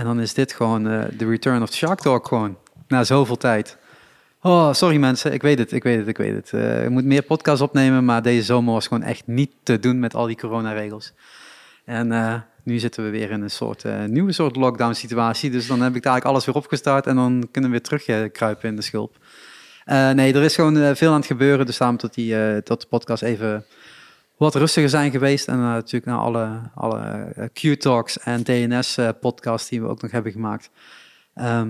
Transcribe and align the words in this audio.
En 0.00 0.06
dan 0.06 0.20
is 0.20 0.34
dit 0.34 0.52
gewoon 0.52 0.88
eh, 0.88 1.04
de 1.16 1.26
return 1.26 1.62
of 1.62 1.70
the 1.70 1.76
Shark 1.76 2.00
Talk 2.00 2.26
gewoon. 2.26 2.56
Na 2.88 3.04
zoveel 3.04 3.36
tijd. 3.36 3.78
Oh, 4.42 4.72
sorry 4.72 4.96
mensen. 4.96 5.32
Ik 5.32 5.42
weet 5.42 5.58
het, 5.58 5.72
ik 5.72 5.82
weet 5.82 5.98
het, 5.98 6.08
ik 6.08 6.16
weet 6.16 6.34
het. 6.34 6.52
Uh, 6.54 6.84
ik 6.84 6.90
moet 6.90 7.04
meer 7.04 7.22
podcasts 7.22 7.60
opnemen, 7.60 8.04
maar 8.04 8.22
deze 8.22 8.42
zomer 8.42 8.72
was 8.72 8.86
gewoon 8.86 9.02
echt 9.02 9.26
niet 9.26 9.50
te 9.62 9.78
doen 9.78 9.98
met 9.98 10.14
al 10.14 10.26
die 10.26 10.36
coronaregels. 10.36 11.12
En 11.84 12.12
uh, 12.12 12.34
nu 12.64 12.78
zitten 12.78 13.04
we 13.04 13.10
weer 13.10 13.30
in 13.30 13.42
een 13.42 13.50
soort 13.50 13.84
nieuwe 14.06 14.32
soort 14.32 14.56
lockdown 14.56 14.92
situatie. 14.92 15.50
Dus 15.50 15.66
dan 15.66 15.80
heb 15.80 15.94
ik 15.94 16.04
eigenlijk 16.04 16.24
alles 16.24 16.44
weer 16.44 16.54
opgestart 16.54 17.06
en 17.06 17.16
dan 17.16 17.48
kunnen 17.50 17.70
we 17.70 17.76
weer 17.76 17.98
terugkruipen 17.98 18.68
in 18.68 18.76
de 18.76 18.82
schulp. 18.82 19.16
nee, 20.14 20.34
er 20.34 20.42
is 20.42 20.54
gewoon 20.54 20.96
veel 20.96 21.10
aan 21.10 21.16
het 21.16 21.26
gebeuren. 21.26 21.66
Dus 21.66 21.78
daarom 21.78 21.96
tot, 21.96 22.14
die, 22.14 22.62
tot 22.62 22.80
de 22.80 22.86
podcast 22.86 23.22
even 23.22 23.64
wat 24.40 24.54
rustiger 24.54 24.88
zijn 24.88 25.10
geweest. 25.10 25.48
En 25.48 25.58
natuurlijk 25.58 26.04
naar 26.04 26.18
alle, 26.18 26.60
alle 26.74 27.32
Q-talks 27.52 28.18
en 28.18 28.42
DNS-podcasts 28.42 29.68
die 29.68 29.80
we 29.80 29.88
ook 29.88 30.02
nog 30.02 30.10
hebben 30.10 30.32
gemaakt. 30.32 30.70
Uh, 31.34 31.62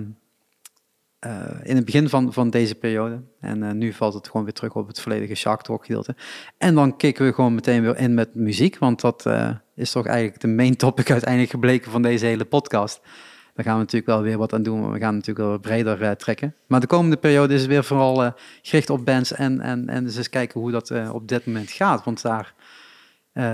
in 1.62 1.76
het 1.76 1.84
begin 1.84 2.08
van, 2.08 2.32
van 2.32 2.50
deze 2.50 2.74
periode. 2.74 3.22
En 3.40 3.78
nu 3.78 3.92
valt 3.92 4.14
het 4.14 4.26
gewoon 4.26 4.44
weer 4.44 4.52
terug 4.52 4.74
op 4.74 4.86
het 4.86 5.00
volledige 5.00 5.34
Shark 5.34 5.62
Talk 5.62 5.84
gedeelte. 5.84 6.16
En 6.58 6.74
dan 6.74 6.96
kicken 6.96 7.26
we 7.26 7.32
gewoon 7.32 7.54
meteen 7.54 7.82
weer 7.82 7.96
in 7.98 8.14
met 8.14 8.34
muziek, 8.34 8.78
want 8.78 9.00
dat 9.00 9.26
is 9.74 9.90
toch 9.90 10.06
eigenlijk 10.06 10.40
de 10.40 10.48
main 10.48 10.76
topic 10.76 11.10
uiteindelijk 11.10 11.50
gebleken 11.50 11.90
van 11.90 12.02
deze 12.02 12.26
hele 12.26 12.44
podcast. 12.44 13.00
Daar 13.54 13.64
gaan 13.64 13.74
we 13.74 13.80
natuurlijk 13.80 14.12
wel 14.12 14.22
weer 14.22 14.38
wat 14.38 14.52
aan 14.52 14.62
doen, 14.62 14.92
we 14.92 14.98
gaan 14.98 15.14
natuurlijk 15.14 15.48
wel 15.48 15.58
breder 15.58 16.16
trekken. 16.16 16.54
Maar 16.66 16.80
de 16.80 16.86
komende 16.86 17.16
periode 17.16 17.54
is 17.54 17.66
weer 17.66 17.84
vooral 17.84 18.32
gericht 18.62 18.90
op 18.90 19.04
bands 19.04 19.32
en, 19.32 19.60
en, 19.60 19.88
en 19.88 20.04
dus 20.04 20.16
eens 20.16 20.28
kijken 20.28 20.60
hoe 20.60 20.70
dat 20.70 20.92
op 21.12 21.28
dit 21.28 21.46
moment 21.46 21.70
gaat. 21.70 22.04
Want 22.04 22.22
daar 22.22 22.54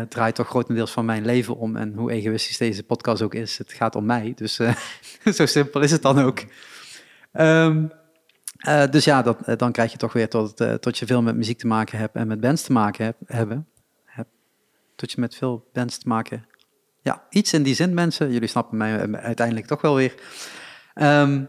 draait 0.08 0.34
toch 0.34 0.48
grotendeels 0.48 0.90
van 0.90 1.04
mijn 1.04 1.24
leven 1.24 1.56
om 1.56 1.76
en 1.76 1.94
hoe 1.94 2.10
egoïstisch 2.10 2.58
deze 2.58 2.82
podcast 2.82 3.22
ook 3.22 3.34
is. 3.34 3.58
Het 3.58 3.72
gaat 3.72 3.94
om 3.94 4.04
mij, 4.04 4.32
dus 4.34 4.60
zo 5.36 5.46
simpel 5.46 5.80
is 5.80 5.90
het 5.90 6.02
dan 6.02 6.18
ook. 6.18 6.44
Um, 7.32 7.90
uh, 8.68 8.86
dus 8.90 9.04
ja, 9.04 9.22
dat, 9.22 9.48
uh, 9.48 9.56
dan 9.56 9.72
krijg 9.72 9.92
je 9.92 9.98
toch 9.98 10.12
weer 10.12 10.28
tot, 10.28 10.60
uh, 10.60 10.74
tot 10.74 10.98
je 10.98 11.06
veel 11.06 11.22
met 11.22 11.36
muziek 11.36 11.58
te 11.58 11.66
maken 11.66 11.98
hebt 11.98 12.14
en 12.14 12.26
met 12.26 12.40
bands 12.40 12.62
te 12.62 12.72
maken 12.72 13.04
heb, 13.04 13.16
hebben. 13.26 13.68
Heb, 14.04 14.26
tot 14.94 15.12
je 15.12 15.20
met 15.20 15.34
veel 15.34 15.68
bands 15.72 15.98
te 15.98 16.08
maken 16.08 16.46
Ja, 17.02 17.26
iets 17.30 17.52
in 17.52 17.62
die 17.62 17.74
zin, 17.74 17.94
mensen. 17.94 18.32
Jullie 18.32 18.48
snappen 18.48 18.76
mij 18.76 19.12
uiteindelijk 19.12 19.66
toch 19.66 19.80
wel 19.80 19.94
weer. 19.94 20.14
Um, 20.94 21.48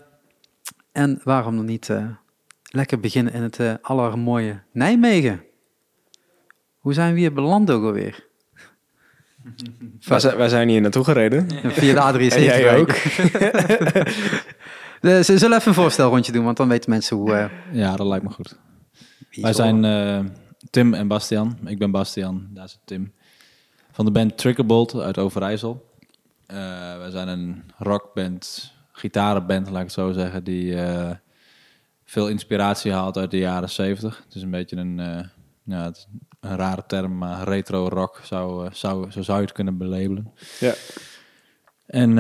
en 0.92 1.22
waarom 1.24 1.56
dan 1.56 1.66
niet 1.66 1.92
lekker 2.64 3.00
beginnen 3.00 3.34
in 3.34 3.42
het 3.42 3.82
allermooie 3.82 4.62
Nijmegen? 4.72 5.44
Hoe 6.78 6.94
zijn 6.94 7.14
we 7.14 7.20
hier 7.20 7.34
beland 7.34 7.72
ook 7.72 7.84
alweer? 7.84 8.27
Wij 10.08 10.20
zijn, 10.20 10.38
wij 10.38 10.50
zijn 10.50 10.70
hier 10.70 10.82
naartoe 10.82 11.04
gereden. 11.04 11.50
Via 11.64 12.12
de 12.12 12.18
A73. 12.20 12.36
En 12.36 12.44
jij 12.44 12.78
ook. 12.78 12.88
De, 15.02 15.24
ze 15.28 15.38
zullen 15.38 15.58
even 15.58 15.68
een 15.68 15.74
voorstelrondje 15.74 16.32
doen, 16.32 16.44
want 16.44 16.58
dan 16.58 16.68
weten 16.68 16.90
mensen 16.90 17.18
hoe... 17.18 17.32
Uh... 17.32 17.46
Ja, 17.72 17.96
dat 17.96 18.08
lijkt 18.08 18.24
me 18.24 18.32
goed. 18.32 18.58
Wij 19.32 19.54
zijn 19.54 19.84
uh, 19.84 20.20
Tim 20.70 20.94
en 20.94 21.08
Bastian. 21.08 21.58
Ik 21.66 21.78
ben 21.78 21.92
Bastian, 21.92 22.48
daar 22.50 22.66
is 22.66 22.80
Tim. 22.86 23.14
Van 23.92 24.06
de 24.06 24.12
band 24.12 24.38
Triggerbolt 24.38 24.96
uit 24.96 25.18
Overijssel. 25.18 25.92
Uh, 26.48 26.58
wij 26.98 27.10
zijn 27.10 27.28
een 27.28 27.64
rockband, 27.78 28.74
gitarenband, 28.92 29.70
laat 29.70 29.78
ik 29.78 29.84
het 29.84 29.92
zo 29.92 30.12
zeggen, 30.12 30.44
die 30.44 30.78
veel 32.06 32.28
inspiratie 32.28 32.92
haalt 32.92 33.18
uit 33.18 33.32
de 33.32 33.38
jaren 33.38 33.70
70. 33.70 34.24
Het 34.26 34.36
is 34.36 34.42
een 34.42 34.52
beetje 34.52 34.76
een, 34.76 34.98
ja, 35.64 35.84
het 35.84 36.08
een 36.40 36.56
rare 36.56 36.84
term, 36.88 37.18
maar 37.18 37.48
retro 37.48 37.88
rock 37.88 38.22
zou, 38.24 38.70
zou, 38.74 39.12
zo 39.12 39.22
zou 39.22 39.38
je 39.38 39.46
het 39.46 39.54
kunnen 39.54 39.78
belabelen. 39.78 40.34
Ja. 40.60 40.74
En 41.86 42.18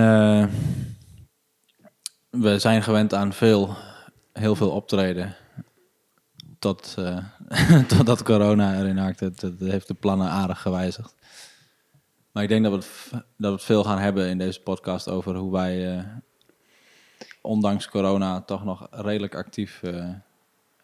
we 2.29 2.59
zijn 2.59 2.83
gewend 2.83 3.13
aan 3.13 3.33
veel, 3.33 3.75
heel 4.33 4.55
veel 4.55 4.69
optreden. 4.69 5.35
Tot, 6.59 6.95
uh, 6.99 7.17
totdat 7.97 8.23
corona 8.23 8.79
erin 8.79 8.97
haakte. 8.97 9.31
Dat 9.35 9.53
heeft 9.59 9.87
de 9.87 9.93
plannen 9.93 10.29
aardig 10.29 10.61
gewijzigd. 10.61 11.15
Maar 12.31 12.43
ik 12.43 12.49
denk 12.49 12.63
dat 12.63 12.71
we, 12.71 12.77
het, 12.77 13.11
dat 13.11 13.23
we 13.37 13.47
het 13.47 13.63
veel 13.63 13.83
gaan 13.83 13.99
hebben 13.99 14.29
in 14.29 14.37
deze 14.37 14.61
podcast 14.61 15.07
over 15.07 15.35
hoe 15.35 15.51
wij, 15.51 15.97
uh, 15.97 16.03
ondanks 17.41 17.89
corona, 17.89 18.41
toch 18.41 18.63
nog 18.63 18.87
redelijk 18.91 19.35
actief 19.35 19.81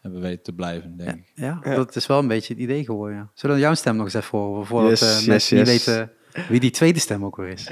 hebben 0.04 0.22
weten 0.22 0.42
te 0.42 0.52
blijven, 0.52 0.96
denk 0.96 1.10
ik. 1.10 1.32
Ja, 1.34 1.60
ja, 1.64 1.74
dat 1.74 1.96
is 1.96 2.06
wel 2.06 2.18
een 2.18 2.28
beetje 2.28 2.52
het 2.52 2.62
idee 2.62 2.84
geworden. 2.84 3.16
Ja. 3.16 3.30
Zullen 3.34 3.56
we 3.56 3.62
jouw 3.62 3.74
stem 3.74 3.96
nog 3.96 4.04
eens 4.04 4.14
even 4.14 4.38
horen, 4.38 4.66
voordat 4.66 4.90
yes, 4.90 5.00
yes, 5.00 5.26
mensen 5.26 5.56
yes. 5.56 5.68
niet 5.68 5.84
weten 5.84 6.12
wie 6.48 6.60
die 6.60 6.70
tweede 6.70 6.98
stem 6.98 7.24
ook 7.24 7.36
weer 7.36 7.48
is? 7.48 7.70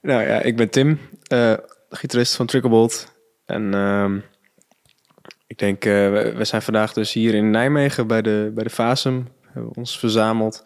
nou 0.00 0.22
ja, 0.22 0.42
ik 0.42 0.56
ben 0.56 0.70
Tim, 0.70 0.98
gitarist 1.90 2.36
van 2.36 2.46
Tricklebolt. 2.46 3.12
En 3.44 3.74
uh, 3.74 4.12
ik 5.46 5.58
denk, 5.58 5.84
uh, 5.84 5.92
we, 5.92 6.32
we, 6.36 6.44
zijn 6.44 6.62
vandaag 6.62 6.92
dus 6.92 7.12
hier 7.12 7.34
in 7.34 7.50
Nijmegen 7.50 8.06
bij 8.06 8.22
de, 8.22 8.50
bij 8.54 8.64
de 8.64 8.70
Fasum. 8.70 9.28
Hebben 9.42 9.70
we 9.70 9.78
ons 9.78 9.98
verzameld. 9.98 10.64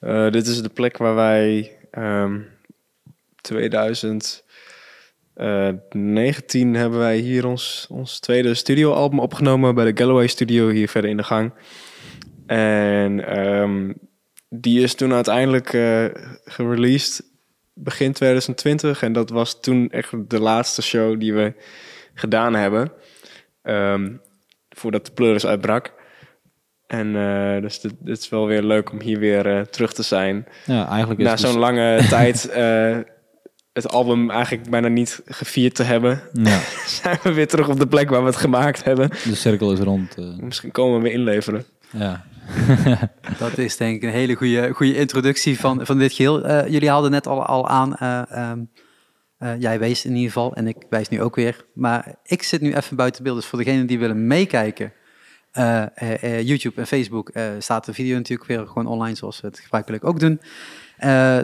Uh, 0.00 0.30
dit 0.30 0.46
is 0.46 0.62
de 0.62 0.68
plek 0.68 0.96
waar 0.96 1.14
wij 1.14 1.76
um, 1.98 2.46
2019 5.34 6.74
hebben 6.74 6.98
wij 6.98 7.16
hier 7.16 7.46
ons, 7.46 7.86
ons 7.90 8.20
tweede 8.20 8.54
studioalbum 8.54 9.20
opgenomen 9.20 9.74
bij 9.74 9.92
de 9.92 10.00
Galloway 10.02 10.26
Studio 10.26 10.68
hier 10.68 10.88
verder 10.88 11.10
in 11.10 11.16
de 11.16 11.22
gang. 11.22 11.52
En 12.46 13.38
um, 13.38 13.94
die 14.48 14.82
is 14.82 14.94
toen 14.94 15.12
uiteindelijk 15.12 15.72
uh, 15.72 16.04
gereleased 16.44 17.30
begin 17.74 18.12
2020. 18.12 19.02
En 19.02 19.12
dat 19.12 19.30
was 19.30 19.60
toen 19.60 19.90
echt 19.90 20.30
de 20.30 20.40
laatste 20.40 20.82
show 20.82 21.20
die 21.20 21.34
we 21.34 21.54
gedaan 22.14 22.54
hebben. 22.54 22.92
Um, 23.62 24.20
voordat 24.68 25.06
de 25.06 25.12
pleuris 25.12 25.46
uitbrak. 25.46 25.92
En 26.86 27.06
uh, 27.06 27.60
dus 27.60 27.80
dit, 27.80 27.92
dit, 28.00 28.18
is 28.18 28.28
wel 28.28 28.46
weer 28.46 28.62
leuk 28.62 28.92
om 28.92 29.00
hier 29.00 29.18
weer 29.18 29.46
uh, 29.46 29.60
terug 29.60 29.92
te 29.92 30.02
zijn. 30.02 30.46
Ja, 30.66 30.88
eigenlijk 30.88 31.20
is 31.20 31.26
Na 31.26 31.36
zo'n 31.36 31.52
dus... 31.52 31.60
lange 31.60 32.00
tijd 32.08 32.50
het 33.72 33.88
album 33.88 34.30
eigenlijk 34.30 34.70
bijna 34.70 34.88
niet 34.88 35.22
gevierd 35.24 35.74
te 35.74 35.82
hebben. 35.82 36.22
Ja. 36.32 36.60
zijn 37.02 37.18
we 37.22 37.32
weer 37.32 37.48
terug 37.48 37.68
op 37.68 37.78
de 37.78 37.86
plek 37.86 38.10
waar 38.10 38.20
we 38.20 38.26
het 38.26 38.36
gemaakt 38.36 38.84
hebben. 38.84 39.08
De 39.08 39.34
cirkel 39.34 39.72
is 39.72 39.78
rond. 39.78 40.16
Misschien 40.40 40.70
komen 40.70 41.02
we 41.02 41.12
inleveren. 41.12 41.64
Ja. 41.90 42.24
dat 43.38 43.58
is 43.58 43.76
denk 43.76 43.96
ik 43.96 44.02
een 44.02 44.14
hele 44.14 44.34
goede, 44.34 44.72
goede 44.72 44.96
introductie 44.96 45.60
van, 45.60 45.86
van 45.86 45.98
dit 45.98 46.12
geheel. 46.12 46.68
jullie 46.68 46.90
hadden 46.90 47.10
net 47.10 47.26
al, 47.26 47.44
al 47.44 47.68
aan... 47.68 47.96
Um, 48.38 48.70
uh, 49.42 49.60
jij 49.60 49.78
wees 49.78 50.04
in 50.04 50.10
ieder 50.14 50.32
geval 50.32 50.54
en 50.54 50.66
ik 50.66 50.76
wijs 50.90 51.08
nu 51.08 51.22
ook 51.22 51.36
weer. 51.36 51.64
Maar 51.74 52.14
ik 52.24 52.42
zit 52.42 52.60
nu 52.60 52.74
even 52.74 52.96
buiten 52.96 53.22
beeld. 53.22 53.36
Dus 53.36 53.46
voor 53.46 53.58
degenen 53.58 53.86
die 53.86 53.98
willen 53.98 54.26
meekijken, 54.26 54.92
uh, 55.58 55.84
uh, 56.02 56.42
YouTube 56.42 56.80
en 56.80 56.86
Facebook 56.86 57.32
staat 57.58 57.84
de 57.84 57.94
video 57.94 58.16
natuurlijk 58.16 58.48
weer 58.48 58.66
gewoon 58.66 58.86
online 58.86 59.16
zoals 59.16 59.40
we 59.40 59.46
het 59.46 59.58
gebruikelijk 59.58 60.04
ook 60.04 60.20
doen. 60.20 60.40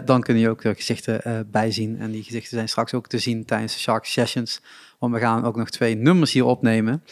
Dan 0.05 0.21
kun 0.21 0.37
je 0.37 0.49
ook 0.49 0.61
de 0.61 0.75
gezichten 0.75 1.47
bijzien. 1.51 1.99
En 1.99 2.11
die 2.11 2.23
gezichten 2.23 2.55
zijn 2.55 2.69
straks 2.69 2.93
ook 2.93 3.07
te 3.07 3.19
zien 3.19 3.45
tijdens 3.45 3.73
de 3.73 3.79
Shark 3.79 4.05
Sessions. 4.05 4.61
Want 4.99 5.13
we 5.13 5.19
gaan 5.19 5.45
ook 5.45 5.55
nog 5.55 5.69
twee 5.69 5.95
nummers 5.95 6.33
hier 6.33 6.45
opnemen. 6.45 7.03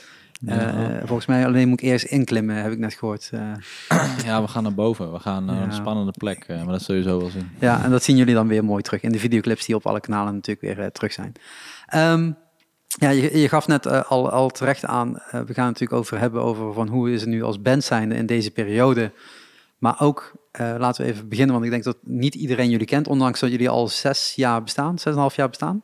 Uh, 0.46 0.88
volgens 1.04 1.26
mij 1.26 1.46
alleen 1.46 1.68
moet 1.68 1.82
ik 1.82 1.90
eerst 1.90 2.06
inklimmen, 2.06 2.56
heb 2.56 2.72
ik 2.72 2.78
net 2.78 2.94
gehoord. 2.94 3.30
Uh, 3.34 3.42
ja, 4.26 4.42
we 4.42 4.48
gaan 4.48 4.64
naar 4.64 4.74
boven. 4.74 5.12
We 5.12 5.20
gaan 5.20 5.46
naar 5.46 5.56
ja. 5.56 5.64
een 5.64 5.74
spannende 5.74 6.14
plek, 6.18 6.48
uh, 6.48 6.58
maar 6.64 6.74
dat 6.74 6.82
zul 6.82 6.96
je 6.96 7.02
zo 7.02 7.20
wel 7.20 7.30
zien. 7.30 7.50
Ja, 7.60 7.84
en 7.84 7.92
dat 7.92 8.04
zien 8.04 8.16
jullie 8.16 8.34
dan 8.34 8.48
weer 8.48 8.64
mooi 8.64 8.84
terug 8.84 9.02
in 9.02 9.12
de 9.12 9.20
videoclips 9.20 9.66
die 9.66 9.76
op 9.76 9.86
alle 9.86 10.00
kanalen 10.00 10.34
natuurlijk 10.34 10.78
weer 10.78 10.92
terug 10.92 11.14
zijn. 11.14 11.34
Um, 11.96 12.38
ja, 12.88 13.10
je, 13.10 13.40
je, 13.40 13.50
gaf 13.50 13.68
net 13.68 14.08
al, 14.08 14.30
al 14.30 14.50
terecht 14.50 14.86
aan, 14.86 15.14
we 15.14 15.30
gaan 15.32 15.46
het 15.46 15.56
natuurlijk 15.56 15.94
over 15.94 16.20
hebben 16.20 16.42
over 16.42 16.74
van 16.74 16.88
hoe 16.88 17.12
is 17.12 17.22
het 17.22 17.30
nu 17.30 17.44
als 17.44 17.62
band 17.62 17.84
zijnde 17.84 18.16
in 18.16 18.26
deze 18.26 18.52
periode. 18.52 19.12
Maar 19.78 20.02
ook, 20.02 20.34
laten 20.58 21.06
we 21.06 21.12
even 21.12 21.30
beginnen, 21.30 21.54
want 21.54 21.66
ik 21.66 21.72
denk 21.72 21.84
dat 21.84 21.98
niet 22.02 22.36
iedereen 22.36 22.70
jullie 22.70 22.86
kent, 22.86 23.08
ondanks 23.08 23.40
dat 23.40 23.52
jullie 23.52 23.70
al 23.70 23.88
zes 23.88 24.34
jaar 24.36 24.64
bestaan, 24.64 24.98
zes 24.98 25.06
en 25.06 25.12
een 25.12 25.18
half 25.18 25.36
jaar 25.36 25.50
bestaan. 25.50 25.84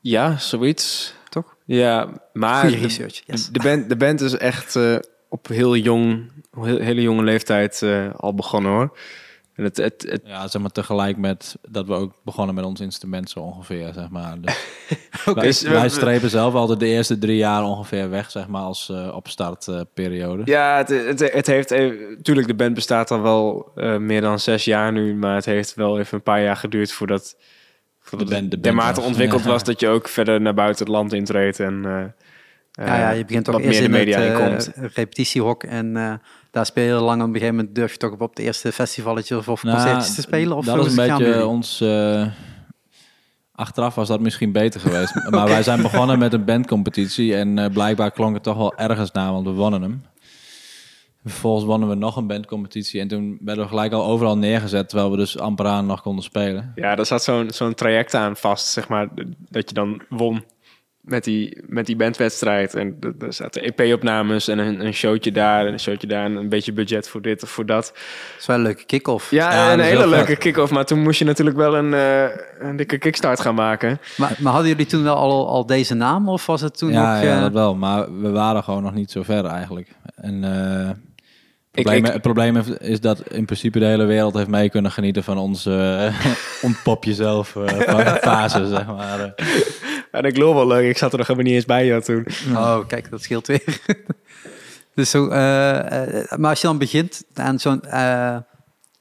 Ja, 0.00 0.38
zoiets. 0.38 1.14
Toch? 1.28 1.56
Ja, 1.64 2.08
maar 2.32 2.64
Goeie 2.64 2.82
research. 2.82 3.22
Yes. 3.26 3.48
De, 3.48 3.60
band, 3.62 3.88
de 3.88 3.96
band 3.96 4.20
is 4.20 4.36
echt 4.36 4.74
uh, 4.74 4.96
op 5.28 5.48
heel 5.48 5.76
jong, 5.76 6.30
heel, 6.60 6.78
hele 6.78 7.02
jonge 7.02 7.22
leeftijd 7.22 7.80
uh, 7.84 8.14
al 8.16 8.34
begonnen 8.34 8.72
hoor. 8.72 8.98
En 9.60 9.66
het, 9.66 9.76
het, 9.76 10.06
het, 10.08 10.22
Ja, 10.24 10.48
zeg 10.48 10.62
maar 10.62 10.70
tegelijk 10.70 11.16
met 11.16 11.56
dat 11.68 11.86
we 11.86 11.94
ook 11.94 12.12
begonnen 12.24 12.54
met 12.54 12.64
ons 12.64 12.80
instrument 12.80 13.30
zo 13.30 13.40
ongeveer, 13.40 13.92
zeg 13.92 14.10
maar. 14.10 14.40
Dus 14.40 14.56
okay. 15.28 15.52
wij, 15.62 15.72
wij 15.72 15.88
strepen 15.88 16.30
zelf 16.30 16.54
altijd 16.54 16.80
de 16.80 16.86
eerste 16.86 17.18
drie 17.18 17.36
jaar 17.36 17.64
ongeveer 17.64 18.10
weg, 18.10 18.30
zeg 18.30 18.48
maar, 18.48 18.62
als 18.62 18.88
uh, 18.92 19.14
opstartperiode. 19.14 20.42
ja, 20.44 20.76
het, 20.76 20.88
het, 20.88 21.32
het 21.32 21.46
heeft... 21.46 21.70
Natuurlijk, 22.16 22.46
de 22.46 22.54
band 22.54 22.74
bestaat 22.74 23.10
al 23.10 23.22
wel 23.22 23.72
meer 23.98 24.20
dan 24.20 24.38
zes 24.38 24.64
jaar 24.64 24.92
nu, 24.92 25.14
maar 25.14 25.34
het 25.34 25.44
heeft 25.44 25.74
wel 25.74 25.98
even 25.98 26.16
een 26.16 26.22
paar 26.22 26.42
jaar 26.42 26.56
geduurd 26.56 26.92
voordat 26.92 27.36
de, 28.10 28.24
band, 28.24 28.50
de 28.50 28.60
dermate 28.60 29.00
ontwikkeld 29.00 29.44
was 29.44 29.64
dat 29.64 29.80
je 29.80 29.88
ook 29.88 30.08
verder 30.08 30.40
naar 30.40 30.54
buiten 30.54 30.84
het 30.84 30.94
land 30.94 31.12
intreedt 31.12 31.60
en 31.60 31.82
uh, 31.86 32.04
ja, 32.86 32.98
ja, 32.98 33.10
je 33.10 33.24
begint 33.24 33.44
toch 33.44 33.60
eerst 33.60 33.80
in 33.80 33.90
media 33.90 34.20
het, 34.20 34.30
uh, 34.30 34.46
komt. 34.46 34.72
repetitiehok 34.94 35.62
en 35.62 35.96
uh, 35.96 36.14
daar 36.50 36.66
speel 36.66 36.96
je 36.96 37.02
lang. 37.02 37.20
Op 37.20 37.26
een 37.26 37.32
gegeven 37.32 37.54
moment 37.54 37.74
durf 37.74 37.92
je 37.92 37.98
toch 37.98 38.18
op 38.18 38.36
de 38.36 38.42
eerste 38.42 38.72
festivaletje 38.72 39.36
of, 39.36 39.48
of 39.48 39.62
nou, 39.62 39.76
concertjes 39.76 40.14
te 40.14 40.20
spelen? 40.20 40.56
Of 40.56 40.64
dat 40.64 40.86
is 40.86 40.96
een 40.96 41.08
beetje 41.08 41.46
ons 41.46 41.80
Achteraf 43.60 43.94
was 43.94 44.08
dat 44.08 44.20
misschien 44.20 44.52
beter 44.52 44.80
geweest. 44.80 45.14
maar 45.30 45.48
wij 45.48 45.62
zijn 45.62 45.82
begonnen 45.82 46.18
met 46.18 46.32
een 46.32 46.44
bandcompetitie. 46.44 47.34
En 47.36 47.58
eh, 47.58 47.70
blijkbaar 47.70 48.10
klonk 48.10 48.34
het 48.34 48.42
toch 48.42 48.56
wel 48.56 48.76
ergens 48.76 49.12
na, 49.12 49.32
want 49.32 49.46
we 49.46 49.52
wonnen 49.52 49.82
hem. 49.82 50.04
Vervolgens 51.24 51.64
wonnen 51.64 51.88
we 51.88 51.94
nog 51.94 52.16
een 52.16 52.26
bandcompetitie. 52.26 53.00
En 53.00 53.08
toen 53.08 53.38
werden 53.40 53.64
we 53.64 53.70
gelijk 53.70 53.92
al 53.92 54.04
overal 54.04 54.38
neergezet. 54.38 54.88
Terwijl 54.88 55.10
we 55.10 55.16
dus 55.16 55.38
amper 55.38 55.66
aan 55.66 55.86
nog 55.86 56.02
konden 56.02 56.24
spelen. 56.24 56.72
Ja, 56.74 56.94
daar 56.94 57.06
zat 57.06 57.22
zo'n 57.22 57.50
zo'n 57.50 57.74
traject 57.74 58.14
aan 58.14 58.36
vast, 58.36 58.66
zeg 58.66 58.88
maar. 58.88 59.08
Dat 59.48 59.68
je 59.68 59.74
dan 59.74 60.02
won 60.08 60.44
met 61.10 61.24
die, 61.24 61.62
met 61.66 61.86
die 61.86 61.96
bandwedstrijd. 61.96 62.74
En 62.74 62.96
er 63.18 63.32
zaten 63.32 63.62
EP-opnames 63.62 64.48
en 64.48 64.58
een, 64.58 64.84
een 64.86 64.94
showtje 64.94 65.32
daar 65.32 65.66
en 65.66 65.72
een 65.72 65.80
showtje 65.80 66.06
daar. 66.06 66.24
En 66.24 66.36
een 66.36 66.48
beetje 66.48 66.72
budget 66.72 67.08
voor 67.08 67.22
dit 67.22 67.42
of 67.42 67.50
voor 67.50 67.66
dat. 67.66 67.84
Dat 67.94 67.94
is 68.38 68.46
wel 68.46 68.56
een 68.56 68.62
leuke 68.62 68.84
kick-off. 68.84 69.30
Ja, 69.30 69.52
Ja, 69.52 69.72
een 69.72 69.80
hele 69.80 70.06
leuke 70.08 70.26
vet. 70.26 70.38
kick-off. 70.38 70.72
Maar 70.72 70.84
toen 70.84 71.02
moest 71.02 71.18
je 71.18 71.24
natuurlijk 71.24 71.56
wel 71.56 71.76
een, 71.76 71.94
eh, 71.94 72.24
een 72.58 72.76
dikke 72.76 72.98
kickstart 72.98 73.40
gaan 73.40 73.54
maken. 73.54 74.00
Maar, 74.16 74.36
maar 74.38 74.52
hadden 74.52 74.70
jullie 74.70 74.86
toen 74.86 75.02
wel 75.02 75.16
al, 75.16 75.48
al 75.48 75.66
deze 75.66 75.94
naam? 75.94 76.28
Of 76.28 76.46
was 76.46 76.60
het 76.60 76.78
toen 76.78 76.92
ja, 76.92 77.14
nog... 77.14 77.22
ja, 77.24 77.34
eh, 77.36 77.40
dat 77.40 77.52
wel. 77.52 77.74
Maar 77.74 78.20
we 78.20 78.30
waren 78.30 78.62
gewoon 78.64 78.82
nog 78.82 78.94
niet 78.94 79.10
zo 79.10 79.22
ver 79.22 79.44
eigenlijk. 79.44 79.88
En 80.16 80.44
eh, 80.44 80.86
het 80.88 80.96
Ik- 81.72 81.82
probleem, 81.84 82.04
ik- 82.04 82.12
het 82.12 82.22
probleem 82.22 82.56
is- 82.80 83.00
dat 83.00 83.20
in 83.28 83.44
principe 83.44 83.78
de 83.78 83.84
hele 83.84 84.04
wereld 84.04 84.34
heeft 84.34 84.48
mee 84.48 84.70
kunnen 84.70 84.90
genieten 84.90 85.24
van 85.24 85.38
onze 85.38 86.10
ontpop 86.62 87.04
jezelf 87.04 87.56
eh, 87.56 87.66
fa- 87.68 88.16
fase, 88.30 88.66
zeg 88.66 88.86
maar. 88.86 89.34
En 90.10 90.24
ik 90.24 90.36
loop 90.36 90.54
wel 90.54 90.66
leuk. 90.66 90.88
Ik 90.90 90.98
zat 90.98 91.12
er 91.12 91.18
nog 91.18 91.26
helemaal 91.26 91.48
niet 91.48 91.56
eens 91.58 91.66
bij 91.66 91.86
jou 91.86 92.02
toen. 92.02 92.26
Oh, 92.54 92.86
kijk, 92.86 93.10
dat 93.10 93.22
scheelt 93.22 93.46
weer. 93.46 93.80
dus 94.94 95.10
zo, 95.10 95.28
eh, 95.28 96.20
eh, 96.22 96.38
maar 96.38 96.50
als 96.50 96.60
je 96.60 96.66
dan 96.66 96.78
begint 96.78 97.24
aan 97.34 97.58
zo'n... 97.58 97.82
eh, 97.82 98.36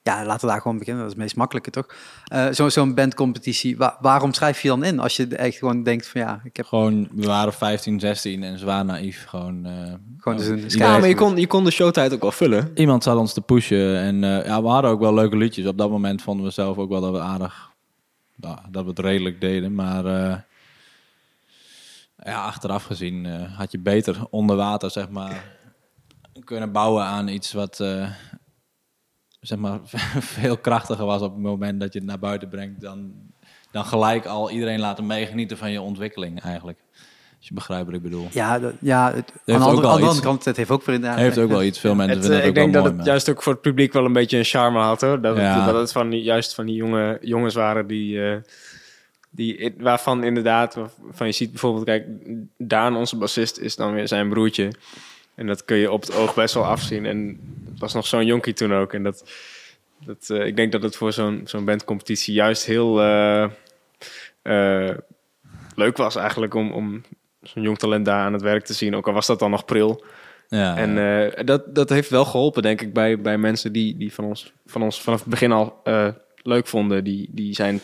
ja, 0.03 0.25
laten 0.25 0.47
we 0.47 0.51
daar 0.53 0.61
gewoon 0.61 0.77
beginnen. 0.77 1.03
Dat 1.03 1.11
is 1.11 1.17
het 1.17 1.23
meest 1.25 1.35
makkelijke, 1.37 1.69
toch? 1.71 1.85
Eh, 2.25 2.47
zo- 2.51 2.69
Zo'n 2.69 2.93
bandcompetitie. 2.93 3.77
Wa- 3.77 3.97
waarom 4.01 4.33
schrijf 4.33 4.61
je 4.61 4.67
dan 4.67 4.83
in? 4.83 4.99
Als 4.99 5.15
je 5.15 5.27
echt 5.27 5.57
gewoon 5.57 5.83
denkt 5.83 6.07
van 6.07 6.21
ja, 6.21 6.41
ik 6.43 6.57
heb 6.57 6.65
Gewoon, 6.65 7.07
we 7.11 7.25
waren 7.25 7.53
15, 7.53 7.99
16 7.99 8.43
en 8.43 8.59
zwaar 8.59 8.85
naïef. 8.85 9.25
Gewoon, 9.27 9.65
eh, 9.65 9.93
gewoon 10.17 10.37
dus 10.37 10.47
een 10.47 10.63
Ja, 10.67 10.97
maar 10.97 11.07
je 11.07 11.15
kon, 11.15 11.37
je 11.37 11.47
kon 11.47 11.63
de 11.63 11.71
showtijd 11.71 12.13
ook 12.13 12.21
wel 12.21 12.31
vullen. 12.31 12.71
Iemand 12.75 13.03
zat 13.03 13.17
ons 13.17 13.33
te 13.33 13.41
pushen 13.41 13.97
en 13.99 14.23
eh, 14.23 14.45
ja, 14.45 14.61
we 14.61 14.67
hadden 14.67 14.91
ook 14.91 14.99
wel 14.99 15.13
leuke 15.13 15.37
liedjes. 15.37 15.65
Op 15.65 15.77
dat 15.77 15.89
moment 15.89 16.21
vonden 16.21 16.45
we 16.45 16.51
zelf 16.51 16.77
ook 16.77 16.89
wel 16.89 17.01
dat 17.01 17.11
we 17.11 17.19
aardig, 17.19 17.69
nou, 18.35 18.57
dat 18.71 18.83
we 18.83 18.89
het 18.89 18.99
redelijk 18.99 19.41
deden. 19.41 19.75
Maar 19.75 20.05
eh, 20.05 20.35
ja, 22.29 22.43
achteraf 22.43 22.83
gezien 22.83 23.25
eh, 23.25 23.57
had 23.57 23.71
je 23.71 23.79
beter 23.79 24.17
onder 24.29 24.55
water, 24.55 24.91
zeg 24.91 25.09
maar, 25.09 25.43
kunnen 26.43 26.71
bouwen 26.71 27.03
aan 27.03 27.27
iets 27.27 27.53
wat, 27.53 27.79
eh, 27.79 28.09
zeg 29.39 29.57
maar, 29.57 29.79
veel 30.35 30.57
krachtiger 30.57 31.05
was 31.05 31.21
op 31.21 31.31
het 31.33 31.41
moment 31.41 31.79
dat 31.79 31.93
je 31.93 31.99
het 31.99 32.07
naar 32.07 32.19
buiten 32.19 32.49
brengt. 32.49 32.81
Dan, 32.81 33.11
dan 33.71 33.85
gelijk 33.85 34.25
al 34.25 34.51
iedereen 34.51 34.79
laten 34.79 35.05
meegenieten 35.05 35.57
van 35.57 35.71
je 35.71 35.81
ontwikkeling 35.81 36.41
eigenlijk. 36.41 36.79
Als 37.37 37.47
je 37.47 37.53
begrijpt 37.53 37.85
wat 37.85 37.95
ik 37.95 38.01
bedoel. 38.01 38.27
Ja, 38.31 38.59
dat- 38.59 38.73
ja 38.81 39.13
het, 39.13 39.31
aan 39.31 39.39
de 39.45 39.53
ook 39.53 39.61
andere, 39.61 39.87
andere 39.87 40.21
kant, 40.21 40.45
het 40.45 40.57
heeft 40.57 40.69
ook 40.69 40.83
weer 40.85 40.95
inderdaad... 40.95 41.19
Heeft 41.19 41.37
ook 41.37 41.49
wel 41.49 41.63
iets. 41.63 41.79
Veel 41.79 41.95
mensen 41.95 42.15
Het, 42.17 42.25
vinden 42.25 42.41
eh, 42.41 42.47
het 42.47 42.57
ik 42.57 42.63
ook 42.63 42.63
denk 42.63 42.73
wel 42.73 42.83
dat 42.83 42.91
mooi. 42.91 42.93
het 42.93 42.97
maar- 42.97 43.07
juist 43.07 43.29
ook 43.29 43.43
voor 43.43 43.53
het 43.53 43.61
publiek 43.61 43.93
wel 43.93 44.05
een 44.05 44.13
beetje 44.13 44.37
een 44.37 44.43
charme 44.43 44.79
had 44.79 45.01
hoor. 45.01 45.21
Dat, 45.21 45.37
Ja. 45.37 45.55
het, 45.55 45.65
dat 45.65 45.79
het 45.81 45.91
van 45.91 46.09
die, 46.09 46.21
juist 46.23 46.55
van 46.55 46.65
die 46.65 46.75
jonge 46.75 47.17
jongens 47.21 47.55
waren 47.55 47.87
die, 47.87 48.23
eh, 48.31 48.37
die 49.29 49.73
waarvan 49.77 50.23
inderdaad, 50.23 50.77
van 51.11 51.27
je 51.27 51.33
ziet 51.33 51.49
bijvoorbeeld, 51.49 51.85
kijk, 51.85 52.05
Daan, 52.57 52.95
onze 52.95 53.17
bassist, 53.17 53.57
is 53.57 53.75
dan 53.75 53.93
weer 53.93 54.07
zijn 54.07 54.29
broertje. 54.29 54.71
En 55.35 55.47
dat 55.47 55.65
kun 55.65 55.77
je 55.77 55.91
op 55.91 56.01
het 56.01 56.15
oog 56.15 56.33
best 56.35 56.53
wel 56.53 56.65
afzien. 56.65 57.05
En 57.05 57.39
het 57.69 57.79
was 57.79 57.93
nog 57.93 58.07
zo'n 58.07 58.25
jonkie 58.25 58.53
toen 58.53 58.73
ook. 58.73 58.93
En 58.93 59.03
dat, 59.03 59.31
dat, 60.05 60.29
eh, 60.29 60.45
ik 60.45 60.55
denk 60.55 60.71
dat 60.71 60.83
het 60.83 60.95
voor 60.95 61.13
zo'n 61.13 61.41
zo'n 61.45 61.65
bandcompetitie 61.65 62.33
juist 62.33 62.65
heel 62.65 63.01
eh, 63.01 63.43
eh, 64.41 64.97
leuk 65.75 65.97
was 65.97 66.15
eigenlijk 66.15 66.53
om, 66.53 66.71
om 66.71 67.01
zo'n 67.41 67.63
jong 67.63 67.77
talent 67.77 68.05
daar 68.05 68.25
aan 68.25 68.33
het 68.33 68.41
werk 68.41 68.65
te 68.65 68.73
zien. 68.73 68.95
Ook 68.95 69.07
al 69.07 69.13
was 69.13 69.27
dat 69.27 69.39
dan 69.39 69.51
nog 69.51 69.65
pril. 69.65 70.03
ja, 70.47 70.75
En 70.75 71.45
dat, 71.45 71.75
dat 71.75 71.89
heeft 71.89 72.09
wel 72.09 72.25
geholpen, 72.25 72.61
denk 72.61 72.81
ik, 72.81 72.93
bij, 72.93 73.21
bij 73.21 73.37
mensen 73.37 73.71
die, 73.71 73.97
die 73.97 74.13
van, 74.13 74.25
ons, 74.25 74.53
van 74.65 74.81
ons 74.83 75.01
vanaf 75.01 75.19
het 75.19 75.29
begin 75.29 75.51
al 75.51 75.81
leuk 76.43 76.67
vonden. 76.67 77.03
Die, 77.03 77.29
die, 77.31 77.53
zijn, 77.53 77.81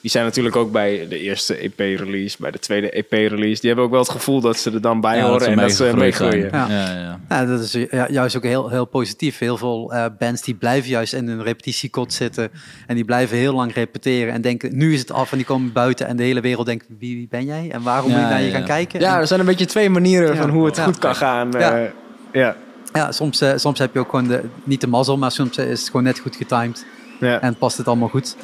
die 0.00 0.10
zijn 0.10 0.24
natuurlijk 0.24 0.56
ook 0.56 0.72
bij 0.72 1.06
de 1.08 1.18
eerste 1.18 1.56
EP-release, 1.56 2.36
bij 2.40 2.50
de 2.50 2.58
tweede 2.58 2.90
EP-release. 2.90 3.60
Die 3.60 3.66
hebben 3.70 3.84
ook 3.84 3.90
wel 3.90 4.00
het 4.00 4.10
gevoel 4.10 4.40
dat 4.40 4.56
ze 4.58 4.70
er 4.70 4.80
dan 4.80 5.00
bij 5.00 5.16
Ja, 5.16 5.22
horen 5.28 5.46
en 5.46 5.56
dat 5.56 5.72
ze 5.72 5.92
meegroeien. 5.96 6.48
Ja. 6.52 6.66
Ja, 6.68 6.90
ja, 6.90 6.98
ja. 6.98 7.20
Ja, 7.28 7.44
dat 7.44 7.60
is 7.60 7.76
juist 8.08 8.36
ook 8.36 8.42
heel, 8.42 8.68
heel 8.68 8.84
positief. 8.84 9.38
Heel 9.38 9.56
veel 9.56 9.92
eh, 9.92 10.04
bands 10.18 10.42
die 10.42 10.54
blijven 10.54 10.90
juist 10.90 11.12
in 11.12 11.28
een 11.28 11.42
repetitiekot 11.42 12.12
zitten. 12.12 12.50
En 12.86 12.94
die 12.94 13.04
blijven 13.04 13.36
heel 13.36 13.54
lang 13.54 13.74
repeteren. 13.74 14.32
En 14.32 14.40
denken, 14.40 14.76
nu 14.76 14.92
is 14.92 15.00
het 15.00 15.12
af. 15.12 15.30
En 15.30 15.36
die 15.36 15.46
komen 15.46 15.72
buiten. 15.72 16.06
En 16.06 16.16
de 16.16 16.22
hele 16.22 16.40
wereld 16.40 16.66
denkt, 16.66 16.86
wie, 16.98 17.16
wie 17.16 17.28
ben 17.30 17.44
jij? 17.44 17.68
En 17.72 17.82
waarom 17.82 18.10
Ja, 18.10 18.16
moet 18.16 18.26
je 18.26 18.32
naar 18.32 18.42
je 18.42 18.50
gaan 18.50 18.64
kijken? 18.64 19.00
Ja, 19.00 19.14
En- 19.14 19.20
er 19.20 19.26
zijn 19.26 19.40
een 19.40 19.46
beetje 19.46 19.66
twee 19.66 19.90
manieren 19.90 20.34
Ja. 20.34 20.40
van 20.40 20.50
hoe 20.50 20.66
het 20.66 20.76
Ja. 20.76 20.84
goed 20.84 20.98
kan 20.98 21.14
gaan. 21.14 21.50
Ja. 21.50 21.78
eh, 21.78 21.88
ja. 22.32 22.56
ja 22.92 23.12
soms, 23.12 23.40
eh, 23.40 23.52
soms 23.56 23.78
heb 23.78 23.92
je 23.94 23.98
ook 23.98 24.10
gewoon 24.10 24.28
de, 24.28 24.40
niet 24.64 24.80
de 24.80 24.86
mazzel. 24.86 25.16
Maar 25.18 25.30
soms 25.32 25.58
is 25.58 25.80
het 25.80 25.86
gewoon 25.88 26.02
net 26.02 26.18
goed 26.18 26.36
getimed. 26.36 26.86
Ja. 27.20 27.40
En 27.40 27.56
past 27.56 27.76
het 27.78 27.86
allemaal 27.86 28.08
goed. 28.08 28.36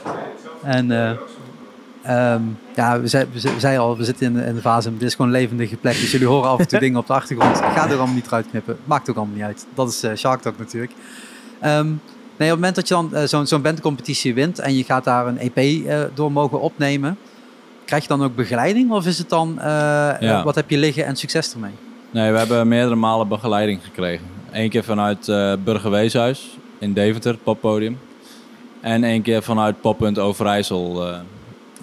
En 0.63 0.91
eh, 0.91 1.11
ehm, 2.03 2.43
ja, 2.77 3.01
we, 3.01 3.07
zei, 3.09 3.27
we, 3.33 3.41
ze- 3.41 3.55
we 3.55 3.61
zeiden 3.61 3.83
al, 3.83 3.97
we 3.97 4.05
zitten 4.05 4.27
in, 4.27 4.33
de- 4.35 4.45
in 4.45 4.55
de 4.55 4.61
fase. 4.61 4.93
Dit 4.93 5.03
is 5.09 5.15
gewoon 5.15 5.33
een 5.33 5.39
levendige 5.41 5.77
plek. 5.77 5.95
Dus 6.01 6.11
jullie 6.11 6.27
horen 6.27 6.51
af 6.51 6.59
en 6.59 6.69
toe 6.69 6.79
dingen 6.79 6.99
op 6.99 7.07
de 7.07 7.13
achtergrond. 7.13 7.57
Ga 7.57 7.85
er 7.89 7.97
allemaal 7.97 8.15
niet 8.15 8.27
eruit 8.27 8.47
knippen. 8.51 8.77
Maakt 8.85 9.11
ook 9.11 9.17
allemaal 9.17 9.35
niet 9.35 9.45
uit. 9.45 9.67
Dat 9.75 9.89
is 9.89 10.03
eh 10.03 10.15
Shark 10.17 10.41
Talk 10.43 10.59
natuurlijk. 10.59 10.93
Ehm, 11.61 11.87
nee, 11.87 11.93
op 11.97 11.99
het 12.37 12.49
moment 12.49 12.75
dat 12.75 12.89
je 12.89 12.95
dan 12.95 13.15
eh, 13.15 13.23
zo'n 13.25 13.47
zo'n 13.47 13.63
bandcompetitie 13.63 14.35
wint 14.35 14.59
en 14.59 14.77
je 14.77 14.85
gaat 14.85 15.05
daar 15.05 15.27
een 15.27 15.39
EP 15.39 15.57
eh, 15.87 16.01
door 16.15 16.33
mogen 16.33 16.61
opnemen, 16.61 17.17
krijg 17.85 18.03
je 18.03 18.09
dan 18.09 18.23
ook 18.23 18.35
begeleiding? 18.37 18.91
Of 18.91 19.07
is 19.07 19.19
het 19.19 19.29
dan, 19.29 19.59
Ja. 20.21 20.43
wat 20.45 20.55
heb 20.55 20.71
je 20.71 20.79
liggen 20.79 21.05
en 21.07 21.17
succes 21.17 21.53
ermee? 21.53 21.71
Nee, 22.11 22.33
we 22.33 22.39
hebben 22.39 22.69
meerdere 22.69 22.95
malen 22.95 23.29
begeleiding 23.29 23.81
gekregen. 23.85 24.27
Eén 24.51 24.71
keer 24.71 24.85
vanuit 24.85 25.27
Burgerweeshuis 25.65 26.57
in 26.79 26.93
Deventer, 26.93 27.33
het 27.33 27.43
poppodium. 27.43 27.99
En 28.81 29.05
één 29.05 29.23
keer 29.23 29.43
vanuit 29.43 29.81
Poppunt 29.81 30.19
Overijssel. 30.19 31.07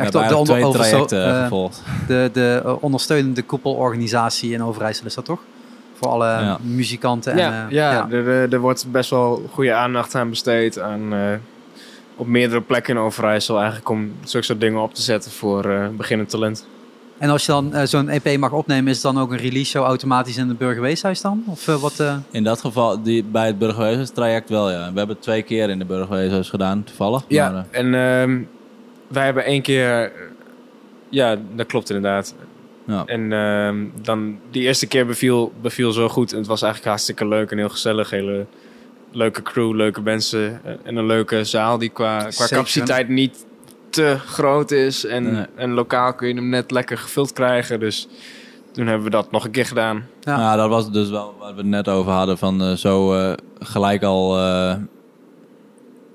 Eh 0.06 0.12
we 0.12 0.20
hebben 0.20 0.46
de 0.46 0.66
onder- 0.68 1.28
eh, 1.28 1.44
gevolgd. 1.44 1.84
De, 2.08 2.30
de 2.34 2.62
eh, 2.66 2.74
ondersteunende 2.80 3.42
koepelorganisatie 3.42 4.52
in 4.54 4.64
Overijssel 4.64 5.06
is 5.06 5.14
dat 5.14 5.26
toch? 5.26 5.40
Voor 5.94 6.08
alle 6.08 6.26
Ja. 6.26 6.58
muzikanten. 6.62 7.32
En, 7.32 7.38
Ja, 7.38 7.66
eh, 7.66 7.72
ja, 7.72 8.08
Er, 8.12 8.28
er- 8.28 8.54
er 8.54 8.60
wordt 8.60 8.86
best 8.92 9.10
wel 9.10 9.50
goede 9.54 9.74
aandacht 9.74 10.16
aan 10.16 10.30
besteed. 10.30 10.80
Aan, 10.80 11.14
eh, 11.14 11.20
op 12.16 12.28
meerdere 12.28 12.62
plekken 12.62 12.96
in 12.96 13.02
Overijssel 13.02 13.58
eigenlijk 13.58 13.90
om 13.90 14.12
zulke 14.24 14.46
soort 14.46 14.60
dingen 14.60 14.82
op 14.82 14.94
te 14.94 15.02
zetten 15.02 15.32
voor 15.32 15.66
eh 15.66 15.88
beginnend 15.98 16.30
talent. 16.30 16.68
En 17.18 17.30
als 17.30 17.46
je 17.46 17.52
dan 17.52 17.74
eh, 17.74 17.86
zo'n 17.86 18.10
EP 18.10 18.38
mag 18.38 18.52
opnemen, 18.52 18.88
is 18.88 18.94
het 19.04 19.14
dan 19.14 19.20
ook 19.22 19.32
een 19.32 19.38
release 19.38 19.70
show 19.70 19.84
automatisch 19.86 20.38
in 20.38 20.48
het 20.48 20.58
Burgerweeshuis 20.58 21.22
dan? 21.22 21.44
Of 21.48 21.68
eh, 21.68 21.76
wat? 21.76 22.00
eh, 22.00 22.16
In 22.32 22.44
dat 22.44 22.60
geval, 22.62 23.02
die, 23.04 23.24
bij 23.24 23.48
het 23.48 23.58
Burgerweeshuis 23.60 24.10
traject 24.10 24.50
wel, 24.50 24.70
ja. 24.72 24.78
We 24.78 24.98
hebben 24.98 25.08
het 25.16 25.22
twee 25.22 25.42
keer 25.42 25.70
in 25.70 25.80
de 25.80 25.86
Burgerweeshuis 25.86 26.50
gedaan, 26.50 26.84
toevallig. 26.84 27.24
Ja, 27.28 27.50
Maar, 27.52 27.66
eh, 27.72 27.80
en 27.80 27.94
ehm, 27.94 28.42
wij 29.10 29.26
hebben 29.26 29.44
één 29.46 29.62
keer... 29.62 30.12
ja, 31.10 31.38
dat 31.56 31.66
klopt 31.66 31.90
inderdaad. 31.90 32.36
ja. 32.86 33.04
En 33.06 33.34
ehm, 33.34 33.86
dan 34.02 34.40
die 34.52 34.64
eerste 34.64 34.88
keer 34.88 35.06
beviel, 35.06 35.54
beviel 35.62 35.92
zo 35.92 36.10
goed. 36.10 36.32
En 36.32 36.38
het 36.38 36.48
was 36.48 36.62
eigenlijk 36.62 36.92
hartstikke 36.92 37.28
leuk 37.28 37.52
en 37.52 37.58
heel 37.58 37.70
gezellig. 37.70 38.10
Hele 38.10 38.46
leuke 39.12 39.42
crew, 39.42 39.76
leuke 39.76 40.02
mensen. 40.02 40.62
En 40.84 40.96
een 40.96 41.06
leuke 41.06 41.44
zaal 41.44 41.78
die 41.78 41.90
qua, 41.90 42.18
qua 42.20 42.32
Zeker. 42.32 42.56
capaciteit 42.56 43.10
niet 43.10 43.46
te 43.90 44.18
groot 44.26 44.72
is. 44.72 45.06
En, 45.06 45.34
Nee. 45.34 45.46
en 45.56 45.72
lokaal 45.74 46.14
kun 46.14 46.28
je 46.28 46.34
hem 46.34 46.50
net 46.50 46.72
lekker 46.72 46.98
gevuld 46.98 47.34
krijgen. 47.34 47.80
Dus 47.80 48.08
toen 48.72 48.88
hebben 48.88 49.04
we 49.04 49.10
dat 49.10 49.32
nog 49.32 49.46
een 49.46 49.52
keer 49.52 49.66
gedaan. 49.66 50.06
Ja. 50.22 50.56
Dat 50.56 50.70
was 50.70 50.92
dus 50.92 51.10
wel 51.10 51.36
waar 51.40 51.52
we 51.52 51.58
het 51.58 51.66
net 51.70 51.88
over 51.88 52.12
hadden. 52.12 52.38
Van 52.38 52.62
eh, 52.62 52.72
zo 52.74 53.14
eh, 53.14 53.34
gelijk 53.60 54.04
al 54.04 54.38
eh, 54.38 54.76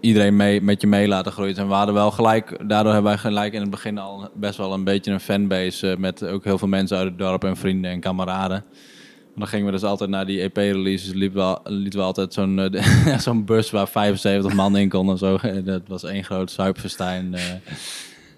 iedereen 0.05 0.37
mee, 0.37 0.61
met 0.63 0.81
je 0.81 0.87
mee 0.87 1.09
laten 1.09 1.33
groeien. 1.33 1.57
En 1.57 1.69
we 1.69 1.75
hadden 1.75 1.95
wel 1.95 2.11
gelijk, 2.11 2.69
daardoor 2.69 2.93
hebben 2.93 3.11
wij 3.11 3.21
gelijk 3.21 3.53
in 3.53 3.61
het 3.61 3.71
begin 3.71 3.99
al 3.99 4.29
best 4.35 4.57
wel 4.57 4.73
een 4.73 4.85
beetje 4.85 5.13
een 5.13 5.21
fanbase. 5.21 5.91
eh, 5.91 5.97
met 5.97 6.25
ook 6.27 6.45
heel 6.45 6.59
veel 6.59 6.69
mensen 6.69 6.97
uit 6.97 7.07
het 7.09 7.19
dorp 7.19 7.45
en 7.45 7.57
vrienden 7.57 7.91
en 7.91 8.01
kameraden. 8.01 8.65
Maar 8.69 9.43
dan 9.43 9.47
gingen 9.49 9.67
we 9.67 9.73
dus 9.73 9.83
altijd 9.83 10.11
naar 10.11 10.27
die 10.27 10.41
EP-releases. 10.41 11.13
Lieten 11.13 11.39
we, 11.39 11.45
al- 11.45 11.61
lieten 11.65 11.99
we 11.99 12.05
altijd 12.05 12.33
zo'n 12.33 12.59
eh, 12.59 13.19
zo'n 13.27 13.45
bus 13.45 13.71
waar 13.71 13.89
75 13.89 14.55
man 14.55 14.77
in 14.77 14.89
kon 14.89 15.11
en 15.11 15.19
zo. 15.19 15.37
En 15.37 15.65
Dat 15.65 15.83
was 15.87 16.05
één 16.05 16.25
groot 16.25 16.51
zuipfestijn. 16.51 17.35
eh. 17.35 17.43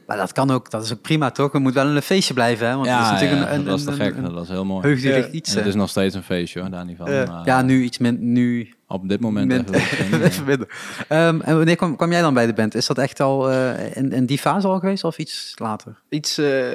Maar 0.07 0.17
dat 0.17 0.33
kan 0.33 0.51
ook, 0.51 0.71
dat 0.71 0.85
is 0.85 0.93
ook 0.93 1.01
prima 1.01 1.31
toch? 1.31 1.53
Het 1.53 1.63
moet 1.63 1.75
wel 1.75 1.87
een 1.87 2.03
feestje 2.03 2.35
blijven, 2.35 2.67
hè? 2.69 2.75
Want 2.75 2.87
het 2.87 2.99
is 3.01 3.05
ja, 3.07 3.13
natuurlijk 3.13 3.41
ja, 3.41 3.49
een, 3.49 3.59
een, 3.59 3.65
dat 3.65 3.85
was 3.85 3.95
te 3.97 4.03
gek. 4.03 4.17
een 4.17 4.23
dat 4.23 4.33
was 4.33 4.49
heel 4.49 4.65
mooi. 4.65 4.87
heugdelijk 4.87 5.27
Ja. 5.27 5.33
iets. 5.33 5.51
En 5.53 5.59
het 5.59 5.67
is 5.67 5.75
nog 5.75 5.89
steeds 5.89 6.15
een 6.15 6.23
feestje 6.23 6.61
hoor, 6.61 6.71
daar 6.71 6.85
niet 6.85 6.97
van. 6.97 7.07
Maar, 7.11 7.43
ja, 7.45 7.63
nu 7.63 7.83
iets 7.83 7.99
min, 7.99 8.33
nu 8.33 8.75
Op 8.89 9.09
dit 9.09 9.21
moment 9.21 9.47
min- 9.49 9.65
even, 9.75 9.81
geen, 10.11 10.23
even 10.23 10.45
minder. 10.45 10.69
Ehm, 11.09 11.41
en 11.41 11.57
wanneer 11.57 11.77
kwam, 11.77 11.97
kwam 11.97 12.11
jij 12.13 12.21
dan 12.21 12.35
bij 12.35 12.47
de 12.47 12.53
band? 12.53 12.75
Is 12.75 12.87
dat 12.87 12.99
echt 12.99 13.21
al 13.21 13.51
eh, 13.51 13.97
in, 13.97 14.13
in 14.13 14.27
die 14.27 14.39
fase 14.39 14.67
al 14.67 14.79
geweest 14.79 15.05
of 15.05 15.19
iets 15.19 15.55
later? 15.59 15.99
Iets 16.09 16.39
eh, 16.39 16.73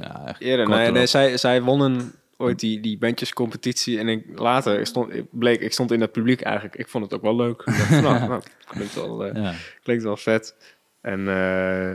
Ja, 0.00 0.22
echt 0.26 0.40
eerder. 0.40 0.68
Nee, 0.68 0.90
nee, 0.90 1.06
zij, 1.06 1.36
zij 1.36 1.62
wonnen 1.62 2.12
ooit 2.36 2.60
die, 2.60 2.80
die 2.80 2.98
bandjescompetitie. 2.98 3.98
En 3.98 4.08
ik, 4.08 4.24
later 4.38 4.78
ik 4.80 4.86
stond, 4.86 5.14
ik 5.14 5.24
bleek, 5.30 5.60
ik 5.60 5.72
stond 5.72 5.92
in 5.92 6.00
het 6.00 6.12
publiek 6.12 6.40
eigenlijk. 6.40 6.76
Ik 6.76 6.88
vond 6.88 7.04
het 7.04 7.14
ook 7.14 7.22
wel 7.22 7.36
leuk. 7.36 7.60
Ik 7.60 7.76
dacht, 7.76 7.90
nou, 8.02 8.28
nou, 8.28 8.42
klinkt 8.66 8.94
wel... 8.94 9.24
eh, 9.24 9.42
Ja. 9.42 9.52
Klinkt 9.82 10.02
wel 10.02 10.16
vet. 10.16 10.54
En 11.00 11.28
eh, 11.28 11.94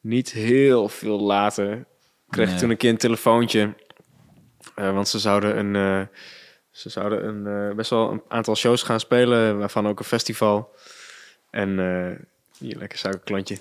niet 0.00 0.30
heel 0.32 0.88
veel 0.88 1.20
later 1.20 1.84
kreeg 2.30 2.50
ik 2.52 2.58
toen 2.58 2.70
een 2.70 2.76
keer 2.76 2.90
een 2.90 2.96
telefoontje. 2.96 3.74
Eh, 4.74 4.92
want 4.92 5.08
ze 5.08 5.18
zouden 5.18 5.58
een, 5.58 5.76
eh, 5.76 6.06
ze 6.78 6.88
zouden 6.88 7.26
een, 7.26 7.46
eh, 7.46 7.76
best 7.76 7.90
wel 7.90 8.10
een 8.10 8.22
aantal 8.28 8.56
shows 8.56 8.82
gaan 8.82 9.00
spelen, 9.00 9.58
waarvan 9.58 9.88
ook 9.88 9.98
een 9.98 10.04
festival. 10.04 10.74
En 11.50 11.78
eh, 11.78 12.26
hier, 12.58 12.76
lekker 12.76 12.98
suikerklontje. 12.98 13.58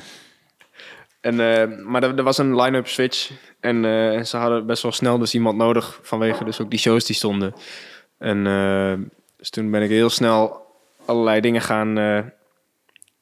en, 1.20 1.40
eh, 1.40 1.84
maar 1.84 2.02
er, 2.02 2.16
er 2.16 2.22
was 2.22 2.38
een 2.38 2.60
line-up 2.60 2.86
switch. 2.86 3.30
En 3.60 3.82
ze 4.26 4.36
hadden 4.36 4.66
best 4.66 4.82
wel 4.82 4.92
snel 4.92 5.18
dus 5.18 5.34
iemand 5.34 5.56
nodig 5.56 6.00
vanwege 6.02 6.44
dus 6.44 6.60
ook 6.60 6.70
die 6.70 6.78
shows 6.78 7.04
die 7.04 7.16
stonden. 7.16 7.54
En 8.18 8.44
dus 9.36 9.50
toen 9.50 9.70
ben 9.70 9.82
ik 9.82 9.90
heel 9.90 10.10
snel 10.10 10.66
allerlei 11.04 11.40
dingen 11.40 11.60
gaan, 11.60 11.96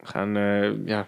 gaan 0.03 0.35
ja, 0.85 1.07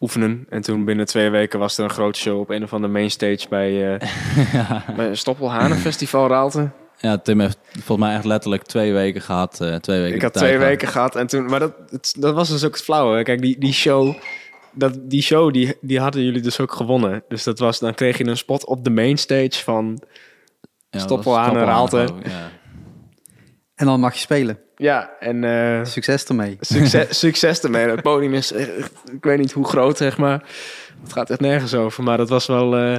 oefenen. 0.00 0.46
En 0.48 0.62
toen 0.62 0.84
binnen 0.84 1.06
twee 1.06 1.30
weken 1.30 1.58
was 1.58 1.78
er 1.78 1.84
een 1.84 1.90
grote 1.90 2.18
show 2.18 2.40
op 2.40 2.50
een 2.50 2.62
of 2.62 2.72
andere 2.72 2.92
mainstage 2.92 3.48
bij, 3.48 3.98
eh 3.98 4.96
bij 4.96 5.14
Stoppelhanen 5.14 5.76
Festival 5.76 6.28
Raalte. 6.28 6.70
Ja, 6.98 7.18
Tim 7.18 7.40
heeft 7.40 7.58
volgens 7.72 8.06
mij 8.08 8.16
echt 8.16 8.24
letterlijk 8.24 8.62
twee 8.62 8.92
weken 8.92 9.20
gehad. 9.20 9.60
eh, 9.60 9.74
twee 9.74 10.00
weken 10.00 10.16
Ik 10.16 10.22
had 10.22 10.32
twee 10.34 10.52
gehad. 10.52 10.66
weken 10.68 10.88
gehad 10.88 11.16
en 11.16 11.26
toen, 11.26 11.44
maar 11.44 11.60
dat, 11.60 11.72
het- 11.90 12.14
dat 12.18 12.34
was 12.34 12.48
dus 12.48 12.64
ook 12.64 12.74
het 12.74 12.82
flauwe. 12.84 13.22
Kijk, 13.22 13.40
die, 13.40 13.58
die 13.58 13.72
show, 13.72 14.14
dat, 14.72 14.92
die 15.02 15.22
show 15.22 15.52
die, 15.52 15.76
die 15.80 16.00
hadden 16.00 16.22
jullie 16.24 16.40
dus 16.42 16.60
ook 16.60 16.72
gewonnen. 16.72 17.22
Dus 17.28 17.42
dat 17.44 17.58
was, 17.58 17.78
dan 17.78 17.94
kreeg 17.94 18.18
je 18.18 18.26
een 18.26 18.36
spot 18.36 18.64
op 18.66 18.84
de 18.84 18.90
mainstage 18.90 19.62
van, 19.64 20.00
Ja, 20.60 20.68
dat 20.90 21.00
Stoppel 21.00 21.32
was 21.32 21.40
aan 21.46 21.56
en 21.56 21.64
Raalte. 21.64 21.96
Ja. 22.24 22.50
En 23.74 23.86
dan 23.86 24.00
mag 24.00 24.12
je 24.14 24.18
spelen. 24.20 24.58
ja, 24.76 25.10
en 25.20 25.44
eh, 25.44 25.84
Succes 25.84 26.24
ermee. 26.24 26.56
succes, 26.60 27.18
succes 27.26 27.60
ermee. 27.60 27.88
Het 27.88 28.02
podium 28.02 28.34
is, 28.34 28.52
echt- 28.52 28.92
ik 29.12 29.24
weet 29.24 29.38
niet 29.38 29.52
hoe 29.52 29.66
groot, 29.66 29.96
zeg 29.96 30.18
maar. 30.18 30.42
Het 31.02 31.12
gaat 31.12 31.30
echt 31.30 31.40
nergens 31.40 31.74
over, 31.74 32.02
maar 32.02 32.16
dat 32.16 32.28
was 32.28 32.46
wel, 32.46 32.76
eh, 32.76 32.96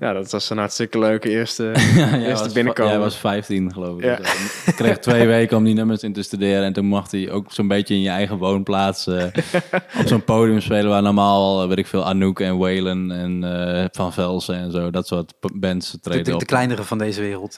ja, 0.00 0.12
dat 0.12 0.30
was 0.30 0.50
een 0.50 0.58
hartstikke 0.58 0.98
leuke 0.98 1.28
eerste, 1.28 1.64
Ja, 1.74 1.76
jij 1.94 2.18
eerste 2.26 2.44
was, 2.44 2.52
binnenkomen. 2.52 2.92
Jij 2.92 3.00
was 3.00 3.16
15 3.16 3.72
geloof 3.72 3.98
ik. 3.98 4.04
Ja. 4.04 4.16
Dus, 4.16 4.62
Ik 4.66 4.74
kreeg 4.74 4.98
twee 4.98 5.26
weken 5.36 5.56
om 5.56 5.64
die 5.64 5.74
nummers 5.74 6.02
in 6.02 6.12
te 6.12 6.22
studeren. 6.22 6.64
En 6.64 6.72
toen 6.72 6.84
mocht 6.86 7.12
hij 7.12 7.30
ook 7.30 7.52
zo'n 7.52 7.68
beetje 7.68 7.94
in 7.94 8.00
je 8.00 8.08
eigen 8.08 8.36
woonplaats 8.36 9.06
eh, 9.06 9.24
op 10.00 10.06
zo'n 10.06 10.24
podium 10.24 10.60
spelen. 10.60 10.88
Waar 10.90 11.02
normaal, 11.02 11.62
eh, 11.62 11.68
weet 11.68 11.78
ik 11.78 11.86
veel, 11.86 12.04
Anouk 12.06 12.40
en 12.40 12.58
Waylon 12.58 13.12
en 13.12 13.44
eh, 13.78 13.84
Van 13.92 14.12
Velsen 14.12 14.54
en 14.56 14.70
zo. 14.72 14.90
Dat 14.90 15.06
soort 15.06 15.32
bands 15.54 15.90
De, 15.90 16.00
treden 16.00 16.24
de, 16.24 16.32
op. 16.34 16.38
de 16.40 16.46
kleinere 16.46 16.82
van 16.84 16.98
deze 16.98 17.20
wereld. 17.20 17.54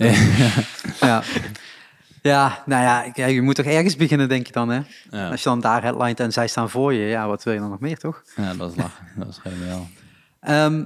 ja. 1.01 1.23
ja, 2.23 2.63
nou 2.67 2.83
ja, 2.83 3.05
ik- 3.05 3.17
ja, 3.17 3.27
je 3.27 3.43
moet 3.43 3.55
toch 3.55 3.67
ergens 3.67 3.97
beginnen, 3.97 4.29
denk 4.29 4.47
je 4.47 4.53
dan, 4.53 4.69
hè? 4.69 4.81
Ja. 5.11 5.31
Als 5.31 5.43
je 5.43 5.49
dan 5.49 5.61
daar 5.61 5.83
headlined 5.83 6.21
en 6.21 6.33
zij 6.33 6.47
staan 6.49 6.71
voor 6.71 6.93
je, 6.93 7.07
ja, 7.07 7.27
wat 7.29 7.43
wil 7.43 7.53
je 7.53 7.59
dan 7.61 7.71
nog 7.71 7.81
meer, 7.81 7.99
toch? 7.99 8.23
ja, 8.37 8.55
dat 8.55 8.71
is 8.71 8.77
lachen. 8.77 9.05
Dat 9.17 9.29
is 9.29 9.39
geniaal. 9.43 9.87
Ehm, 10.41 10.85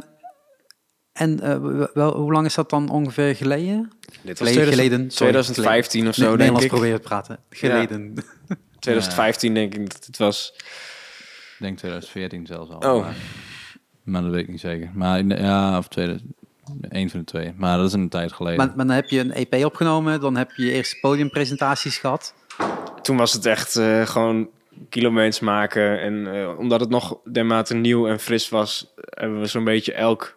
en 1.13 1.41
eh, 1.41 1.85
wel, 1.95 2.17
hoe 2.17 2.33
lang 2.33 2.47
is 2.47 2.55
dat 2.55 2.71
dan 2.71 2.89
ongeveer 2.91 3.37
geleden? 3.37 3.91
Dit 4.23 4.37
Geleden, 4.37 4.67
geleden, 4.67 4.99
sorry, 5.11 5.33
2015 5.33 6.09
of 6.09 6.15
zo, 6.15 6.21
Nee, 6.21 6.29
denk 6.29 6.39
Nederlands 6.39 6.65
ik. 6.65 6.71
proberen 6.71 7.01
te 7.01 7.09
praten. 7.09 7.39
Geleden. 7.51 8.15
2015 8.79 9.55
denk 9.55 9.75
ik 9.75 9.93
dat 9.93 10.07
het 10.07 10.17
was. 10.19 10.53
Ik 10.57 11.57
denk 11.67 11.77
2014 11.79 12.47
zelfs 12.47 12.71
al. 12.71 12.95
Oh. 12.97 13.01
Maar, 13.05 13.15
maar 14.03 14.23
dat 14.23 14.31
weet 14.31 14.43
ik 14.43 14.49
niet 14.49 14.61
zeker. 14.61 14.91
Maar 14.95 15.19
in 15.19 15.29
de- 15.29 15.37
ja, 15.37 15.79
of 15.79 15.89
2000, 15.89 16.33
één 16.89 17.11
van 17.11 17.19
de 17.21 17.27
twee. 17.27 17.53
Maar 17.57 17.77
dat 17.77 17.87
is 17.87 17.93
een 17.93 18.09
tijd 18.09 18.33
geleden. 18.33 18.59
Maar, 18.59 18.73
maar 18.77 18.87
dan 18.87 18.95
heb 18.95 19.09
je 19.09 19.21
een 19.21 19.33
EP 19.33 19.65
opgenomen, 19.65 20.21
dan 20.21 20.37
heb 20.37 20.51
je 20.57 20.65
je 20.65 20.73
eerste 20.73 20.97
podiumpresentaties 21.01 21.99
gehad. 21.99 22.35
Toen 23.03 23.17
was 23.17 23.33
het 23.33 23.47
echt 23.47 23.77
eh, 23.77 24.07
gewoon 24.07 24.49
kilometers 24.89 25.41
maken. 25.41 26.01
En 26.01 26.35
eh, 26.35 26.59
omdat 26.59 26.81
het 26.81 26.89
nog 26.89 27.19
dermate 27.33 27.75
nieuw 27.75 28.09
en 28.09 28.21
fris 28.21 28.49
was, 28.49 28.93
hebben 28.97 29.41
we 29.41 29.47
zo'n 29.47 29.65
beetje 29.65 29.93
elk 29.93 30.37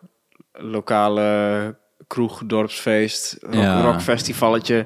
lokale 0.53 1.77
kroeg, 2.07 2.41
dorpsfeest, 2.45 3.37
Ja. 3.51 3.81
rockfestivalletje. 3.81 4.85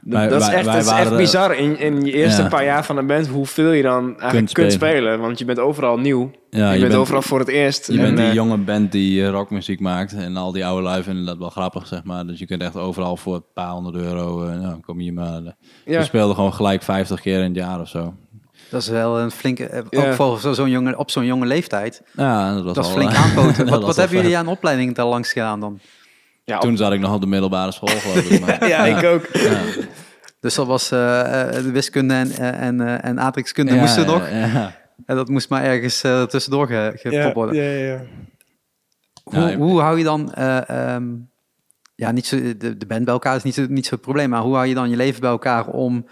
Wij- 0.00 0.28
dat 0.28 0.40
is 0.40 0.48
echt, 0.48 0.66
is 0.66 0.74
echt 0.74 0.84
waren- 0.90 1.16
bizar 1.16 1.54
in, 1.56 1.78
in 1.78 2.04
je 2.04 2.12
eerste 2.12 2.42
Ja. 2.42 2.48
paar 2.48 2.64
jaar 2.64 2.84
van 2.84 2.96
een 2.96 3.06
band 3.06 3.26
hoeveel 3.26 3.70
je 3.72 3.82
dan 3.82 4.04
eigenlijk 4.04 4.30
Kunt 4.32 4.52
kunt, 4.52 4.72
spelen. 4.72 5.20
Want 5.20 5.38
je 5.38 5.44
bent 5.44 5.58
overal 5.58 5.96
nieuw. 5.98 6.30
ja, 6.50 6.72
je, 6.72 6.80
bent, 6.80 6.94
overal 6.94 7.22
voor 7.22 7.38
het 7.38 7.48
eerst. 7.48 7.86
Je 7.86 7.92
En, 7.98 8.04
bent 8.04 8.16
die 8.16 8.26
eh, 8.26 8.32
jonge 8.34 8.56
band 8.56 8.92
die 8.92 9.22
eh, 9.24 9.28
rockmuziek 9.30 9.80
maakt. 9.80 10.14
En 10.14 10.36
al 10.36 10.52
die 10.52 10.66
oude 10.66 10.82
lui 10.82 11.02
vinden 11.02 11.24
dat 11.26 11.38
wel 11.38 11.50
grappig, 11.50 11.86
zeg 11.86 12.04
maar. 12.04 12.26
Dus 12.26 12.38
je 12.38 12.46
kunt 12.46 12.62
echt 12.62 12.76
overal 12.76 13.16
voor 13.16 13.34
een 13.34 13.44
paar 13.54 13.70
honderd 13.70 13.96
euro... 13.96 14.44
eh, 14.44 14.60
nou, 14.60 14.80
kom 14.80 14.98
hier 14.98 15.12
maar. 15.12 15.40
ja. 15.84 15.98
We 15.98 16.04
speelden 16.04 16.34
gewoon 16.34 16.54
gelijk 16.54 16.82
50 16.82 17.20
keer 17.20 17.38
in 17.38 17.44
het 17.44 17.56
jaar 17.56 17.80
of 17.80 17.88
zo. 17.88 18.14
Dat 18.70 18.82
is 18.82 18.88
wel 18.88 19.20
een 19.20 19.30
flinke, 19.30 19.66
eh, 19.66 19.82
Ja. 19.90 20.06
ook 20.08 20.14
voor 20.14 20.40
zo- 20.40 20.52
zo'n 20.52 20.70
jonge, 20.70 20.96
op 20.98 21.10
zo'n 21.10 21.24
jonge 21.24 21.46
leeftijd. 21.46 22.02
Ja, 22.12 22.54
dat 22.54 22.64
was 22.64 22.74
Dat 22.74 22.84
is 22.84 22.90
wel, 22.92 23.00
flink 23.00 23.12
eh, 23.16 23.24
aanpoten. 23.24 23.64
Wat, 23.70 23.78
was 23.78 23.86
wat 23.86 23.96
hebben 23.96 24.16
jullie 24.16 24.36
aan 24.36 24.46
opleiding 24.46 24.94
daar 24.94 25.06
langs 25.06 25.32
gedaan 25.32 25.60
dan? 25.60 25.78
Ja, 26.44 26.58
Toen 26.58 26.76
zat 26.76 26.92
ik 26.92 27.00
nog 27.00 27.14
op 27.14 27.20
de 27.20 27.26
middelbare 27.26 27.72
school, 27.72 27.88
geloof 27.88 28.30
ik. 28.30 28.40
Maar, 28.40 28.68
ja, 28.74 28.84
ik 28.86 29.04
ook. 29.04 29.26
ja. 29.32 29.60
Dus 30.40 30.54
dat 30.54 30.66
was 30.66 30.90
eh, 30.90 30.98
de 31.52 31.70
wiskunde 31.72 32.14
en, 32.14 32.30
en, 32.54 33.02
en 33.02 33.20
aardrijkskunde 33.20 33.74
Ja, 33.74 33.80
moesten 33.80 34.02
ja, 34.04 34.10
nog. 34.10 34.28
ja. 34.30 34.74
En 35.06 35.16
dat 35.16 35.28
moest 35.28 35.48
maar 35.48 35.62
ergens 35.64 36.02
eh, 36.02 36.22
tussendoor 36.22 36.66
ge, 36.66 36.92
gepropt 36.94 37.34
worden. 37.34 37.54
ja, 37.62 37.86
ja. 37.94 38.00
Hoe, 39.24 39.54
hoe 39.54 39.80
hou 39.80 39.98
je 39.98 40.04
dan... 40.04 40.32
eh, 40.34 40.68
ehm, 40.94 41.04
ja, 41.94 42.10
niet 42.10 42.26
zo, 42.26 42.36
de, 42.56 42.76
de 42.76 42.86
band 42.86 43.04
bij 43.04 43.12
elkaar 43.14 43.36
is 43.36 43.42
niet 43.42 43.54
zo, 43.54 43.66
niet 43.68 43.86
zo 43.86 43.94
het 43.94 44.02
probleem. 44.04 44.30
Maar 44.30 44.40
hoe 44.42 44.54
hou 44.54 44.66
je 44.66 44.74
dan 44.74 44.90
je 44.90 44.96
leven 44.96 45.20
bij 45.20 45.30
elkaar 45.30 45.66
om 45.66 46.06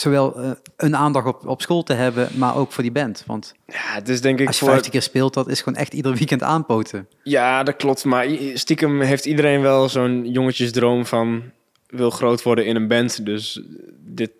zowel 0.00 0.40
eh, 0.40 0.50
een 0.76 0.96
aandacht 0.96 1.26
op, 1.26 1.46
op 1.46 1.60
school 1.60 1.82
te 1.82 1.92
hebben, 1.92 2.28
maar 2.34 2.56
ook 2.56 2.72
voor 2.72 2.82
die 2.82 2.92
band? 2.92 3.22
Want 3.26 3.54
Ja, 3.66 3.74
het 3.94 4.08
is 4.08 4.20
denk 4.20 4.40
ik 4.40 4.46
als 4.46 4.56
je 4.58 4.60
voor... 4.64 4.72
50 4.72 4.92
keer 4.92 5.02
speelt, 5.02 5.34
dat 5.34 5.48
is 5.48 5.58
gewoon 5.62 5.78
echt 5.78 5.94
ieder 5.94 6.14
weekend 6.14 6.42
aanpoten. 6.42 7.08
Ja, 7.22 7.62
dat 7.62 7.76
klopt. 7.76 8.04
Maar 8.04 8.26
stiekem 8.54 9.00
heeft 9.00 9.24
iedereen 9.26 9.60
wel 9.60 9.88
zo'n 9.88 10.30
jongetjesdroom 10.30 11.06
van 11.06 11.42
wil 11.86 12.10
groot 12.10 12.42
worden 12.42 12.66
in 12.66 12.76
een 12.76 12.88
band. 12.88 13.24
Dus 13.26 13.60
dit, 13.98 14.30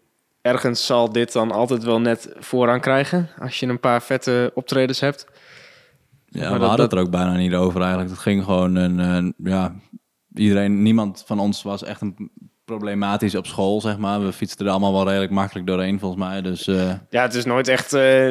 ergens 0.41 0.87
zal 0.87 1.13
dit 1.13 1.33
dan 1.33 1.51
altijd 1.53 1.85
wel 1.85 2.01
net 2.01 2.29
vooraan 2.39 2.81
krijgen. 2.81 3.29
Als 3.39 3.61
je 3.61 3.67
een 3.67 3.81
paar 3.81 4.03
vette 4.03 4.51
optredens 4.55 5.01
hebt. 5.01 5.27
Ja, 6.27 6.41
Maar 6.43 6.53
we 6.53 6.59
dat- 6.59 6.69
hadden 6.69 6.87
het 6.87 6.95
er 6.95 7.01
ook 7.01 7.11
bijna 7.11 7.35
niet 7.37 7.55
over 7.55 7.81
eigenlijk. 7.81 8.11
Het 8.11 8.19
ging 8.19 8.45
gewoon 8.45 8.75
een, 8.75 8.99
een- 8.99 9.35
ja, 9.37 9.75
iedereen, 10.35 10.83
niemand 10.83 11.23
van 11.27 11.39
ons 11.39 11.63
was 11.63 11.83
echt 11.85 12.01
een 12.01 12.31
problematisch 12.67 13.35
op 13.35 13.47
school, 13.47 13.81
zeg 13.81 13.99
maar. 13.99 14.25
We 14.25 14.33
fietsten 14.33 14.67
er 14.67 14.73
allemaal 14.73 14.93
wel 14.93 15.07
redelijk 15.07 15.33
makkelijk 15.33 15.67
doorheen, 15.67 15.99
volgens 15.99 16.23
mij. 16.23 16.43
Dus 16.43 16.67
eh, 16.67 16.93
Ja, 17.11 17.23
het 17.23 17.35
is 17.35 17.45
nooit 17.45 17.69
echt... 17.69 17.93
eh, 17.93 18.31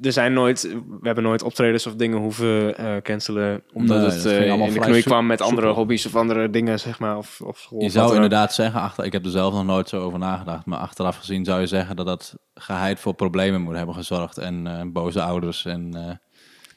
er 0.00 0.12
zijn 0.12 0.32
nooit... 0.32 0.62
We 0.88 0.98
hebben 1.06 1.24
nooit 1.24 1.42
optredens 1.42 1.86
of 1.86 1.94
dingen 1.94 2.18
hoeven 2.18 2.76
eh 2.76 2.96
cancelen. 3.02 3.62
Omdat 3.72 3.96
Nee, 3.98 4.06
het 4.06 4.24
in 4.66 4.72
de 4.72 4.78
knoei 4.80 5.02
kwam 5.02 5.26
met 5.26 5.40
andere 5.40 5.68
hobby's 5.68 6.06
of 6.06 6.16
andere 6.16 6.50
dingen, 6.50 6.78
zeg 6.80 6.98
maar. 6.98 7.16
Of, 7.16 7.40
of 7.44 7.58
school, 7.58 7.82
je 7.82 7.90
zou 7.90 8.14
inderdaad 8.14 8.54
zeggen, 8.54 8.80
achter, 8.80 9.04
ik 9.04 9.12
heb 9.12 9.24
er 9.24 9.30
zelf 9.30 9.54
nog 9.54 9.64
nooit 9.64 9.88
zo 9.88 10.00
over 10.00 10.18
nagedacht, 10.18 10.66
maar 10.66 10.78
achteraf 10.78 11.16
gezien 11.16 11.44
zou 11.44 11.60
je 11.60 11.66
zeggen 11.66 11.96
dat 11.96 12.06
dat 12.06 12.34
geheid 12.54 13.00
voor 13.00 13.14
problemen 13.14 13.60
moet 13.60 13.76
hebben 13.76 13.94
gezorgd. 13.94 14.38
En 14.38 14.90
boze 14.92 15.22
ouders 15.22 15.64
en 15.64 16.20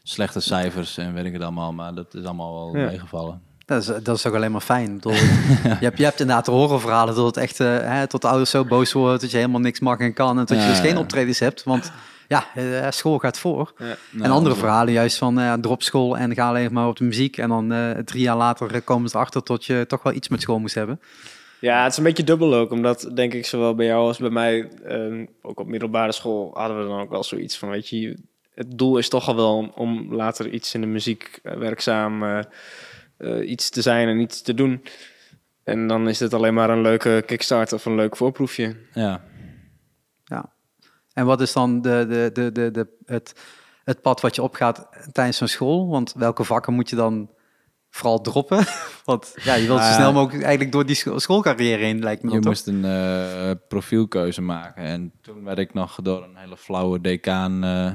slechte 0.03 0.39
cijfers 0.39 0.97
en 0.97 1.13
weet 1.13 1.25
ik 1.25 1.33
het 1.33 1.41
allemaal. 1.41 1.73
Maar 1.73 1.93
dat 1.93 2.13
is 2.13 2.23
allemaal 2.23 2.53
wel 2.53 2.81
Ja. 2.81 2.85
meegevallen. 2.89 3.41
Dat 3.65 3.81
is, 3.81 4.03
dat 4.03 4.17
is 4.17 4.27
ook 4.27 4.35
alleen 4.35 4.51
maar 4.51 4.61
fijn. 4.61 4.99
Je, 5.03 5.09
hebt, 5.79 5.97
je 5.97 6.03
hebt 6.03 6.19
inderdaad 6.19 6.45
horrorverhalen 6.45 7.15
dat 7.15 7.25
het 7.25 7.37
echt, 7.37 7.59
eh, 7.59 7.77
hè, 7.77 8.07
tot 8.07 8.21
de 8.21 8.27
ouders 8.27 8.49
zo 8.49 8.65
boos 8.65 8.91
worden 8.91 9.19
dat 9.19 9.31
je 9.31 9.37
helemaal 9.37 9.59
niks 9.59 9.79
mag 9.79 9.99
en 9.99 10.13
kan. 10.13 10.29
En 10.29 10.45
dat 10.45 10.49
je 10.49 10.55
Ja, 10.55 10.67
dus 10.67 10.79
geen 10.79 10.93
ja. 10.93 10.99
optredens 10.99 11.39
hebt, 11.39 11.63
want 11.63 11.91
ja, 12.27 12.45
eh, 12.55 12.91
school 12.91 13.17
gaat 13.17 13.39
voor. 13.39 13.73
Ja. 13.77 13.85
en 13.85 13.97
Nou, 14.11 14.31
andere 14.31 14.55
verhalen 14.55 14.93
juist 14.93 15.17
van 15.17 15.39
eh, 15.39 15.53
drop 15.53 15.83
school 15.83 16.17
en 16.17 16.33
ga 16.33 16.47
alleen 16.47 16.73
maar 16.73 16.87
op 16.87 16.97
de 16.97 17.03
muziek. 17.03 17.37
En 17.37 17.49
dan 17.49 17.71
eh, 17.71 17.89
drie 17.91 18.21
jaar 18.21 18.37
later 18.37 18.81
komen 18.81 19.09
ze 19.09 19.15
erachter 19.15 19.43
tot 19.43 19.65
je 19.65 19.85
toch 19.87 20.03
wel 20.03 20.13
iets 20.13 20.27
met 20.27 20.41
school 20.41 20.59
moest 20.59 20.75
hebben. 20.75 20.99
Ja, 21.59 21.83
het 21.83 21.91
is 21.91 21.97
een 21.97 22.03
beetje 22.03 22.23
dubbel 22.23 22.53
ook. 22.53 22.71
Omdat, 22.71 23.09
denk 23.13 23.33
ik, 23.33 23.45
zowel 23.45 23.75
bij 23.75 23.85
jou 23.85 24.07
als 24.07 24.17
bij 24.17 24.29
mij... 24.29 24.69
eh, 24.83 25.27
ook 25.41 25.59
op 25.59 25.67
middelbare 25.67 26.11
school 26.11 26.51
hadden 26.53 26.81
we 26.81 26.87
dan 26.87 26.99
ook 26.99 27.09
wel 27.09 27.23
zoiets 27.23 27.57
van... 27.57 27.69
Weet 27.69 27.89
je, 27.89 28.17
het 28.55 28.77
doel 28.77 28.97
is 28.97 29.09
toch 29.09 29.27
al 29.27 29.35
wel 29.35 29.57
om, 29.57 29.71
om 29.75 30.13
later 30.13 30.49
iets 30.49 30.73
in 30.73 30.81
de 30.81 30.87
muziek 30.87 31.39
werkzaam... 31.43 32.23
eh, 32.23 32.39
eh, 33.23 33.49
iets 33.49 33.69
te 33.69 33.81
zijn 33.81 34.07
en 34.07 34.19
iets 34.19 34.41
te 34.41 34.53
doen. 34.53 34.83
En 35.63 35.87
dan 35.87 36.07
is 36.07 36.17
dit 36.17 36.33
alleen 36.33 36.53
maar 36.53 36.69
een 36.69 36.81
leuke 36.81 37.23
kickstart 37.25 37.73
of 37.73 37.85
een 37.85 37.95
leuk 37.95 38.15
voorproefje. 38.15 38.75
Ja, 38.93 39.21
Ja. 40.23 40.51
En 41.13 41.25
wat 41.25 41.41
is 41.41 41.53
dan 41.53 41.81
de, 41.81 42.05
de, 42.09 42.29
de, 42.33 42.51
de, 42.51 42.71
de, 42.71 42.87
het, 43.05 43.33
het 43.83 44.01
pad 44.01 44.21
wat 44.21 44.35
je 44.35 44.41
opgaat 44.41 44.87
tijdens 45.11 45.37
zo'n 45.37 45.47
school? 45.47 45.87
Want 45.87 46.13
welke 46.13 46.43
vakken 46.43 46.73
moet 46.73 46.89
je 46.89 46.95
dan 46.95 47.29
vooral 47.89 48.21
droppen? 48.21 48.65
Want 49.05 49.33
ja, 49.43 49.53
je 49.53 49.67
wilt 49.67 49.79
zo 49.79 49.85
ja. 49.85 49.93
snel 49.93 50.13
mogelijk 50.13 50.41
eigenlijk 50.43 50.71
door 50.71 50.85
die 50.85 50.95
scho- 50.95 51.19
schoolcarrière 51.19 51.83
heen, 51.83 51.99
lijkt 51.99 52.23
me 52.23 52.31
je 52.31 52.39
moest 52.39 52.67
een 52.67 52.85
eh, 52.85 53.51
profielkeuze 53.67 54.41
maken. 54.41 54.83
En 54.83 55.11
toen 55.21 55.43
werd 55.43 55.57
ik 55.57 55.73
nog 55.73 55.99
door 56.01 56.23
een 56.23 56.35
hele 56.35 56.57
flauwe 56.57 57.01
decaan... 57.01 57.63
eh, 57.63 57.91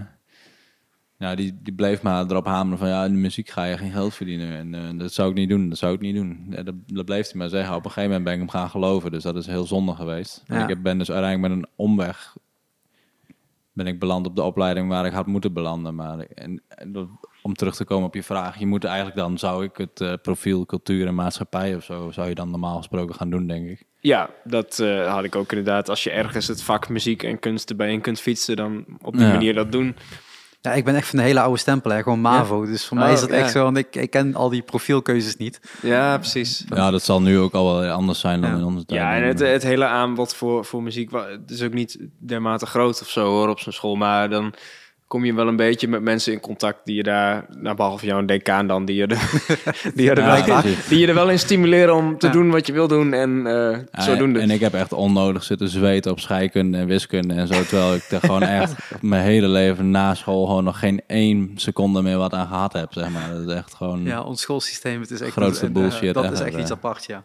ja, 1.18 1.34
die, 1.34 1.58
die 1.62 1.75
bleef 1.75 2.02
maar 2.02 2.25
erop 2.30 2.46
hameren 2.46 2.78
van... 2.78 2.88
ja, 2.88 3.04
in 3.04 3.12
de 3.12 3.18
muziek 3.18 3.48
ga 3.48 3.64
je 3.64 3.78
geen 3.78 3.92
geld 3.92 4.14
verdienen. 4.14 4.56
En 4.56 4.75
eh, 4.75 4.98
dat 4.98 5.12
zou 5.12 5.30
ik 5.30 5.34
niet 5.37 5.48
doen, 5.48 5.68
dat 5.68 5.78
zou 5.78 5.94
ik 5.94 6.00
niet 6.00 6.14
doen. 6.14 6.46
Ja, 6.50 6.62
dat, 6.62 6.75
dat 6.87 7.04
bleef 7.04 7.26
hij 7.30 7.40
maar 7.40 7.48
zeggen. 7.48 7.75
Op 7.75 7.84
een 7.84 7.90
gegeven 7.90 8.08
moment 8.08 8.25
ben 8.25 8.32
ik 8.32 8.38
hem 8.38 8.48
gaan 8.60 8.70
geloven. 8.70 9.10
Dus 9.10 9.22
dat 9.22 9.37
is 9.37 9.46
heel 9.46 9.66
zonde 9.66 9.94
geweest. 9.94 10.42
En 10.46 10.62
ik 10.62 10.68
heb- 10.68 10.82
ben 10.82 10.98
dus 10.98 11.10
uiteindelijk 11.10 11.54
met 11.54 11.62
een 11.64 11.70
omweg... 11.76 12.37
ben 13.72 13.87
ik 13.87 13.98
beland 13.98 14.26
op 14.26 14.37
de 14.37 14.42
opleiding 14.42 14.88
waar 14.88 15.06
ik 15.06 15.12
had 15.12 15.26
moeten 15.26 15.52
belanden. 15.52 15.94
Maar 15.94 16.18
en, 16.18 16.62
en 16.68 16.92
dat- 16.92 17.08
om 17.42 17.54
terug 17.54 17.75
te 17.76 17.84
komen 17.84 18.06
op 18.06 18.14
je 18.14 18.22
vraag, 18.22 18.58
je 18.58 18.66
moet 18.66 18.84
eigenlijk 18.84 19.16
dan, 19.16 19.38
zou 19.38 19.64
ik 19.64 19.76
het 19.76 20.00
eh, 20.00 20.12
profiel 20.22 20.66
cultuur 20.66 21.06
en 21.06 21.14
maatschappij 21.14 21.75
of 21.75 21.84
zo, 21.84 22.10
zou 22.10 22.28
je 22.28 22.34
dan 22.34 22.50
normaal 22.50 22.76
gesproken 22.76 23.14
gaan 23.14 23.30
doen, 23.30 23.46
denk 23.46 23.68
ik. 23.68 23.84
Ja, 24.00 24.30
dat 24.44 24.78
eh, 24.78 25.12
had 25.14 25.25
ik 25.25 25.37
ook 25.37 25.50
inderdaad. 25.52 25.88
Als 25.88 26.04
je 26.04 26.10
ergens 26.10 26.46
het 26.46 26.62
vak 26.62 26.88
muziek 26.88 27.22
en 27.22 27.38
kunst 27.38 27.70
erbij 27.70 27.92
in 27.92 28.00
kunt 28.00 28.20
fietsen, 28.20 28.56
dan 28.56 28.84
op 29.02 29.12
die 29.16 29.26
Ja. 29.26 29.32
manier 29.32 29.54
dat 29.54 29.72
doen. 29.72 29.96
Ja, 30.60 30.72
ik 30.72 30.84
ben 30.84 30.94
echt 30.94 31.08
van 31.08 31.18
de 31.18 31.24
hele 31.24 31.40
oude 31.40 31.58
stempel, 31.58 31.90
hè. 31.90 32.02
gewoon 32.02 32.20
MAVO. 32.20 32.64
Dus 32.66 32.86
voor 32.86 32.96
mij 32.96 33.06
Oh, 33.06 33.12
is 33.12 33.20
dat 33.20 33.30
echt 33.30 33.50
zo, 33.50 33.62
want 33.62 33.76
ik, 33.76 33.96
ik 33.96 34.10
ken 34.10 34.34
al 34.34 34.48
die 34.48 34.62
profielkeuzes 34.62 35.36
niet. 35.36 35.60
Ja, 35.82 36.18
precies. 36.18 36.64
Ja, 36.74 36.90
dat 36.90 37.02
zal 37.02 37.22
nu 37.22 37.38
ook 37.38 37.52
al 37.54 37.80
wel 37.80 37.90
anders 37.90 38.20
zijn 38.20 38.40
dan 38.40 38.50
Ja. 38.50 38.56
in 38.56 38.64
onze 38.64 38.84
tijd. 38.84 39.00
Ja, 39.00 39.14
en 39.16 39.22
het, 39.22 39.38
het 39.38 39.62
hele 39.62 39.84
aanbod 39.86 40.34
voor, 40.34 40.64
voor 40.64 40.82
muziek 40.82 41.10
het 41.12 41.50
is 41.50 41.62
ook 41.62 41.72
niet 41.72 41.98
dermate 42.18 42.66
groot 42.66 43.00
of 43.00 43.08
zo 43.08 43.24
hoor 43.26 43.48
op 43.48 43.60
zo'n 43.60 43.72
school. 43.72 43.96
Maar 43.96 44.30
dan 44.30 44.54
kom 45.08 45.24
je 45.24 45.34
wel 45.34 45.48
een 45.48 45.56
beetje 45.56 45.88
met 45.88 46.02
mensen 46.02 46.32
in 46.32 46.40
contact 46.40 46.78
die 46.84 46.96
je 46.96 47.02
daar, 47.02 47.46
nou, 47.58 47.76
behalve 47.76 48.06
jouw 48.06 48.24
decaan 48.24 48.66
dan, 48.66 48.84
die 48.84 48.96
je, 48.96 49.06
er, 49.06 49.30
die, 49.94 50.04
je 50.04 50.10
er 50.10 50.18
Ja, 50.18 50.44
wel, 50.46 50.60
precies. 50.60 50.86
die 50.88 50.98
je 50.98 51.06
er 51.06 51.14
wel 51.14 51.30
in 51.30 51.38
stimuleren 51.38 51.94
om 51.94 52.18
te 52.18 52.26
Ja. 52.26 52.32
doen 52.32 52.50
wat 52.50 52.66
je 52.66 52.72
wil 52.72 52.88
doen 52.88 53.12
en 53.12 53.46
eh 53.46 53.78
Ja, 53.92 54.02
zodoende. 54.02 54.40
En 54.40 54.50
ik 54.50 54.60
heb 54.60 54.74
echt 54.74 54.92
onnodig 54.92 55.44
zitten 55.44 55.68
zweten 55.68 56.10
op 56.10 56.20
scheikunde 56.20 56.78
en 56.78 56.86
wiskunde 56.86 57.34
en 57.34 57.46
zo. 57.46 57.62
Terwijl 57.64 57.94
ik 57.94 58.04
er 58.10 58.20
gewoon 58.20 58.42
echt 58.42 58.74
mijn 59.00 59.22
hele 59.22 59.48
leven 59.48 59.90
na 59.90 60.14
school 60.14 60.46
gewoon 60.46 60.64
nog 60.64 60.78
geen 60.78 61.00
één 61.06 61.52
seconde 61.56 62.02
meer 62.02 62.18
wat 62.18 62.32
aan 62.34 62.46
gehad 62.46 62.72
heb, 62.72 62.92
zeg 62.92 63.08
maar. 63.10 63.30
Dat 63.32 63.48
is 63.48 63.54
echt 63.54 63.74
gewoon... 63.74 64.02
Ja, 64.04 64.22
ons 64.22 64.40
schoolsysteem, 64.40 65.00
het 65.00 65.10
is 65.10 65.20
echt... 65.20 65.32
Grootste 65.32 65.66
eh, 65.66 65.72
bullshit 65.72 66.14
Dat 66.14 66.32
is 66.32 66.40
echt 66.40 66.56
iets 66.56 66.70
apart, 66.70 67.04
ja. 67.04 67.22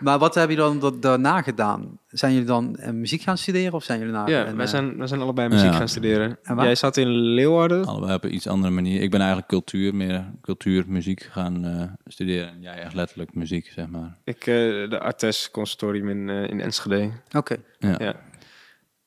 Maar 0.00 0.18
wat 0.18 0.34
heb 0.34 0.50
je 0.50 0.56
dan 0.56 0.78
da- 0.78 0.90
daarna 1.00 1.42
gedaan? 1.42 1.98
Zijn 2.08 2.32
jullie 2.32 2.46
dan 2.46 2.76
eh, 2.76 2.90
muziek 2.92 3.22
gaan 3.22 3.38
studeren 3.38 3.72
of 3.72 3.84
zijn 3.84 3.98
jullie 3.98 4.14
naar... 4.14 4.30
ja, 4.30 4.54
wij 4.54 4.64
eh, 4.64 4.70
zijn, 4.70 4.96
wij 4.98 5.06
zijn 5.06 5.20
allebei 5.20 5.48
muziek 5.48 5.70
Ja. 5.70 5.76
gaan 5.76 5.88
studeren. 5.88 6.38
En 6.42 6.56
waar? 6.56 6.64
Jij 6.64 6.74
zat 6.74 6.96
in 6.96 7.08
Leeuwarden. 7.08 7.84
Allebei 7.86 8.14
op 8.14 8.24
een 8.24 8.34
iets 8.34 8.46
andere 8.46 8.72
manier. 8.72 9.00
Ik 9.02 9.10
ben 9.10 9.18
eigenlijk 9.20 9.48
cultuur, 9.48 9.94
meer 9.94 10.24
cultuur, 10.42 10.84
muziek 10.86 11.22
gaan 11.22 11.64
eh, 11.64 11.82
studeren. 12.06 12.48
En 12.48 12.60
jij 12.60 12.74
echt 12.82 12.94
letterlijk 12.94 13.34
muziek, 13.34 13.70
zeg 13.74 13.88
maar. 13.88 14.16
Ik, 14.24 14.38
eh, 14.40 14.44
de 14.90 14.98
Artes 15.00 15.50
Conservatorium 15.50 16.08
in, 16.08 16.28
eh, 16.28 16.50
in 16.50 16.60
Enschede. 16.60 17.10
Oké. 17.36 17.56
Ja. 17.78 17.94
Ja. 17.98 18.14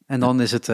En 0.05 0.19
dan 0.19 0.41
is 0.41 0.51
het 0.51 0.67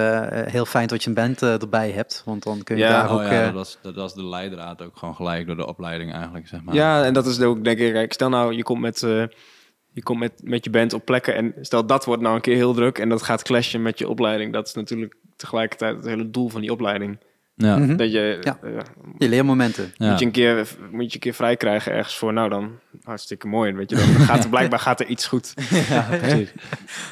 heel 0.51 0.65
fijn 0.65 0.87
dat 0.87 1.03
je 1.03 1.09
een 1.09 1.15
band 1.15 1.41
erbij 1.41 1.91
hebt, 1.91 2.21
want 2.25 2.43
dan 2.43 2.63
kun 2.63 2.77
je 2.77 2.83
Ja, 2.83 2.89
daar 2.89 3.09
Oh 3.09 3.15
ook... 3.15 3.31
ja, 3.31 3.43
dat 3.45 3.53
was, 3.53 3.77
dat 3.81 3.95
was 3.95 4.13
de 4.13 4.25
leidraad 4.25 4.81
ook 4.81 4.97
gewoon 4.97 5.15
gelijk 5.15 5.47
door 5.47 5.55
de 5.55 5.67
opleiding 5.67 6.13
eigenlijk, 6.13 6.47
zeg 6.47 6.61
maar. 6.63 6.75
Ja, 6.75 7.03
en 7.03 7.13
dat 7.13 7.25
is 7.25 7.41
ook, 7.41 7.63
denk 7.63 7.79
ik, 7.79 7.93
kijk, 7.93 8.13
stel 8.13 8.29
nou, 8.29 8.53
je 8.53 8.63
komt 8.63 8.81
met, 8.81 9.03
eh, 9.03 9.23
je 9.97 10.03
komt 10.03 10.19
met, 10.19 10.31
met 10.43 10.63
je 10.63 10.69
band 10.69 10.93
op 10.93 11.05
plekken 11.05 11.35
en 11.35 11.53
stel 11.61 11.85
dat 11.85 12.05
wordt 12.05 12.21
nou 12.21 12.35
een 12.35 12.41
keer 12.41 12.55
heel 12.55 12.73
druk 12.73 12.97
en 12.97 13.09
dat 13.09 13.21
gaat 13.23 13.43
clashen 13.43 13.81
met 13.81 13.99
je 13.99 14.07
opleiding. 14.09 14.53
Dat 14.53 14.67
is 14.67 14.73
natuurlijk 14.73 15.15
tegelijkertijd 15.35 15.95
het 15.95 16.05
hele 16.05 16.29
doel 16.29 16.49
van 16.49 16.61
die 16.61 16.71
opleiding. 16.71 17.17
Ja. 17.55 17.77
mhm. 17.77 17.95
Dat 17.95 18.11
je, 18.11 18.37
Ja. 18.41 18.59
eh, 18.61 18.77
Je 19.17 19.29
leermomenten. 19.29 19.91
Ja. 19.95 20.09
moet, 20.09 20.19
je 20.19 20.25
een 20.25 20.31
keer, 20.31 20.67
moet 20.91 21.07
je 21.07 21.13
een 21.13 21.19
keer 21.19 21.33
vrij 21.33 21.55
krijgen 21.57 21.91
ergens 21.91 22.17
voor, 22.17 22.33
nou 22.33 22.49
dan, 22.49 22.79
hartstikke 23.03 23.47
mooi. 23.47 23.73
Weet 23.73 23.89
je, 23.89 23.95
dan 23.95 24.05
gaat 24.05 24.43
er 24.43 24.49
blijkbaar 24.49 24.79
gaat 24.79 24.99
er 24.99 25.05
iets 25.07 25.25
goed. 25.27 25.53
Ja, 25.89 26.01
precies. 26.17 26.53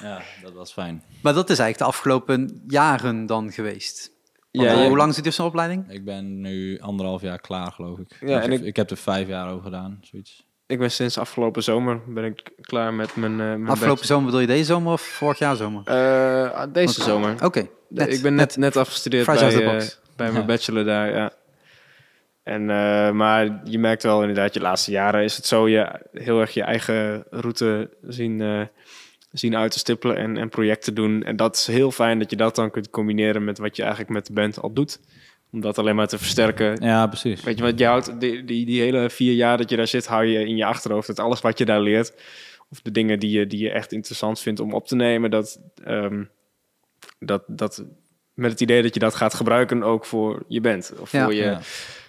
Ja, 0.01 0.21
dat 0.43 0.53
was 0.53 0.73
fijn. 0.73 1.03
Maar 1.21 1.33
dat 1.33 1.49
is 1.49 1.59
eigenlijk 1.59 1.77
de 1.77 1.97
afgelopen 1.97 2.61
jaren 2.67 3.25
dan 3.25 3.51
geweest. 3.51 4.11
Want, 4.51 4.67
Ja, 4.69 4.73
eh, 4.75 4.81
ja. 4.81 4.87
Hoe 4.87 4.97
lang 4.97 5.13
zit 5.13 5.25
je 5.25 5.31
zo'n 5.31 5.45
opleiding? 5.47 5.91
Ik 5.91 6.05
ben 6.05 6.41
nu 6.41 6.79
anderhalf 6.79 7.21
jaar 7.21 7.39
klaar, 7.41 7.71
geloof 7.71 7.99
ik. 7.99 8.17
Ja, 8.19 8.41
en 8.41 8.51
ik, 8.51 8.59
ik- 8.59 8.65
ik 8.65 8.75
heb 8.75 8.89
er 8.89 8.97
vijf 8.97 9.27
jaar 9.27 9.49
over 9.51 9.63
gedaan, 9.63 9.97
zoiets. 10.01 10.44
Ik 10.67 10.79
ben 10.79 10.91
sinds 10.91 11.17
afgelopen 11.17 11.63
zomer 11.63 11.99
ben 12.07 12.23
ik 12.23 12.51
klaar 12.61 12.93
met 12.93 13.15
mijn, 13.15 13.31
eh 13.31 13.37
mijn 13.37 13.67
Afgelopen 13.67 14.05
zomer 14.05 14.25
bedoel 14.25 14.39
je 14.39 14.47
deze 14.47 14.63
zomer 14.63 14.91
of 14.93 15.01
vorig 15.01 15.37
jaar 15.37 15.55
zomer? 15.55 15.81
Eh, 15.85 16.63
deze 16.71 17.01
Oké. 17.01 17.09
zomer. 17.09 17.43
Oké, 17.43 17.67
ik 17.89 18.21
ben 18.21 18.35
net, 18.35 18.57
net 18.57 18.77
afgestudeerd 18.77 19.23
Fresh 19.23 19.39
bij, 19.39 19.77
eh, 19.77 19.83
bij 20.15 20.31
mijn 20.31 20.33
Ja. 20.33 20.45
bachelor 20.45 20.83
daar, 20.85 21.09
ja. 21.15 21.31
En, 22.43 22.65
maar 23.15 23.61
je 23.63 23.79
merkt 23.79 24.03
wel 24.03 24.19
inderdaad, 24.21 24.53
je 24.53 24.59
laatste 24.59 24.91
jaren 24.91 25.23
is 25.23 25.35
het 25.35 25.45
zo 25.45 25.67
je 25.67 26.01
heel 26.13 26.39
erg 26.41 26.51
je 26.53 26.63
eigen 26.63 27.23
route 27.29 27.89
zien, 28.01 28.67
zien 29.31 29.55
uit 29.55 29.71
te 29.71 29.79
stippelen 29.79 30.17
en, 30.17 30.37
en 30.37 30.49
projecten 30.49 30.93
doen. 30.93 31.23
En 31.23 31.35
dat 31.35 31.55
is 31.55 31.67
heel 31.67 31.91
fijn 31.91 32.19
dat 32.19 32.29
je 32.29 32.35
dat 32.35 32.55
dan 32.55 32.71
kunt 32.71 32.89
combineren 32.89 33.43
met 33.43 33.57
wat 33.57 33.75
je 33.75 33.81
eigenlijk 33.81 34.11
met 34.11 34.25
de 34.25 34.33
band 34.33 34.61
al 34.61 34.73
doet. 34.73 34.99
Om 35.55 35.61
dat 35.61 35.77
alleen 35.77 35.95
maar 35.95 36.07
te 36.07 36.17
versterken. 36.17 36.77
Ja, 36.81 37.07
precies. 37.07 37.43
Weet 37.43 37.57
je 37.57 37.63
wat, 37.63 37.79
je 37.79 37.85
houdt 37.85 38.19
die, 38.19 38.43
die, 38.43 38.65
die 38.65 38.81
hele 38.81 39.09
vier 39.09 39.33
jaar 39.33 39.57
dat 39.57 39.69
je 39.69 39.75
daar 39.75 39.87
zit, 39.87 40.07
hou 40.07 40.25
je 40.25 40.45
in 40.45 40.55
je 40.55 40.65
achterhoofd. 40.65 41.07
Dat 41.07 41.19
alles 41.19 41.41
wat 41.41 41.57
je 41.57 41.65
daar 41.65 41.81
leert, 41.81 42.13
of 42.69 42.81
de 42.81 42.91
dingen 42.91 43.19
die 43.19 43.39
je, 43.39 43.47
die 43.47 43.59
je 43.59 43.71
echt 43.71 43.91
interessant 43.91 44.39
vindt 44.39 44.59
om 44.59 44.73
op 44.73 44.87
te 44.87 44.95
nemen, 44.95 45.29
dat, 45.31 45.59
ehm, 45.83 46.23
dat, 47.19 47.43
dat 47.47 47.83
met 48.33 48.51
het 48.51 48.61
idee 48.61 48.81
dat 48.81 48.93
je 48.93 48.99
dat 48.99 49.15
gaat 49.15 49.33
gebruiken 49.33 49.83
ook 49.83 50.05
voor 50.05 50.43
je 50.47 50.61
band. 50.61 50.93
Of 50.99 51.11
Ja. 51.11 51.23
voor 51.23 51.33
je, 51.33 51.43
Ja. 51.43 51.59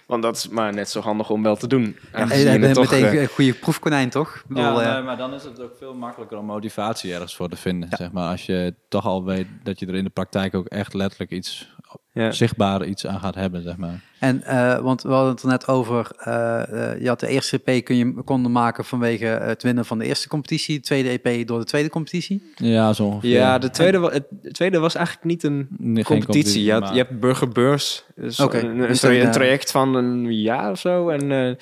Want 0.05 0.23
dat 0.23 0.35
is 0.35 0.47
maar 0.47 0.73
net 0.73 0.89
zo 0.89 0.99
handig 0.99 1.29
om 1.29 1.43
wel 1.43 1.55
te 1.55 1.67
doen. 1.67 1.97
Ja, 2.11 2.19
Aangezien 2.19 2.51
je 2.51 2.59
bent 2.59 2.63
het 2.63 2.73
toch, 2.73 2.91
meteen 2.99 3.05
eh, 3.15 3.21
een 3.21 3.27
goede 3.27 3.53
proefkonijn, 3.53 4.09
toch? 4.09 4.43
Ja, 4.53 4.81
eh, 4.81 4.93
nee, 4.93 5.03
maar 5.03 5.17
dan 5.17 5.33
is 5.33 5.43
het 5.43 5.61
ook 5.61 5.75
veel 5.77 5.93
makkelijker 5.93 6.37
om 6.37 6.45
motivatie 6.45 7.13
ergens 7.13 7.35
voor 7.35 7.49
te 7.49 7.55
vinden. 7.55 7.89
Zeg 7.91 8.11
maar, 8.11 8.29
als 8.31 8.45
je 8.45 8.73
toch 8.89 9.05
al 9.05 9.25
weet 9.25 9.47
dat 9.63 9.79
je 9.79 9.85
er 9.85 9.95
in 9.95 10.03
de 10.03 10.09
praktijk 10.09 10.55
ook 10.55 10.67
echt 10.67 10.93
letterlijk 10.93 11.31
iets 11.31 11.75
ja. 12.17 12.31
zichtbaar 12.31 12.85
iets 12.85 13.07
aan 13.07 13.19
gaat 13.19 13.35
hebben, 13.35 13.63
zeg 13.63 13.77
maar. 13.77 13.99
En, 14.19 14.43
eh, 14.43 14.79
want 14.79 15.01
we 15.01 15.09
hadden 15.09 15.31
het 15.31 15.41
er 15.41 15.47
net 15.47 15.67
over, 15.67 16.07
eh, 16.19 16.91
eh, 16.91 17.01
je 17.01 17.07
had 17.07 17.19
de 17.19 17.27
eerste 17.27 17.61
EP 17.65 17.83
kun 17.85 17.95
je 17.95 18.13
konden 18.23 18.51
maken 18.51 18.85
vanwege 18.85 19.25
het 19.25 19.63
winnen 19.63 19.85
van 19.85 19.97
de 19.99 20.05
eerste 20.05 20.27
competitie, 20.27 20.75
de 20.75 20.81
tweede 20.81 21.09
EP 21.23 21.47
door 21.47 21.59
de 21.59 21.65
tweede 21.65 21.89
competitie. 21.89 22.51
Ja, 22.55 22.93
zo 22.93 23.03
ongeveer. 23.03 23.29
Ja, 23.29 23.57
de 23.57 23.69
tweede, 23.69 23.97
wa- 23.99 24.11
het 24.11 24.53
tweede 24.53 24.79
was 24.79 24.95
eigenlijk 24.95 25.25
niet 25.25 25.43
een 25.43 25.67
Nee, 25.77 26.05
geen 26.05 26.25
competitie. 26.25 26.63
Je, 26.63 26.71
had, 26.71 26.89
je 26.89 26.97
hebt 26.97 27.19
burgerbeurs. 27.19 28.03
Dus 28.15 28.37
een, 28.39 28.65
een, 28.65 28.77
dus 28.87 28.99
tra- 28.99 29.09
een, 29.09 29.25
een 29.25 29.31
traject 29.31 29.71
van 29.71 29.95
een 29.95 30.33
jaar 30.41 30.71
of 30.71 30.79
zo. 30.79 31.09
En 31.09 31.57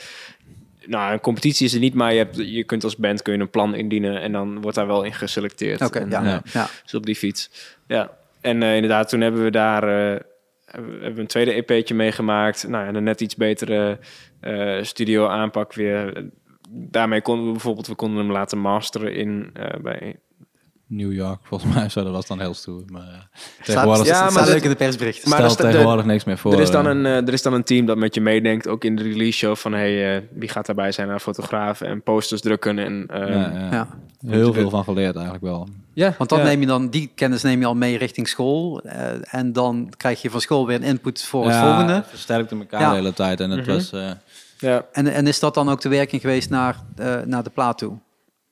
nou, 0.86 1.14
een 1.14 1.20
competitie 1.22 1.66
is 1.66 1.74
er 1.74 1.80
niet, 1.80 1.94
maar 1.94 2.12
je, 2.12 2.18
hebt, 2.18 2.36
je 2.38 2.64
kunt 2.64 2.84
als 2.84 2.96
band 2.96 3.22
kun 3.22 3.34
je 3.34 3.40
een 3.40 3.50
plan 3.50 3.76
indienen 3.76 4.22
en 4.22 4.32
dan 4.32 4.62
wordt 4.62 4.78
daar 4.78 4.88
wel 4.88 5.04
in 5.04 5.14
geselecteerd. 5.14 5.82
Oké, 5.82 6.00
En, 6.00 6.10
ja, 6.10 6.24
ja. 6.24 6.42
ja. 6.54 6.68
Dus 6.84 6.94
op 6.94 7.06
die 7.06 7.16
fiets. 7.16 7.50
Ja. 7.88 8.12
En 8.42 8.64
inderdaad, 8.64 9.10
toen 9.10 9.22
hebben 9.22 9.44
we 9.44 9.52
daar 9.52 10.14
eh, 10.14 10.20
hebben 10.66 11.14
we- 11.14 11.20
een 11.20 11.28
tweede 11.28 11.54
EP'tje 11.54 11.96
meegemaakt. 11.96 12.68
Nou, 12.68 12.88
en 12.88 12.96
een 12.96 13.04
net 13.04 13.22
iets 13.22 13.36
betere 13.36 14.00
eh, 14.40 14.84
studio 14.84 15.28
aanpak 15.28 15.74
weer. 15.74 16.30
Daarmee 16.70 17.22
konden 17.22 17.46
we 17.46 17.52
bijvoorbeeld, 17.52 17.88
we 17.88 17.96
konden 17.96 18.18
hem 18.24 18.32
laten 18.32 18.58
masteren 18.58 19.14
in 19.14 19.50
eh, 19.54 19.80
bij 19.82 20.20
New 20.88 21.14
York, 21.14 21.40
volgens 21.44 21.74
mij. 21.76 21.90
Zo, 21.90 22.04
dat 22.04 22.12
was 22.12 22.28
dan 22.28 22.40
heel 22.40 22.54
stoer. 22.54 22.84
Maar 22.88 23.02
uh, 23.02 23.08
Staat, 23.08 23.66
tegenwoordig 23.66 24.06
ja, 24.08 24.30
maar 24.30 24.44
leuk 24.46 24.54
dat- 24.54 24.64
in 24.64 24.70
de 24.70 24.76
persbericht. 24.76 25.26
maar 25.26 25.38
stelt 25.38 25.60
er 25.60 25.66
tegenwoordig 25.72 26.06
niks 26.06 26.24
meer 26.24 26.38
voor. 26.38 26.54
er, 26.54 26.60
is 26.60 26.72
dan 26.72 26.86
eh. 26.86 26.92
een, 26.92 27.06
eh, 27.06 27.16
er 27.28 27.34
is 27.34 27.42
dan 27.42 27.54
een 27.54 27.64
team 27.64 27.86
dat 27.86 27.98
met 27.98 28.16
je 28.16 28.22
meedenkt, 28.22 28.68
ook 28.68 28.84
in 28.84 28.96
de 28.96 29.04
release 29.04 29.38
show, 29.38 29.56
van 29.56 29.74
hey, 29.74 30.16
eh, 30.16 30.22
wie 30.34 30.50
gaat 30.50 30.66
daarbij 30.66 30.92
zijn 30.92 31.10
aan 31.10 31.20
fotografen 31.20 31.88
en 31.88 32.02
posters 32.04 32.42
drukken. 32.42 32.80
En, 32.80 33.06
eh, 33.08 33.20
ja, 33.30 33.52
ja. 33.52 33.68
ja. 33.72 33.88
Heel 34.28 34.54
veel 34.54 34.70
van 34.70 34.84
geleerd 34.84 35.16
eigenlijk 35.16 35.44
wel. 35.46 35.68
ja, 35.94 36.16
Want 36.18 36.30
dan 36.30 36.40
ja. 36.40 36.46
neem 36.46 36.60
je 36.60 36.66
dan, 36.68 36.90
die 36.90 37.12
kennis 37.16 37.42
neem 37.44 37.60
je 37.60 37.66
al 37.66 37.76
mee 37.76 37.98
richting 37.98 38.28
school. 38.28 38.82
eh, 38.82 39.34
en 39.34 39.54
dan 39.54 39.94
krijg 39.98 40.22
je 40.22 40.30
van 40.30 40.42
school 40.42 40.68
weer 40.68 40.76
een 40.76 40.84
input 40.84 41.24
voor 41.24 41.46
het 41.46 41.56
volgende. 41.56 41.94
het 41.94 42.08
versterkte 42.08 42.56
elkaar 42.58 42.82
Ja. 42.82 42.90
de 42.90 42.96
hele 42.96 43.14
tijd. 43.14 43.40
En 43.40 43.50
het 43.50 43.60
Mhm. 43.66 43.72
was 43.72 43.92
eh, 43.92 44.12
ja. 44.58 44.86
En, 44.92 45.08
en 45.08 45.28
is 45.28 45.40
dat 45.40 45.54
dan 45.54 45.70
ook 45.70 45.82
de 45.82 45.90
werking 45.90 46.22
geweest 46.22 46.50
naar, 46.50 46.76
eh, 46.96 47.16
naar 47.26 47.44
de 47.44 47.50
plaat 47.50 47.78
toe? 47.78 47.98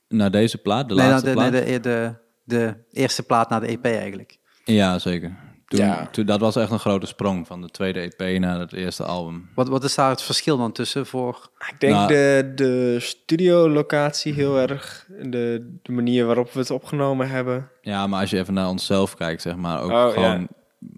naar 0.08 0.30
deze 0.30 0.58
plaat, 0.58 0.88
de 0.88 0.94
nee, 0.94 1.08
laatste 1.08 1.26
de, 1.28 1.32
plaat. 1.34 1.50
nee, 1.50 1.64
de, 1.64 1.80
de, 1.80 2.14
de 2.44 2.74
eerste 2.92 3.22
plaat 3.22 3.48
naar 3.50 3.60
de 3.60 3.66
EP 3.66 3.84
eigenlijk. 3.84 4.38
Ja, 4.64 4.98
zeker. 4.98 5.36
Toen, 5.66 5.80
Ja. 5.84 6.08
toen, 6.10 6.26
dat 6.26 6.40
was 6.40 6.56
echt 6.56 6.70
een 6.70 6.78
grote 6.78 7.06
sprong 7.06 7.46
van 7.46 7.60
de 7.60 7.68
tweede 7.68 8.00
EP 8.16 8.38
naar 8.38 8.58
het 8.60 8.72
eerste 8.72 9.02
album. 9.04 9.48
Wat, 9.54 9.68
wat 9.68 9.84
is 9.84 9.94
daar 9.94 10.10
het 10.10 10.22
verschil 10.22 10.56
dan 10.56 10.72
tussen 10.72 11.06
voor... 11.06 11.48
Ik 11.70 11.80
denk 11.80 11.92
Nou- 11.92 12.08
de, 12.08 12.52
de 12.54 12.96
studiolocatie 13.00 14.32
heel 14.32 14.58
erg, 14.58 15.06
de, 15.22 15.76
de 15.82 15.92
manier 15.92 16.26
waarop 16.26 16.52
we 16.52 16.58
het 16.58 16.70
opgenomen 16.70 17.28
hebben. 17.28 17.68
Ja, 17.82 18.06
maar 18.06 18.20
als 18.20 18.30
je 18.30 18.38
even 18.38 18.54
naar 18.54 18.68
onszelf 18.68 19.14
kijkt, 19.14 19.42
zeg 19.42 19.56
maar, 19.56 19.80
ook 19.82 19.90
Oh, 19.90 19.96
ja. 19.96 20.10
gewoon... 20.10 20.48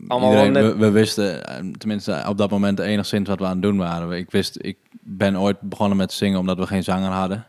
Allemaal 0.09 0.30
iedereen, 0.30 0.52
wel 0.52 0.62
net- 0.62 0.72
we, 0.72 0.78
we 0.78 0.90
wisten, 0.90 1.44
eh, 1.46 1.56
tenminste 1.78 2.24
op 2.28 2.38
dat 2.38 2.50
moment 2.50 2.78
enigszins 2.78 3.28
wat 3.28 3.38
we 3.38 3.44
aan 3.44 3.50
het 3.52 3.62
doen 3.62 3.76
waren. 3.76 4.11
Ik 4.18 4.30
wist, 4.30 4.56
ik 4.61 4.76
ben 5.00 5.40
ooit 5.40 5.61
begonnen 5.61 5.96
met 5.96 6.12
zingen 6.12 6.38
omdat 6.38 6.59
we 6.59 6.66
geen 6.66 6.82
zanger 6.85 7.11
hadden. 7.11 7.46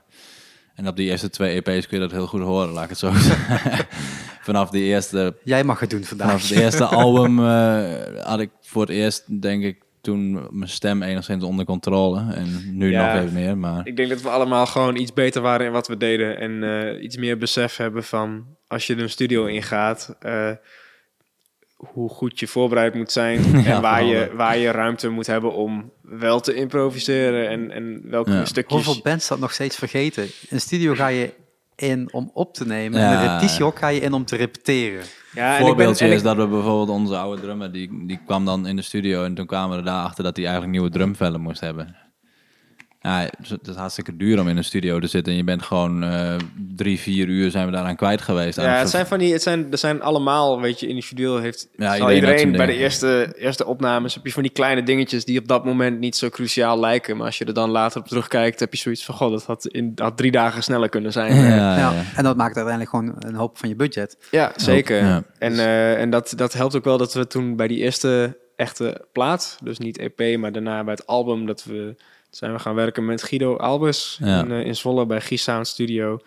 En 0.78 0.88
op 0.88 0.96
die 0.96 1.10
eerste 1.10 1.30
twee 1.30 1.56
EP's 1.62 1.88
kun 1.88 1.98
je 1.98 2.04
dat 2.04 2.12
heel 2.12 2.28
goed 2.28 2.42
horen, 2.42 2.70
laat 2.70 2.84
ik 2.84 2.90
het 2.90 2.98
zo 2.98 3.12
zeggen. 3.30 3.86
Vanaf 4.42 4.70
die 4.70 4.84
eerste 4.84 5.36
Jij 5.44 5.64
mag 5.64 5.80
het 5.80 5.90
doen 5.90 6.04
vandaag. 6.04 6.28
Vanaf 6.28 6.50
het 6.50 6.58
eerste 6.60 6.86
album 7.04 7.40
eh, 7.40 8.24
had 8.24 8.40
ik 8.40 8.50
voor 8.62 8.82
het 8.82 8.92
eerst, 8.92 9.42
denk 9.42 9.64
ik, 9.64 9.82
toen 10.02 10.48
mijn 10.52 10.70
stem 10.70 11.04
enigszins 11.04 11.44
onder 11.44 11.66
controle. 11.66 12.34
En 12.34 12.48
nu 12.78 12.92
Ja. 12.92 13.06
nog 13.14 13.22
even 13.24 13.34
meer, 13.34 13.58
maar... 13.58 13.88
Ik 13.88 13.96
denk 13.96 14.10
dat 14.10 14.22
we 14.22 14.30
allemaal 14.30 14.66
gewoon 14.66 14.96
iets 14.96 15.14
beter 15.14 15.42
waren 15.42 15.66
in 15.66 15.72
wat 15.72 15.88
we 15.88 15.98
deden. 15.98 16.38
En 16.40 16.64
eh, 16.64 17.04
iets 17.04 17.18
meer 17.18 17.38
besef 17.38 17.76
hebben 17.78 18.04
van 18.04 18.46
als 18.68 18.88
je 18.88 18.98
een 18.98 19.10
studio 19.10 19.46
ingaat, 19.46 20.16
eh, 20.20 20.52
hoe 21.78 22.10
goed 22.10 22.40
je 22.40 22.48
voorbereid 22.48 22.94
moet 22.94 23.12
zijn. 23.12 23.44
en 23.66 23.82
waar 23.82 24.04
je, 24.04 24.32
waar 24.36 24.58
je 24.58 24.72
ruimte 24.72 25.10
moet 25.10 25.28
hebben 25.28 25.54
om 25.54 25.92
wel 26.02 26.40
te 26.40 26.54
improviseren. 26.54 27.50
En, 27.50 27.72
en 27.72 28.02
welke 28.10 28.32
Ja. 28.32 28.46
stukjes. 28.46 28.86
Hoeveel 28.86 29.04
bands 29.04 29.28
dat 29.28 29.40
nog 29.40 29.54
steeds 29.54 29.76
vergeten? 29.76 30.28
In 30.50 30.62
studio 30.62 30.94
ga 30.94 31.08
je 31.08 31.34
in 31.76 32.10
om 32.14 32.32
op 32.34 32.54
te 32.54 32.66
nemen. 32.66 33.00
Ja. 33.00 33.12
En 33.12 33.18
een 33.18 33.28
repetitiehok 33.28 33.80
ga 33.80 33.88
je 33.88 34.00
in 34.00 34.14
om 34.14 34.26
te 34.26 34.36
repeteren. 34.36 35.04
Ja, 35.34 35.44
Een 35.44 35.48
en 35.48 35.52
ik 35.54 35.58
ben, 35.58 35.68
voorbeeldje 35.68 36.06
en 36.06 36.12
is 36.12 36.22
dat 36.24 36.36
we 36.36 36.48
bijvoorbeeld 36.48 36.90
onze 36.90 37.18
oude 37.18 37.42
drummer, 37.42 37.72
die, 37.72 38.06
die 38.08 38.20
kwam 38.26 38.46
dan 38.46 38.68
in 38.68 38.76
de 38.76 38.82
studio 38.82 39.24
en 39.24 39.34
toen 39.34 39.46
kwamen 39.46 39.84
we 39.84 39.90
erachter 39.90 40.24
dat 40.24 40.36
hij 40.36 40.46
eigenlijk 40.46 40.74
nieuwe 40.76 40.90
drumvellen 40.94 41.42
moest 41.42 41.60
hebben. 41.60 41.96
Ja, 43.08 43.30
het 43.48 43.68
is 43.68 43.76
hartstikke 43.76 44.16
duur 44.16 44.40
om 44.40 44.48
in 44.48 44.58
een 44.58 44.64
studio 44.64 45.00
te 45.00 45.08
zitten 45.08 45.32
en 45.32 45.38
je 45.38 45.44
bent 45.44 45.62
gewoon 45.62 46.04
eh, 46.04 46.36
drie, 46.76 47.00
vier 47.00 47.28
uur 47.28 47.52
zijn 47.52 47.66
we 47.66 47.72
daaraan 47.72 47.96
kwijt 47.96 48.22
geweest. 48.22 48.58
Ja, 48.62 48.78
het 48.78 48.90
zijn 48.90 49.06
van 49.06 49.20
die, 49.20 49.34
het 49.34 49.42
zijn, 49.42 49.72
er 49.72 49.78
zijn 49.78 50.02
allemaal, 50.02 50.62
weet 50.62 50.80
je, 50.80 50.88
individueel 50.88 51.38
heeft 51.38 51.68
Ja, 51.78 51.96
zal 51.96 52.12
iedereen 52.12 52.38
iedereen, 52.38 52.58
bij 52.58 52.66
de 52.66 52.76
eerste, 52.76 53.34
eerste 53.38 53.66
opnames 53.66 54.14
heb 54.14 54.26
je 54.26 54.32
van 54.32 54.44
die 54.44 54.52
kleine 54.52 54.84
dingetjes 54.84 55.26
die 55.26 55.40
op 55.40 55.48
dat 55.48 55.66
moment 55.66 56.00
niet 56.00 56.16
zo 56.16 56.30
cruciaal 56.30 56.80
lijken. 56.80 57.18
Maar 57.18 57.26
als 57.26 57.38
je 57.38 57.46
er 57.46 57.54
dan 57.54 57.70
later 57.70 58.02
op 58.02 58.08
terugkijkt, 58.08 58.60
heb 58.60 58.74
je 58.74 58.80
zoiets 58.80 59.06
van, 59.06 59.16
god, 59.16 59.32
dat 59.32 59.44
had 59.44 59.66
in 59.66 59.92
had 59.96 60.18
drie 60.18 60.32
dagen 60.32 60.64
sneller 60.64 60.90
kunnen 60.90 61.12
zijn. 61.12 61.36
Ja. 61.68 61.94
En 62.16 62.24
dat 62.24 62.38
maakt 62.38 62.56
uiteindelijk 62.56 62.96
gewoon 62.96 63.16
een 63.20 63.36
hoop 63.36 63.58
van 63.58 63.70
je 63.70 63.76
budget. 63.76 64.18
zeker. 64.56 65.04
Ja. 65.04 65.24
En, 65.40 65.54
eh, 65.54 66.02
en 66.02 66.10
dat, 66.10 66.34
dat 66.36 66.54
helpt 66.54 66.76
ook 66.76 66.84
wel 66.84 66.98
dat 66.98 67.14
we 67.14 67.28
toen 67.28 67.56
bij 67.56 67.68
die 67.68 67.78
eerste 67.78 68.38
echte 68.56 69.06
plaat, 69.12 69.58
dus 69.64 69.78
niet 69.78 69.98
EP, 69.98 70.38
maar 70.40 70.52
daarna 70.52 70.84
bij 70.84 70.94
het 70.94 71.08
album, 71.08 71.46
dat 71.46 71.64
we 71.64 71.96
zijn 72.30 72.54
we 72.54 72.60
gaan 72.60 72.76
werken 72.76 73.06
met 73.06 73.24
Guido 73.24 73.56
Albers 73.58 74.20
Ja. 74.24 74.40
in, 74.44 74.52
eh, 74.52 74.66
in 74.66 74.76
Zwolle 74.76 75.06
bij 75.06 75.22
Guy 75.22 75.38
Sound 75.38 75.68
Studio. 75.68 76.20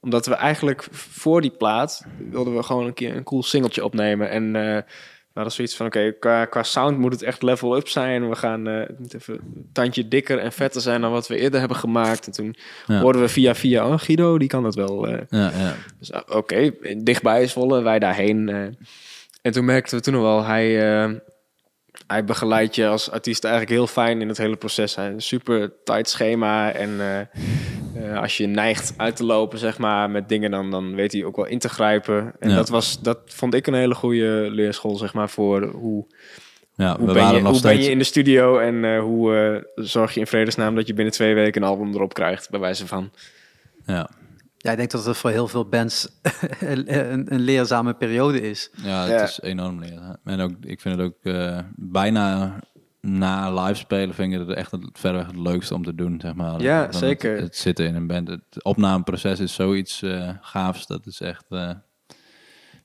Omdat 0.00 0.26
we 0.26 0.34
eigenlijk 0.34 0.86
voor 0.90 1.40
die 1.40 1.50
plaat 1.50 2.04
wilden 2.30 2.56
we 2.56 2.62
gewoon 2.62 2.86
een 2.86 2.94
keer 2.94 3.16
een 3.16 3.22
cool 3.24 3.42
singeltje 3.42 3.84
opnemen. 3.84 4.30
En 4.30 4.56
eh 4.56 4.82
we 5.28 5.44
hadden 5.44 5.52
zoiets 5.52 5.76
van, 5.76 5.86
oké, 5.86 6.12
qua, 6.12 6.44
qua 6.44 6.62
sound 6.62 6.98
moet 6.98 7.12
het 7.12 7.22
echt 7.22 7.42
level 7.42 7.76
up 7.76 7.88
zijn. 7.88 8.28
We 8.28 8.36
gaan 8.36 8.68
eh, 8.68 8.86
het 9.02 9.14
even 9.14 9.34
een 9.34 9.68
tandje 9.72 10.08
dikker 10.08 10.38
en 10.38 10.52
vetter 10.52 10.80
zijn 10.80 11.00
dan 11.00 11.10
wat 11.10 11.26
we 11.28 11.36
eerder 11.36 11.58
hebben 11.58 11.76
gemaakt. 11.78 12.26
En 12.26 12.32
toen 12.32 12.56
Ja. 12.86 13.00
hoorden 13.00 13.22
we 13.22 13.28
via 13.28 13.54
via, 13.54 13.88
oh 13.88 13.98
Guido, 13.98 14.38
die 14.38 14.48
kan 14.48 14.62
dat 14.62 14.74
wel. 14.74 15.08
Ja, 15.08 15.20
ja. 15.30 15.74
Dus 15.98 16.12
ah, 16.12 16.22
oké, 16.36 16.70
dichtbij 16.98 17.42
is 17.42 17.50
Zwolle, 17.52 17.82
wij 17.82 17.98
daarheen. 17.98 18.48
en 19.42 19.52
toen 19.52 19.64
merkten 19.64 19.96
we 19.96 20.02
toen 20.04 20.14
al 20.14 20.22
wel, 20.22 20.44
hij, 20.44 21.10
hij 22.08 22.24
begeleidt 22.24 22.74
je 22.74 22.86
als 22.86 23.10
artiest 23.10 23.44
eigenlijk 23.44 23.74
heel 23.74 23.86
fijn 23.86 24.20
in 24.20 24.28
het 24.28 24.38
hele 24.38 24.56
proces. 24.56 24.94
Hij 24.94 25.10
een 25.10 25.22
super 25.22 25.72
tight 25.84 26.08
schema 26.08 26.72
en 26.72 27.00
eh, 27.00 27.20
eh, 28.10 28.20
als 28.20 28.36
je 28.36 28.46
neigt 28.46 28.94
uit 28.96 29.16
te 29.16 29.24
lopen, 29.24 29.58
zeg 29.58 29.78
maar, 29.78 30.10
met 30.10 30.28
dingen, 30.28 30.50
dan, 30.50 30.70
dan 30.70 30.94
weet 30.94 31.12
hij 31.12 31.24
ook 31.24 31.36
wel 31.36 31.46
in 31.46 31.58
te 31.58 31.68
grijpen. 31.68 32.34
En 32.38 32.50
Ja. 32.50 32.56
dat, 32.56 32.68
was, 32.68 33.00
dat 33.00 33.18
vond 33.26 33.54
ik 33.54 33.66
een 33.66 33.74
hele 33.74 33.94
goede 33.94 34.48
leerschool, 34.50 34.96
zeg 34.96 35.14
maar, 35.14 35.28
voor 35.28 35.62
hoe, 35.62 36.06
ja 36.74 36.96
hoe, 36.96 37.06
we 37.06 37.12
ben, 37.12 37.22
waren 37.22 37.42
je, 37.42 37.48
hoe 37.48 37.60
ben 37.60 37.82
je 37.82 37.90
in 37.90 37.98
de 37.98 38.04
studio 38.04 38.58
en 38.58 38.84
eh, 38.84 39.00
hoe 39.00 39.66
zorg 39.74 40.14
je 40.14 40.20
in 40.20 40.26
vredesnaam 40.26 40.74
dat 40.74 40.86
je 40.86 40.94
binnen 40.94 41.14
twee 41.14 41.34
weken 41.34 41.62
een 41.62 41.68
album 41.68 41.94
erop 41.94 42.14
krijgt, 42.14 42.50
bij 42.50 42.60
wijze 42.60 42.86
van. 42.86 43.10
Ja. 43.86 44.10
Ja, 44.58 44.70
ik 44.70 44.76
denk 44.76 44.90
dat 44.90 45.04
het 45.04 45.16
voor 45.16 45.30
heel 45.30 45.48
veel 45.48 45.68
bands 45.68 46.08
een, 46.60 47.32
een 47.34 47.40
leerzame 47.40 47.94
periode 47.94 48.40
is. 48.40 48.70
Ja, 48.82 49.00
het 49.00 49.10
Ja. 49.10 49.22
is 49.22 49.40
enorm 49.40 49.80
leren. 49.80 50.20
En 50.24 50.40
ook, 50.40 50.52
ik 50.60 50.80
vind 50.80 50.96
het 50.98 51.06
ook 51.06 51.16
eh, 51.34 51.58
bijna 51.76 52.58
na 53.00 53.62
live 53.64 53.74
spelen 53.78 54.14
vind 54.14 54.32
ik 54.32 54.38
het 54.38 54.48
echt 54.56 54.70
het, 54.70 54.84
verreweg 54.92 55.26
het 55.26 55.36
leukste 55.36 55.74
om 55.74 55.84
te 55.84 55.94
doen, 55.94 56.20
zeg 56.20 56.34
maar. 56.34 56.60
Ja, 56.60 56.82
Dan 56.86 56.92
zeker. 57.00 57.32
Het, 57.34 57.40
het 57.42 57.56
zitten 57.56 57.86
in 57.86 57.94
een 57.94 58.06
band. 58.06 58.28
Het 58.28 58.64
opnameproces 58.64 59.40
is 59.40 59.54
zoiets 59.54 60.02
eh 60.02 60.30
gaafs. 60.40 60.86
Dat 60.86 61.06
is 61.06 61.20
echt... 61.20 61.44
eh, 61.48 61.70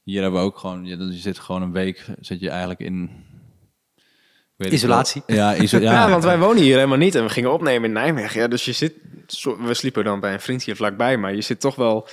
hier 0.04 0.22
hebben 0.22 0.40
we 0.40 0.46
ook 0.46 0.58
gewoon... 0.58 0.86
Je, 0.86 0.98
je 0.98 1.12
zit 1.14 1.40
gewoon 1.40 1.62
een 1.62 1.72
week, 1.72 2.06
zit 2.20 2.40
je 2.40 2.50
eigenlijk 2.50 2.80
in... 2.80 3.10
Isolatie. 4.72 5.22
Ja, 5.28 5.56
iso 5.56 5.78
Ja, 5.82 5.92
ja, 5.92 6.10
want 6.10 6.24
wij 6.24 6.38
wonen 6.40 6.64
hier 6.64 6.76
helemaal 6.76 6.98
niet 6.98 7.16
en 7.16 7.24
we 7.24 7.30
gingen 7.30 7.54
opnemen 7.54 7.84
in 7.88 7.92
Nijmegen. 7.92 8.42
Ja, 8.42 8.48
dus 8.48 8.66
je 8.66 8.72
zit, 8.72 8.94
we 9.60 9.74
sliepen 9.74 10.04
dan 10.04 10.20
bij 10.20 10.34
een 10.34 10.40
vriend 10.40 10.64
hier 10.64 10.76
vlakbij, 10.76 11.18
maar 11.18 11.36
je 11.36 11.42
zit 11.42 11.60
toch 11.60 11.76
wel, 11.76 12.08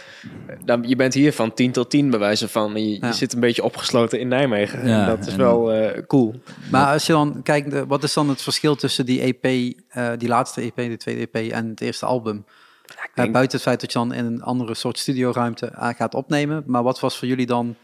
dan, 0.65 0.83
je 0.87 0.97
bent 0.97 1.15
hier 1.15 1.33
van 1.33 1.55
10 1.55 1.73
tot 1.73 1.91
10 1.91 2.11
bij 2.11 2.19
wijze 2.19 2.49
van. 2.49 2.73
Je, 2.75 2.99
Ja. 3.01 3.07
je 3.07 3.13
zit 3.13 3.33
een 3.33 3.41
beetje 3.41 3.65
opgesloten 3.65 4.21
in 4.21 4.29
Nijmegen. 4.29 4.87
Ja, 4.89 5.01
en 5.01 5.07
dat 5.17 5.27
is 5.27 5.33
en- 5.33 5.39
wel 5.39 5.73
eh, 5.73 6.03
cool. 6.07 6.35
Maar 6.71 6.93
als 6.93 7.07
je 7.07 7.13
dan 7.13 7.41
kijkt, 7.43 7.73
eh, 7.75 7.83
wat 7.89 8.03
is 8.03 8.13
dan 8.15 8.29
het 8.29 8.43
verschil 8.43 8.77
tussen 8.77 9.07
die 9.07 9.21
EP, 9.23 9.45
eh, 9.89 10.09
die 10.19 10.29
laatste 10.29 10.61
EP, 10.63 10.77
de 10.77 10.97
tweede 10.97 11.21
EP 11.33 11.53
en 11.53 11.69
het 11.69 11.81
eerste 11.81 12.07
album? 12.07 12.45
Eh, 12.87 12.95
denk- 13.15 13.33
buiten 13.33 13.57
het 13.59 13.67
feit 13.67 13.81
dat 13.81 13.93
je 13.93 13.99
dan 13.99 14.13
in 14.15 14.25
een 14.25 14.43
andere 14.43 14.75
soort 14.75 14.99
studioruimte 14.99 15.67
eh, 15.67 15.89
gaat 15.97 16.15
opnemen. 16.15 16.63
Maar 16.67 16.83
wat 16.83 17.01
was 17.01 17.19
voor 17.19 17.29
jullie 17.29 17.47
dan, 17.47 17.77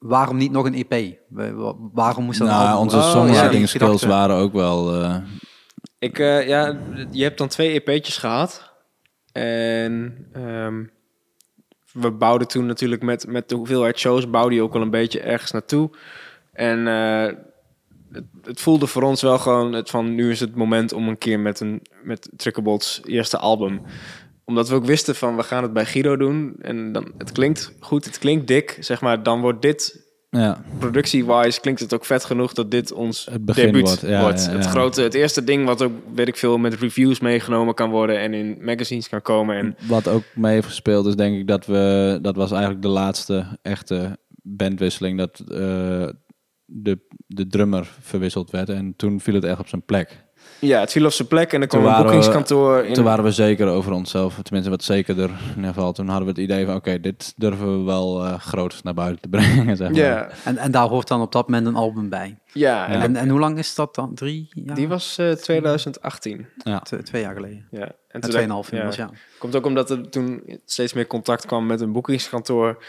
waarom 0.00 0.36
niet 0.36 0.52
nog 0.52 0.64
een 0.66 0.84
EP? 0.88 1.18
Wa- 1.28 1.52
wa- 1.52 1.74
Waarom 1.92 2.24
moest 2.24 2.38
dat 2.38 2.48
nou, 2.48 2.60
album 2.68 2.82
onze 2.82 3.10
songwriting 3.10 3.52
Ja, 3.52 3.58
die 3.58 3.66
skills 3.66 4.02
waren 4.02 4.36
ook 4.36 4.52
wel... 4.52 4.94
eh, 5.02 5.16
Ik, 5.98 6.18
eh, 6.18 6.48
ja, 6.48 6.78
je 7.10 7.22
hebt 7.22 7.38
dan 7.38 7.48
twee 7.48 7.80
EP'tjes 7.82 8.16
gehad. 8.16 8.72
En 9.32 10.26
ehm, 10.32 10.84
we 11.92 12.10
bouwden 12.10 12.48
toen 12.48 12.66
natuurlijk 12.66 13.02
met, 13.02 13.26
met 13.26 13.48
de 13.48 13.54
hoeveelheid 13.54 13.98
shows, 13.98 14.30
bouwde 14.30 14.54
je 14.54 14.62
ook 14.62 14.72
wel 14.72 14.82
een 14.82 14.90
beetje 14.90 15.20
ergens 15.20 15.50
naartoe. 15.50 15.90
En 16.52 16.86
eh, 16.88 17.34
het, 18.12 18.24
het 18.42 18.60
voelde 18.60 18.86
voor 18.86 19.02
ons 19.02 19.22
wel 19.22 19.38
gewoon 19.38 19.72
het 19.72 19.90
van 19.90 20.14
nu 20.14 20.30
is 20.30 20.40
het 20.40 20.54
moment 20.54 20.92
om 20.92 21.08
een 21.08 21.18
keer 21.18 21.40
met 21.40 21.60
een 21.60 21.82
met 22.02 22.30
Trickerbots 22.36 23.00
eerste 23.04 23.38
album. 23.38 23.80
Omdat 24.50 24.68
we 24.68 24.74
ook 24.74 24.84
wisten 24.84 25.14
van 25.14 25.36
we 25.36 25.42
gaan 25.42 25.62
het 25.62 25.72
bij 25.72 25.86
Guido 25.86 26.16
doen. 26.16 26.54
En 26.60 26.92
dan, 26.92 27.12
het 27.18 27.32
klinkt 27.32 27.72
goed, 27.80 28.04
het 28.04 28.18
klinkt 28.18 28.46
dik, 28.46 28.76
zeg 28.80 29.00
maar. 29.00 29.22
Dan 29.22 29.40
wordt 29.40 29.62
dit 29.62 30.08
ja, 30.30 30.62
productie-wise 30.78 31.60
klinkt 31.60 31.80
het 31.80 31.94
ook 31.94 32.04
vet 32.04 32.24
genoeg 32.24 32.52
dat 32.52 32.70
dit 32.70 32.92
ons 32.92 33.28
Het 33.30 33.46
debuut 33.46 33.80
wordt, 33.80 34.00
ja, 34.00 34.08
ja, 34.08 34.32
Het 34.32 34.66
grote, 34.66 35.02
het 35.02 35.14
eerste 35.14 35.44
ding 35.44 35.64
wat 35.64 35.82
ook, 35.82 35.92
weet 36.14 36.28
ik 36.28 36.36
veel, 36.36 36.58
met 36.58 36.74
reviews 36.74 37.20
meegenomen 37.20 37.74
kan 37.74 37.90
worden 37.90 38.18
en 38.18 38.34
in 38.34 38.58
magazines 38.60 39.08
kan 39.08 39.22
komen. 39.22 39.56
En 39.56 39.76
Wat 39.88 40.08
ook 40.08 40.22
mee 40.34 40.52
heeft 40.52 40.66
gespeeld 40.66 41.06
is 41.06 41.16
denk 41.16 41.38
ik 41.38 41.46
dat 41.46 41.66
we... 41.66 42.18
Dat 42.22 42.36
was 42.36 42.50
eigenlijk 42.50 42.82
de 42.82 42.88
laatste 42.88 43.58
echte 43.62 44.18
bandwisseling. 44.42 45.18
Dat 45.18 45.38
eh, 45.38 46.08
de, 46.64 46.98
de 47.26 47.46
drummer 47.46 47.90
verwisseld 48.00 48.50
werd. 48.50 48.68
En 48.68 48.94
toen 48.96 49.20
viel 49.20 49.34
het 49.34 49.44
echt 49.44 49.60
op 49.60 49.68
zijn 49.68 49.84
plek. 49.84 50.24
Ja, 50.60 50.80
het 50.80 50.92
viel 50.92 51.04
op 51.04 51.12
zijn 51.12 51.28
plek 51.28 51.52
en 51.52 51.60
er 51.60 51.66
kwam 51.66 51.80
een 51.80 51.86
waren 51.86 52.04
we- 52.04 52.10
boekingskantoor 52.10 52.84
in. 52.84 52.94
Toen 52.94 53.04
waren 53.04 53.24
we 53.24 53.30
zeker 53.32 53.66
over 53.68 53.92
onszelf. 53.92 54.38
Tenminste 54.42 54.70
wat 54.70 54.84
zekerder 54.84 55.30
in 55.30 55.54
ieder 55.56 55.72
geval. 55.74 55.92
Toen 55.92 56.06
hadden 56.08 56.24
we 56.24 56.30
het 56.30 56.40
idee 56.50 56.66
van... 56.66 56.74
Oké, 56.74 57.00
dit 57.00 57.32
durven 57.36 57.78
we 57.78 57.84
wel 57.84 58.24
eh, 58.24 58.38
groot 58.40 58.80
naar 58.82 58.94
buiten 58.94 59.20
te 59.20 59.28
brengen. 59.38 59.76
Zeg 59.76 59.88
maar. 59.90 59.98
ja, 59.98 60.28
En, 60.44 60.56
en 60.58 60.70
daar 60.70 60.88
hoort 60.88 61.08
dan 61.08 61.20
op 61.20 61.32
dat 61.32 61.48
moment 61.48 61.66
een 61.66 61.74
album 61.74 62.08
bij. 62.08 62.38
ja, 62.52 62.86
en 62.88 63.00
En, 63.00 63.16
en 63.16 63.28
hoe 63.28 63.40
lang 63.40 63.58
is 63.58 63.74
dat 63.74 63.94
dan? 63.94 64.14
Drie 64.14 64.48
jaar? 64.50 64.74
die 64.76 64.88
was 64.88 65.18
eh, 65.18 65.30
2018. 65.32 66.46
Ja. 66.64 66.78
Twee, 66.80 67.02
twee 67.02 67.22
jaar 67.22 67.34
geleden. 67.34 67.66
Ja, 67.70 67.80
en 67.80 67.92
En 68.08 68.20
tweeënhalf 68.20 68.66
ja. 68.70 68.76
inmiddels, 68.78 68.96
ja. 69.10 69.10
Komt 69.38 69.56
ook 69.56 69.66
omdat 69.66 69.90
er 69.90 70.08
toen 70.10 70.42
steeds 70.64 70.92
meer 70.92 71.06
contact 71.06 71.46
kwam 71.46 71.66
met 71.66 71.80
een 71.80 71.92
boekingskantoor. 71.92 72.84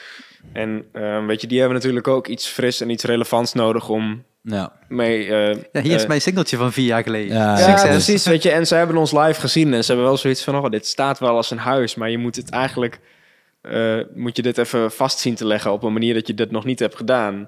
En 0.54 0.86
eh, 0.92 1.26
weet 1.26 1.42
je, 1.42 1.48
die 1.48 1.60
hebben 1.60 1.78
natuurlijk 1.78 2.08
ook 2.08 2.28
iets 2.28 2.48
fris 2.48 2.82
en 2.82 2.90
iets 2.90 3.04
relevants 3.04 3.54
nodig 3.54 3.90
om 3.90 4.24
Ja. 4.44 4.72
mee... 4.88 5.28
eh, 5.28 5.56
Ja, 5.72 5.82
hier 5.82 5.96
is 5.96 6.02
eh, 6.02 6.08
mijn 6.08 6.22
singeltje 6.22 6.58
van 6.58 6.72
vier 6.72 6.86
jaar 6.86 7.04
geleden. 7.04 7.36
Ja, 7.36 7.56
precies. 7.90 8.26
Weet 8.26 8.44
je, 8.44 8.52
en 8.52 8.68
ze 8.68 8.76
hebben 8.76 8.98
ons 8.98 9.12
live 9.12 9.40
gezien 9.40 9.74
en 9.74 9.82
ze 9.84 9.88
hebben 9.92 10.06
wel 10.10 10.18
zoiets 10.18 10.44
van: 10.44 10.56
oh, 10.56 10.70
dit 10.70 10.88
staat 10.88 11.20
wel 11.20 11.36
als 11.36 11.52
een 11.52 11.58
huis, 11.58 11.96
maar 11.96 12.10
je 12.10 12.18
moet 12.18 12.36
het 12.36 12.50
eigenlijk, 12.50 13.00
eh, 13.62 13.98
moet 14.16 14.36
je 14.36 14.42
dit 14.42 14.58
even 14.58 14.92
vast 14.92 15.20
zien 15.20 15.36
te 15.36 15.46
leggen 15.46 15.72
op 15.72 15.84
een 15.84 15.94
manier 15.94 16.14
dat 16.14 16.28
je 16.28 16.34
dat 16.34 16.52
nog 16.52 16.66
niet 16.66 16.80
hebt 16.80 16.96
gedaan. 16.96 17.48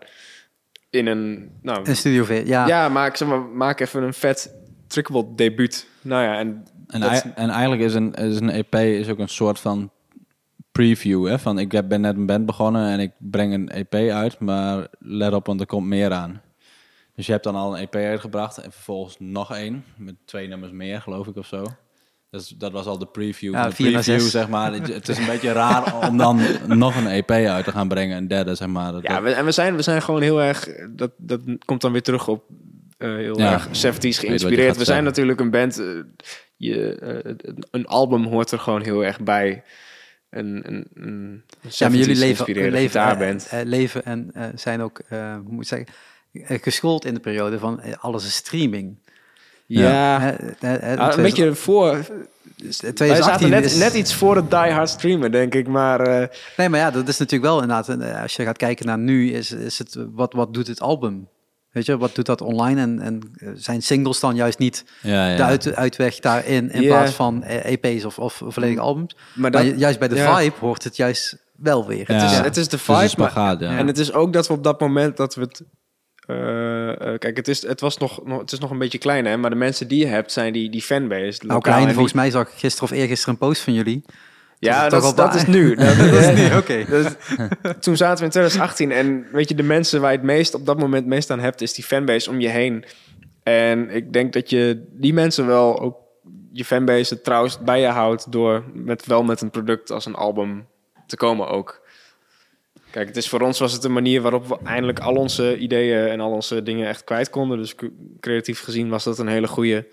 In 0.90 1.08
een, 1.08 1.50
nou, 1.62 1.80
Een 1.90 1.96
studio 1.96 2.24
V, 2.24 2.42
ja. 2.46 2.68
ja, 2.68 2.90
maak, 2.90 3.16
zeg 3.16 3.28
maar, 3.28 3.42
maak 3.42 3.80
even 3.80 4.04
een 4.04 4.14
vet 4.14 4.54
trickable 4.88 5.26
debuut. 5.36 5.88
Nou 6.02 6.24
ja, 6.24 6.38
en 6.38 6.66
En, 6.88 7.00
dat- 7.00 7.26
en 7.36 7.50
eigenlijk 7.50 7.82
is 7.82 7.94
een, 7.94 8.14
is 8.14 8.40
een 8.40 8.50
EP 8.50 8.76
is 8.76 9.10
ook 9.10 9.20
een 9.20 9.28
soort 9.30 9.60
van 9.60 9.92
preview. 10.72 11.28
Hè? 11.28 11.40
Van 11.40 11.60
ik 11.60 11.72
heb, 11.72 11.88
ben 11.90 12.02
net 12.02 12.16
een 12.16 12.26
band 12.26 12.46
begonnen 12.46 12.90
en 12.92 13.00
ik 13.00 13.12
breng 13.18 13.54
een 13.54 13.70
EP 13.70 13.94
uit, 13.94 14.40
maar 14.40 14.88
let 15.00 15.34
op, 15.34 15.46
want 15.46 15.60
er 15.60 15.66
komt 15.66 15.88
meer 15.88 16.12
aan. 16.12 16.42
Dus 17.16 17.26
je 17.26 17.32
hebt 17.32 17.44
dan 17.44 17.56
al 17.56 17.78
een 17.78 17.82
EP 17.82 17.96
uitgebracht 17.96 18.58
en 18.58 18.72
vervolgens 18.72 19.16
nog 19.20 19.56
één 19.56 19.84
met 19.98 20.16
twee 20.26 20.48
nummers 20.48 20.72
meer, 20.72 21.02
geloof 21.02 21.28
ik 21.28 21.36
of 21.36 21.46
zo. 21.48 21.66
Dus 22.30 22.48
dat 22.48 22.72
was 22.72 22.86
al 22.86 22.98
de 22.98 23.06
preview. 23.06 23.54
Ja, 23.54 23.68
de 23.68 23.74
preview, 23.76 24.02
zes. 24.02 24.32
zeg 24.32 24.48
maar. 24.50 24.74
Het 24.82 25.10
is 25.10 25.18
een 25.18 25.26
beetje 25.26 25.52
raar 25.52 26.08
om 26.10 26.18
dan 26.18 26.40
nog 26.68 26.96
een 26.96 27.08
EP 27.08 27.32
uit 27.32 27.66
te 27.66 27.72
gaan 27.72 27.88
brengen, 27.88 28.18
een 28.18 28.28
derde, 28.28 28.56
zeg 28.56 28.68
maar. 28.68 28.92
Dat- 28.92 29.04
ja, 29.04 29.22
we, 29.22 29.32
en 29.32 29.46
we 29.46 29.52
zijn, 29.52 29.76
we 29.76 29.82
zijn 29.82 30.02
gewoon 30.02 30.22
heel 30.22 30.42
erg, 30.42 30.68
dat, 30.90 31.12
dat 31.18 31.42
komt 31.66 31.82
dan 31.82 31.92
weer 31.92 32.02
terug 32.02 32.28
op 32.28 32.44
eh, 32.98 33.16
heel 33.16 33.40
Ja. 33.40 33.52
erg 33.54 33.68
70s 33.68 33.72
wat 33.72 34.04
je 34.04 34.14
geïnspireerd. 34.14 34.78
We 34.78 34.86
zijn 34.86 35.04
natuurlijk 35.04 35.40
een 35.40 35.52
band, 35.52 35.80
eh, 35.80 35.86
je, 36.58 36.96
eh, 36.96 37.34
een 37.72 37.86
album 37.86 38.24
hoort 38.26 38.52
er 38.52 38.60
gewoon 38.60 38.82
heel 38.82 39.06
erg 39.06 39.20
bij. 39.22 39.64
Een, 40.30 40.62
een, 40.66 40.88
een 40.94 41.44
70s 41.68 41.78
Ja, 41.78 41.90
maar 41.90 41.98
jullie 41.98 42.16
leven, 42.16 42.72
leven, 42.72 43.02
eh, 43.50 43.66
leven 43.66 44.06
en 44.06 44.30
eh, 44.34 44.46
zijn 44.56 44.82
ook, 44.82 45.00
eh, 45.10 45.34
hoe 45.34 45.52
moet 45.52 45.62
ik 45.64 45.68
zeggen, 45.68 45.88
geschoold 46.34 47.06
in 47.06 47.14
de 47.14 47.20
periode 47.20 47.60
van 47.60 47.82
eh, 47.82 47.94
alles 48.00 48.26
is 48.26 48.36
streaming. 48.36 48.96
Ja, 49.66 50.20
Eh, 50.38 50.50
eh, 50.60 50.94
eh, 50.94 51.00
Ah, 51.00 51.16
een 51.18 51.24
beetje 51.24 51.56
voor. 51.56 51.92
Wij 51.92 52.92
2018 52.94 53.24
zaten 53.24 53.50
net, 53.50 53.66
is- 53.66 53.76
net 53.78 53.94
iets 53.94 54.14
voor 54.14 54.36
het 54.36 54.50
die 54.50 54.60
hard 54.60 54.90
streamen, 54.90 55.32
denk 55.32 55.54
ik. 55.56 55.68
Maar 55.68 56.00
eh, 56.02 56.28
Nee, 56.58 56.70
maar 56.70 56.80
ja, 56.80 56.92
dat 56.92 57.08
is 57.08 57.18
natuurlijk 57.18 57.52
wel 57.52 57.62
inderdaad, 57.62 57.90
eh, 57.90 58.22
als 58.22 58.36
je 58.36 58.44
gaat 58.44 58.58
kijken 58.58 58.86
naar 58.86 58.98
nu, 58.98 59.32
is, 59.32 59.52
is 59.52 59.78
het, 59.78 59.98
wat, 60.14 60.34
wat 60.34 60.54
doet 60.54 60.68
het 60.68 60.82
album? 60.82 61.28
Weet 61.72 61.86
je, 61.86 61.98
wat 61.98 62.16
doet 62.16 62.26
dat 62.26 62.42
online? 62.42 62.82
En, 62.82 63.00
en 63.02 63.20
eh, 63.36 63.50
zijn 63.56 63.82
singles 63.82 64.20
dan 64.20 64.36
juist 64.36 64.60
niet 64.60 64.86
Ja, 65.02 65.30
ja. 65.30 65.36
de 65.36 65.44
uit, 65.44 65.76
uitweg 65.76 66.20
daarin 66.20 66.72
in 66.72 66.82
Ja. 66.82 66.88
plaats 66.88 67.12
van 67.12 67.44
eh, 67.44 67.72
EP's 67.72 68.04
of, 68.06 68.20
of 68.20 68.42
volledige 68.48 68.80
albums? 68.82 69.16
Maar 69.34 69.52
dat, 69.52 69.62
ju- 69.64 69.76
juist 69.76 70.00
bij 70.00 70.08
de 70.08 70.16
ja. 70.16 70.38
vibe 70.38 70.56
hoort 70.60 70.84
het 70.84 70.96
juist 70.96 71.38
wel 71.56 71.88
weer. 71.88 72.06
Ja. 72.08 72.14
het, 72.14 72.24
is, 72.32 72.38
Ja. 72.38 72.44
het 72.44 72.58
is 72.58 72.68
de 72.68 72.78
Het 72.78 72.88
is 72.90 72.96
een 73.02 73.10
vibe, 73.10 73.22
maar, 73.36 73.60
ja. 73.62 73.78
en 73.78 73.88
het 73.88 73.98
is 73.98 74.14
ook 74.14 74.34
dat 74.34 74.48
we 74.48 74.54
op 74.54 74.64
dat 74.64 74.80
moment 74.80 75.18
dat 75.18 75.36
we 75.36 75.42
het... 75.42 75.64
eh, 76.28 76.90
eh, 77.14 77.20
kijk, 77.20 77.38
het 77.38 77.48
is, 77.48 77.68
het, 77.68 77.80
was 77.82 77.98
nog, 77.98 78.26
nog, 78.26 78.40
het 78.40 78.52
is 78.52 78.60
nog 78.60 78.72
een 78.72 78.78
beetje 78.78 78.98
klein, 78.98 79.26
hè? 79.26 79.38
Maar 79.38 79.50
de 79.50 79.56
mensen 79.56 79.88
die 79.88 80.00
je 80.00 80.06
hebt, 80.06 80.32
zijn 80.32 80.54
die, 80.54 80.70
die 80.70 80.82
fanbase. 80.82 81.46
Nou, 81.46 81.62
klein, 81.62 81.84
die- 81.86 81.94
volgens 81.94 82.14
mij 82.14 82.32
zag 82.32 82.48
ik 82.48 82.54
gisteren 82.58 82.90
of 82.92 82.96
eergisteren 82.98 83.34
een 83.34 83.48
post 83.48 83.62
van 83.62 83.74
jullie. 83.74 84.04
Ja, 84.60 84.90
dat, 84.90 85.04
is- 85.04 85.14
dat 85.14 85.36
is 85.36 85.46
nu. 85.46 85.76
Dat, 85.76 85.98
dat 85.98 86.14
is 86.14 86.56
oké. 86.58 86.86
dat- 86.90 87.18
toen 87.82 87.98
zaten 87.98 88.18
we 88.18 88.24
in 88.24 88.30
2018 88.30 88.92
en 88.92 89.26
weet 89.32 89.50
je, 89.50 89.56
de 89.56 89.64
mensen 89.64 90.02
waar 90.02 90.12
je 90.12 90.18
het 90.18 90.26
meest 90.26 90.54
op 90.54 90.66
dat 90.66 90.80
moment 90.80 91.06
meest 91.06 91.30
aan 91.30 91.40
hebt, 91.40 91.62
is 91.62 91.74
die 91.74 91.84
fanbase 91.84 92.30
om 92.30 92.40
je 92.40 92.50
heen. 92.50 92.86
En 93.44 93.90
ik 93.90 94.14
denk 94.14 94.34
dat 94.34 94.50
je 94.50 94.84
die 94.92 95.14
mensen 95.14 95.48
wel 95.48 95.80
ook 95.80 95.98
je 96.52 96.66
fanbase 96.66 97.14
het 97.14 97.24
trouwens 97.24 97.60
bij 97.60 97.80
je 97.80 97.88
houdt 97.88 98.32
door 98.32 98.64
met, 98.74 99.06
wel 99.06 99.24
met 99.24 99.42
een 99.42 99.50
product 99.50 99.92
als 99.92 100.06
een 100.06 100.16
album 100.16 100.68
te 101.08 101.16
komen 101.18 101.48
ook. 101.48 101.82
Kijk, 102.94 103.08
het 103.08 103.18
is 103.18 103.30
voor 103.30 103.42
ons 103.42 103.60
was 103.60 103.74
het 103.74 103.84
een 103.84 103.94
manier 103.94 104.22
waarop 104.22 104.48
we 104.48 104.58
eindelijk 104.64 105.00
al 105.00 105.16
onze 105.16 105.58
ideeën 105.58 106.08
en 106.08 106.20
al 106.20 106.32
onze 106.32 106.64
dingen 106.64 106.88
echt 106.88 107.04
kwijt 107.04 107.30
konden. 107.30 107.58
Dus 107.58 107.76
creatief 108.20 108.60
gezien 108.60 108.90
was 108.90 109.04
dat 109.04 109.20
een 109.20 109.28
hele 109.28 109.48
goede. 109.48 109.88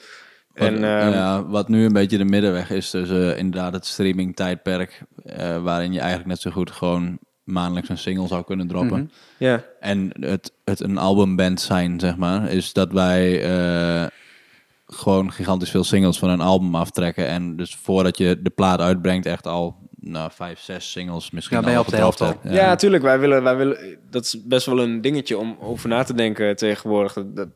En 0.54 0.74
wat, 0.74 0.82
ehm, 0.82 1.10
ja, 1.10 1.46
wat 1.46 1.68
nu 1.68 1.84
een 1.84 1.92
beetje 1.92 2.18
de 2.18 2.24
middenweg 2.24 2.70
is 2.70 2.90
tussen 2.90 3.38
inderdaad 3.38 3.72
het 3.72 3.86
streaming 3.86 4.36
tijdperk, 4.36 5.02
eh, 5.24 5.62
waarin 5.62 5.92
je 5.92 5.98
eigenlijk 5.98 6.28
net 6.28 6.40
zo 6.40 6.50
goed 6.50 6.70
gewoon 6.70 7.18
maandelijks 7.44 7.88
een 7.88 7.98
single 7.98 8.26
zou 8.26 8.44
kunnen 8.44 8.66
droppen. 8.66 9.10
Ja, 9.36 9.64
En 9.80 10.12
het, 10.20 10.52
het 10.64 10.80
een 10.80 10.98
albumband 10.98 11.60
zijn, 11.60 12.00
zeg 12.00 12.16
maar, 12.16 12.50
is 12.50 12.72
dat 12.72 12.92
wij 12.92 13.42
eh, 13.42 14.06
gewoon 14.86 15.32
gigantisch 15.32 15.70
veel 15.70 15.84
singles 15.84 16.18
van 16.18 16.28
een 16.28 16.40
album 16.40 16.74
aftrekken. 16.74 17.26
En 17.26 17.56
dus 17.56 17.74
voordat 17.74 18.18
je 18.18 18.42
de 18.42 18.50
plaat 18.50 18.80
uitbrengt, 18.80 19.26
echt 19.26 19.46
al 19.46 19.79
nou, 20.00 20.30
vijf, 20.34 20.60
zes 20.60 20.90
singles 20.90 21.30
misschien 21.30 21.56
Ja, 21.56 21.62
ben 21.62 21.72
je 21.72 21.78
al 21.78 21.84
op 21.84 21.90
de 21.90 21.96
helft 21.96 22.18
Ja, 22.42 22.66
natuurlijk. 22.66 23.02
Wij 23.02 23.18
willen, 23.18 23.42
wij 23.42 23.56
willen, 23.56 23.98
dat 24.10 24.24
is 24.24 24.36
best 24.44 24.66
wel 24.66 24.80
een 24.80 25.00
dingetje 25.00 25.38
om 25.38 25.56
over 25.60 25.88
na 25.88 26.02
te 26.02 26.14
denken 26.14 26.56
tegenwoordig. 26.56 27.12
Dat, 27.12 27.36
dat 27.36 27.48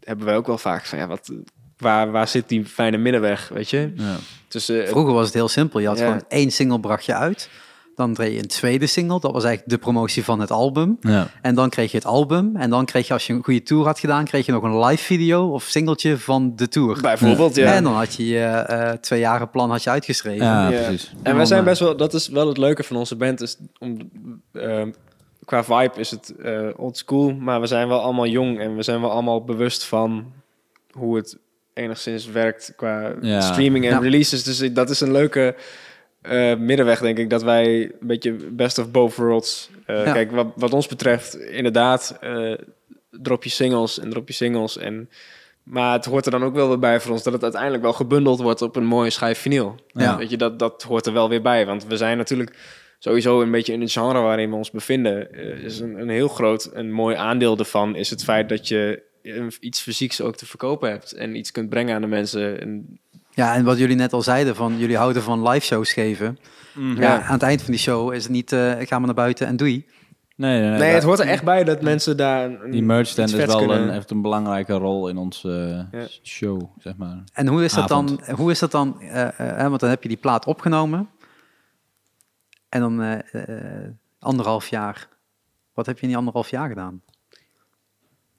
hebben 0.00 0.26
wij 0.26 0.36
ook 0.36 0.46
wel 0.46 0.58
vaak. 0.58 0.84
Van, 0.84 0.98
ja, 0.98 1.06
wat, 1.06 1.32
waar, 1.76 2.10
waar 2.10 2.28
zit 2.28 2.48
die 2.48 2.64
fijne 2.64 2.96
middenweg, 2.96 3.48
weet 3.48 3.70
je? 3.70 3.92
Ja. 3.96 4.16
Dus, 4.48 4.68
eh, 4.68 4.86
Vroeger 4.88 5.14
was 5.14 5.24
het 5.24 5.34
heel 5.34 5.48
simpel. 5.48 5.80
Je 5.80 5.86
had 5.86 5.98
Ja. 5.98 6.04
gewoon 6.04 6.24
één 6.28 6.50
single 6.50 6.80
bracht 6.80 7.04
je 7.04 7.14
uit. 7.14 7.50
Dan 7.96 8.14
kreeg 8.14 8.32
je 8.32 8.38
een 8.38 8.46
tweede 8.46 8.86
single. 8.86 9.20
Dat 9.20 9.32
was 9.32 9.44
eigenlijk 9.44 9.74
de 9.74 9.78
promotie 9.84 10.24
van 10.24 10.40
het 10.40 10.50
album. 10.50 10.96
Ja. 11.00 11.28
En 11.42 11.54
dan 11.54 11.68
kreeg 11.70 11.90
je 11.90 11.96
het 11.96 12.06
album. 12.06 12.56
En 12.56 12.70
dan 12.70 12.84
kreeg 12.84 13.06
je, 13.06 13.12
als 13.12 13.26
je 13.26 13.32
een 13.32 13.44
goede 13.44 13.62
tour 13.62 13.84
had 13.86 13.98
gedaan, 13.98 14.24
kreeg 14.24 14.46
je 14.46 14.52
nog 14.52 14.62
een 14.62 14.78
live 14.84 15.02
video 15.04 15.48
of 15.48 15.62
singeltje 15.64 16.18
van 16.18 16.56
de 16.56 16.68
tour. 16.68 17.00
bijvoorbeeld, 17.00 17.54
ja. 17.56 17.72
En 17.74 17.84
dan 17.84 17.92
had 17.94 18.14
je 18.14 18.26
je 18.26 18.44
eh, 18.44 18.90
twee 18.92 19.20
jaren 19.20 19.50
plan 19.50 19.70
had 19.70 19.82
je 19.82 19.90
uitgeschreven. 19.90 20.46
Ja, 20.46 20.68
Ja. 20.70 20.82
precies. 20.82 21.12
En 21.22 21.36
wij 21.36 21.44
zijn 21.44 21.64
best 21.64 21.80
wel, 21.80 21.96
dat 21.96 22.14
is 22.14 22.28
wel 22.28 22.48
het 22.48 22.58
leuke 22.58 22.82
van 22.82 22.96
onze 22.96 23.16
band. 23.16 23.40
Is 23.40 23.56
om, 23.78 24.10
ehm, 24.52 24.90
qua 25.44 25.64
vibe 25.64 26.00
is 26.00 26.10
het 26.10 26.34
eh 26.42 26.68
old 26.76 26.96
school, 26.96 27.34
maar 27.34 27.60
we 27.60 27.66
zijn 27.66 27.88
wel 27.88 28.00
allemaal 28.00 28.26
jong 28.26 28.60
en 28.60 28.76
we 28.76 28.82
zijn 28.82 29.00
wel 29.00 29.10
allemaal 29.10 29.44
bewust 29.44 29.84
van 29.84 30.24
hoe 30.90 31.16
het 31.16 31.38
enigszins 31.74 32.26
werkt 32.26 32.72
qua 32.76 33.12
Ja. 33.20 33.40
streaming 33.40 33.84
en 33.84 33.90
Ja. 33.90 33.98
releases. 33.98 34.42
Dus 34.42 34.72
dat 34.72 34.90
is 34.90 35.00
een 35.00 35.12
leuke 35.12 35.54
eh, 36.22 36.56
middenweg, 36.56 37.00
denk 37.00 37.18
ik, 37.18 37.30
dat 37.30 37.42
wij 37.42 37.82
een 37.82 38.06
beetje 38.06 38.32
best 38.32 38.78
of 38.78 38.90
both 38.90 39.14
worlds. 39.14 39.70
eh, 39.86 40.04
Ja. 40.04 40.12
Kijk, 40.12 40.30
wat, 40.30 40.46
wat 40.56 40.72
ons 40.72 40.86
betreft, 40.86 41.36
inderdaad, 41.38 42.16
eh, 42.20 42.52
drop 43.10 43.44
je 43.44 43.50
singles 43.50 43.98
en 43.98 44.10
drop 44.10 44.28
je 44.28 44.34
singles 44.34 44.76
en 44.78 45.08
maar 45.62 45.92
het 45.92 46.04
hoort 46.04 46.24
er 46.24 46.30
dan 46.30 46.44
ook 46.44 46.54
wel 46.54 46.68
weer 46.68 46.78
bij 46.78 47.00
voor 47.00 47.12
ons 47.12 47.22
dat 47.22 47.32
het 47.32 47.42
uiteindelijk 47.42 47.82
wel 47.82 47.92
gebundeld 47.92 48.40
wordt 48.40 48.62
op 48.62 48.76
een 48.76 48.84
mooie 48.84 49.10
schijf 49.10 49.38
vinyl. 49.38 49.74
Ja. 49.86 50.16
Weet 50.16 50.30
je, 50.30 50.36
dat, 50.36 50.58
dat 50.58 50.82
hoort 50.82 51.06
er 51.06 51.12
wel 51.12 51.28
weer 51.28 51.42
bij. 51.42 51.66
Want 51.66 51.86
we 51.86 51.96
zijn 51.96 52.16
natuurlijk 52.16 52.56
sowieso 52.98 53.42
een 53.42 53.50
beetje 53.50 53.72
in 53.72 53.80
het 53.80 53.92
genre 53.92 54.20
waarin 54.20 54.50
we 54.50 54.56
ons 54.56 54.70
bevinden. 54.70 55.32
is 55.62 55.80
een, 55.80 56.00
een 56.00 56.08
heel 56.08 56.28
groot, 56.28 56.70
een 56.72 56.92
mooi 56.92 57.16
aandeel 57.16 57.58
ervan 57.58 57.96
is 57.96 58.10
het 58.10 58.24
feit 58.24 58.48
dat 58.48 58.68
je 58.68 59.02
iets 59.60 59.80
fysieks 59.80 60.20
ook 60.20 60.36
te 60.36 60.46
verkopen 60.46 60.90
hebt. 60.90 61.12
En 61.12 61.36
iets 61.36 61.50
kunt 61.50 61.68
brengen 61.68 61.94
aan 61.94 62.00
de 62.00 62.06
mensen. 62.06 62.60
En, 62.60 63.00
Ja, 63.34 63.54
en 63.54 63.64
wat 63.64 63.78
jullie 63.78 63.96
net 63.96 64.12
al 64.12 64.22
zeiden, 64.22 64.56
van 64.56 64.78
jullie 64.78 64.96
houden 64.96 65.22
van 65.22 65.48
live 65.48 65.66
shows 65.66 65.92
geven. 65.92 66.38
Ja. 66.96 67.22
aan 67.22 67.32
het 67.32 67.42
eind 67.42 67.62
van 67.62 67.70
die 67.70 67.80
show 67.80 68.12
is 68.12 68.22
het 68.22 68.32
niet, 68.32 68.52
eh 68.52 68.80
ik 68.80 68.88
ga 68.88 68.96
maar 68.98 69.06
naar 69.06 69.14
buiten 69.14 69.46
en 69.46 69.56
doei. 69.56 69.86
Nee, 70.36 70.60
nee, 70.60 70.78
nee, 70.78 70.92
het 70.94 71.02
hoort 71.02 71.18
er 71.18 71.26
echt 71.26 71.44
bij 71.44 71.64
dat 71.64 71.82
mensen 71.82 72.16
daar... 72.16 72.44
Een, 72.50 72.70
die 72.70 72.82
merch 72.82 73.06
stand 73.06 73.32
is 73.32 73.44
wel 73.44 73.58
kunnen- 73.58 73.82
een, 73.82 73.90
heeft 73.90 74.10
een 74.10 74.22
belangrijke 74.22 74.72
rol 74.72 75.08
in 75.08 75.16
onze 75.16 75.86
eh, 75.92 76.00
Ja. 76.00 76.06
show, 76.22 76.62
zeg 76.78 76.96
maar. 76.96 77.22
En 77.32 77.46
hoe 77.46 77.64
is 77.64 77.72
dat 77.72 77.88
dan? 77.88 78.20
Hoe 78.34 78.50
is 78.50 78.58
dat 78.58 78.70
dan? 78.70 79.00
eh, 79.00 79.28
hè, 79.36 79.68
want 79.68 79.80
dan 79.80 79.90
heb 79.90 80.02
je 80.02 80.08
die 80.08 80.18
plaat 80.18 80.46
opgenomen. 80.46 81.08
En 82.68 82.80
dan 82.80 83.22
anderhalf 84.18 84.66
jaar. 84.68 85.08
Wat 85.74 85.86
heb 85.86 85.96
je 85.96 86.02
in 86.02 86.08
die 86.08 86.16
anderhalf 86.16 86.48
jaar 86.50 86.68
gedaan? 86.68 87.02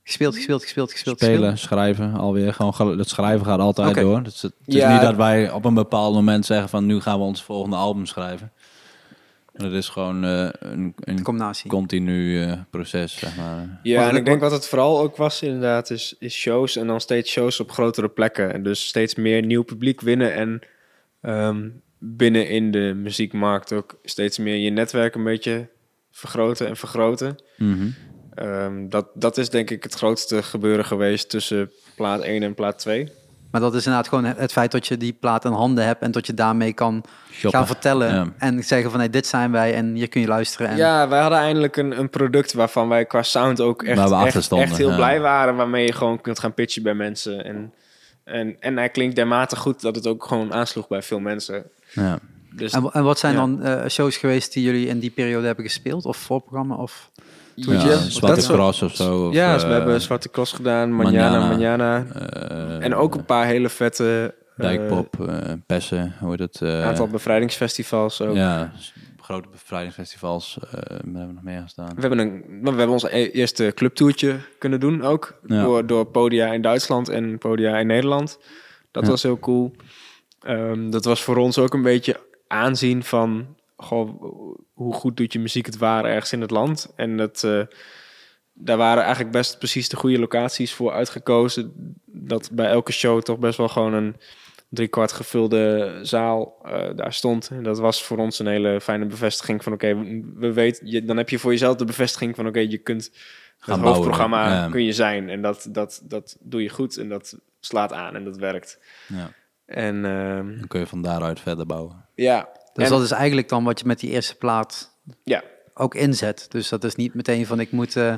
Gespeeld, 0.04 0.36
gespeeld, 0.36 0.62
gespeeld, 0.62 0.92
gespeeld. 0.92 1.20
Spelen, 1.20 1.58
schrijven, 1.58 2.14
alweer. 2.14 2.54
Gewoon, 2.54 2.98
het 2.98 3.10
schrijven 3.10 3.46
gaat 3.46 3.60
altijd 3.60 3.96
door. 3.96 4.24
Dus 4.24 4.42
het, 4.42 4.54
het 4.66 4.74
Ja. 4.76 4.88
is 4.88 4.94
niet 4.94 5.02
dat 5.02 5.16
wij 5.16 5.52
op 5.52 5.66
een 5.66 5.74
bepaald 5.74 6.14
moment 6.14 6.46
zeggen 6.46 6.70
van 6.70 6.86
nu 6.86 7.00
gaan 7.02 7.18
we 7.20 7.24
ons 7.26 7.44
volgende 7.44 7.76
album 7.76 8.06
schrijven. 8.06 8.52
En 9.54 9.66
het 9.66 9.74
is 9.74 9.90
gewoon 9.90 10.24
eh, 10.24 10.48
een, 10.60 10.94
een 11.00 11.24
combinatie. 11.24 11.70
continu 11.70 12.42
eh, 12.44 12.54
proces, 12.70 13.18
zeg 13.18 13.36
maar. 13.38 13.80
Ja, 13.84 14.10
en 14.10 14.16
ik 14.16 14.26
denk 14.26 14.42
wat 14.42 14.52
het 14.52 14.68
vooral 14.68 15.00
ook 15.00 15.16
was 15.18 15.42
inderdaad, 15.42 15.90
is, 15.90 16.16
is 16.20 16.34
shows 16.36 16.76
en 16.76 16.88
dan 16.88 17.02
steeds 17.02 17.32
shows 17.32 17.60
op 17.60 17.72
grotere 17.72 18.10
plekken. 18.10 18.54
En 18.54 18.64
dus 18.64 18.88
steeds 18.88 19.16
meer 19.16 19.46
nieuw 19.46 19.64
publiek 19.64 20.02
winnen 20.02 20.34
en 20.34 20.60
ehm, 21.22 21.70
binnen 22.00 22.50
in 22.50 22.72
de 22.72 22.94
muziekmarkt 22.96 23.74
ook 23.74 23.98
steeds 24.04 24.38
meer 24.38 24.56
je 24.56 24.70
netwerk 24.70 25.16
een 25.16 25.24
beetje 25.24 25.68
vergroten 26.12 26.68
en 26.68 26.78
vergroten. 26.78 27.36
Mhm. 27.58 27.88
Ehm, 28.36 28.90
dat, 28.90 29.08
dat 29.14 29.38
is 29.38 29.50
denk 29.50 29.70
ik 29.70 29.84
het 29.84 29.94
grootste 29.94 30.44
gebeuren 30.44 30.86
geweest 30.86 31.30
tussen 31.30 31.72
plaat 31.96 32.22
1 32.22 32.44
en 32.44 32.54
plaat 32.54 32.80
2. 32.80 33.12
Maar 33.52 33.62
dat 33.62 33.74
is 33.76 33.86
inderdaad 33.86 34.08
gewoon 34.10 34.26
het 34.26 34.52
feit 34.52 34.72
dat 34.72 34.88
je 34.88 34.98
die 34.98 35.14
plaat 35.20 35.46
in 35.46 35.52
handen 35.52 35.86
hebt 35.86 36.02
en 36.02 36.12
dat 36.12 36.28
je 36.28 36.34
daarmee 36.34 36.74
kan 36.74 37.04
Shoppen. 37.32 37.60
gaan 37.60 37.68
vertellen 37.68 38.14
Ja. 38.14 38.34
en 38.38 38.64
zeggen 38.64 38.92
van 38.92 39.00
hey, 39.00 39.10
dit 39.10 39.28
zijn 39.28 39.52
wij 39.52 39.74
en 39.74 39.94
hier 39.94 40.08
kun 40.08 40.22
je 40.22 40.28
luisteren. 40.28 40.68
En, 40.68 40.78
Ja, 40.78 41.08
wij 41.08 41.22
hadden 41.22 41.40
eindelijk 41.40 41.78
een, 41.78 42.00
een 42.00 42.10
product 42.10 42.54
waarvan 42.54 42.88
wij 42.88 43.06
qua 43.06 43.24
sound 43.24 43.62
ook 43.62 43.84
echt, 43.84 44.12
echt, 44.52 44.78
heel 44.78 44.90
ja. 44.90 44.96
blij 44.96 45.20
waren. 45.20 45.56
Waarmee 45.56 45.86
je 45.86 45.94
gewoon 45.94 46.22
kunt 46.22 46.40
gaan 46.40 46.54
pitchen 46.54 46.84
bij 46.84 46.94
mensen. 46.94 47.46
En, 47.46 47.74
en, 48.24 48.56
en 48.60 48.78
hij 48.78 48.90
klinkt 48.90 49.16
dermate 49.16 49.56
goed 49.56 49.82
dat 49.82 49.96
het 49.96 50.08
ook 50.08 50.26
gewoon 50.26 50.54
aansloeg 50.54 50.88
bij 50.88 51.02
veel 51.02 51.20
mensen. 51.20 51.64
Ja. 51.92 52.20
Dus 52.56 52.72
En, 52.74 52.90
en 52.92 53.04
wat 53.04 53.20
zijn 53.20 53.34
Ja. 53.34 53.40
dan 53.40 53.64
eh, 53.64 53.88
shows 53.90 54.18
geweest 54.18 54.54
die 54.54 54.64
jullie 54.64 54.88
in 54.88 55.00
die 55.00 55.12
periode 55.12 55.46
hebben 55.46 55.66
gespeeld? 55.66 56.06
Of 56.06 56.18
voorprogramma? 56.18 56.76
Of... 56.76 57.12
Ja, 57.56 57.74
Ja, 57.74 57.98
Zwarte 57.98 58.36
dat 58.42 58.52
Cross 58.52 58.82
of 58.82 58.96
zo. 58.96 59.28
Of, 59.28 59.34
ja, 59.34 59.54
dus 59.54 59.62
eh, 59.64 59.68
we 59.68 59.74
hebben 59.74 60.02
Zwarte 60.02 60.30
Cross 60.30 60.52
gedaan, 60.54 60.92
Manjana, 60.92 61.48
Manjana. 61.48 62.06
Eh, 62.06 62.84
en 62.86 62.96
ook 62.96 63.16
een 63.16 63.26
paar 63.26 63.46
hele 63.46 63.70
vette... 63.70 64.34
eh, 64.58 64.66
Dijkpop, 64.66 65.16
Pessen, 65.66 66.16
hoe 66.20 66.30
heet 66.30 66.40
het? 66.40 66.62
eh, 66.62 66.86
aantal 66.86 67.08
bevrijdingsfestivals 67.08 68.22
ook. 68.22 68.36
Ja, 68.36 68.72
grote 69.22 69.50
bevrijdingsfestivals. 69.52 70.58
eh 70.62 70.72
wat 70.72 70.82
hebben 71.04 71.28
we 71.28 71.34
nog 71.34 71.44
meer 71.44 71.62
gestaan? 71.62 71.90
We 71.96 72.02
hebben, 72.02 72.20
een, 72.20 72.44
we 72.62 72.68
hebben 72.70 72.90
ons 72.90 73.04
e- 73.04 73.30
eerste 73.30 73.72
clubtoertje 73.76 74.36
kunnen 74.60 74.80
doen 74.80 75.04
ook. 75.04 75.40
Ja. 75.48 75.64
Door, 75.64 75.86
door 75.88 76.06
podia 76.06 76.54
in 76.54 76.62
Duitsland 76.62 77.10
en 77.10 77.38
podia 77.38 77.78
in 77.78 77.88
Nederland. 77.88 78.40
Dat 78.92 79.04
Ja. 79.04 79.10
was 79.10 79.24
heel 79.24 79.40
cool. 79.40 79.76
Ehm, 80.42 80.90
dat 80.90 81.06
was 81.06 81.24
voor 81.24 81.38
ons 81.38 81.58
ook 81.58 81.74
een 81.74 81.82
beetje 81.82 82.20
aanzien 82.48 83.04
van... 83.04 83.46
Goh, 83.84 84.22
hoe 84.74 84.94
goed 84.94 85.18
doet 85.18 85.34
je 85.34 85.40
muziek 85.40 85.66
het 85.66 85.78
waar 85.78 86.06
ergens 86.06 86.34
in 86.34 86.42
het 86.42 86.52
land? 86.52 86.94
En 86.96 87.18
dat, 87.18 87.44
eh, 87.44 87.62
daar 88.54 88.78
waren 88.78 89.04
eigenlijk 89.04 89.32
best 89.34 89.58
precies 89.58 89.90
de 89.90 89.96
goede 89.96 90.20
locaties 90.20 90.74
voor 90.74 90.92
uitgekozen. 90.92 91.74
Dat 92.06 92.50
bij 92.52 92.68
elke 92.68 92.92
show 92.92 93.22
toch 93.22 93.40
best 93.40 93.58
wel 93.58 93.68
gewoon 93.70 93.94
een 93.94 94.16
driekwart 94.70 95.12
gevulde 95.12 96.00
zaal 96.02 96.56
eh, 96.66 96.90
daar 96.96 97.14
stond. 97.14 97.50
En 97.50 97.64
dat 97.64 97.80
was 97.80 98.04
voor 98.04 98.18
ons 98.18 98.40
een 98.40 98.48
hele 98.48 98.82
fijne 98.82 99.06
bevestiging 99.06 99.64
van... 99.64 99.74
oké, 99.74 99.96
we- 99.96 100.32
we 100.36 100.54
weten, 100.54 100.88
je, 100.88 101.04
dan 101.06 101.18
heb 101.18 101.30
je 101.30 101.40
voor 101.40 101.52
jezelf 101.52 101.76
de 101.76 101.86
bevestiging 101.86 102.36
van... 102.36 102.48
oké, 102.48 102.60
je 102.60 102.78
kunt 102.78 103.04
het 103.04 103.66
bouwen, 103.66 103.88
hoofdprogramma 103.88 104.48
ja. 104.54 104.70
kun 104.70 104.84
je 104.84 104.94
zijn. 104.94 105.30
En 105.30 105.42
dat, 105.42 105.68
dat, 105.70 106.02
dat 106.04 106.38
doe 106.40 106.64
je 106.64 106.70
goed 106.70 106.98
en 106.98 107.10
dat 107.10 107.38
slaat 107.60 107.94
aan 107.94 108.16
en 108.16 108.24
dat 108.24 108.38
werkt. 108.38 108.80
Ja. 109.08 109.32
En 109.66 110.06
ehm, 110.06 110.58
Dan 110.58 110.68
kun 110.68 110.80
je 110.80 110.88
van 110.88 111.02
daaruit 111.02 111.40
verder 111.40 111.66
bouwen. 111.66 112.06
ja, 112.16 112.50
Dus 112.74 112.86
en- 112.86 112.92
dat 112.92 113.02
is 113.02 113.12
eigenlijk 113.12 113.50
dan 113.50 113.64
wat 113.64 113.80
je 113.80 113.86
met 113.86 114.00
die 114.00 114.10
eerste 114.10 114.36
plaat 114.36 114.92
ja, 115.24 115.44
ook 115.74 115.96
inzet. 115.96 116.46
Dus 116.50 116.70
dat 116.70 116.84
is 116.84 116.96
niet 116.96 117.14
meteen 117.14 117.46
van 117.46 117.60
ik 117.60 117.72
moet 117.72 117.96
eh, 117.96 118.16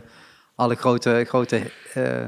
alle 0.55 0.75
grote, 0.75 1.23
grote 1.27 1.61
eh, 1.93 2.27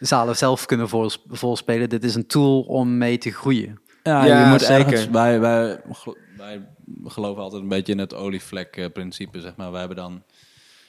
zalen 0.00 0.36
zelf 0.36 0.66
kunnen 0.66 0.88
vols- 0.88 1.22
volspelen. 1.28 1.88
Dit 1.88 2.04
is 2.04 2.14
een 2.14 2.26
tool 2.26 2.60
om 2.62 2.98
mee 2.98 3.18
te 3.18 3.30
groeien. 3.30 3.78
Ja, 4.02 4.24
Ja, 4.24 4.44
je 4.44 4.50
moet 4.50 4.60
zeker. 4.62 4.74
ergens... 4.92 5.08
Wij, 5.08 5.40
wij, 5.40 5.80
wij 6.36 6.66
geloven 7.04 7.42
altijd 7.42 7.62
een 7.62 7.68
beetje 7.68 7.92
in 7.92 7.98
het 7.98 8.14
olievlek-principe, 8.14 9.40
zeg 9.40 9.56
maar. 9.56 9.70
Wij 9.70 9.78
hebben 9.78 9.96
dan 9.96 10.22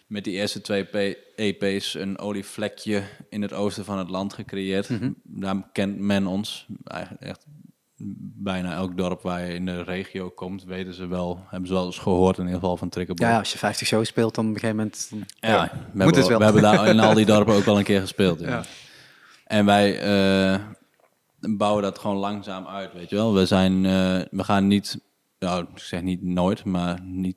met 0.08 0.24
die 0.24 0.34
eerste 0.34 0.62
twee 0.62 1.18
EP's 1.36 1.94
een 1.94 2.18
olievlekje 2.20 3.04
in 3.30 3.42
het 3.42 3.54
oosten 3.54 3.86
van 3.86 3.98
het 3.98 4.10
land 4.10 4.34
gecreëerd. 4.34 4.90
Mhm. 4.90 5.12
Daar 5.24 5.70
kent 5.72 6.00
men 6.00 6.28
ons. 6.28 6.68
Eigenlijk 6.84 7.24
echt 7.24 7.46
bijna 8.38 8.74
elk 8.74 8.98
dorp 8.98 9.22
waar 9.22 9.46
je 9.46 9.54
in 9.54 9.66
de 9.66 9.84
regio 9.84 10.30
komt, 10.30 10.64
weten 10.64 10.94
ze 10.94 11.08
wel, 11.08 11.40
hebben 11.48 11.68
ze 11.68 11.74
wel 11.74 11.86
eens 11.86 11.98
gehoord 12.00 12.38
in 12.38 12.44
ieder 12.44 12.60
geval 12.60 12.78
van 12.78 12.90
Trikkerbol. 12.90 13.28
Ja, 13.28 13.38
als 13.40 13.52
je 13.52 13.58
50 13.58 13.88
shows 13.88 14.08
speelt, 14.08 14.36
dan 14.36 14.46
op 14.48 14.54
een 14.54 14.60
gegeven 14.60 14.78
moment... 14.78 15.08
dan- 15.10 15.26
Ja, 15.40 15.50
Ja, 15.50 15.72
we, 15.94 16.04
moet 16.04 16.16
hebben, 16.16 16.16
het 16.16 16.28
wel. 16.28 16.38
we 16.38 16.44
hebben 16.44 16.62
daar 16.62 16.88
in 16.88 17.00
al 17.00 17.14
die 17.14 17.26
dorpen 17.36 17.54
ook 17.56 17.64
wel 17.64 17.78
een 17.78 17.84
keer 17.84 18.02
gespeeld. 18.02 18.40
Ja. 18.40 18.48
Ja. 18.48 18.64
En 19.46 19.66
wij 19.66 20.00
eh, 20.00 20.60
bouwen 21.40 21.84
dat 21.84 22.00
gewoon 22.00 22.16
langzaam 22.18 22.68
uit, 22.68 22.94
weet 22.94 23.10
je 23.10 23.16
wel. 23.16 23.34
We, 23.34 23.46
zijn, 23.46 23.86
eh, 23.86 23.92
we 24.32 24.44
gaan 24.44 24.68
niet, 24.68 25.00
nou, 25.40 25.62
ik 25.74 25.80
zeg 25.80 26.02
niet 26.02 26.24
nooit, 26.24 26.64
maar 26.66 27.02
niet. 27.02 27.36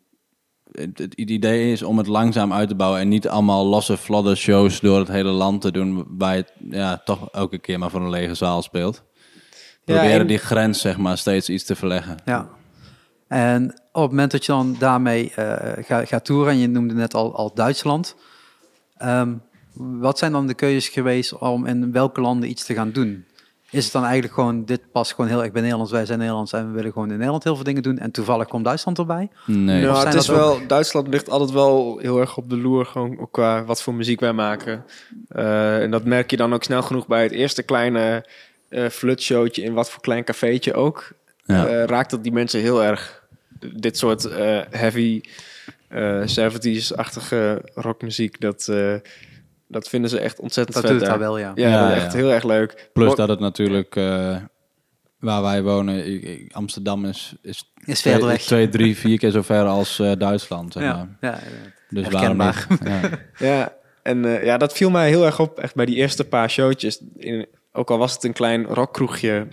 Het, 0.73 0.99
het 0.99 1.15
idee 1.15 1.73
is 1.73 1.83
om 1.83 1.99
het 1.99 2.07
langzaam 2.07 2.53
uit 2.53 2.69
te 2.69 2.75
bouwen 2.75 3.01
en 3.01 3.09
niet 3.09 3.29
allemaal 3.29 3.67
losse, 3.67 3.97
vlodder 3.97 4.37
shows 4.37 4.81
door 4.81 4.99
het 4.99 5.09
hele 5.09 5.31
land 5.31 5.61
te 5.61 5.71
doen, 5.73 6.05
waar 6.09 6.37
je 6.37 6.45
ja, 6.71 6.99
toch 7.05 7.29
elke 7.31 7.59
keer 7.59 7.79
maar 7.79 7.91
voor 7.91 8.01
een 8.01 8.11
lege 8.11 8.35
zaal 8.35 8.63
speelt. 8.63 9.05
Ja, 9.89 9.95
Proberen 9.95 10.21
en- 10.21 10.27
die 10.27 10.39
grens, 10.39 10.81
zeg 10.81 10.97
maar, 10.99 11.19
steeds 11.19 11.49
iets 11.49 11.65
te 11.65 11.77
verleggen. 11.77 12.17
Ja. 12.25 12.49
En 13.29 13.65
op 13.93 14.03
het 14.03 14.11
moment 14.11 14.31
dat 14.31 14.45
je 14.47 14.53
dan 14.53 14.77
daarmee 14.79 15.33
eh, 15.35 15.85
gaat, 15.85 16.09
gaat 16.09 16.25
toeren, 16.25 16.53
en 16.53 16.59
je 16.59 16.69
noemde 16.69 16.95
net 16.95 17.15
al, 17.15 17.37
al 17.37 17.55
Duitsland, 17.55 18.17
ehm, 18.97 19.33
wat 19.75 20.19
zijn 20.19 20.33
dan 20.33 20.47
de 20.47 20.55
keuzes 20.55 20.89
geweest 20.89 21.39
om 21.39 21.67
in 21.67 21.93
welke 21.93 22.21
landen 22.21 22.49
iets 22.51 22.65
te 22.65 22.75
gaan 22.75 22.91
doen? 22.93 23.25
Is 23.71 23.85
het 23.85 23.93
dan 23.93 24.03
eigenlijk 24.03 24.35
gewoon, 24.35 24.65
dit 24.65 24.81
past 24.93 25.15
gewoon 25.15 25.31
heel 25.31 25.43
erg 25.43 25.53
bij 25.53 25.61
Nederlands, 25.63 25.93
wij 25.93 26.07
zijn 26.07 26.19
Nederlands 26.19 26.53
en 26.53 26.67
we 26.69 26.73
willen 26.73 26.93
gewoon 26.93 27.09
in 27.11 27.15
Nederland 27.17 27.45
heel 27.45 27.55
veel 27.55 27.65
dingen 27.65 27.83
doen 27.83 27.99
en 27.99 28.11
toevallig 28.11 28.49
komt 28.49 28.65
Duitsland 28.65 28.99
erbij? 28.99 29.29
Nee. 29.47 29.85
Nou, 29.85 30.05
het 30.07 30.15
is 30.15 30.27
wel, 30.29 30.59
Duitsland 30.67 31.09
ligt 31.09 31.31
altijd 31.31 31.51
wel 31.51 31.99
heel 31.99 32.21
erg 32.21 32.37
op 32.37 32.51
de 32.51 32.57
loer, 32.57 32.87
gewoon 32.87 33.19
ook 33.19 33.33
qua 33.33 33.65
wat 33.65 33.83
voor 33.83 33.95
muziek 33.95 34.21
wij 34.21 34.33
maken. 34.33 34.85
Eh, 35.29 35.83
en 35.83 35.91
dat 35.91 36.05
merk 36.05 36.31
je 36.31 36.37
dan 36.37 36.55
ook 36.55 36.63
snel 36.63 36.83
genoeg 36.83 37.07
bij 37.07 37.23
het 37.23 37.33
eerste 37.33 37.63
kleine 37.63 38.25
eh 38.69 38.87
flutshowtje 38.89 39.63
in 39.63 39.73
wat 39.73 39.91
voor 39.91 40.03
klein 40.03 40.25
cafeetje 40.25 40.75
ook. 40.75 41.11
Ja. 41.45 41.67
Eh, 41.67 41.85
raakt 41.85 42.11
dat 42.11 42.23
die 42.23 42.33
mensen 42.33 42.61
heel 42.61 42.83
erg 42.85 43.27
dit 43.77 43.99
soort 43.99 44.25
eh, 44.25 44.61
heavy 44.71 45.21
eh 45.89 46.23
70s-achtige 46.27 47.63
rockmuziek, 47.75 48.41
dat, 48.41 48.69
eh, 48.69 48.95
dat 49.69 49.89
vinden 49.89 50.11
ze 50.11 50.19
echt 50.21 50.41
ontzettend 50.41 50.77
Dat 50.77 50.85
vet 50.87 50.93
doet 50.93 51.01
het 51.09 51.11
daar. 51.11 51.19
daar 51.19 51.29
wel, 51.29 51.39
ja. 51.39 51.53
Ja, 51.55 51.69
Ja, 51.69 51.89
dat 51.89 51.97
ja. 51.97 52.05
echt 52.05 52.13
heel 52.13 52.33
erg 52.33 52.45
leuk. 52.45 52.91
Plus 52.93 53.15
dat 53.15 53.29
het 53.29 53.41
natuurlijk, 53.41 53.97
eh, 53.97 54.37
waar 55.19 55.43
wij 55.43 55.63
wonen, 55.63 56.07
ik- 56.07 56.23
ik- 56.23 56.53
Amsterdam 56.53 57.05
is, 57.05 57.35
is 57.43 57.73
Is 57.85 58.01
twee, 58.01 58.13
verder 58.13 58.31
weg. 58.33 58.43
twee, 58.43 58.69
drie, 58.69 58.97
vier 58.97 59.19
keer 59.19 59.31
zo 59.31 59.43
ver 59.43 59.65
als 59.65 59.99
eh, 59.99 60.13
Duitsland. 60.19 60.73
Zeg 60.73 60.83
maar. 60.83 61.09
Ja. 61.21 61.39
Dus 61.91 62.07
herkenbaar. 62.07 62.67
waarom 62.69 63.01
niet? 63.11 63.19
Ja. 63.39 63.47
Ja, 63.57 63.73
en 64.03 64.25
eh, 64.25 64.45
ja, 64.45 64.57
dat 64.59 64.73
viel 64.73 64.91
mij 64.91 65.09
heel 65.09 65.25
erg 65.27 65.41
op, 65.41 65.59
echt 65.59 65.75
bij 65.75 65.87
die 65.87 65.97
eerste 65.97 66.25
paar 66.25 66.51
showtjes. 66.51 67.01
In, 67.17 67.47
ook 67.79 67.91
al 67.91 67.99
was 67.99 68.13
het 68.13 68.25
een 68.25 68.33
klein 68.33 68.65
rockkroegje. 68.67 69.47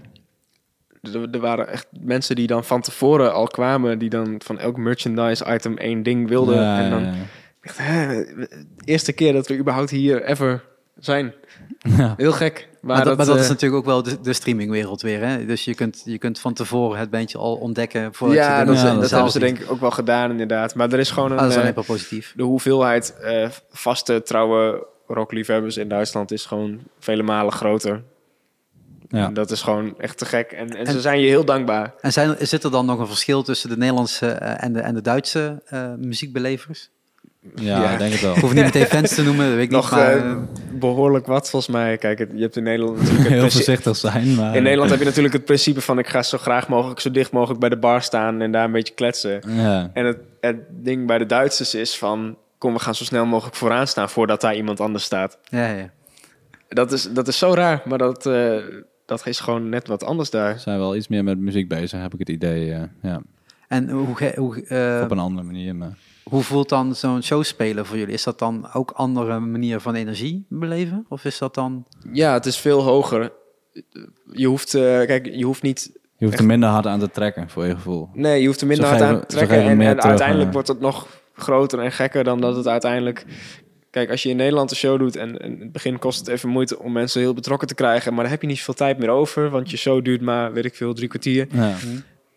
Er, 1.31 1.39
waren 1.39 1.67
echt 1.67 1.87
mensen 1.99 2.35
die 2.35 2.47
dan 2.47 2.63
van 2.63 2.81
tevoren 2.81 3.33
al 3.33 3.47
kwamen, 3.47 3.99
die 3.99 4.09
dan 4.09 4.41
van 4.43 4.59
elk 4.59 4.77
merchandise 4.77 5.53
item 5.53 5.77
één 5.77 6.03
ding 6.03 6.29
wilden. 6.29 6.61
Ja, 6.61 6.79
en 6.79 6.89
dan 6.89 7.03
ja, 7.03 7.13
echt, 7.61 7.77
hè, 7.77 8.23
eerste 8.85 9.13
keer 9.13 9.33
dat 9.33 9.47
we 9.47 9.57
überhaupt 9.57 9.89
hier 9.89 10.23
ever 10.23 10.63
zijn. 10.99 11.33
Heel 12.17 12.31
gek. 12.31 12.69
Maar, 12.81 12.95
Maar, 12.95 13.05
dat, 13.05 13.17
maar 13.17 13.25
dat 13.25 13.35
eh, 13.35 13.41
is 13.41 13.47
natuurlijk 13.49 13.79
ook 13.81 13.85
wel 13.85 14.03
de, 14.03 14.21
de 14.21 14.33
streamingwereld 14.33 15.01
weer. 15.01 15.27
Hè? 15.27 15.45
Dus 15.45 15.65
je 15.65 15.75
kunt, 15.75 16.01
je 16.05 16.17
kunt 16.17 16.39
van 16.39 16.53
tevoren 16.53 16.99
het 16.99 17.09
bandje 17.09 17.37
al 17.37 17.55
ontdekken. 17.55 18.13
Voordat 18.13 18.37
ja, 18.37 18.59
je 18.59 18.65
dat, 18.65 18.75
Ja, 18.75 18.95
dat 18.95 19.09
hebben 19.09 19.31
ze 19.31 19.39
denk 19.39 19.59
ik 19.59 19.71
ook 19.71 19.79
wel 19.79 19.91
gedaan 19.91 20.31
inderdaad. 20.31 20.75
Maar 20.75 20.91
er 20.93 20.99
is 20.99 21.11
gewoon 21.11 21.31
Ah, 21.31 21.43
een... 21.43 21.49
dat 21.49 21.63
is 21.63 21.73
eh, 21.73 21.85
positief. 21.85 22.33
de 22.35 22.43
hoeveelheid 22.43 23.15
eh, 23.21 23.49
vaste, 23.69 24.21
trouwe 24.21 24.87
rockliefhebbers 25.07 25.77
in 25.77 25.87
Duitsland 25.87 26.31
is 26.31 26.45
gewoon 26.45 26.79
vele 26.99 27.23
malen 27.23 27.53
groter. 27.53 28.03
Ja. 29.09 29.25
En 29.25 29.33
dat 29.33 29.51
is 29.51 29.61
gewoon 29.61 29.93
echt 29.99 30.17
te 30.17 30.25
gek. 30.25 30.51
En, 30.51 30.69
en, 30.69 30.87
ze 30.87 31.01
zijn 31.01 31.19
je 31.19 31.27
heel 31.27 31.45
dankbaar. 31.45 31.93
En 32.01 32.13
zijn, 32.13 32.35
zit 32.39 32.63
er 32.63 32.71
dan 32.71 32.85
nog 32.85 32.99
een 32.99 33.07
verschil 33.07 33.43
tussen 33.43 33.69
de 33.69 33.77
Nederlandse 33.77 34.27
eh, 34.27 34.63
en, 34.63 34.73
de, 34.73 34.79
en 34.79 34.93
de 34.95 35.01
Duitse 35.01 35.61
eh, 35.65 35.87
muziekbelevers? 35.97 36.89
Ja, 37.55 37.81
Ja. 37.81 37.91
ik 37.91 37.97
denk 37.99 38.11
het 38.11 38.21
wel. 38.21 38.35
Ik 38.35 38.41
hoef 38.41 38.53
niet 38.53 38.63
meteen 38.63 38.85
fans 38.85 39.15
te 39.15 39.23
noemen, 39.23 39.45
dat 39.45 39.55
weet 39.55 39.63
ik 39.63 39.69
Nog 39.71 39.91
niet. 39.91 39.99
Maar, 39.99 40.15
eh, 40.17 40.29
eh, 40.31 40.37
behoorlijk 40.71 41.25
wat 41.25 41.49
volgens 41.49 41.71
mij. 41.75 41.97
Kijk, 41.97 42.19
het- 42.19 42.31
je 42.33 42.41
hebt 42.41 42.55
in 42.55 42.63
Nederland 42.63 42.97
natuurlijk 42.97 43.29
Heel 43.29 43.41
voorzichtig 43.41 43.95
zijn, 43.95 44.35
maar... 44.35 44.55
In 44.55 44.63
Nederland 44.63 44.89
heb 44.89 44.99
je 44.99 45.05
natuurlijk 45.05 45.33
het 45.33 45.45
principe 45.45 45.81
van 45.81 45.99
ik 45.99 46.07
ga 46.07 46.23
zo 46.23 46.37
graag 46.37 46.67
mogelijk, 46.67 46.99
zo 46.99 47.11
dicht 47.11 47.31
mogelijk 47.31 47.59
bij 47.59 47.69
de 47.69 47.77
bar 47.77 48.01
staan 48.01 48.41
en 48.41 48.51
daar 48.51 48.63
een 48.65 48.71
beetje 48.71 48.93
kletsen. 48.93 49.41
Ja. 49.47 49.89
En 49.93 50.05
het, 50.05 50.17
het 50.41 50.55
ding 50.69 51.07
bij 51.07 51.17
de 51.17 51.25
Duitsers 51.25 51.75
is 51.75 51.97
van 51.97 52.37
kom, 52.57 52.73
we 52.73 52.79
gaan 52.79 52.95
zo 52.95 53.03
snel 53.03 53.25
mogelijk 53.25 53.55
vooraan 53.55 53.87
staan 53.87 54.09
voordat 54.09 54.41
daar 54.41 54.55
iemand 54.55 54.79
anders 54.79 55.03
staat. 55.03 55.37
ja, 55.49 55.67
ja. 55.67 55.89
Dat 56.67 56.91
is, 56.91 57.09
dat 57.11 57.27
is 57.27 57.37
zo 57.37 57.53
raar, 57.53 57.81
maar 57.85 57.97
dat, 57.97 58.25
eh, 58.25 58.55
dat 59.05 59.27
is 59.27 59.39
gewoon 59.39 59.69
net 59.69 59.87
wat 59.87 60.03
anders 60.03 60.29
daar. 60.29 60.53
Ze 60.53 60.59
zijn 60.59 60.79
wel 60.79 60.95
iets 60.95 61.07
meer 61.07 61.23
met 61.23 61.37
muziek 61.39 61.67
bezig, 61.67 62.01
heb 62.01 62.13
ik 62.13 62.19
het 62.19 62.29
idee. 62.29 62.71
eh, 62.71 62.81
ja. 63.01 63.21
En 63.67 63.89
hoe, 63.89 64.33
hoe, 64.35 64.65
eh, 64.65 65.01
Op 65.03 65.11
een 65.11 65.19
andere 65.19 65.45
manier, 65.45 65.75
maar... 65.75 65.97
hoe 66.23 66.43
voelt 66.43 66.69
dan 66.69 66.95
zo'n 66.95 67.23
show 67.23 67.43
spelen 67.43 67.85
voor 67.85 67.97
jullie? 67.97 68.13
Is 68.13 68.23
dat 68.23 68.39
dan 68.39 68.69
ook 68.73 68.91
andere 68.91 69.39
manier 69.39 69.79
van 69.79 69.95
energie 69.95 70.45
beleven? 70.49 71.05
Of 71.09 71.25
is 71.25 71.37
dat 71.37 71.53
dan... 71.53 71.85
Ja, 72.13 72.33
het 72.33 72.45
is 72.45 72.57
veel 72.57 72.81
hoger. 72.81 73.31
Je 74.31 74.47
hoeft, 74.47 74.73
eh, 74.73 74.81
kijk, 74.81 75.25
je 75.25 75.45
hoeft 75.45 75.61
niet 75.61 75.91
Je 76.17 76.25
hoeft 76.25 76.39
er 76.39 76.45
minder 76.45 76.69
hard 76.69 76.87
aan 76.87 76.99
te 76.99 77.11
trekken, 77.11 77.49
voor 77.49 77.65
je 77.65 77.75
gevoel. 77.75 78.09
Nee, 78.13 78.41
je 78.41 78.47
hoeft 78.47 78.61
er 78.61 78.67
minder 78.67 78.85
hard 78.85 79.01
aan 79.01 79.19
te 79.19 79.25
trekken. 79.25 79.61
En, 79.61 79.81
en 79.81 80.01
uiteindelijk 80.01 80.53
wordt 80.53 80.67
het 80.67 80.79
nog 80.79 81.07
groter 81.33 81.79
en 81.79 81.91
gekker 81.91 82.23
dan 82.23 82.41
dat 82.41 82.55
het 82.55 82.67
uiteindelijk... 82.67 83.25
Kijk, 83.95 84.09
als 84.09 84.23
je 84.23 84.29
in 84.29 84.35
Nederland 84.35 84.71
een 84.71 84.77
show 84.77 84.99
doet 84.99 85.15
en, 85.15 85.41
en 85.41 85.51
in 85.51 85.59
het 85.59 85.71
begin 85.71 85.99
kost 85.99 86.19
het 86.19 86.27
even 86.27 86.49
moeite 86.49 86.79
om 86.79 86.91
mensen 86.91 87.21
heel 87.21 87.33
betrokken 87.33 87.67
te 87.67 87.75
krijgen, 87.75 88.13
maar 88.13 88.23
dan 88.23 88.31
heb 88.31 88.41
je 88.41 88.47
niet 88.47 88.57
zoveel 88.57 88.73
tijd 88.73 88.97
meer 88.97 89.09
over, 89.09 89.49
want 89.49 89.71
je 89.71 89.77
show 89.77 90.05
duurt 90.05 90.21
maar, 90.21 90.53
weet 90.53 90.65
ik 90.65 90.75
veel, 90.75 90.93
drie 90.93 91.07
kwartier. 91.07 91.47
Ja, 91.51 91.73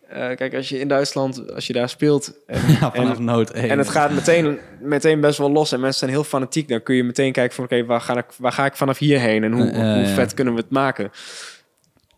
Eh, 0.07 0.35
kijk, 0.35 0.55
als 0.55 0.69
je 0.69 0.79
in 0.79 0.87
Duitsland, 0.87 1.53
als 1.53 1.67
je 1.67 1.73
daar 1.73 1.89
speelt 1.89 2.33
en, 2.47 2.61
ja 2.79 2.91
vanaf 2.91 3.17
en, 3.17 3.23
nood 3.23 3.49
één. 3.49 3.69
en 3.69 3.77
het 3.77 3.89
gaat 3.89 4.11
meteen, 4.11 4.59
meteen 4.81 5.19
best 5.19 5.37
wel 5.37 5.51
los 5.51 5.71
en 5.71 5.79
mensen 5.79 5.99
zijn 5.99 6.11
heel 6.11 6.23
fanatiek, 6.23 6.67
dan 6.67 6.83
kun 6.83 6.95
je 6.95 7.03
meteen 7.03 7.31
kijken 7.31 7.55
van, 7.55 7.63
oké, 7.63 7.85
waar, 7.85 8.01
ga 8.01 8.17
ik, 8.17 8.25
waar 8.37 8.51
ga 8.51 8.65
ik 8.65 8.75
vanaf 8.75 8.97
hierheen 8.97 9.43
en 9.43 9.51
hoe, 9.51 9.63
hoe 9.63 10.05
vet 10.05 10.33
kunnen 10.33 10.53
we 10.53 10.59
het 10.59 10.69
maken? 10.69 11.11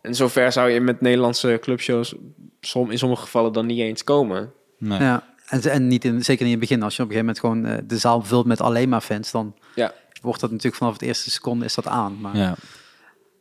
En 0.01 0.15
zover 0.15 0.51
zou 0.51 0.69
je 0.69 0.79
met 0.79 1.01
Nederlandse 1.01 1.57
clubshows 1.61 2.15
som, 2.59 2.91
in 2.91 2.97
sommige 2.97 3.21
gevallen 3.21 3.53
dan 3.53 3.65
niet 3.65 3.79
eens 3.79 4.03
komen. 4.03 4.51
Nee. 4.77 4.99
Ja, 4.99 5.23
en, 5.51 5.61
en 5.71 5.87
niet 5.87 6.05
in, 6.05 6.23
zeker 6.23 6.45
niet 6.45 6.53
in 6.53 6.59
het 6.59 6.69
begin. 6.69 6.83
Als 6.83 6.95
je 6.95 7.03
op 7.03 7.09
een 7.09 7.15
gegeven 7.15 7.41
moment 7.41 7.65
gewoon 7.65 7.79
eh, 7.81 7.87
de 7.89 7.97
zaal 7.97 8.21
vult 8.23 8.45
met 8.45 8.61
alleen 8.61 8.89
maar 8.89 9.01
fans, 9.01 9.31
dan 9.31 9.55
Ja. 9.75 9.93
wordt 10.21 10.39
dat 10.41 10.49
natuurlijk 10.49 10.77
vanaf 10.77 10.93
het 10.93 11.01
eerste 11.01 11.31
seconde 11.31 11.65
is 11.65 11.75
dat 11.75 11.87
aan. 11.87 12.17
Maar, 12.21 12.37
Ja. 12.37 12.43
maar 12.45 12.53
op 12.55 12.57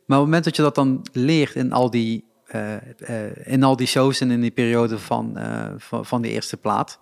het 0.05 0.17
moment 0.17 0.43
dat 0.43 0.55
je 0.55 0.61
dat 0.61 0.75
dan 0.75 1.05
leert 1.11 1.55
in 1.55 1.71
al 1.71 1.89
die, 1.89 2.25
eh, 2.45 2.75
eh, 2.75 3.31
in 3.47 3.63
al 3.63 3.75
die 3.75 3.87
shows 3.87 4.19
en 4.21 4.31
in 4.31 4.41
die 4.41 4.51
periode 4.51 4.99
van, 4.99 5.37
eh, 5.37 5.69
van, 5.77 6.05
van 6.05 6.21
de 6.21 6.29
eerste 6.29 6.57
plaat, 6.57 6.99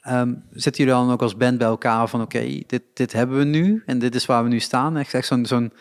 ehm, 0.00 0.34
zitten 0.52 0.84
jullie 0.84 0.98
dan 1.00 1.10
ook 1.12 1.22
als 1.22 1.36
band 1.36 1.58
bij 1.58 1.66
elkaar 1.66 2.08
van 2.08 2.20
oké, 2.22 2.60
dit, 2.66 2.82
dit 2.94 3.12
hebben 3.12 3.38
we 3.38 3.44
nu 3.44 3.82
en 3.86 3.98
dit 3.98 4.14
is 4.14 4.26
waar 4.26 4.42
we 4.42 4.48
nu 4.48 4.60
staan? 4.60 4.96
Echt, 4.96 5.14
echt 5.14 5.26
zo'n 5.26 5.46
zo'n 5.46 5.72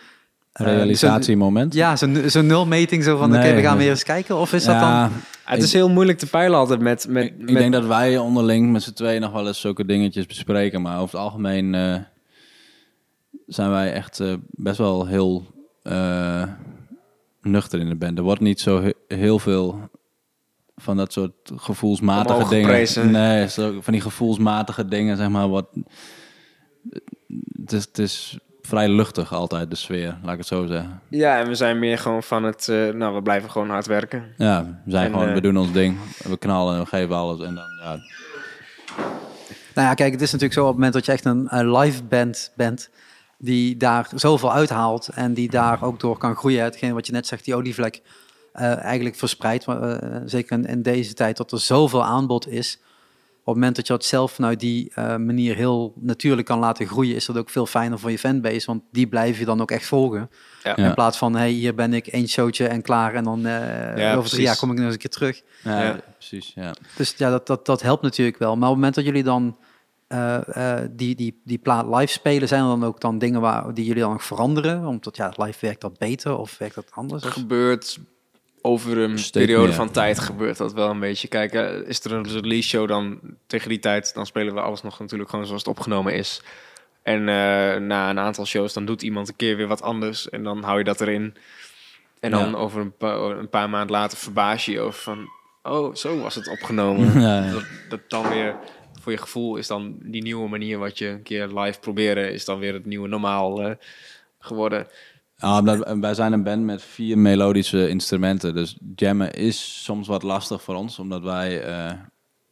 Realisatiemoment. 0.63 1.74
zo'n- 1.74 1.82
ja, 1.82 1.96
zo'n 1.96 2.24
zo'n 2.26 2.46
nulmeting 2.46 3.04
zo 3.04 3.18
van 3.18 3.30
oké, 3.30 3.38
Nee, 3.41 3.56
we 3.56 3.62
gaan 3.62 3.78
weer 3.78 3.89
eens 3.89 4.04
kijken. 4.04 4.38
Of 4.38 4.54
is 4.54 4.63
dat 4.65 4.80
dan... 4.80 5.12
Het 5.44 5.63
is 5.63 5.74
heel 5.74 5.89
moeilijk 5.89 6.18
te 6.18 6.28
peilen 6.28 6.58
altijd 6.60 6.80
met... 6.80 7.08
met, 7.10 7.24
ik, 7.26 7.38
met 7.39 7.50
ik 7.50 7.56
denk 7.56 7.74
dat 7.74 7.86
wij 7.86 8.18
onderling 8.18 8.72
met 8.72 8.84
z'n 8.84 8.94
tweeën 8.94 9.22
nog 9.22 9.32
wel 9.32 9.48
eens 9.48 9.60
zulke 9.60 9.86
dingetjes 9.86 10.26
bespreken. 10.26 10.82
Maar 10.82 11.00
over 11.00 11.15
het 11.18 11.26
algemeen 11.28 11.76
eh, 11.76 11.96
zijn 13.48 13.70
wij 13.70 13.94
echt 13.94 14.20
eh, 14.20 14.34
best 14.50 14.78
wel 14.78 15.06
heel 15.06 15.46
eh, 15.84 16.44
nuchter 17.41 17.80
in 17.80 17.89
de 17.89 17.96
band. 17.96 18.18
Er 18.18 18.24
wordt 18.24 18.41
niet 18.41 18.60
zo 18.60 18.82
he- 18.82 19.15
heel 19.18 19.39
veel 19.39 19.89
van 20.76 20.98
dat 20.98 21.13
soort 21.13 21.52
gevoelsmatige 21.56 22.34
Omhoog 22.36 22.50
dingen. 22.50 22.65
geprezen. 22.65 23.12
Nee, 23.12 23.50
zo, 23.50 23.78
van 23.82 23.94
die 23.94 24.02
gevoelsmatige 24.02 24.88
dingen, 24.88 25.18
zeg 25.18 25.30
maar. 25.30 25.50
Wat, 25.50 25.68
het, 27.62 27.72
is, 27.74 27.86
het 27.86 27.98
is 28.00 28.38
vrij 28.65 28.89
luchtig 28.89 29.34
altijd, 29.34 29.69
de 29.69 29.75
sfeer, 29.75 30.17
laat 30.23 30.32
ik 30.32 30.38
het 30.38 30.47
zo 30.47 30.65
zeggen. 30.65 31.01
Ja, 31.10 31.39
en 31.39 31.47
we 31.47 31.56
zijn 31.56 31.80
meer 31.80 31.97
gewoon 31.97 32.23
van 32.23 32.43
het... 32.43 32.67
eh, 32.67 32.89
nou, 32.89 33.15
we 33.15 33.21
blijven 33.21 33.51
gewoon 33.51 33.69
hard 33.69 33.86
werken. 33.86 34.23
Ja, 34.38 34.82
we 34.86 34.91
zijn 34.91 35.06
En, 35.06 35.12
gewoon, 35.12 35.28
eh, 35.28 35.34
we 35.34 35.41
doen 35.41 35.58
ons 35.58 35.71
ding. 35.71 35.97
We 36.23 36.38
knallen, 36.38 36.80
we 36.80 36.86
geven 36.86 37.15
alles. 37.15 37.39
En 37.39 37.56
dan, 37.56 37.65
ja, 37.84 37.99
Nou 39.73 39.88
ja, 39.88 39.93
kijk, 39.93 40.12
het 40.12 40.21
is 40.21 40.32
natuurlijk 40.32 40.54
zo 40.54 40.62
op 40.62 40.67
het 40.67 40.75
moment 40.75 40.93
dat 40.93 41.06
je 41.06 41.12
echt 41.12 41.25
een, 41.25 41.47
een 41.49 41.78
live 41.78 42.04
band 42.04 42.51
bent 42.56 42.89
die 43.38 43.78
daar 43.78 44.10
zoveel 44.16 44.53
uithaalt 44.53 45.07
en 45.07 45.34
die 45.34 45.49
daar 45.49 45.84
ook 45.84 45.99
door 45.99 46.18
kan 46.18 46.36
groeien. 46.36 46.63
Hetgeen 46.63 46.93
wat 46.93 47.05
je 47.05 47.11
net 47.11 47.28
zegt, 47.28 47.45
die 47.45 47.55
olievlek 47.55 48.01
eh, 48.53 48.78
eigenlijk 48.78 49.16
verspreidt. 49.16 49.66
maar, 49.66 50.01
zeker 50.26 50.57
in, 50.57 50.66
in 50.66 50.82
deze 50.82 51.13
tijd 51.13 51.38
dat 51.38 51.51
er 51.51 51.59
zoveel 51.59 52.03
aanbod 52.03 52.47
is. 52.47 52.80
Op 53.46 53.54
het 53.54 53.62
moment 53.62 53.76
dat 53.76 53.88
je 53.88 53.93
het 53.93 54.06
zelf 54.06 54.32
vanuit 54.32 54.60
die 54.60 54.91
eh, 54.93 55.16
manier 55.16 55.56
heel 55.56 55.93
natuurlijk 55.96 56.48
kan 56.48 56.60
laten 56.60 56.88
groeien, 56.88 57.16
is 57.16 57.26
dat 57.26 57.38
ook 57.38 57.50
veel 57.50 57.66
fijner 57.66 58.00
voor 58.00 58.12
je 58.12 58.20
fanbase. 58.20 58.66
Want 58.66 58.84
die 58.91 59.08
blijf 59.08 59.39
je 59.39 59.46
dan 59.46 59.62
ook 59.62 59.72
echt 59.72 59.86
volgen. 59.86 60.30
Ja. 60.64 60.74
Ja. 60.76 60.88
In 60.88 60.93
plaats 60.93 61.18
van, 61.18 61.36
hey, 61.36 61.50
hier 61.50 61.76
ben 61.76 61.93
ik 61.93 62.08
één 62.08 62.28
showtje 62.28 62.68
en 62.68 62.82
klaar. 62.82 63.14
En 63.14 63.24
dan 63.24 63.46
eh, 63.46 63.62
over 63.62 64.14
precies. 64.14 64.30
drie 64.32 64.43
jaar 64.43 64.58
kom 64.58 64.70
ik 64.72 64.76
nog 64.76 64.86
eens 64.86 64.93
een 64.93 65.00
keer 65.00 65.10
terug. 65.10 65.41
ja, 65.64 65.84
Ja. 65.84 66.00
precies. 66.18 66.52
Ja. 66.56 66.74
Dus 66.96 67.14
ja, 67.18 67.30
dat, 67.30 67.48
dat, 67.48 67.66
dat 67.66 67.82
helpt 67.82 68.02
natuurlijk 68.02 68.38
wel. 68.38 68.56
Maar 68.56 68.70
op 68.70 68.74
het 68.74 68.76
moment 68.76 68.96
dat 68.96 69.06
jullie 69.06 69.24
dan 69.24 69.58
eh, 70.08 70.82
eh, 70.82 70.89
die, 70.91 71.16
die, 71.16 71.41
die 71.43 71.58
plaat 71.58 71.86
live 71.96 72.12
spelen, 72.12 72.48
zijn 72.48 72.62
er 72.62 72.68
dan 72.68 72.84
ook 72.84 73.02
dan 73.02 73.18
dingen 73.18 73.41
waar, 73.41 73.74
die 73.74 73.86
jullie 73.86 74.02
dan 74.02 74.12
nog 74.12 74.24
veranderen? 74.24 74.86
Omdat 74.86 75.18
ja, 75.18 75.34
live 75.36 75.66
werkt 75.66 75.82
dat 75.82 75.98
beter 75.98 76.38
of 76.38 76.58
werkt 76.58 76.76
dat 76.76 76.91
anders? 76.91 77.24
Er 77.24 77.32
gebeurt 77.32 78.00
over 78.66 78.97
een 78.97 79.18
periode 79.32 79.66
meer. 79.68 79.74
van 79.76 79.91
tijd 79.91 80.20
gebeurt 80.20 80.57
dat 80.57 80.74
wel 80.74 80.89
een 80.89 80.99
beetje. 80.99 81.28
Kijk, 81.28 81.53
eh, 81.53 81.88
is 81.88 82.03
er 82.03 82.11
een 82.11 82.28
release 82.28 82.68
show 82.70 82.88
dan 82.88 83.20
tegen 83.47 83.70
die 83.70 83.80
tijd, 83.80 84.13
dan 84.13 84.26
spelen 84.26 84.53
we 84.53 84.61
alles 84.61 84.82
nog 84.82 84.99
natuurlijk 84.99 85.30
gewoon 85.30 85.45
zoals 85.45 85.61
het 85.61 85.72
opgenomen 85.78 86.13
is. 86.13 86.41
En 87.03 87.20
eh, 87.20 87.76
na 87.80 88.09
een 88.09 88.20
aantal 88.20 88.45
shows, 88.45 88.74
dan 88.74 88.86
doet 88.86 89.01
iemand 89.01 89.28
een 89.28 89.36
keer 89.36 89.57
weer 89.57 89.68
wat 89.68 89.82
anders 89.82 90.30
en 90.30 90.43
dan 90.43 90.63
hou 90.63 90.78
je 90.78 90.84
dat 90.84 91.01
erin. 91.01 91.36
En 92.20 92.32
dan 92.32 92.49
Ja. 92.49 92.55
over 92.55 92.82
een, 92.82 92.97
pa- 92.97 93.16
een 93.16 93.49
paar 93.49 93.70
maanden 93.70 93.91
later 93.95 94.18
verbaas 94.18 94.66
je 94.66 94.72
je 94.72 94.80
over 94.80 95.01
van, 95.01 95.30
oh, 95.63 95.95
zo 95.95 96.20
was 96.20 96.36
het 96.36 96.47
opgenomen. 96.47 97.13
Ja, 97.22 97.43
ja. 97.45 97.51
Dat, 97.51 97.66
dat 97.89 97.99
dan 98.07 98.30
weer, 98.30 98.55
voor 99.01 99.11
je 99.11 99.18
gevoel 99.18 99.55
is 99.55 99.68
dan 99.68 99.95
die 100.01 100.22
nieuwe 100.24 100.49
manier 100.49 100.78
wat 100.78 100.97
je 100.97 101.07
een 101.07 101.24
keer 101.24 101.47
live 101.47 101.80
proberen, 101.80 102.34
is 102.34 102.45
dan 102.45 102.59
weer 102.59 102.74
het 102.74 102.86
nieuwe 102.86 103.07
normaal 103.07 103.61
eh, 103.61 103.72
geworden. 104.39 104.88
Omdat 105.41 105.97
wij 105.99 106.13
zijn 106.13 106.33
een 106.33 106.43
band 106.43 106.63
met 106.63 106.81
vier 106.83 107.17
melodische 107.17 107.89
instrumenten. 107.89 108.55
Dus 108.55 108.77
jammen 108.95 109.33
is 109.33 109.83
soms 109.83 110.07
wat 110.07 110.23
lastig 110.23 110.61
voor 110.61 110.75
ons. 110.75 110.99
Omdat 110.99 111.21
wij, 111.23 111.61
eh, 111.63 111.93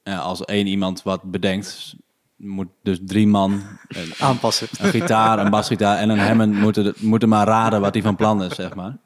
ja, 0.04 0.18
als 0.18 0.46
één 0.46 0.68
iemand 0.68 1.04
wat 1.04 1.24
bedenkt, 1.24 1.96
moet 2.36 2.68
dus 2.84 3.00
drie 3.02 3.28
man, 3.28 3.62
een, 3.88 4.14
Aanpassen. 4.28 4.68
een 4.78 4.90
gitaar, 4.90 5.40
een 5.40 5.52
basgitaar 5.52 5.98
en 5.98 6.10
een 6.10 6.20
Hammond 6.20 6.54
moeten, 6.54 6.94
moeten 7.00 7.30
maar 7.30 7.48
raden 7.48 7.82
wat 7.82 7.94
hij 7.94 8.04
van 8.04 8.16
plan 8.16 8.44
is, 8.44 8.56
zeg 8.56 8.76
maar. 8.76 8.98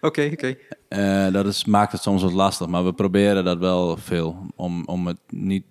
Oké, 0.00 0.30
oké. 0.32 0.56
Eh, 0.88 1.32
dat 1.32 1.46
is, 1.46 1.64
maakt 1.64 1.92
het 1.92 2.02
soms 2.02 2.22
wat 2.22 2.32
lastig, 2.32 2.66
maar 2.66 2.84
we 2.84 2.92
proberen 2.92 3.44
dat 3.44 3.58
wel 3.58 3.96
veel. 3.96 4.46
Om, 4.56 4.82
om 4.86 5.06
het 5.06 5.20
niet 5.28 5.64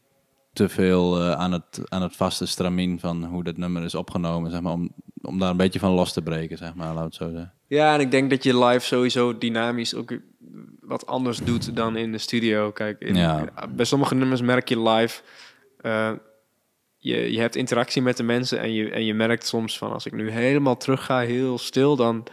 te 0.54 0.70
veel 0.70 1.22
eh, 1.22 1.32
aan, 1.32 1.52
het, 1.52 1.82
aan 1.86 2.02
het 2.02 2.16
vaste 2.16 2.46
stramien 2.46 3.00
van 3.00 3.24
hoe 3.24 3.44
dat 3.44 3.58
nummer 3.58 3.84
is 3.84 3.96
opgenomen, 3.96 4.52
zeg 4.52 4.62
maar. 4.62 4.74
Om, 4.74 4.92
om 5.22 5.40
daar 5.40 5.50
een 5.50 5.58
beetje 5.58 5.80
van 5.80 5.92
los 5.92 6.14
te 6.14 6.22
breken, 6.22 6.58
zeg 6.58 6.74
maar, 6.76 6.94
laat 6.94 7.04
het 7.06 7.16
zo 7.16 7.30
zeggen. 7.30 7.54
Ja, 7.68 7.94
en 7.94 8.00
ik 8.00 8.12
denk 8.12 8.30
dat 8.30 8.44
je 8.44 8.66
live 8.66 8.86
sowieso 8.86 9.38
dynamisch 9.38 9.96
ook 9.96 10.14
wat 10.80 11.06
anders 11.06 11.38
doet 11.38 11.76
dan 11.76 11.96
in 11.96 12.12
de 12.12 12.18
studio. 12.18 12.72
Kijk, 12.72 13.00
in, 13.02 13.16
Ja. 13.16 13.46
bij 13.70 13.86
sommige 13.86 14.16
nummers 14.16 14.42
merk 14.42 14.70
je 14.70 14.82
live... 14.82 15.22
eh, 15.82 16.12
je, 16.98 17.32
je 17.32 17.40
hebt 17.40 17.56
interactie 17.56 18.02
met 18.02 18.18
de 18.18 18.24
mensen 18.24 18.60
en 18.60 18.74
je, 18.74 18.90
en 18.90 19.06
je 19.06 19.14
merkt 19.14 19.46
soms 19.48 19.78
van... 19.78 19.92
als 19.92 20.06
ik 20.06 20.14
nu 20.14 20.30
helemaal 20.32 20.78
terug 20.78 21.06
ga, 21.06 21.20
heel 21.20 21.58
stil, 21.58 21.96
dan, 21.96 22.24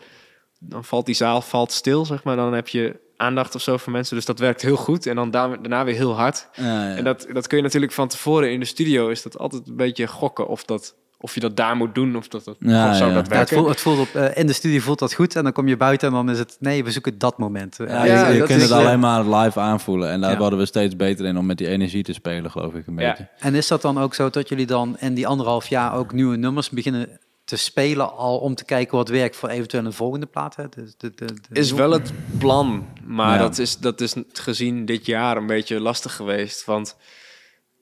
dan 0.58 0.84
valt 0.84 1.06
die 1.06 1.14
zaal 1.14 1.40
valt 1.40 1.72
stil, 1.72 2.04
zeg 2.04 2.24
maar. 2.24 2.36
Dan 2.36 2.52
heb 2.54 2.68
je 2.68 3.00
aandacht 3.16 3.54
of 3.54 3.60
zo 3.62 3.76
van 3.76 3.92
mensen, 3.92 4.16
dus 4.16 4.24
dat 4.24 4.38
werkt 4.38 4.62
heel 4.62 4.76
goed. 4.76 5.06
En 5.06 5.16
dan 5.16 5.30
da- 5.30 5.48
daarna 5.56 5.84
weer 5.84 5.94
heel 5.94 6.14
hard. 6.16 6.48
En 6.96 7.04
dat, 7.04 7.26
dat 7.32 7.46
kun 7.46 7.56
je 7.56 7.62
natuurlijk 7.62 7.92
van 7.92 8.08
tevoren 8.08 8.52
in 8.52 8.60
de 8.60 8.66
studio... 8.66 9.08
is 9.08 9.22
dat 9.22 9.38
altijd 9.38 9.68
een 9.68 9.76
beetje 9.76 10.06
gokken 10.06 10.46
of, 10.48 10.64
dat, 10.64 10.96
of 11.18 11.34
je 11.34 11.40
dat 11.40 11.56
daar 11.56 11.76
moet 11.76 11.94
doen 11.94 12.16
of 12.16 12.28
dat, 12.28 12.44
dat 12.44 12.56
Ja, 12.58 12.90
of 12.90 12.96
zou 12.96 13.08
ja. 13.10 13.14
dat 13.16 13.30
Ja, 13.30 13.36
het 13.38 13.50
het 13.50 13.80
voelt 13.80 13.98
op, 13.98 14.14
eh, 14.14 14.36
in 14.36 14.46
de 14.46 14.52
studie 14.52 14.82
voelt 14.82 14.98
dat 14.98 15.14
goed 15.14 15.36
en 15.36 15.42
dan 15.42 15.52
kom 15.52 15.68
je 15.68 15.76
buiten 15.76 16.08
en 16.08 16.14
dan 16.14 16.30
is 16.30 16.38
het, 16.38 16.56
nee, 16.60 16.84
we 16.84 16.90
zoeken 16.90 17.18
dat 17.18 17.38
moment. 17.38 17.76
Ja, 17.78 18.04
Ja, 18.04 18.26
je, 18.26 18.32
je 18.32 18.38
dat 18.38 18.48
kunt 18.48 18.62
is, 18.62 18.68
het 18.68 18.78
alleen 18.78 19.00
maar 19.00 19.24
live 19.28 19.60
aanvoelen. 19.60 20.10
En 20.10 20.20
daar 20.20 20.30
Ja. 20.32 20.38
worden 20.38 20.58
we 20.58 20.66
steeds 20.66 20.96
beter 20.96 21.26
in 21.26 21.38
om 21.38 21.46
met 21.46 21.58
die 21.58 21.68
energie 21.68 22.02
te 22.02 22.12
spelen, 22.12 22.50
geloof 22.50 22.74
ik 22.74 22.86
een 22.86 22.96
Ja. 22.98 23.08
beetje. 23.08 23.28
En 23.38 23.54
is 23.54 23.66
dat 23.68 23.82
dan 23.82 23.98
ook 23.98 24.14
zo 24.14 24.30
dat 24.30 24.48
jullie 24.48 24.66
dan 24.66 24.96
in 24.98 25.14
die 25.14 25.26
anderhalf 25.26 25.66
jaar 25.68 25.94
ook 25.94 26.12
nieuwe 26.12 26.36
nummers 26.36 26.70
beginnen 26.70 27.20
te 27.44 27.56
spelen 27.56 28.12
al 28.16 28.38
om 28.38 28.54
te 28.54 28.64
kijken 28.64 28.96
wat 28.96 29.08
werkt 29.08 29.36
voor 29.36 29.48
eventueel 29.48 29.84
een 29.84 29.92
volgende 29.92 30.26
plaat? 30.26 30.56
Hè? 30.56 30.68
De, 30.68 30.92
de, 30.96 31.12
de, 31.14 31.24
de- 31.26 31.60
is 31.60 31.72
wel 31.72 31.90
het 31.90 32.12
plan, 32.38 32.86
maar 33.04 33.32
Ja. 33.36 33.38
dat, 33.42 33.58
is, 33.58 33.78
dat 33.78 34.00
is 34.00 34.14
gezien 34.32 34.84
dit 34.84 35.06
jaar 35.06 35.36
een 35.36 35.46
beetje 35.46 35.80
lastig 35.80 36.14
geweest. 36.16 36.64
Want 36.64 36.96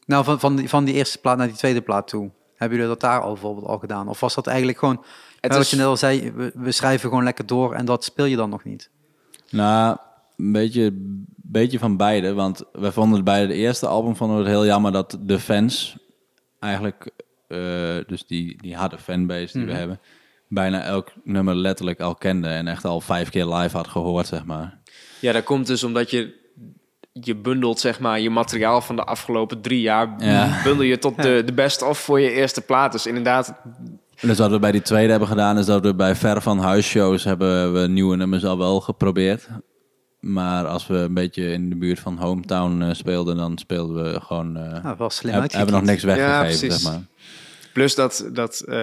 Nou, 0.06 0.24
van, 0.24 0.40
van, 0.40 0.56
die, 0.56 0.68
van 0.68 0.84
die 0.84 0.94
eerste 0.94 1.18
plaat 1.18 1.36
naar 1.36 1.46
die 1.46 1.56
tweede 1.56 1.80
plaat 1.82 2.08
toe. 2.08 2.30
Hebben 2.56 2.78
jullie 2.78 2.92
dat 2.92 3.00
daar 3.10 3.20
al 3.20 3.32
bijvoorbeeld 3.32 3.66
al 3.66 3.78
gedaan? 3.78 4.08
Of 4.08 4.20
was 4.20 4.34
dat 4.34 4.46
eigenlijk 4.46 4.78
gewoon, 4.78 5.04
het 5.40 5.52
wat 5.52 5.60
is, 5.60 5.70
je 5.70 5.76
net 5.76 5.86
al 5.86 5.96
zei, 5.96 6.32
we, 6.32 6.52
we 6.54 6.72
schrijven 6.72 7.08
gewoon 7.08 7.24
lekker 7.24 7.46
door 7.46 7.74
en 7.74 7.84
dat 7.84 8.04
speel 8.04 8.24
je 8.24 8.36
dan 8.36 8.50
nog 8.50 8.64
niet? 8.64 8.90
Nou, 9.50 9.96
een 10.36 10.52
beetje, 10.52 10.90
beetje 11.36 11.78
van 11.78 11.96
beide. 11.96 12.32
Want 12.34 12.62
we 12.72 12.92
vonden 12.92 13.14
het 13.16 13.24
bij 13.24 13.46
de 13.46 13.54
eerste 13.54 13.86
album 13.86 14.16
vonden 14.16 14.36
we 14.36 14.42
het 14.42 14.52
heel 14.52 14.64
jammer 14.66 14.92
dat 14.92 15.18
de 15.20 15.38
fans 15.38 15.96
eigenlijk, 16.60 17.10
eh, 17.48 17.58
dus 18.06 18.26
die, 18.26 18.62
die 18.62 18.76
harde 18.76 18.98
fanbase 18.98 19.52
die 19.52 19.64
we 19.64 19.70
Mhm. 19.70 19.78
hebben, 19.78 20.00
bijna 20.48 20.82
elk 20.82 21.12
nummer 21.24 21.54
letterlijk 21.54 22.00
al 22.00 22.14
kende 22.14 22.48
en 22.48 22.68
echt 22.68 22.84
al 22.84 23.00
vijf 23.00 23.28
keer 23.30 23.46
live 23.46 23.76
had 23.76 23.88
gehoord, 23.88 24.26
zeg 24.26 24.44
maar. 24.44 24.78
ja, 25.20 25.32
dat 25.32 25.44
komt 25.44 25.66
dus 25.66 25.84
omdat 25.84 26.10
je, 26.10 26.42
je 27.20 27.34
bundelt 27.36 27.80
zeg 27.80 28.00
maar 28.00 28.20
je 28.20 28.30
materiaal 28.30 28.80
van 28.80 28.96
de 28.96 29.04
afgelopen 29.04 29.60
drie 29.60 29.80
jaar, 29.80 30.14
Ja. 30.18 30.60
bundel 30.64 30.84
je 30.84 30.98
tot 30.98 31.22
de, 31.22 31.42
de 31.44 31.52
best-of 31.52 31.98
voor 31.98 32.20
je 32.20 32.30
eerste 32.30 32.60
plaat. 32.60 32.92
Dus 32.92 33.06
inderdaad, 33.06 33.54
Dus 34.20 34.38
wat 34.38 34.50
we 34.50 34.58
bij 34.58 34.72
die 34.72 34.82
tweede 34.82 35.10
hebben 35.10 35.28
gedaan, 35.28 35.58
is 35.58 35.66
dat 35.66 35.82
we 35.84 35.94
bij 35.94 36.14
ver 36.16 36.42
van 36.42 36.58
huisshows 36.58 37.24
hebben 37.24 37.72
we 37.72 37.88
nieuwe 37.88 38.16
nummers 38.16 38.44
al 38.44 38.58
wel 38.58 38.80
geprobeerd. 38.80 39.48
Maar 40.20 40.66
als 40.66 40.86
we 40.86 40.94
een 40.96 41.14
beetje 41.14 41.52
in 41.52 41.68
de 41.68 41.76
buurt 41.76 41.98
van 42.00 42.18
Hometown 42.18 42.82
eh, 42.82 42.92
speelden, 42.94 43.36
dan 43.36 43.58
speelden 43.58 44.12
we 44.12 44.20
gewoon... 44.20 44.52
wel 44.98 45.10
slim 45.10 45.34
heb- 45.34 45.52
hebben 45.52 45.74
we 45.74 45.80
nog 45.80 45.90
niks 45.90 46.02
weggegeven, 46.02 46.72
zeg 46.72 46.82
maar. 46.92 47.02
plus 47.72 47.94
dat, 47.94 48.28
dat 48.32 48.60
eh, 48.60 48.76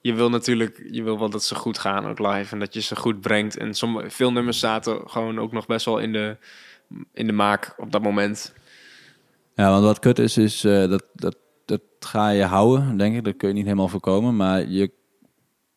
je 0.00 0.14
wil 0.14 0.30
natuurlijk, 0.30 0.82
je 0.90 1.02
wil 1.02 1.18
wel 1.18 1.30
dat 1.30 1.44
ze 1.44 1.54
goed 1.54 1.78
gaan 1.78 2.06
ook 2.06 2.18
live 2.18 2.52
en 2.52 2.58
dat 2.58 2.74
je 2.74 2.80
ze 2.80 2.96
goed 2.96 3.20
brengt. 3.20 3.56
En 3.56 3.74
sommige, 3.74 4.10
veel 4.10 4.32
nummers 4.32 4.58
zaten 4.58 5.00
gewoon 5.06 5.38
ook 5.38 5.52
nog 5.52 5.66
best 5.66 5.84
wel 5.84 5.98
in 5.98 6.12
de, 6.12 6.36
in 7.12 7.26
de 7.26 7.32
maak 7.32 7.74
op 7.76 7.92
dat 7.92 8.02
moment. 8.02 8.54
Ja, 9.54 9.70
want 9.70 9.84
wat 9.84 9.98
kut 9.98 10.18
is, 10.18 10.36
is 10.36 10.64
eh, 10.64 10.88
dat, 10.88 11.04
dat, 11.14 11.36
dat 11.64 11.80
ga 12.00 12.28
je 12.28 12.44
houden, 12.44 12.96
denk 12.96 13.16
ik. 13.16 13.24
Dat 13.24 13.36
kun 13.36 13.48
je 13.48 13.54
niet 13.54 13.64
helemaal 13.64 13.88
voorkomen. 13.88 14.36
Maar 14.36 14.66
je, 14.66 14.92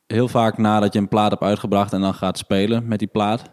heel 0.07 0.28
vaak 0.28 0.57
nadat 0.57 0.93
je 0.93 0.99
een 0.99 1.07
plaat 1.07 1.30
hebt 1.30 1.43
uitgebracht 1.43 1.93
en 1.93 2.01
dan 2.01 2.13
gaat 2.13 2.38
spelen 2.38 2.88
met 2.88 2.99
die 2.99 3.07
plaat, 3.07 3.43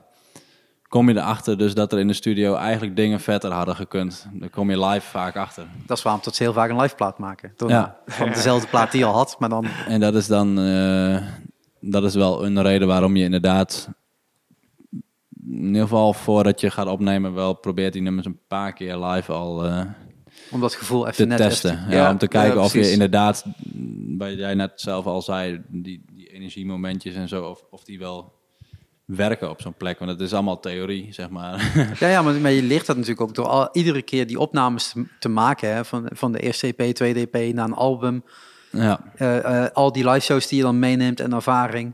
kom 0.89 1.09
je 1.09 1.17
erachter 1.17 1.59
dus 1.59 1.75
dat 1.75 1.93
er 1.93 1.99
in 1.99 2.07
de 2.07 2.13
studio 2.13 2.55
eigenlijk 2.55 2.97
dingen 2.97 3.21
vetter 3.21 3.53
hadden 3.53 3.77
gekund. 3.77 4.27
Daar 4.33 4.51
kom 4.51 4.71
je 4.71 4.85
live 4.85 5.07
vaak 5.07 5.37
achter. 5.37 5.67
Dat 5.87 5.97
is 5.97 6.03
waarom 6.03 6.23
tot 6.23 6.35
ze 6.35 6.43
heel 6.43 6.53
vaak 6.53 6.71
een 6.71 6.81
live 6.81 6.95
plaat 6.95 7.19
maken. 7.19 7.53
Toch? 7.57 7.71
Ja. 7.71 7.97
Van 8.07 8.29
dezelfde 8.29 8.69
plaat 8.69 8.91
die 8.91 9.01
je 9.01 9.07
al 9.07 9.15
had, 9.15 9.37
maar 9.39 9.49
dan... 9.49 9.67
En 9.89 10.01
dat 10.01 10.15
is 10.15 10.27
dan, 10.27 10.59
eh, 10.59 11.23
dat 11.81 12.05
is 12.05 12.15
wel 12.15 12.45
een 12.45 12.63
reden 12.63 12.89
waarom 12.89 13.17
je 13.17 13.25
inderdaad, 13.25 13.89
in 15.51 15.65
ieder 15.67 15.83
geval 15.83 16.13
voordat 16.13 16.61
je 16.61 16.71
gaat 16.71 16.87
opnemen, 16.87 17.35
wel 17.35 17.55
probeert 17.55 17.93
die 17.93 18.03
nummers 18.03 18.27
een 18.27 18.39
paar 18.49 18.73
keer 18.73 18.97
live 18.97 19.33
al 19.33 19.65
eh, 19.67 19.81
Om 20.51 20.61
dat 20.61 20.75
gevoel 20.75 21.03
even 21.05 21.17
te 21.17 21.25
net 21.25 21.37
testen. 21.39 21.71
even- 21.73 21.91
ja, 21.91 21.97
Ja, 21.97 22.11
om 22.11 22.19
te 22.19 22.27
ja, 22.31 22.41
kijken 22.41 22.61
of 22.63 22.73
je 22.73 22.91
inderdaad, 22.93 23.45
wat 24.19 24.33
jij 24.33 24.55
net 24.55 24.73
zelf 24.75 25.07
al 25.07 25.23
zei, 25.23 25.63
die, 25.69 26.05
die 26.13 26.27
energiemomentjes 26.33 27.15
en 27.15 27.29
zo, 27.29 27.45
of, 27.45 27.65
of 27.71 27.85
die 27.85 27.99
wel 27.99 28.33
werken 29.05 29.51
op 29.51 29.61
zo'n 29.61 29.75
plek. 29.75 29.99
Want 29.99 30.11
het 30.11 30.21
is 30.21 30.33
allemaal 30.33 30.61
theorie, 30.61 31.13
zeg 31.13 31.31
maar. 31.31 31.73
Ja, 32.01 32.09
ja 32.09 32.23
maar, 32.23 32.35
maar 32.35 32.51
je 32.51 32.63
leert 32.63 32.87
dat 32.87 32.97
natuurlijk 32.97 33.21
ook 33.29 33.35
door 33.35 33.47
al, 33.47 33.69
iedere 33.73 34.03
keer 34.03 34.27
die 34.27 34.39
opnames 34.39 34.89
te, 34.89 35.05
te 35.19 35.29
maken. 35.29 35.75
Hè, 35.75 35.85
van, 35.85 36.09
van 36.13 36.33
de 36.33 36.39
eerste 36.41 36.75
EP, 36.75 36.95
tweede 36.95 37.29
EP 37.31 37.55
naar 37.55 37.65
een 37.67 37.75
album. 37.75 38.25
ja. 38.71 39.01
eh, 39.17 39.65
eh, 39.65 39.71
al 39.73 39.93
die 39.93 40.09
live 40.09 40.21
shows 40.25 40.47
die 40.49 40.59
je 40.59 40.65
dan 40.65 40.79
meeneemt 40.79 41.21
en 41.21 41.33
ervaring. 41.33 41.93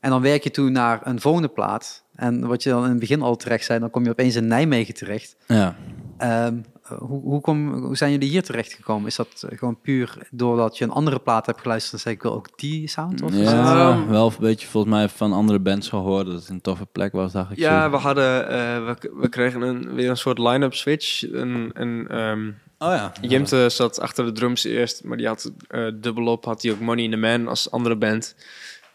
En 0.00 0.10
dan 0.10 0.22
werk 0.22 0.42
je 0.42 0.50
toe 0.50 0.70
naar 0.70 1.06
een 1.06 1.20
volgende 1.20 1.48
plaat. 1.48 2.04
En 2.20 2.46
wat 2.46 2.62
je 2.62 2.70
dan 2.70 2.84
in 2.84 2.90
het 2.90 2.98
begin 2.98 3.22
al 3.22 3.36
terecht 3.36 3.64
zei, 3.64 3.78
dan 3.78 3.90
kom 3.90 4.04
je 4.04 4.10
opeens 4.10 4.36
in 4.36 4.46
Nijmegen 4.46 4.94
terecht. 4.94 5.36
ja. 5.46 5.76
Ehm, 6.18 6.54
hoe, 6.98 7.20
hoe, 7.22 7.40
kom, 7.40 7.72
hoe 7.72 7.96
zijn 7.96 8.10
jullie 8.10 8.28
hier 8.28 8.42
terecht 8.42 8.72
gekomen? 8.72 9.06
Is 9.06 9.16
dat 9.16 9.44
eh, 9.48 9.58
gewoon 9.58 9.80
puur 9.80 10.18
doordat 10.30 10.78
je 10.78 10.84
een 10.84 10.90
andere 10.90 11.18
plaat 11.18 11.46
hebt 11.46 11.60
geluisterd 11.60 11.92
en 11.94 12.00
zei 12.00 12.14
ik 12.14 12.22
wil 12.22 12.32
ook 12.34 12.58
die 12.58 12.88
sound? 12.88 13.22
Of 13.22 13.34
Ja, 13.34 13.90
Ehm, 13.92 14.08
wel 14.08 14.26
een 14.26 14.34
beetje 14.40 14.66
volgens 14.66 14.92
mij 14.94 15.08
van 15.08 15.32
andere 15.32 15.58
bands 15.58 15.88
gehoord 15.88 16.26
dat 16.26 16.34
het 16.34 16.48
een 16.48 16.60
toffe 16.60 16.86
plek 16.86 17.12
was, 17.12 17.32
dacht 17.32 17.50
ik. 17.50 17.58
Ja, 17.58 17.84
zo. 17.84 17.90
we 17.90 17.96
hadden, 17.96 18.48
eh, 18.48 18.84
we, 18.86 19.12
we 19.20 19.28
kregen 19.28 19.62
een, 19.62 19.94
weer 19.94 20.10
een 20.10 20.16
soort 20.16 20.38
line-up 20.38 20.74
switch. 20.74 21.32
Een, 21.32 21.70
een, 21.72 22.08
ehm, 22.08 22.50
Oh 22.78 22.94
ja. 22.94 23.12
Jimte 23.20 23.68
zat 23.68 24.00
achter 24.00 24.24
de 24.24 24.32
drums 24.32 24.64
eerst, 24.64 25.04
maar 25.04 25.16
die 25.16 25.26
had 25.26 25.52
eh 25.68 25.86
dubbelop, 25.94 26.44
had 26.44 26.62
hij 26.62 26.72
ook 26.72 26.80
Money 26.80 27.04
in 27.04 27.10
the 27.10 27.16
Man 27.16 27.48
als 27.48 27.70
andere 27.70 27.96
band. 27.96 28.34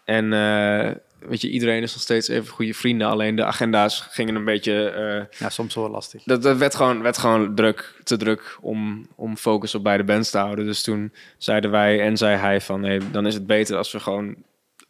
En 0.04 0.34
eh, 0.34 0.92
weet 1.28 1.42
je, 1.42 1.50
iedereen 1.50 1.82
is 1.82 1.94
nog 1.94 2.02
steeds 2.02 2.28
even 2.28 2.54
goede 2.54 2.74
vrienden, 2.74 3.08
alleen 3.08 3.36
de 3.36 3.44
agenda's 3.44 4.08
gingen 4.10 4.36
een 4.36 4.46
beetje... 4.46 4.90
eh, 4.90 5.40
Ja, 5.40 5.50
soms 5.50 5.76
wel 5.76 5.90
lastig. 5.90 6.24
dat, 6.24 6.42
dat 6.44 6.58
werd, 6.58 6.76
gewoon, 6.76 7.02
werd 7.02 7.18
gewoon 7.18 7.56
druk, 7.56 8.00
te 8.04 8.18
druk 8.18 8.58
om, 8.62 9.08
om 9.16 9.38
focus 9.38 9.76
op 9.76 9.84
beide 9.84 10.04
bands 10.04 10.30
te 10.30 10.38
houden. 10.38 10.66
Dus 10.66 10.82
toen 10.84 11.14
zeiden 11.38 11.72
wij 11.72 12.02
en 12.02 12.18
zei 12.18 12.38
hij 12.38 12.62
van, 12.62 12.82
nee, 12.82 13.00
dan 13.12 13.26
is 13.28 13.34
het 13.34 13.48
beter 13.48 13.78
als 13.78 13.92
we 13.92 14.00
gewoon 14.00 14.36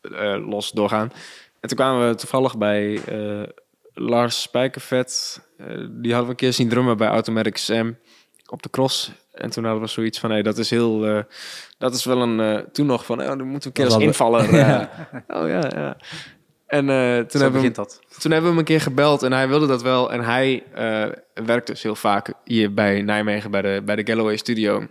eh, 0.01 0.47
los 0.47 0.71
doorgaan. 0.71 1.11
En 1.59 1.67
toen 1.69 1.77
kwamen 1.77 2.09
we 2.09 2.15
toevallig 2.15 2.57
bij 2.57 2.99
eh, 3.05 3.43
Lars 3.93 4.41
Spijkervet. 4.41 5.41
Die 5.89 6.11
hadden 6.11 6.23
we 6.23 6.29
een 6.29 6.35
keer 6.35 6.53
zien 6.53 6.69
drummen 6.69 6.97
bij 6.97 7.07
Automatic 7.07 7.57
Sam 7.57 7.97
op 8.49 8.63
de 8.63 8.69
cross. 8.69 9.11
En 9.35 9.49
toen 9.49 9.63
hadden 9.63 9.81
we 9.81 9.87
zoiets 9.89 10.19
van, 10.19 10.31
hey, 10.31 10.41
dat 10.41 10.57
is 10.57 10.69
heel... 10.69 11.05
eh, 11.05 11.19
dat 11.77 11.93
is 11.93 12.05
wel 12.05 12.21
een... 12.21 12.39
eh, 12.39 12.63
toen 12.71 12.85
nog 12.85 13.05
van, 13.05 13.21
oh, 13.21 13.27
dan 13.27 13.47
moeten 13.47 13.71
we 13.73 13.79
een 13.79 13.85
keer 13.85 13.95
als 13.95 14.03
invaller... 14.03 14.53
eh, 14.59 14.81
Oh 15.27 15.47
ja, 15.47 15.69
ja. 15.75 15.97
En 16.67 16.85
toen 17.27 17.41
hebben 17.41 17.61
we 17.61 17.71
dat. 17.71 18.01
toen 18.19 18.31
hebben 18.31 18.41
we 18.41 18.47
hem 18.49 18.57
een 18.57 18.63
keer 18.63 18.81
gebeld 18.81 19.23
en 19.23 19.31
hij 19.31 19.47
wilde 19.47 19.67
dat 19.67 19.81
wel. 19.81 20.11
En 20.11 20.21
hij 20.23 20.63
werkt 21.33 21.67
dus 21.67 21.83
heel 21.83 21.95
vaak 21.95 22.33
hier 22.43 22.73
bij 22.73 23.01
Nijmegen 23.01 23.51
bij 23.51 23.61
de, 23.61 23.81
bij 23.85 23.95
de 23.95 24.05
Galloway 24.05 24.37
Studio. 24.37 24.87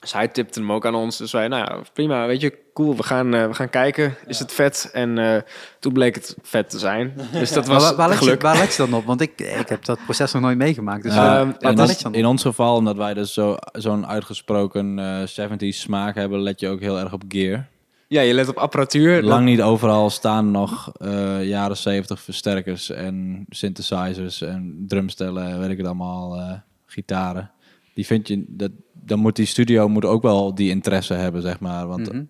Dus 0.00 0.12
hij 0.12 0.28
tipte 0.28 0.60
hem 0.60 0.72
ook 0.72 0.86
aan 0.86 0.94
ons. 0.94 1.16
Dus 1.16 1.32
wij, 1.32 1.48
nou 1.48 1.64
ja, 1.64 1.82
prima, 1.92 2.26
weet 2.26 2.40
je, 2.40 2.58
cool, 2.74 2.96
we 2.96 3.02
gaan, 3.02 3.34
eh, 3.34 3.46
we 3.46 3.54
gaan 3.54 3.70
kijken. 3.70 4.14
Is 4.26 4.38
het 4.38 4.52
vet? 4.52 4.90
En 4.92 5.18
eh, 5.18 5.42
toen 5.78 5.92
bleek 5.92 6.14
het 6.14 6.36
vet 6.42 6.70
te 6.70 6.78
zijn. 6.78 7.14
Dus 7.32 7.52
dat 7.52 7.66
was 7.66 7.82
waar, 7.82 7.96
waar, 7.96 8.10
je, 8.10 8.16
geluk. 8.16 8.42
waar 8.42 8.56
let 8.58 8.74
je 8.74 8.82
dan 8.86 8.94
op? 8.94 9.04
Want 9.04 9.20
ik, 9.20 9.40
ik 9.40 9.68
heb 9.68 9.84
dat 9.84 9.98
proces 10.04 10.32
nog 10.32 10.42
nooit 10.42 10.56
meegemaakt. 10.58 11.02
Dus 11.02 11.14
Ja, 11.14 11.20
waar- 11.22 11.40
Ehm, 11.40 11.46
waar, 11.60 11.72
in, 11.72 11.78
ons, 11.78 11.88
let 11.88 11.96
je 11.96 12.02
dan 12.02 12.12
op? 12.12 12.18
in 12.18 12.26
ons 12.26 12.42
geval, 12.42 12.76
omdat 12.76 12.96
wij 12.96 13.14
dus 13.14 13.32
zo- 13.32 13.56
zo'n 13.72 14.06
uitgesproken 14.06 14.98
eh 14.98 15.22
70s 15.26 15.80
smaak 15.80 16.14
hebben, 16.14 16.40
let 16.40 16.60
je 16.60 16.68
ook 16.68 16.80
heel 16.80 16.98
erg 16.98 17.12
op 17.12 17.22
gear. 17.28 17.66
Ja, 18.08 18.20
je 18.20 18.34
let 18.34 18.48
op 18.48 18.56
apparatuur. 18.56 19.22
Lang 19.22 19.44
niet 19.44 19.62
overal 19.62 20.10
staan 20.10 20.50
nog 20.50 20.92
eh, 20.96 21.44
jaren 21.48 21.76
70 21.76 22.20
versterkers 22.20 22.90
en 22.90 23.44
synthesizers 23.48 24.42
en 24.42 24.84
drumstellen, 24.88 25.60
weet 25.60 25.70
ik 25.70 25.76
het 25.76 25.86
allemaal, 25.86 26.36
eh, 26.36 26.52
gitaren. 26.86 27.50
Die 27.94 28.06
vind 28.06 28.28
je, 28.28 28.44
dat, 28.48 28.70
dan 29.04 29.18
moet 29.18 29.36
die 29.36 29.46
studio 29.46 29.88
moet 29.88 30.04
ook 30.04 30.22
wel 30.22 30.54
die 30.54 30.70
interesse 30.70 31.14
hebben, 31.14 31.42
zeg 31.42 31.60
maar. 31.60 31.86
Want 31.86 32.12
Mhm. 32.12 32.22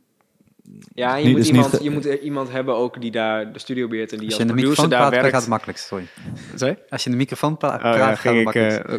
Ja, 0.95 1.17
je 1.17 1.25
Niet- 1.27 1.37
moet, 1.37 1.47
iemand, 1.47 1.73
niet- 1.73 1.83
je 1.83 1.91
moet 1.91 2.05
iemand 2.05 2.51
hebben 2.51 2.75
ook 2.77 3.01
die 3.01 3.11
daar 3.11 3.53
de 3.53 3.59
studio 3.59 3.89
beheert 3.89 4.13
en 4.13 4.19
die 4.19 4.27
Als 4.29 4.37
je 4.37 4.45
de 4.45 4.47
producer 4.47 4.69
microfoon 4.71 4.91
daar 4.91 5.01
praat, 5.09 5.13
werkt. 5.21 5.31
gaat 5.31 5.41
het 5.41 5.51
makkelijkst. 5.51 5.87
Sorry. 5.87 6.07
Sorry? 6.55 6.79
Als 6.89 7.03
je 7.05 7.11
in 7.11 7.17
de 7.17 7.23
microfoon 7.23 7.57
pra- 7.57 7.75
Oh, 7.75 7.81
praat, 7.81 7.97
ja, 7.97 8.15
gaat 8.15 8.35
het 8.55 8.55
eh, 8.55 8.99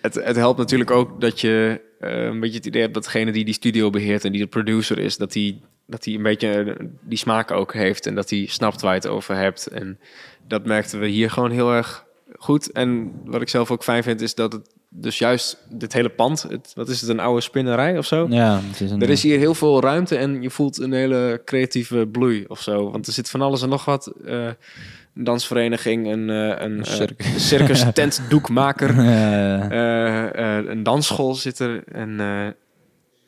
het, 0.00 0.14
het 0.14 0.36
helpt 0.36 0.58
natuurlijk 0.58 0.90
ook 0.90 1.20
dat 1.20 1.40
je 1.40 1.80
eh, 2.00 2.24
een 2.24 2.40
beetje 2.40 2.56
het 2.56 2.66
idee 2.66 2.82
hebt 2.82 2.94
dat 2.94 3.04
degene 3.04 3.32
die 3.32 3.44
die 3.44 3.54
studio 3.54 3.90
beheert 3.90 4.24
en 4.24 4.32
die 4.32 4.40
de 4.40 4.46
producer 4.46 4.98
is, 4.98 5.16
dat 5.16 5.32
die, 5.32 5.60
dat 5.86 6.02
die 6.02 6.16
een 6.16 6.22
beetje 6.22 6.48
eh, 6.62 6.86
die 7.00 7.18
smaak 7.18 7.50
ook 7.50 7.72
heeft 7.74 8.06
en 8.06 8.14
dat 8.14 8.30
hij 8.30 8.46
snapt 8.46 8.80
waar 8.80 8.94
je 8.94 9.00
het 9.00 9.08
over 9.08 9.36
hebt. 9.36 9.66
En 9.66 9.98
dat 10.46 10.66
merkten 10.66 11.00
we 11.00 11.06
hier 11.06 11.30
gewoon 11.30 11.50
heel 11.50 11.72
erg 11.72 12.04
goed. 12.38 12.72
En 12.72 13.12
wat 13.24 13.40
ik 13.42 13.48
zelf 13.48 13.70
ook 13.70 13.82
fijn 13.84 14.02
vind, 14.02 14.20
is 14.20 14.34
dat 14.34 14.52
het 14.52 14.74
dus 14.90 15.18
juist 15.18 15.58
dit 15.70 15.92
hele 15.92 16.08
pand, 16.08 16.42
het, 16.42 16.72
wat 16.74 16.88
is 16.88 17.00
het, 17.00 17.10
een 17.10 17.20
oude 17.20 17.40
spinnerij 17.40 17.98
of 17.98 18.06
zo? 18.06 18.26
ja, 18.30 18.60
het 18.70 18.80
is 18.80 18.90
een, 18.90 19.02
Er 19.02 19.10
is 19.10 19.22
hier 19.22 19.38
heel 19.38 19.54
veel 19.54 19.80
ruimte 19.80 20.16
en 20.16 20.42
je 20.42 20.50
voelt 20.50 20.78
een 20.80 20.92
hele 20.92 21.42
creatieve 21.44 22.06
bloei 22.12 22.44
of 22.48 22.60
zo. 22.62 22.90
Want 22.90 23.06
er 23.06 23.12
zit 23.12 23.30
van 23.30 23.42
alles 23.42 23.62
en 23.62 23.68
nog 23.68 23.84
wat. 23.84 24.12
eh, 24.26 24.46
een 25.14 25.24
dansvereniging, 25.24 26.06
een, 26.12 26.30
eh, 26.30 26.64
een, 26.66 26.84
eh, 26.84 26.92
circus. 26.92 27.26
een 27.34 27.40
circus 27.40 27.84
tentdoekmaker, 27.94 28.98
eh, 28.98 29.64
eh, 29.64 30.58
eh, 30.58 30.64
een 30.68 30.82
dansschool 30.82 31.34
zit 31.34 31.58
er. 31.58 31.82
En, 31.92 32.10
eh, 32.20 32.46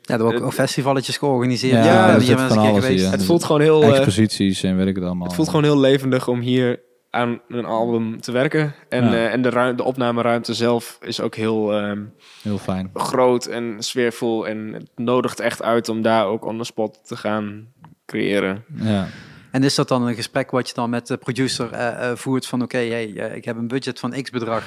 Ja, 0.02 0.16
er 0.16 0.22
worden 0.22 0.40
ook, 0.40 0.46
ook 0.46 0.52
festivaletjes 0.52 1.16
georganiseerd. 1.16 1.84
Ja, 1.84 2.10
Ja, 2.12 2.18
hier 2.20 2.36
alles 2.36 2.80
geweest. 2.80 3.02
hier. 3.02 3.10
het 3.10 3.24
voelt 3.24 3.44
gewoon 3.44 3.60
heel, 3.60 3.82
eh, 3.82 3.88
exposities 3.88 4.62
en 4.62 4.76
weet 4.76 4.86
ik 4.86 4.94
het 4.94 5.04
allemaal. 5.04 5.26
het 5.26 5.34
voelt 5.36 5.48
gewoon 5.48 5.64
heel 5.64 5.78
levendig 5.80 6.28
om 6.28 6.40
hier 6.40 6.80
aan 7.10 7.40
een 7.48 7.64
album 7.64 8.20
te 8.20 8.32
werken. 8.32 8.74
En, 8.88 9.04
Ja. 9.04 9.12
eh, 9.12 9.32
en 9.32 9.42
de, 9.42 9.50
ruim, 9.50 9.76
de 9.76 9.82
opnameruimte 9.82 10.54
zelf 10.54 10.98
is 11.02 11.20
ook 11.20 11.34
heel 11.34 11.72
ehm, 11.72 12.02
heel 12.42 12.58
fijn. 12.58 12.90
groot 12.94 13.46
en 13.46 13.76
sfeervol. 13.78 14.46
En 14.48 14.72
het 14.72 14.90
nodigt 14.96 15.40
echt 15.40 15.62
uit 15.62 15.88
om 15.88 16.02
daar 16.02 16.26
ook 16.26 16.44
on 16.44 16.58
the 16.58 16.64
spot 16.64 17.00
te 17.06 17.16
gaan 17.16 17.68
creëren. 18.06 18.64
Ja. 18.74 19.06
En 19.50 19.62
is 19.64 19.74
dat 19.74 19.88
dan 19.88 20.06
een 20.06 20.14
gesprek 20.14 20.50
wat 20.50 20.68
je 20.68 20.74
dan 20.74 20.90
met 20.90 21.06
de 21.06 21.16
producer 21.16 21.72
eh, 21.72 22.10
eh, 22.10 22.16
voert 22.16 22.46
van 22.46 22.62
oké, 22.62 22.78
hey, 22.78 23.04
ik 23.34 23.44
heb 23.44 23.56
een 23.56 23.68
budget 23.68 23.98
van 23.98 24.22
x 24.22 24.30
bedrag. 24.30 24.64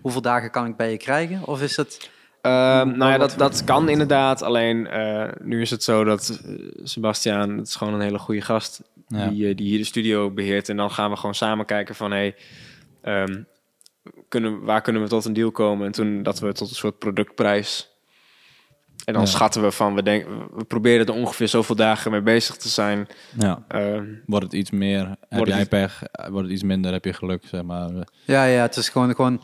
Hoeveel 0.00 0.20
dagen 0.22 0.50
kan 0.50 0.66
ik 0.66 0.76
bij 0.76 0.90
je 0.90 0.96
krijgen? 0.96 1.46
Of 1.46 1.62
is 1.62 1.76
het... 1.76 2.10
Ehm, 2.46 2.96
nou 2.98 3.12
ja, 3.12 3.18
dat, 3.18 3.34
dat 3.36 3.64
kan 3.64 3.88
inderdaad. 3.88 4.42
Alleen 4.42 4.86
eh, 4.86 5.28
nu 5.42 5.60
is 5.60 5.70
het 5.70 5.82
zo 5.82 6.04
dat 6.04 6.40
eh, 6.46 6.52
Sebastiaan, 6.84 7.56
het 7.58 7.66
is 7.66 7.74
gewoon 7.74 7.94
een 7.94 8.00
hele 8.00 8.18
goede 8.18 8.40
gast, 8.40 8.82
Ja. 9.08 9.28
die, 9.28 9.48
eh, 9.48 9.56
die 9.56 9.66
hier 9.66 9.78
de 9.78 9.84
studio 9.84 10.30
beheert. 10.30 10.68
En 10.68 10.76
dan 10.76 10.90
gaan 10.90 11.10
we 11.10 11.16
gewoon 11.16 11.34
samen 11.34 11.66
kijken 11.66 11.94
van, 11.94 12.10
hey, 12.10 12.34
ehm, 13.02 13.42
kunnen, 14.28 14.64
waar 14.64 14.80
kunnen 14.82 15.02
we 15.02 15.08
tot 15.08 15.24
een 15.24 15.32
deal 15.32 15.50
komen? 15.50 15.86
En 15.86 15.92
toen 15.92 16.22
dat 16.22 16.38
we 16.38 16.52
tot 16.52 16.68
een 16.68 16.74
soort 16.74 16.98
productprijs. 16.98 17.90
En 19.04 19.12
dan 19.12 19.22
Ja. 19.22 19.28
schatten 19.28 19.62
we 19.62 19.70
van, 19.70 19.94
we, 19.94 20.02
denken, 20.02 20.56
we 20.56 20.64
proberen 20.64 21.06
er 21.06 21.12
ongeveer 21.14 21.48
zoveel 21.48 21.76
dagen 21.76 22.10
mee 22.10 22.20
bezig 22.22 22.56
te 22.56 22.68
zijn. 22.68 23.06
ja. 23.38 23.64
Ehm, 23.68 24.04
Wordt 24.26 24.44
het 24.44 24.52
iets 24.54 24.70
meer, 24.70 24.98
heb 25.08 25.16
Wordt 25.30 25.50
jij 25.50 25.58
het 25.60 25.68
pech. 25.68 26.02
Wordt 26.30 26.42
het 26.42 26.50
iets 26.50 26.62
minder, 26.62 26.92
heb 26.92 27.04
je 27.04 27.12
geluk, 27.12 27.42
zeg 27.46 27.62
maar. 27.62 27.90
Ja, 28.24 28.44
ja, 28.44 28.62
het 28.62 28.76
is 28.76 28.88
gewoon, 28.88 29.14
gewoon 29.14 29.42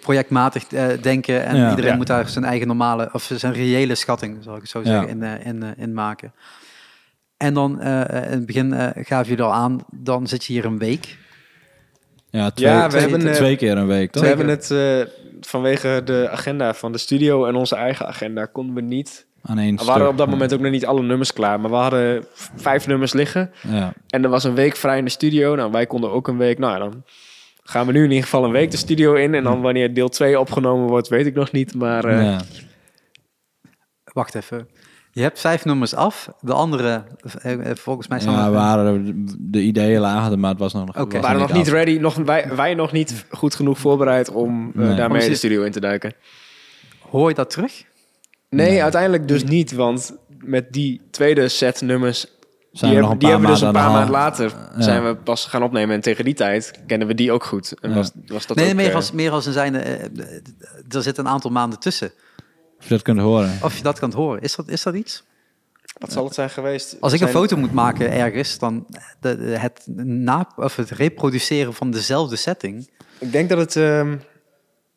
projectmatig 0.00 0.64
eh, 0.72 0.86
denken. 1.02 1.44
En 1.44 1.56
Ja. 1.56 1.68
iedereen 1.70 1.90
Ja. 1.90 1.96
moet 1.96 2.06
daar 2.06 2.28
zijn 2.28 2.44
eigen 2.44 2.66
normale, 2.66 3.08
of 3.12 3.30
zijn 3.34 3.52
reële 3.52 3.94
schatting, 3.94 4.36
zal 4.42 4.54
ik 4.54 4.60
het 4.60 4.70
zo 4.70 4.78
Ja. 4.78 4.84
zeggen, 4.84 5.08
in, 5.08 5.22
eh, 5.22 5.46
in, 5.46 5.62
eh, 5.62 5.68
in 5.76 5.94
maken. 5.94 6.32
En 7.36 7.54
dan 7.54 7.80
eh, 7.80 8.00
eh, 8.00 8.24
in 8.24 8.30
het 8.38 8.46
begin 8.46 8.72
eh 8.72 9.04
gaven 9.04 9.28
jullie 9.28 9.44
al 9.44 9.52
aan, 9.52 9.80
dan 9.90 10.26
zit 10.26 10.44
je 10.44 10.52
hier 10.52 10.64
een 10.64 10.78
week. 10.78 11.18
Ja, 12.30 12.50
twee, 12.50 12.68
Ja, 12.68 12.82
we 12.82 12.88
twee, 12.88 13.00
hebben, 13.10 13.28
eh, 13.28 13.34
twee 13.34 13.56
keer 13.56 13.76
een 13.76 13.86
week, 13.86 14.10
toch? 14.10 14.22
we 14.22 14.28
hebben 14.28 14.48
het 14.48 14.70
eh, 14.70 15.00
vanwege 15.40 16.00
de 16.04 16.28
agenda 16.30 16.74
van 16.74 16.92
de 16.92 16.98
studio 16.98 17.46
en 17.46 17.54
onze 17.54 17.76
eigen 17.76 18.06
agenda 18.06 18.46
konden 18.46 18.74
we 18.74 18.80
niet 18.80 19.26
Aan 19.44 19.58
één 19.58 19.76
We 19.76 19.84
waren 19.84 20.08
op 20.08 20.18
dat 20.18 20.28
moment 20.28 20.54
ook 20.54 20.60
nog 20.60 20.70
niet 20.70 20.86
alle 20.86 21.02
nummers 21.02 21.32
klaar, 21.32 21.60
maar 21.60 21.70
we 21.70 21.76
hadden 21.76 22.24
vijf 22.54 22.86
nummers 22.86 23.12
liggen. 23.12 23.50
Ja. 23.68 23.92
En 24.08 24.24
er 24.24 24.30
was 24.30 24.44
een 24.44 24.54
week 24.54 24.76
vrij 24.76 24.98
in 24.98 25.04
de 25.04 25.10
studio. 25.10 25.54
Nou, 25.54 25.70
wij 25.70 25.86
konden 25.86 26.10
ook 26.10 26.28
een 26.28 26.36
week. 26.38 26.58
Nou, 26.58 26.72
ja, 26.72 26.78
dan 26.78 27.04
gaan 27.62 27.86
we 27.86 27.92
nu 27.92 27.98
in 28.04 28.08
ieder 28.10 28.24
geval 28.24 28.44
een 28.44 28.50
week 28.52 28.70
de 28.70 28.76
studio 28.76 29.14
in. 29.14 29.34
En 29.34 29.44
dan 29.44 29.60
wanneer 29.60 29.94
deel 29.94 30.08
2 30.08 30.38
opgenomen 30.40 30.88
wordt, 30.88 31.08
weet 31.08 31.26
ik 31.26 31.34
nog 31.34 31.52
niet. 31.52 31.74
Maar 31.74 32.04
eh, 32.04 32.22
ja. 32.22 32.40
Wacht 34.12 34.34
even. 34.34 34.68
Je 35.12 35.22
hebt 35.22 35.40
vijf 35.40 35.64
nummers 35.64 35.94
af. 35.94 36.28
De 36.40 36.52
andere, 36.52 37.04
eh, 37.42 37.70
eh, 37.70 37.76
volgens 37.76 38.08
mij 38.08 38.20
zijn 38.20 38.34
Ja, 38.34 38.50
waren 38.50 39.24
de 39.38 39.60
ideeën 39.60 40.00
lagen, 40.00 40.40
maar 40.40 40.50
het 40.50 40.58
was 40.58 40.72
nog, 40.72 40.94
was 40.96 41.06
we 41.08 41.20
waren 41.20 41.40
nog 41.40 41.52
niet 41.52 41.66
af. 41.66 41.72
ready. 41.72 41.98
Nog, 41.98 42.14
wij, 42.14 42.54
wij 42.56 42.74
nog 42.74 42.92
niet 42.92 43.24
goed 43.30 43.54
genoeg 43.54 43.78
voorbereid 43.78 44.30
om 44.30 44.72
daarmee 44.74 45.28
de 45.28 45.34
studio 45.34 45.62
in 45.62 45.72
te 45.72 45.80
duiken. 45.80 46.12
Hoor 47.10 47.28
je 47.28 47.34
dat 47.34 47.50
terug? 47.50 47.84
Nee, 48.48 48.68
Nee. 48.70 48.82
uiteindelijk 48.82 49.28
dus 49.28 49.44
niet. 49.44 49.72
Want 49.72 50.16
met 50.38 50.72
die 50.72 51.00
tweede 51.10 51.48
set 51.48 51.80
nummers 51.80 52.26
Zijn 52.72 52.90
die 52.90 53.00
we 53.00 53.06
hebben, 53.06 53.20
nog 53.30 53.32
een 53.32 53.38
paar 53.40 53.50
dus 53.50 53.60
een 53.60 53.72
paar 53.72 53.82
aan 53.82 53.88
de 53.88 53.94
maanden 53.96 54.10
later 54.14 54.52
Ja. 54.76 54.82
zijn 54.82 55.04
we 55.04 55.16
pas 55.16 55.46
gaan 55.46 55.62
opnemen. 55.62 55.94
En 55.94 56.00
tegen 56.00 56.24
die 56.24 56.34
tijd 56.34 56.80
kennen 56.86 57.06
we 57.08 57.14
die 57.14 57.32
ook 57.32 57.44
goed. 57.44 57.74
En 57.80 57.88
Ja. 57.90 57.96
was, 57.96 58.10
was 58.26 58.46
dat 58.46 58.56
nee, 58.56 58.68
ook, 58.68 58.74
meer, 58.74 58.88
eh, 58.88 58.94
als, 58.94 59.12
meer 59.12 59.30
als 59.30 59.46
een 59.46 59.52
zijnde, 59.52 59.78
eh, 59.78 60.04
eh, 60.04 60.42
er 60.88 61.02
zit 61.02 61.18
een 61.18 61.28
aantal 61.28 61.50
maanden 61.50 61.78
tussen. 61.78 62.12
Of 62.78 62.84
je 62.84 62.94
dat 62.94 63.02
kunt 63.02 63.18
horen. 63.20 63.58
Of 63.62 63.76
je 63.76 63.82
dat 63.82 63.98
kan 63.98 64.12
horen. 64.12 64.42
Is 64.42 64.56
dat, 64.56 64.68
is 64.68 64.82
dat 64.82 64.94
iets? 64.94 65.24
Wat 65.98 66.12
zal 66.12 66.24
het 66.24 66.34
zijn 66.34 66.50
geweest? 66.50 66.96
Als 67.00 67.12
ik 67.12 67.20
een 67.20 67.28
Zijn- 67.28 67.38
foto 67.40 67.56
moet 67.56 67.72
maken 67.72 68.12
ergens, 68.12 68.58
dan 68.58 68.86
de, 69.20 69.36
de- 69.36 69.58
het, 69.58 69.82
na, 70.04 70.48
of 70.56 70.76
het 70.76 70.90
reproduceren 70.90 71.74
van 71.74 71.90
dezelfde 71.90 72.36
setting. 72.36 72.90
Ik 73.18 73.32
denk 73.32 73.48
dat 73.48 73.58
het, 73.58 73.76
ehm, 73.76 74.16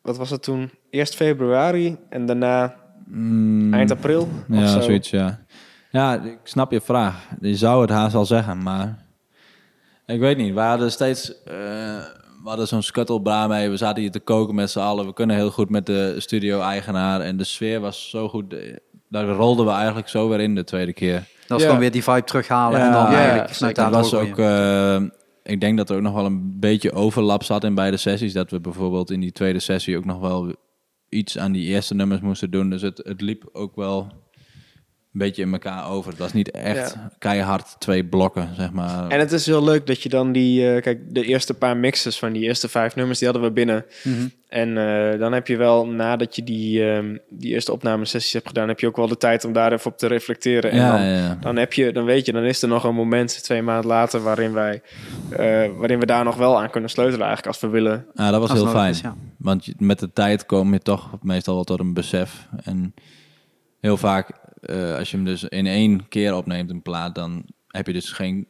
wat 0.02 0.16
was 0.16 0.30
het 0.30 0.42
toen? 0.42 0.70
Eerst 0.90 1.14
februari 1.14 1.96
en 2.08 2.26
daarna 2.26 2.74
Mm, 3.08 3.74
eind 3.74 3.90
april. 3.90 4.20
of 4.20 4.56
Ja, 4.58 4.66
zo. 4.66 4.80
zoiets, 4.80 5.10
ja. 5.10 5.44
Ja, 5.96 6.14
ik 6.22 6.38
snap 6.42 6.70
je 6.72 6.80
vraag. 6.80 7.28
Je 7.40 7.56
zou 7.56 7.80
het 7.80 7.90
haast 7.90 8.12
wel 8.12 8.24
zeggen, 8.24 8.62
maar... 8.62 9.04
Ik 10.06 10.20
weet 10.20 10.36
niet, 10.36 10.54
we 10.54 10.60
hadden 10.60 10.90
steeds... 10.90 11.42
eh, 11.44 11.54
we 12.42 12.52
hadden 12.52 12.68
zo'n 12.68 12.82
scuttlebra 12.82 13.46
mee, 13.46 13.70
we 13.70 13.76
zaten 13.76 14.02
hier 14.02 14.10
te 14.10 14.20
koken 14.20 14.54
met 14.54 14.70
z'n 14.70 14.78
allen. 14.78 15.06
We 15.06 15.12
kunnen 15.12 15.36
heel 15.36 15.50
goed 15.50 15.70
met 15.70 15.86
de 15.86 16.14
studio-eigenaar. 16.18 17.20
En 17.20 17.36
de 17.36 17.44
sfeer 17.44 17.80
was 17.80 18.10
zo 18.10 18.28
goed. 18.28 18.54
Daar 19.08 19.26
rolden 19.28 19.66
we 19.66 19.70
eigenlijk 19.72 20.08
zo 20.08 20.28
weer 20.28 20.40
in 20.40 20.54
de 20.54 20.64
tweede 20.64 20.92
keer. 20.92 21.28
Dat 21.46 21.56
is 21.58 21.62
Ja. 21.62 21.68
gewoon 21.70 21.78
weer 21.78 21.90
die 21.90 22.02
vibe 22.02 22.24
terughalen 22.24 22.80
en 22.80 22.92
dan 22.92 23.10
Ja, 23.10 23.16
eigenlijk 23.16 23.48
ja, 23.48 23.54
vanuit 23.54 23.76
Dat 23.76 23.90
was 23.90 24.14
ook... 24.14 24.38
eh, 24.38 24.96
ik 25.42 25.60
denk 25.60 25.76
dat 25.76 25.90
er 25.90 25.96
ook 25.96 26.02
nog 26.02 26.14
wel 26.14 26.24
een 26.24 26.58
beetje 26.60 26.92
overlap 26.92 27.42
zat 27.42 27.64
in 27.64 27.74
beide 27.74 27.96
sessies. 27.96 28.32
Dat 28.32 28.50
we 28.50 28.60
bijvoorbeeld 28.60 29.10
in 29.10 29.20
die 29.20 29.32
tweede 29.32 29.60
sessie 29.60 29.96
ook 29.96 30.04
nog 30.04 30.20
wel 30.20 30.54
iets 31.08 31.38
aan 31.38 31.52
die 31.52 31.66
eerste 31.66 31.94
nummers 31.94 32.20
moesten 32.20 32.50
doen. 32.50 32.70
Dus 32.70 32.82
het, 32.82 33.00
het 33.04 33.20
liep 33.20 33.48
ook 33.52 33.76
wel 33.76 34.06
beetje 35.18 35.42
in 35.42 35.52
elkaar 35.52 35.90
over. 35.90 36.10
Het 36.10 36.18
was 36.20 36.32
niet 36.32 36.50
echt 36.50 36.92
Ja. 36.94 37.10
keihard 37.18 37.76
twee 37.78 38.04
blokken, 38.04 38.48
zeg 38.56 38.72
maar. 38.72 39.08
En 39.08 39.18
het 39.18 39.32
is 39.32 39.46
heel 39.46 39.64
leuk 39.64 39.86
dat 39.86 40.02
je 40.02 40.08
dan 40.08 40.32
die, 40.32 40.70
eh, 40.74 40.82
kijk, 40.82 41.00
de 41.14 41.24
eerste 41.24 41.54
paar 41.54 41.76
mixes 41.76 42.18
van 42.18 42.32
die 42.32 42.42
eerste 42.42 42.68
vijf 42.68 42.94
nummers, 42.96 43.18
die 43.18 43.28
hadden 43.28 43.46
we 43.46 43.52
binnen. 43.52 43.84
Mhm. 44.04 44.26
En 44.48 44.78
eh, 44.78 45.18
dan 45.18 45.32
heb 45.32 45.46
je 45.46 45.56
wel, 45.56 45.86
nadat 45.86 46.36
je 46.36 46.44
die, 46.44 46.90
ehm, 46.90 47.16
die 47.28 47.52
eerste 47.52 47.72
opnamesessies 47.72 48.32
hebt 48.32 48.46
gedaan, 48.46 48.68
heb 48.68 48.80
je 48.80 48.86
ook 48.86 48.96
wel 48.96 49.08
de 49.08 49.16
tijd 49.16 49.44
om 49.44 49.52
daar 49.52 49.72
even 49.72 49.90
op 49.90 49.98
te 49.98 50.06
reflecteren. 50.06 50.70
En 50.70 50.76
ja, 50.76 50.92
dan, 50.96 51.06
ja, 51.06 51.38
dan 51.40 51.56
heb 51.56 51.72
je, 51.72 51.92
dan 51.92 52.04
weet 52.04 52.26
je, 52.26 52.32
dan 52.32 52.42
is 52.44 52.62
er 52.62 52.68
nog 52.68 52.84
een 52.84 52.94
moment, 52.94 53.42
twee 53.42 53.62
maanden 53.62 53.86
later, 53.86 54.22
waarin 54.22 54.52
wij, 54.52 54.82
eh, 55.30 55.36
waarin 55.76 55.98
we 55.98 56.06
daar 56.06 56.24
nog 56.24 56.36
wel 56.36 56.60
aan 56.60 56.70
kunnen 56.70 56.90
sleutelen 56.90 57.26
eigenlijk, 57.26 57.46
als 57.46 57.60
we 57.60 57.68
willen. 57.68 58.06
Ja, 58.14 58.30
dat 58.30 58.40
was 58.40 58.50
Als 58.50 58.58
heel 58.58 58.68
fijn. 58.68 58.90
is, 58.90 59.00
ja. 59.00 59.16
Want 59.38 59.64
je- 59.64 59.74
met 59.78 59.98
de 59.98 60.12
tijd 60.12 60.46
kom 60.46 60.72
je 60.72 60.80
toch 60.80 61.10
meestal 61.22 61.54
wel 61.54 61.64
tot 61.64 61.80
een 61.80 61.94
besef. 61.94 62.46
En 62.64 62.94
heel 63.80 63.96
vaak, 63.96 64.30
eh, 64.66 64.94
als 64.98 65.10
je 65.10 65.16
hem 65.16 65.24
dus 65.26 65.44
in 65.44 65.66
één 65.66 66.08
keer 66.08 66.34
opneemt, 66.34 66.70
een 66.70 66.82
plaat, 66.82 67.14
dan 67.14 67.44
heb 67.68 67.86
je 67.86 67.92
dus 67.92 68.12
geen 68.12 68.46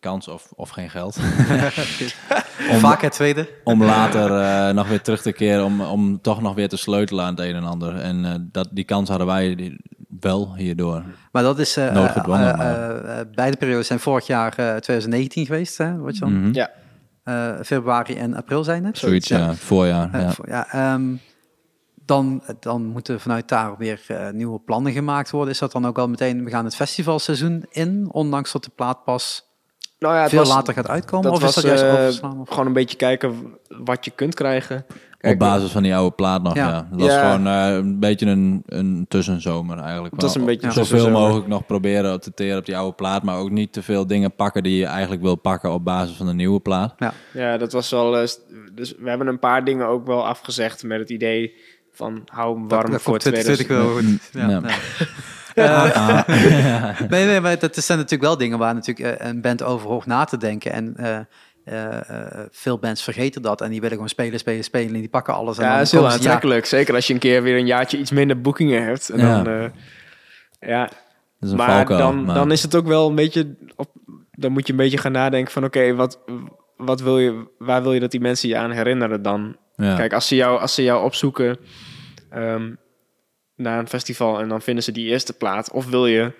kans 0.00 0.28
of, 0.28 0.52
of 0.54 0.68
geen 0.70 0.90
geld. 0.90 1.16
Om- 2.70 2.78
Vaak 2.78 3.02
het 3.02 3.12
tweede. 3.12 3.48
om 3.64 3.84
later 3.84 4.40
eh, 4.40 4.74
nog 4.74 4.88
weer 4.88 5.00
terug 5.02 5.22
te 5.22 5.32
keren, 5.32 5.64
om, 5.64 5.80
om 5.80 6.20
toch 6.20 6.40
nog 6.42 6.54
weer 6.54 6.68
te 6.68 6.76
sleutelen 6.76 7.24
aan 7.24 7.30
het 7.34 7.40
een 7.44 7.54
en 7.54 7.64
ander. 7.64 7.94
En 7.96 8.24
eh, 8.24 8.34
dat, 8.40 8.68
die 8.72 8.84
kans 8.84 9.08
hadden 9.08 9.26
wij 9.26 9.54
die- 9.54 9.80
wel 10.20 10.54
hierdoor. 10.56 11.04
Maar 11.32 11.42
dat 11.42 11.58
is... 11.58 11.74
beide 13.34 13.56
periodes 13.58 13.86
zijn 13.86 14.00
vorig 14.00 14.26
jaar 14.26 14.48
eh, 14.50 14.56
2019 14.76 15.46
geweest, 15.46 15.78
hè? 15.78 15.96
Wat 15.98 16.14
je 16.14 16.20
dan? 16.20 16.40
Mhm. 16.40 16.54
Ja. 16.54 16.70
Eh, 17.22 17.52
februari 17.64 18.14
en 18.14 18.34
april 18.34 18.64
zijn 18.64 18.84
het. 18.84 18.98
Zoiets, 18.98 19.28
ja. 19.28 19.54
Voorjaar. 19.54 20.20
Ja. 20.20 20.30
voor- 20.30 20.48
ja, 20.48 20.66
ehm, 20.72 21.14
dan, 22.06 22.42
dan 22.60 22.86
moeten 22.86 23.20
vanuit 23.20 23.48
daar 23.48 23.76
weer 23.78 24.00
eh, 24.08 24.30
nieuwe 24.30 24.58
plannen 24.60 24.92
gemaakt 24.92 25.30
worden. 25.30 25.52
Is 25.52 25.58
dat 25.58 25.72
dan 25.72 25.86
ook 25.86 25.98
al 25.98 26.08
meteen, 26.08 26.44
we 26.44 26.50
gaan 26.50 26.64
het 26.64 26.76
festivalseizoen 26.76 27.64
in, 27.70 28.08
ondanks 28.10 28.52
dat 28.52 28.64
de 28.64 28.70
plaat 28.74 29.04
pas 29.04 29.44
Nou 29.98 30.14
ja, 30.14 30.28
veel 30.28 30.38
was 30.38 30.48
later 30.48 30.74
gaat 30.74 30.88
uitkomen? 30.88 31.30
dat 31.30 31.32
Of 31.32 31.38
is 31.38 31.44
was, 31.44 31.54
dat 31.54 31.64
juist 31.64 31.82
eh, 31.82 31.92
overslaan? 31.92 32.40
Of? 32.40 32.48
gewoon 32.48 32.66
een 32.66 32.72
beetje 32.72 32.96
kijken 32.96 33.54
wat 33.68 34.04
je 34.04 34.10
kunt 34.10 34.34
krijgen. 34.34 34.86
Op 35.20 35.38
basis 35.38 35.70
van 35.70 35.82
die 35.82 35.94
oude 35.94 36.14
plaat 36.14 36.42
nog, 36.42 36.54
Ja. 36.54 36.68
ja. 36.68 36.86
Dat 36.90 37.00
was 37.00 37.12
Ja. 37.12 37.30
gewoon 37.30 37.46
eh, 37.46 37.74
een 37.74 38.00
beetje 38.00 38.26
een, 38.26 38.62
een 38.66 39.04
tussenzomer 39.08 39.78
eigenlijk. 39.78 40.14
Was 40.20 40.32
Wel 40.34 40.42
een 40.42 40.48
beetje 40.48 40.66
Ja. 40.66 40.72
Zoveel 40.72 41.10
mogelijk 41.10 41.46
nog 41.46 41.66
proberen 41.66 42.20
te 42.20 42.34
teren 42.34 42.58
op 42.58 42.66
die 42.66 42.76
oude 42.76 42.94
plaat, 42.94 43.22
maar 43.22 43.38
ook 43.38 43.50
niet 43.50 43.72
te 43.72 43.82
veel 43.82 44.06
dingen 44.06 44.34
pakken 44.34 44.62
die 44.62 44.76
je 44.78 44.86
eigenlijk 44.86 45.22
wil 45.22 45.36
pakken 45.36 45.72
op 45.72 45.84
basis 45.84 46.16
van 46.16 46.26
de 46.26 46.34
nieuwe 46.34 46.60
plaat. 46.60 46.94
Ja, 47.32 47.56
dat 47.56 47.72
was 47.72 47.90
wel. 47.90 48.10
dus 48.74 48.94
we 48.98 49.08
hebben 49.08 49.26
een 49.26 49.38
paar 49.38 49.64
dingen 49.64 49.86
ook 49.86 50.06
wel 50.06 50.26
afgezegd 50.26 50.82
met 50.82 50.98
het 50.98 51.10
idee 51.10 51.54
van 51.96 52.22
hou 52.26 52.54
hem 52.58 52.68
warm 52.68 52.82
Dat- 52.82 52.90
dat 52.90 53.02
voor 53.02 53.10
komt 53.18 53.20
2020 53.22 53.66
2020. 53.66 53.76
wel 53.76 53.94
goed. 53.96 54.30
Ja, 54.32 54.48
Ja. 54.48 54.60
ja. 54.68 54.74
Eh, 55.56 57.08
nee, 57.10 57.26
nee, 57.26 57.40
maar 57.40 57.58
dat 57.58 57.76
zijn 57.76 57.98
natuurlijk 57.98 58.28
wel 58.28 58.36
dingen 58.36 58.58
waar 58.58 58.74
natuurlijk 58.74 59.18
eh, 59.20 59.28
een 59.28 59.40
band 59.40 59.62
over 59.62 59.88
hoort 59.88 60.06
na 60.06 60.24
te 60.24 60.36
denken. 60.36 60.72
En 60.72 60.94
eh, 60.96 61.16
eh, 61.64 62.10
eh, 62.10 62.46
veel 62.50 62.78
bands 62.78 63.02
vergeten 63.02 63.42
dat 63.42 63.60
en 63.60 63.70
die 63.70 63.78
willen 63.80 63.94
gewoon 63.94 64.08
spelen, 64.08 64.38
spelen, 64.38 64.64
spelen. 64.64 64.94
En 64.94 65.00
die 65.00 65.08
pakken 65.08 65.34
alles. 65.34 65.58
En 65.58 65.64
Ja, 65.64 65.72
dat 65.76 65.86
is 65.86 65.92
heel 65.92 66.02
ja, 66.02 66.10
aantrekkelijk. 66.10 66.66
Zeker 66.66 66.94
als 66.94 67.06
je 67.06 67.12
een 67.12 67.18
keer 67.18 67.42
weer 67.42 67.56
een 67.58 67.66
jaartje 67.66 67.98
iets 67.98 68.10
minder 68.10 68.40
boekingen 68.40 68.84
hebt. 68.84 69.08
En 69.10 69.18
Ja. 69.18 69.42
dan, 69.42 69.54
eh, 69.54 69.68
ja, 70.68 70.82
Dat 70.84 70.92
is 71.40 71.50
een 71.50 71.56
maar 71.56 71.86
dan, 71.86 72.24
maar- 72.24 72.34
dan 72.34 72.52
is 72.52 72.62
het 72.62 72.74
ook 72.74 72.86
wel 72.86 73.08
een 73.08 73.14
beetje. 73.14 73.56
Op, 73.76 73.90
dan 74.30 74.52
moet 74.52 74.66
je 74.66 74.72
een 74.72 74.78
beetje 74.78 74.98
gaan 74.98 75.12
nadenken 75.12 75.52
van 75.52 75.64
oké, 75.64 75.94
wat, 75.94 76.18
wat 76.76 77.00
wil 77.00 77.18
je, 77.18 77.46
waar 77.58 77.82
wil 77.82 77.92
je 77.92 78.00
dat 78.00 78.10
die 78.10 78.20
mensen 78.20 78.48
je 78.48 78.56
aan 78.56 78.70
herinneren 78.70 79.22
dan? 79.22 79.56
ja. 79.76 79.96
Kijk, 79.96 80.12
als 80.12 80.28
ze 80.28 80.34
jou, 80.34 80.60
als 80.60 80.74
ze 80.74 80.82
jou 80.82 81.04
opzoeken 81.04 81.56
ehm, 82.36 82.74
naar 83.56 83.78
een 83.78 83.88
festival 83.88 84.40
en 84.40 84.48
dan 84.48 84.60
vinden 84.62 84.84
ze 84.84 84.92
die 84.92 85.06
eerste 85.06 85.32
plaat, 85.32 85.70
of 85.70 85.86
wil 85.86 86.06
je 86.06 86.32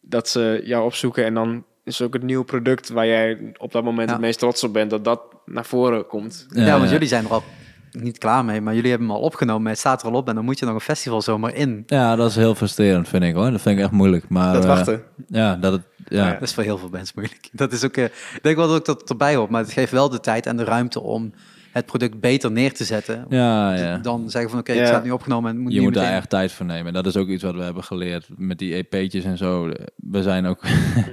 dat 0.00 0.28
ze 0.28 0.60
jou 0.64 0.84
opzoeken 0.84 1.24
en 1.24 1.34
dan 1.34 1.64
is 1.84 2.02
ook 2.02 2.12
het 2.12 2.22
nieuwe 2.22 2.44
product 2.44 2.88
waar 2.88 3.06
jij 3.06 3.52
op 3.58 3.72
dat 3.72 3.84
moment 3.84 4.08
Ja. 4.08 4.14
het 4.14 4.22
meest 4.24 4.38
trots 4.38 4.64
op 4.64 4.72
bent, 4.72 4.90
dat 4.90 5.04
dat 5.04 5.20
naar 5.44 5.64
voren 5.64 6.06
komt. 6.06 6.46
Ja, 6.48 6.78
want 6.78 6.90
jullie 6.90 7.08
zijn 7.08 7.24
er 7.24 7.30
al 7.30 7.42
niet 7.90 8.18
klaar 8.18 8.44
mee, 8.44 8.60
maar 8.60 8.74
jullie 8.74 8.90
hebben 8.90 9.08
hem 9.08 9.16
al 9.16 9.22
opgenomen. 9.22 9.70
Het 9.70 9.78
staat 9.78 10.02
er 10.02 10.08
al 10.08 10.14
op 10.14 10.28
en 10.28 10.34
dan 10.34 10.44
moet 10.44 10.58
je 10.58 10.64
nog 10.64 10.74
een 10.74 10.80
festival 10.80 11.22
zomaar 11.22 11.54
in. 11.54 11.82
Ja, 11.86 12.16
dat 12.16 12.30
is 12.30 12.36
heel 12.36 12.54
frustrerend, 12.54 13.08
vind 13.08 13.22
ik 13.22 13.34
hoor. 13.34 13.50
Dat 13.50 13.60
vind 13.60 13.78
ik 13.78 13.84
echt 13.84 13.92
moeilijk. 13.92 14.28
Maar, 14.28 14.52
dat 14.52 14.62
eh, 14.62 14.68
wachten. 14.68 15.02
ja, 15.28 15.56
dat 15.56 15.72
het, 15.72 15.82
ja. 16.08 16.26
Ja. 16.26 16.32
Dat 16.32 16.42
is 16.42 16.54
voor 16.54 16.62
heel 16.62 16.78
veel 16.78 16.88
mensen 16.88 17.14
moeilijk. 17.18 17.48
Dat 17.52 17.72
is 17.72 17.84
ook, 17.84 17.96
eh, 17.96 18.04
ik 18.04 18.38
denk 18.42 18.56
wel 18.56 18.66
dat 18.68 18.76
ook 18.76 18.84
dat 18.84 19.00
het 19.00 19.10
erbij 19.10 19.34
hoort, 19.34 19.50
maar 19.50 19.62
het 19.62 19.72
geeft 19.72 19.92
wel 19.92 20.08
de 20.08 20.20
tijd 20.20 20.46
en 20.46 20.56
de 20.56 20.64
ruimte 20.64 21.00
om 21.00 21.32
het 21.72 21.86
product 21.86 22.20
beter 22.20 22.52
neer 22.52 22.72
te 22.74 22.84
zetten. 22.84 23.26
Ja, 23.28 23.74
ja. 23.76 23.98
Dan 23.98 24.30
zeggen 24.30 24.50
van 24.50 24.58
oké, 24.60 24.72
Ja. 24.72 24.78
het 24.78 24.88
staat 24.88 25.04
nu 25.04 25.10
opgenomen 25.10 25.50
en 25.50 25.58
moet 25.58 25.72
Je 25.72 25.78
nu 25.78 25.84
moet 25.84 25.94
daar 25.94 26.12
echt 26.14 26.30
tijd 26.30 26.52
voor 26.52 26.66
nemen. 26.66 26.86
En 26.86 26.92
dat 26.92 27.06
is 27.06 27.16
ook 27.16 27.28
iets 27.28 27.42
wat 27.42 27.54
we 27.54 27.62
hebben 27.62 27.84
geleerd 27.84 28.28
met 28.36 28.58
die 28.58 28.74
EP'tjes 28.74 29.24
en 29.24 29.36
zo. 29.36 29.72
We 29.96 30.22
zijn 30.22 30.46
ook 30.46 30.64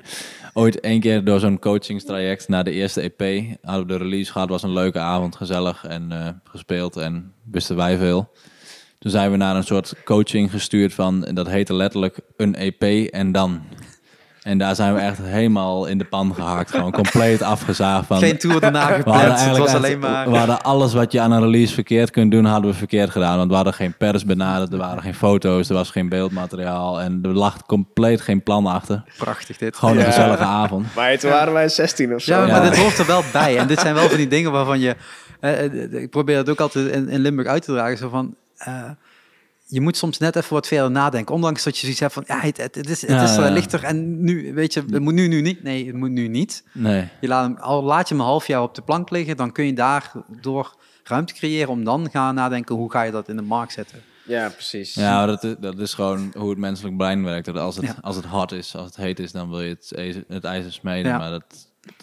ooit 0.53 0.79
één 0.79 0.99
keer 0.99 1.23
door 1.23 1.39
zo'n 1.39 1.59
coachingstraject 1.59 2.47
naar 2.47 2.63
de 2.63 2.71
eerste 2.71 3.01
EP 3.01 3.45
hadden 3.61 3.87
we 3.87 3.93
de 3.93 4.03
release 4.03 4.31
gehad. 4.31 4.49
Was 4.49 4.63
een 4.63 4.73
leuke 4.73 4.99
avond, 4.99 5.35
gezellig 5.35 5.85
en 5.85 6.11
eh, 6.11 6.27
gespeeld 6.43 6.97
en 6.97 7.31
wisten 7.51 7.75
wij 7.75 7.97
veel. 7.97 8.31
Toen 8.99 9.11
zijn 9.11 9.31
we 9.31 9.37
naar 9.37 9.55
een 9.55 9.63
soort 9.63 9.93
coaching 10.03 10.51
gestuurd 10.51 10.93
van, 10.93 11.25
en 11.25 11.35
dat 11.35 11.47
heette 11.47 11.73
letterlijk 11.73 12.19
een 12.37 12.55
EP 12.55 13.11
en 13.11 13.31
dan. 13.31 13.61
En 14.45 14.57
daar 14.57 14.75
zijn 14.75 14.93
we 14.93 14.99
echt 14.99 15.17
helemaal 15.21 15.85
in 15.85 15.97
de 15.97 16.03
pan 16.03 16.35
gehakt. 16.35 16.69
Gewoon 16.71 16.91
compleet 16.91 17.41
afgezaagd 17.41 18.05
van... 18.07 18.17
Geen 18.17 18.37
tour 18.37 18.59
daarna 18.59 18.79
We 18.87 18.91
hadden 18.93 19.03
gepland, 19.03 19.21
het 19.21 19.31
eigenlijk 19.37 19.65
was 19.65 19.75
alleen 19.75 19.99
maar... 19.99 20.29
We 20.29 20.37
hadden 20.37 20.61
alles 20.63 20.93
wat 20.93 21.11
je 21.11 21.19
aan 21.21 21.31
een 21.31 21.41
release 21.41 21.73
verkeerd 21.73 22.11
kunt 22.11 22.31
doen, 22.31 22.45
hadden 22.45 22.71
we 22.71 22.77
verkeerd 22.77 23.09
gedaan. 23.09 23.37
Want 23.37 23.49
we 23.49 23.55
hadden 23.55 23.73
geen 23.73 23.93
pers 23.97 24.25
benaderd, 24.25 24.71
er 24.71 24.77
waren 24.77 25.01
geen 25.01 25.15
foto's, 25.15 25.69
er 25.69 25.75
was 25.75 25.89
geen 25.89 26.09
beeldmateriaal. 26.09 27.01
En 27.01 27.19
er 27.23 27.29
lag 27.33 27.65
compleet 27.65 28.21
geen 28.21 28.43
plan 28.43 28.65
achter. 28.65 29.03
Prachtig 29.17 29.57
dit. 29.57 29.77
Gewoon 29.77 29.93
een 29.95 29.99
Ja. 30.03 30.05
gezellige 30.09 30.43
avond. 30.43 30.95
Maar 30.95 31.17
toen 31.17 31.31
waren 31.31 31.53
wij 31.53 31.69
16 31.69 32.13
of 32.15 32.21
zo. 32.21 32.33
Ja, 32.33 32.39
maar 32.39 32.63
Ja. 32.63 32.69
dit 32.69 32.77
hoort 32.77 32.97
er 32.97 33.05
wel 33.05 33.23
bij. 33.33 33.57
En 33.57 33.67
dit 33.67 33.79
zijn 33.79 33.93
wel 33.95 34.07
van 34.07 34.17
die 34.17 34.27
dingen 34.27 34.51
waarvan 34.51 34.79
je... 34.79 34.95
eh, 35.39 35.65
eh, 35.65 35.93
ik 35.93 36.09
probeer 36.09 36.37
het 36.37 36.49
ook 36.49 36.59
altijd 36.59 36.87
in, 36.91 37.09
in 37.09 37.19
Limburg 37.19 37.47
uit 37.47 37.63
te 37.65 37.71
dragen. 37.71 37.97
Zo 37.97 38.09
van... 38.09 38.35
eh, 38.57 38.73
je 39.67 39.81
moet 39.81 39.97
soms 39.97 40.17
net 40.17 40.35
even 40.35 40.53
wat 40.53 40.67
verder 40.67 40.91
nadenken. 40.91 41.35
Ondanks 41.35 41.63
dat 41.63 41.73
je 41.75 41.79
zoiets 41.81 41.99
hebt 41.99 42.13
van... 42.13 42.23
Ja, 42.27 42.39
het, 42.39 42.57
het, 42.57 42.75
het 42.75 42.89
is, 42.89 43.01
het 43.01 43.09
Ja, 43.09 43.23
is 43.23 43.29
eh, 43.37 43.43
ja. 43.45 43.49
lichter 43.51 43.83
en 43.83 44.23
nu... 44.23 44.53
Weet 44.53 44.73
je, 44.73 44.83
het 44.91 44.99
moet 45.01 45.13
nu, 45.13 45.27
nu 45.27 45.41
niet. 45.41 45.63
Nee, 45.63 45.85
het 45.87 45.95
moet 45.95 46.09
nu 46.09 46.27
niet. 46.27 46.63
Nee. 46.73 47.07
Je 47.21 47.27
laat, 47.27 47.43
hem, 47.47 47.57
al 47.57 47.83
laat 47.83 48.07
je 48.07 48.13
hem 48.13 48.23
een 48.23 48.29
half 48.29 48.47
jaar 48.47 48.61
op 48.61 48.75
de 48.75 48.81
plank 48.81 49.09
liggen... 49.09 49.37
dan 49.37 49.51
kun 49.51 49.65
je 49.65 49.73
daardoor 49.73 50.75
ruimte 51.03 51.33
creëren 51.33 51.69
om 51.69 51.83
dan 51.83 52.09
gaan 52.11 52.35
nadenken... 52.35 52.75
hoe 52.75 52.91
ga 52.91 53.01
je 53.01 53.11
dat 53.11 53.29
in 53.29 53.35
de 53.35 53.41
markt 53.41 53.71
zetten. 53.73 54.01
Ja, 54.27 54.49
precies. 54.49 54.93
Ja, 54.93 55.25
dat 55.25 55.43
is, 55.43 55.55
dat 55.59 55.79
is 55.79 55.93
gewoon 55.93 56.33
hoe 56.37 56.49
het 56.49 56.57
menselijk 56.59 56.97
brein 56.97 57.23
werkt. 57.23 57.45
Dat 57.45 57.57
als 57.57 57.75
het, 57.75 57.85
Ja. 57.85 57.95
als 58.01 58.15
het 58.15 58.25
hot 58.25 58.51
is, 58.51 58.75
als 58.75 58.85
het 58.85 58.95
heet 58.95 59.19
is, 59.19 59.31
dan 59.31 59.49
wil 59.49 59.61
je 59.61 59.69
het, 59.69 59.91
ijzer- 59.95 60.23
het 60.27 60.43
ijzer 60.43 60.73
smeden. 60.73 61.11
Ja. 61.11 61.17
Maar 61.17 61.29
dat, 61.29 61.43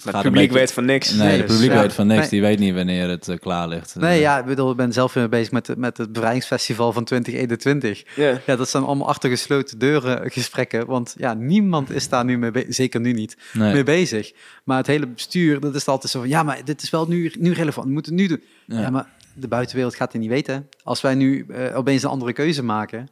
het 0.02 0.22
publiek 0.22 0.32
beetje- 0.32 0.58
weet 0.58 0.72
van 0.72 0.84
niks. 0.84 1.12
Nee, 1.12 1.28
het 1.38 1.46
dus, 1.46 1.56
publiek 1.56 1.72
ja. 1.72 1.80
weet 1.80 1.92
van 1.92 2.06
niks. 2.06 2.20
Nee. 2.20 2.28
Die 2.30 2.40
weet 2.40 2.58
niet 2.58 2.74
wanneer 2.74 3.08
het 3.08 3.28
eh, 3.28 3.38
klaar 3.38 3.68
ligt. 3.68 3.94
Nee, 3.94 4.20
ja, 4.20 4.38
ik 4.38 4.44
bedoel, 4.44 4.70
ik 4.70 4.76
ben 4.76 4.92
zelf 4.92 5.12
weer 5.12 5.28
bezig 5.28 5.52
met, 5.52 5.76
met 5.76 5.96
het 5.98 6.12
bevrijdingsfestival 6.12 6.92
van 6.92 7.04
2021. 7.04 8.02
Ja. 8.16 8.40
Ja, 8.46 8.56
dat 8.56 8.68
zijn 8.68 8.82
allemaal 8.82 9.08
achter 9.08 9.30
gesloten 9.30 9.78
deuren 9.78 10.30
gesprekken. 10.30 10.86
Want 10.86 11.14
ja, 11.18 11.34
niemand 11.34 11.90
is 11.90 12.08
daar 12.08 12.24
nu 12.24 12.38
mee 12.38 12.50
bezig. 12.50 12.74
Zeker 12.74 13.00
nu 13.00 13.12
niet. 13.12 13.36
Nee. 13.52 13.72
mee 13.72 13.82
bezig. 13.84 14.32
Maar 14.64 14.76
het 14.76 14.86
hele 14.86 15.06
bestuur, 15.06 15.60
dat 15.60 15.74
is 15.74 15.86
altijd 15.86 16.12
zo 16.12 16.18
van... 16.18 16.28
Ja, 16.28 16.42
maar 16.42 16.64
dit 16.64 16.82
is 16.82 16.90
wel 16.90 17.06
nu, 17.08 17.32
nu 17.38 17.52
relevant. 17.52 17.86
We 17.86 17.92
moeten 17.92 18.12
het 18.12 18.20
nu 18.20 18.28
doen. 18.28 18.42
Ja. 18.66 18.80
Ja. 18.80 18.90
maar 18.90 19.08
de 19.34 19.48
buitenwereld 19.48 19.94
gaat 19.94 20.12
het 20.12 20.20
niet 20.20 20.30
weten. 20.30 20.68
Als 20.82 21.00
wij 21.00 21.14
nu 21.14 21.46
eh, 21.48 21.76
opeens 21.76 22.02
een 22.02 22.08
andere 22.10 22.32
keuze 22.32 22.62
maken... 22.62 23.08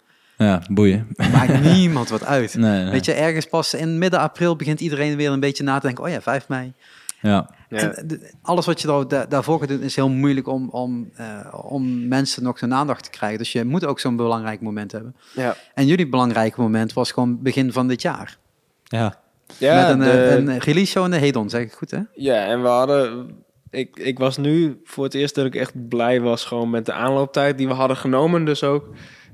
Ja, 0.46 0.62
boeien. 0.70 1.06
maakt 1.32 1.60
niemand 1.74 2.08
wat 2.08 2.24
uit. 2.24 2.54
Nee, 2.54 2.82
nee. 2.82 2.90
Weet 2.90 3.04
je, 3.04 3.12
ergens 3.12 3.46
pas 3.46 3.74
in 3.74 3.98
midden 3.98 4.20
april 4.20 4.56
begint 4.56 4.80
iedereen 4.80 5.16
weer 5.16 5.30
een 5.30 5.40
beetje 5.40 5.62
na 5.64 5.78
te 5.78 5.86
denken... 5.86 6.04
Oh 6.04 6.10
ja, 6.10 6.20
5 6.20 6.48
mei. 6.48 6.72
Ja. 7.20 7.50
Ja. 7.68 7.78
En 7.78 8.06
de- 8.08 8.30
alles 8.42 8.66
wat 8.66 8.80
je 8.80 8.86
daar, 8.86 9.08
da- 9.08 9.26
daarvoor 9.26 9.58
gaat 9.58 9.68
doen 9.68 9.80
is 9.82 9.96
heel 9.96 10.08
moeilijk 10.08 10.48
om, 10.48 10.68
om, 10.68 11.10
eh, 11.14 11.54
om 11.64 12.08
mensen 12.08 12.42
nog 12.42 12.60
hun 12.60 12.74
aandacht 12.74 13.04
te 13.04 13.10
krijgen. 13.10 13.38
Dus 13.38 13.52
je 13.52 13.64
moet 13.64 13.84
ook 13.84 14.00
zo'n 14.00 14.16
belangrijk 14.16 14.60
moment 14.60 14.92
hebben. 14.92 15.16
Ja. 15.34 15.56
En 15.74 15.86
jullie 15.86 16.08
belangrijke 16.08 16.60
moment 16.60 16.92
was 16.92 17.12
gewoon 17.12 17.42
begin 17.42 17.72
van 17.72 17.88
dit 17.88 18.02
jaar. 18.02 18.36
Ja. 18.84 19.14
Ja, 19.58 19.80
Met 19.80 19.88
een, 19.88 19.98
de- 19.98 20.10
eh, 20.10 20.34
een 20.54 20.58
release 20.58 20.90
show 20.92 21.04
in 21.04 21.10
de 21.10 21.16
Hedon, 21.16 21.50
zeg 21.50 21.62
ik 21.62 21.72
goed 21.72 21.90
hè? 21.90 21.98
ja, 22.14 22.44
en 22.44 22.62
we 22.62 22.68
hadden... 22.68 23.30
Ik, 23.70 23.96
ik 23.98 24.18
was 24.18 24.36
nu 24.36 24.80
voor 24.84 25.04
het 25.04 25.14
eerst 25.14 25.34
dat 25.34 25.46
ik 25.46 25.54
echt 25.54 25.88
blij 25.88 26.20
was 26.20 26.44
gewoon 26.44 26.70
met 26.70 26.86
de 26.86 26.92
aanlooptijd 26.92 27.58
die 27.58 27.68
we 27.68 27.74
hadden 27.74 27.96
genomen 27.96 28.44
dus 28.44 28.62
ook. 28.62 28.84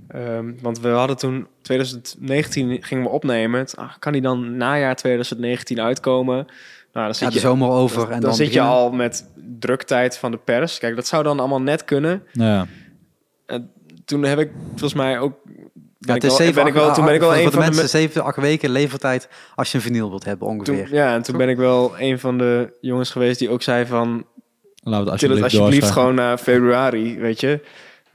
Ehm, 0.08 0.52
want 0.62 0.80
we 0.80 0.88
hadden 0.88 1.16
toen 1.16 1.46
2019 1.62 2.82
gingen 2.82 3.04
we 3.04 3.10
opnemen. 3.10 3.60
Het- 3.60 3.76
ah, 3.76 3.90
kan 3.98 4.12
die 4.12 4.22
dan 4.22 4.56
najaar 4.56 4.96
2019 4.96 5.80
uitkomen? 5.80 6.34
Nou, 6.36 6.46
dan 6.92 7.06
Ja, 7.06 7.12
zit 7.12 7.28
de 7.28 7.34
je, 7.34 7.40
zomer 7.40 7.68
over. 7.68 7.96
dan, 7.96 8.06
en 8.06 8.10
dan 8.12 8.20
dan 8.20 8.34
zit 8.34 8.52
je 8.52 8.60
al 8.60 8.90
met 8.92 9.28
druktijd 9.58 10.18
van 10.18 10.30
de 10.30 10.36
pers. 10.36 10.78
Kijk, 10.78 10.96
dat 10.96 11.06
zou 11.06 11.22
dan 11.22 11.38
allemaal 11.38 11.60
net 11.62 11.84
kunnen. 11.84 12.22
Ja. 12.32 12.66
En 13.46 13.70
toen 14.04 14.22
heb 14.22 14.38
ik 14.38 14.50
volgens 14.68 14.94
mij 14.94 15.18
ook... 15.18 15.34
Ja, 15.98 16.14
ik 16.14 16.22
wel- 16.22 16.30
zeven, 16.30 16.54
ben 16.54 16.66
ik 16.66 16.72
wel, 16.74 16.94
toen 16.94 17.04
ben 17.04 17.14
ik 17.14 17.20
wel 17.20 17.36
een 17.36 17.44
de 17.44 17.50
van 17.50 17.52
de 17.52 17.58
mensen 17.66 17.82
me- 17.82 17.88
zeven, 17.88 18.24
acht 18.24 18.36
weken 18.36 18.70
levertijd 18.70 19.28
als 19.54 19.70
je 19.72 19.76
een 19.78 19.84
vinyl 19.84 20.08
wilt 20.08 20.24
hebben 20.24 20.48
ongeveer. 20.48 20.86
Toen, 20.86 20.96
ja, 20.96 21.14
en 21.14 21.22
toen 21.22 21.36
ben 21.36 21.48
ik 21.48 21.56
wel 21.56 21.94
een 21.98 22.18
van 22.18 22.38
de 22.38 22.76
jongens 22.80 23.10
geweest 23.10 23.38
die 23.38 23.48
ook 23.50 23.62
zei 23.62 23.86
van... 23.86 24.24
We 24.82 24.94
het 24.94 25.08
alsjeblieft, 25.10 25.42
het 25.42 25.52
alsjeblieft 25.60 25.90
gewoon 25.90 26.14
naar 26.14 26.38
februari, 26.38 27.18
weet 27.18 27.40
je. 27.40 27.60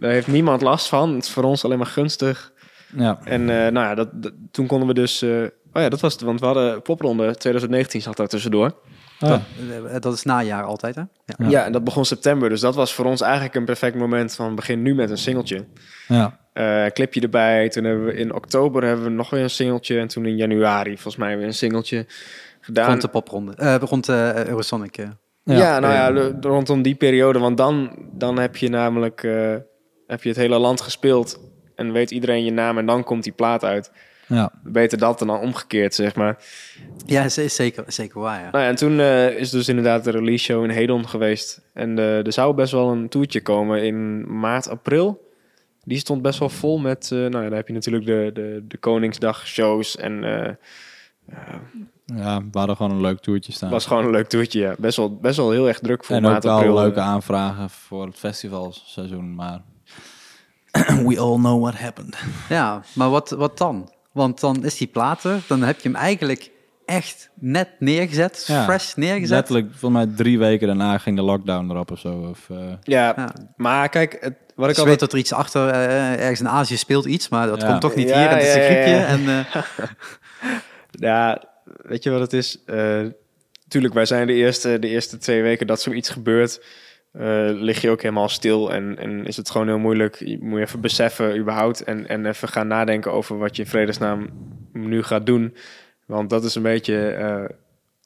Daar 0.02 0.12
heeft 0.12 0.28
niemand 0.28 0.62
last 0.62 0.88
van. 0.88 1.14
Het 1.16 1.24
is 1.24 1.30
voor 1.32 1.44
ons 1.44 1.66
alleen 1.66 1.78
maar 1.78 1.88
gunstig. 1.88 2.52
Ja. 2.96 3.20
En 3.24 3.42
eh, 3.50 3.56
nou 3.56 3.88
ja, 3.88 3.96
dat, 3.96 4.08
dat- 4.24 4.34
toen 4.52 4.68
konden 4.68 4.88
we 4.88 4.94
dus... 4.94 5.22
eh, 5.22 5.30
oh 5.74 5.82
ja, 5.82 5.90
dat 5.90 6.00
was 6.00 6.14
het, 6.14 6.22
want 6.22 6.40
we 6.40 6.46
hadden 6.46 6.82
popronde 6.82 7.36
2019 7.36 8.02
zat 8.02 8.18
daar 8.18 8.28
tussendoor. 8.28 8.76
Oh, 9.20 9.30
ja. 9.30 9.42
Eh, 9.90 9.96
Dat 10.00 10.14
is 10.14 10.24
najaar 10.24 10.64
altijd 10.64 10.96
hè? 10.96 11.02
Ja. 11.02 11.36
Ja. 11.38 11.50
Ja. 11.50 11.66
en 11.66 11.72
dat 11.72 11.84
begon 11.84 12.06
september. 12.06 12.50
Dus 12.50 12.60
dat 12.62 12.76
was 12.76 12.94
voor 12.94 13.06
ons 13.06 13.22
eigenlijk 13.22 13.56
een 13.56 13.66
perfect 13.66 13.96
moment 13.96 14.36
van 14.36 14.56
begin 14.56 14.82
nu 14.82 14.96
met 14.96 15.10
een 15.10 15.18
singeltje. 15.18 15.66
ja. 16.08 16.40
Eh, 16.54 16.86
clipje 16.86 17.22
erbij. 17.22 17.70
Toen 17.70 17.84
hebben 17.84 18.06
we 18.06 18.14
in 18.14 18.34
oktober 18.34 18.84
hebben 18.84 19.06
we 19.06 19.12
nog 19.12 19.30
weer 19.30 19.44
een 19.44 19.50
singeltje. 19.50 20.00
En 20.00 20.08
toen 20.08 20.26
in 20.26 20.36
januari 20.36 20.92
volgens 20.94 21.16
mij 21.16 21.38
weer 21.38 21.46
een 21.46 21.54
singeltje 21.54 22.06
gedaan. 22.62 22.90
Rond 22.90 23.02
de 23.02 23.08
popronde. 23.08 23.54
Eh, 23.56 23.76
rond 23.80 24.06
de 24.06 24.44
Eurosonic. 24.48 24.98
eh. 24.98 25.08
Ja, 25.44 25.80
nou 25.80 25.94
ja, 25.94 26.12
de- 26.12 26.48
rondom 26.48 26.82
die 26.82 26.96
periode. 26.96 27.40
Want 27.40 27.58
dan, 27.58 27.96
dan 28.12 28.40
heb 28.40 28.56
je 28.58 28.70
namelijk 28.70 29.24
eh, 29.24 29.56
heb 30.12 30.24
je 30.24 30.30
het 30.30 30.38
hele 30.38 30.58
land 30.58 30.82
gespeeld. 30.82 31.40
En 31.76 31.92
weet 31.92 32.12
iedereen 32.12 32.44
je 32.44 32.52
naam 32.52 32.78
en 32.78 32.86
dan 32.86 33.04
komt 33.04 33.24
die 33.24 33.34
plaat 33.34 33.64
uit. 33.64 33.92
ja. 34.28 34.52
Beter 34.64 34.98
dat 34.98 35.20
dan 35.20 35.30
omgekeerd, 35.30 35.94
zeg 35.96 36.16
maar. 36.16 36.44
Ja, 37.06 37.30
zeker, 37.30 37.84
zeker 37.88 38.20
waar 38.20 38.40
ja. 38.40 38.50
Nou 38.52 38.64
ja, 38.64 38.70
en 38.70 38.76
toen 38.76 39.00
eh, 39.00 39.30
is 39.38 39.50
dus 39.50 39.68
inderdaad 39.68 40.04
de 40.04 40.12
release 40.12 40.44
show 40.44 40.64
in 40.64 40.70
Hedon 40.70 41.08
geweest. 41.08 41.62
En 41.74 42.00
eh, 42.00 42.26
er 42.26 42.34
zou 42.34 42.54
best 42.56 42.72
wel 42.72 42.92
een 42.92 43.10
toertje 43.10 43.42
komen 43.42 43.84
in 43.84 44.26
maart, 44.40 44.70
april. 44.70 45.30
Die 45.84 45.98
stond 45.98 46.22
best 46.22 46.40
wel 46.40 46.50
vol 46.50 46.80
met... 46.80 47.10
eh, 47.12 47.18
nou 47.18 47.44
ja, 47.44 47.50
dan 47.50 47.54
heb 47.54 47.68
je 47.68 47.74
natuurlijk 47.74 48.06
de, 48.06 48.30
de, 48.34 48.64
de 48.68 48.78
Koningsdag 48.78 49.48
shows. 49.48 49.98
En 49.98 50.24
ja, 52.06 52.42
we 52.52 52.58
hadden 52.58 52.76
gewoon 52.76 52.92
een 52.92 53.02
leuk 53.02 53.20
toertje 53.20 53.52
staan. 53.52 53.70
was 53.70 53.86
gewoon 53.86 54.06
een 54.06 54.12
leuk 54.12 54.28
toertje, 54.28 54.60
ja. 54.60 54.76
Best 54.78 54.98
wel, 54.98 55.16
best 55.16 55.38
wel 55.38 55.52
heel 55.52 55.68
erg 55.68 55.80
druk 55.80 56.04
voor 56.06 56.16
en 56.16 56.26
ook 56.26 56.32
maart, 56.32 56.44
wel 56.44 56.56
april. 56.56 56.74
leuke 56.74 57.00
eh. 57.00 57.06
aanvragen 57.06 57.70
voor 57.70 58.06
het 58.06 58.18
festivalseizoen. 58.18 59.36
Maar 59.36 59.62
We 61.08 61.20
all 61.20 61.36
know 61.38 61.62
what 61.62 61.76
happened. 61.78 62.16
Ja, 62.50 62.82
maar 62.94 63.10
wat, 63.10 63.30
wat 63.30 63.58
dan? 63.58 63.92
Want 64.12 64.40
dan 64.40 64.66
is 64.66 64.78
die 64.78 64.88
platen, 64.88 65.42
dan 65.48 65.62
heb 65.64 65.80
je 65.80 65.90
hem 65.90 65.98
eigenlijk 65.98 66.52
echt 66.86 67.30
net 67.40 67.70
neergezet, 67.80 68.44
Ja, 68.48 68.64
fresh 68.64 68.94
neergezet. 68.94 69.30
Letterlijk, 69.30 69.68
volgens 69.76 70.06
mij 70.06 70.16
drie 70.16 70.40
weken 70.40 70.68
daarna 70.68 70.98
ging 70.98 71.16
de 71.16 71.22
lockdown 71.22 71.70
erop 71.70 71.92
of 71.92 72.00
zo. 72.00 72.28
Of, 72.30 72.40
eh, 72.50 72.58
Ja, 72.84 73.14
Ja. 73.16 73.34
maar 73.58 73.90
kijk, 73.90 74.18
het, 74.22 74.34
wat 74.56 74.70
ik 74.70 74.78
al 74.78 74.86
weet 74.86 75.00
dat 75.00 75.12
er 75.14 75.18
iets 75.20 75.34
achter, 75.34 75.68
eh, 75.70 76.12
ergens 76.20 76.40
in 76.40 76.50
Azië 76.50 76.78
speelt 76.78 77.06
iets, 77.06 77.30
maar 77.30 77.48
dat 77.48 77.62
Ja. 77.62 77.68
komt 77.68 77.82
toch 77.82 77.96
niet 77.96 78.10
Ja, 78.10 78.18
hier. 78.20 78.28
En 78.30 78.38
het 78.38 78.48
is 78.48 78.54
een 78.54 78.62
ja, 78.62 78.68
ja, 78.68 78.74
griepje. 78.74 78.92
ja. 78.96 79.06
En, 79.06 79.46
Ja, 81.08 81.44
weet 81.66 82.04
je 82.04 82.10
wat 82.10 82.20
het 82.20 82.34
is? 82.34 82.64
Eh 82.66 83.00
tuurlijk, 83.68 83.94
wij 83.94 84.06
zijn 84.06 84.28
de 84.28 84.34
eerste, 84.34 84.80
de 84.80 84.88
eerste 84.88 85.18
twee 85.18 85.42
weken 85.42 85.68
dat 85.68 85.82
zoiets 85.82 86.10
gebeurt. 86.10 86.62
Eh, 87.12 87.50
lig 87.54 87.82
je 87.82 87.90
ook 87.90 88.02
helemaal 88.02 88.30
stil 88.30 88.74
en, 88.74 88.98
en 88.98 89.26
is 89.26 89.38
het 89.38 89.50
gewoon 89.50 89.68
heel 89.68 89.80
moeilijk. 89.80 90.16
Je 90.16 90.38
moet 90.42 90.60
je 90.60 90.66
even 90.66 90.82
beseffen 90.82 91.38
überhaupt 91.38 91.84
en, 91.84 92.08
en 92.08 92.26
even 92.26 92.48
gaan 92.48 92.68
nadenken 92.68 93.12
over 93.12 93.38
wat 93.38 93.56
je 93.56 93.62
in 93.62 93.70
vredesnaam 93.70 94.30
nu 94.74 95.04
gaat 95.04 95.26
doen. 95.26 95.56
Want 96.06 96.30
dat 96.30 96.44
is 96.44 96.56
een 96.56 96.62
beetje, 96.62 97.08
eh, 97.08 97.44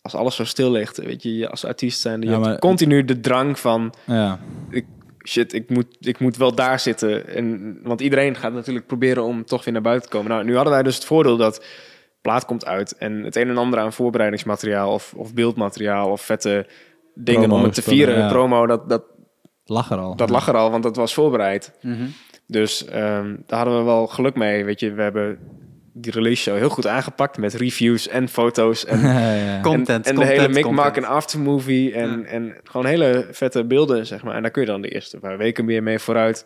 als 0.01 0.15
alles 0.15 0.35
zo 0.35 0.43
stil 0.43 0.71
ligt, 0.71 0.97
weet 0.97 1.23
je, 1.23 1.49
als 1.49 1.65
artiest 1.65 2.01
zijn, 2.01 2.21
je 2.21 2.29
hebt 2.29 2.59
continu 2.59 3.05
de 3.05 3.19
drang 3.19 3.59
van, 3.59 3.93
ja. 4.05 4.39
shit, 5.27 5.53
ik 5.53 5.69
moet, 5.69 5.97
ik 5.99 6.19
moet 6.19 6.37
wel 6.37 6.55
daar 6.55 6.79
zitten. 6.79 7.27
En, 7.27 7.79
want 7.83 8.01
iedereen 8.01 8.35
gaat 8.35 8.53
natuurlijk 8.53 8.87
proberen 8.87 9.23
om 9.23 9.45
toch 9.45 9.63
weer 9.63 9.73
naar 9.73 9.83
buiten 9.83 10.09
te 10.09 10.15
komen. 10.15 10.31
Nou, 10.31 10.43
nu 10.43 10.55
hadden 10.55 10.73
wij 10.73 10.83
dus 10.83 10.95
het 10.95 11.05
voordeel 11.05 11.37
dat 11.37 11.65
plaat 12.21 12.45
komt 12.45 12.65
uit 12.65 12.97
en 12.97 13.23
het 13.23 13.35
een 13.35 13.49
en 13.49 13.57
ander 13.57 13.79
aan 13.79 13.93
voorbereidingsmateriaal 13.93 14.91
of, 14.91 15.13
of 15.15 15.33
beeldmateriaal 15.33 16.11
of 16.11 16.21
vette 16.21 16.65
dingen 17.15 17.41
Promo 17.41 17.55
om 17.57 17.63
het 17.63 17.73
te 17.73 17.81
spullen, 17.81 18.05
vieren. 18.05 18.23
ja. 18.23 18.29
Promo, 18.29 18.67
dat, 18.67 18.89
dat, 18.89 19.03
Lag 19.65 19.91
er 19.91 19.97
al. 19.97 20.15
dat 20.15 20.29
lag 20.29 20.47
er 20.47 20.55
al, 20.55 20.71
want 20.71 20.83
dat 20.83 20.95
was 20.95 21.13
voorbereid. 21.13 21.71
mhm. 21.81 22.03
Dus 22.47 22.85
ehm, 22.85 23.35
daar 23.45 23.59
hadden 23.59 23.77
we 23.77 23.83
wel 23.83 24.07
geluk 24.07 24.35
mee. 24.35 24.65
Weet 24.65 24.79
je, 24.79 24.93
we 24.93 25.01
hebben 25.01 25.37
die 25.93 26.11
release 26.11 26.41
show 26.41 26.57
heel 26.57 26.69
goed 26.69 26.87
aangepakt 26.87 27.37
met 27.37 27.53
reviews 27.53 28.07
en 28.07 28.27
foto's 28.29 28.85
en 28.85 28.99
ja, 29.11 29.33
ja. 29.33 29.61
Content, 29.61 30.05
en, 30.05 30.13
en 30.13 30.19
de 30.19 30.25
hele 30.25 30.61
content. 30.61 30.97
en 30.97 31.03
aftermovie 31.05 31.93
en, 31.93 32.19
Ja. 32.19 32.25
en 32.25 32.55
gewoon 32.63 32.85
hele 32.85 33.27
vette 33.31 33.65
beelden, 33.65 34.05
zeg 34.05 34.23
maar. 34.23 34.35
En 34.35 34.41
daar 34.41 34.51
kun 34.51 34.61
je 34.61 34.67
dan 34.67 34.81
de 34.81 34.89
eerste 34.89 35.19
paar 35.19 35.37
weken 35.37 35.65
meer 35.65 35.83
mee 35.83 35.99
vooruit. 35.99 36.45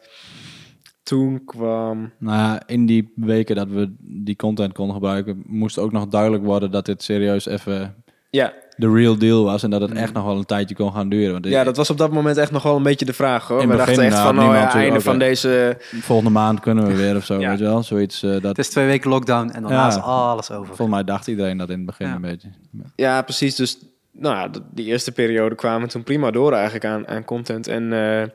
Toen 1.04 1.46
kwam... 1.46 2.12
Nou 2.20 2.38
ja, 2.38 2.62
in 2.66 2.86
die 2.86 3.14
weken 3.16 3.56
dat 3.56 3.68
we 3.68 3.96
die 4.00 4.36
content 4.36 4.74
konden 4.74 4.96
gebruiken, 4.96 5.44
moest 5.46 5.78
ook 5.78 5.92
nog 5.92 6.08
duidelijk 6.08 6.44
worden 6.44 6.72
dat 6.72 6.86
dit 6.86 7.04
serieus 7.04 7.46
even 7.46 8.04
Ja, 8.30 8.54
de 8.80 8.92
real 8.92 9.18
deal 9.18 9.44
was 9.44 9.64
en 9.64 9.70
dat 9.70 9.82
het 9.82 9.92
echt 9.92 10.14
nog 10.14 10.24
wel 10.26 10.38
een 10.38 10.46
tijdje 10.46 10.76
kon 10.76 10.94
gaan 10.94 11.10
duren. 11.10 11.32
Want 11.32 11.46
ja, 11.46 11.64
dat 11.64 11.78
was 11.78 11.90
op 11.90 11.98
dat 11.98 12.12
moment 12.12 12.38
echt 12.38 12.52
nog 12.52 12.64
wel 12.64 12.76
een 12.76 12.84
beetje 12.84 13.06
de 13.06 13.14
vraag, 13.14 13.48
hoor. 13.48 13.62
In 13.62 13.68
we 13.68 13.76
het 13.76 13.78
dachten 13.86 13.96
begin, 13.96 14.12
echt 14.12 14.24
nou, 14.24 14.36
van, 14.36 14.46
oh 14.48 14.54
ja, 14.54 14.74
einde 14.74 15.02
van 15.02 15.20
deze... 15.20 15.78
volgende 16.02 16.32
maand 16.32 16.60
kunnen 16.60 16.88
we 16.88 16.96
weer 16.96 17.16
of 17.16 17.26
zo, 17.26 17.40
Ja. 17.40 17.50
weet 17.50 17.58
je 17.60 17.64
wel? 17.64 17.84
Zoiets, 17.84 18.24
eh, 18.24 18.32
dat, 18.32 18.44
Het 18.44 18.58
is 18.58 18.70
twee 18.70 18.86
weken 18.86 19.10
lockdown 19.10 19.50
en 19.50 19.62
daarna 19.62 19.82
Ja. 19.82 19.88
is 19.88 19.98
alles 20.02 20.52
over. 20.52 20.66
volgens 20.66 20.90
mij 20.90 21.04
dacht 21.04 21.28
iedereen 21.28 21.58
dat 21.58 21.70
in 21.70 21.78
het 21.78 21.86
begin 21.86 22.08
Ja. 22.08 22.16
een 22.16 22.22
beetje. 22.22 22.48
Ja, 22.96 23.22
precies. 23.22 23.56
Dus 23.56 23.78
nou 24.12 24.36
ja, 24.36 24.50
die 24.72 24.86
eerste 24.86 25.12
periode 25.12 25.56
kwamen 25.56 25.88
toen 25.90 26.04
prima 26.04 26.32
door 26.32 26.54
eigenlijk 26.54 26.86
aan, 26.86 27.08
aan 27.08 27.26
content. 27.26 27.68
En 27.68 27.94
eh, 27.94 28.28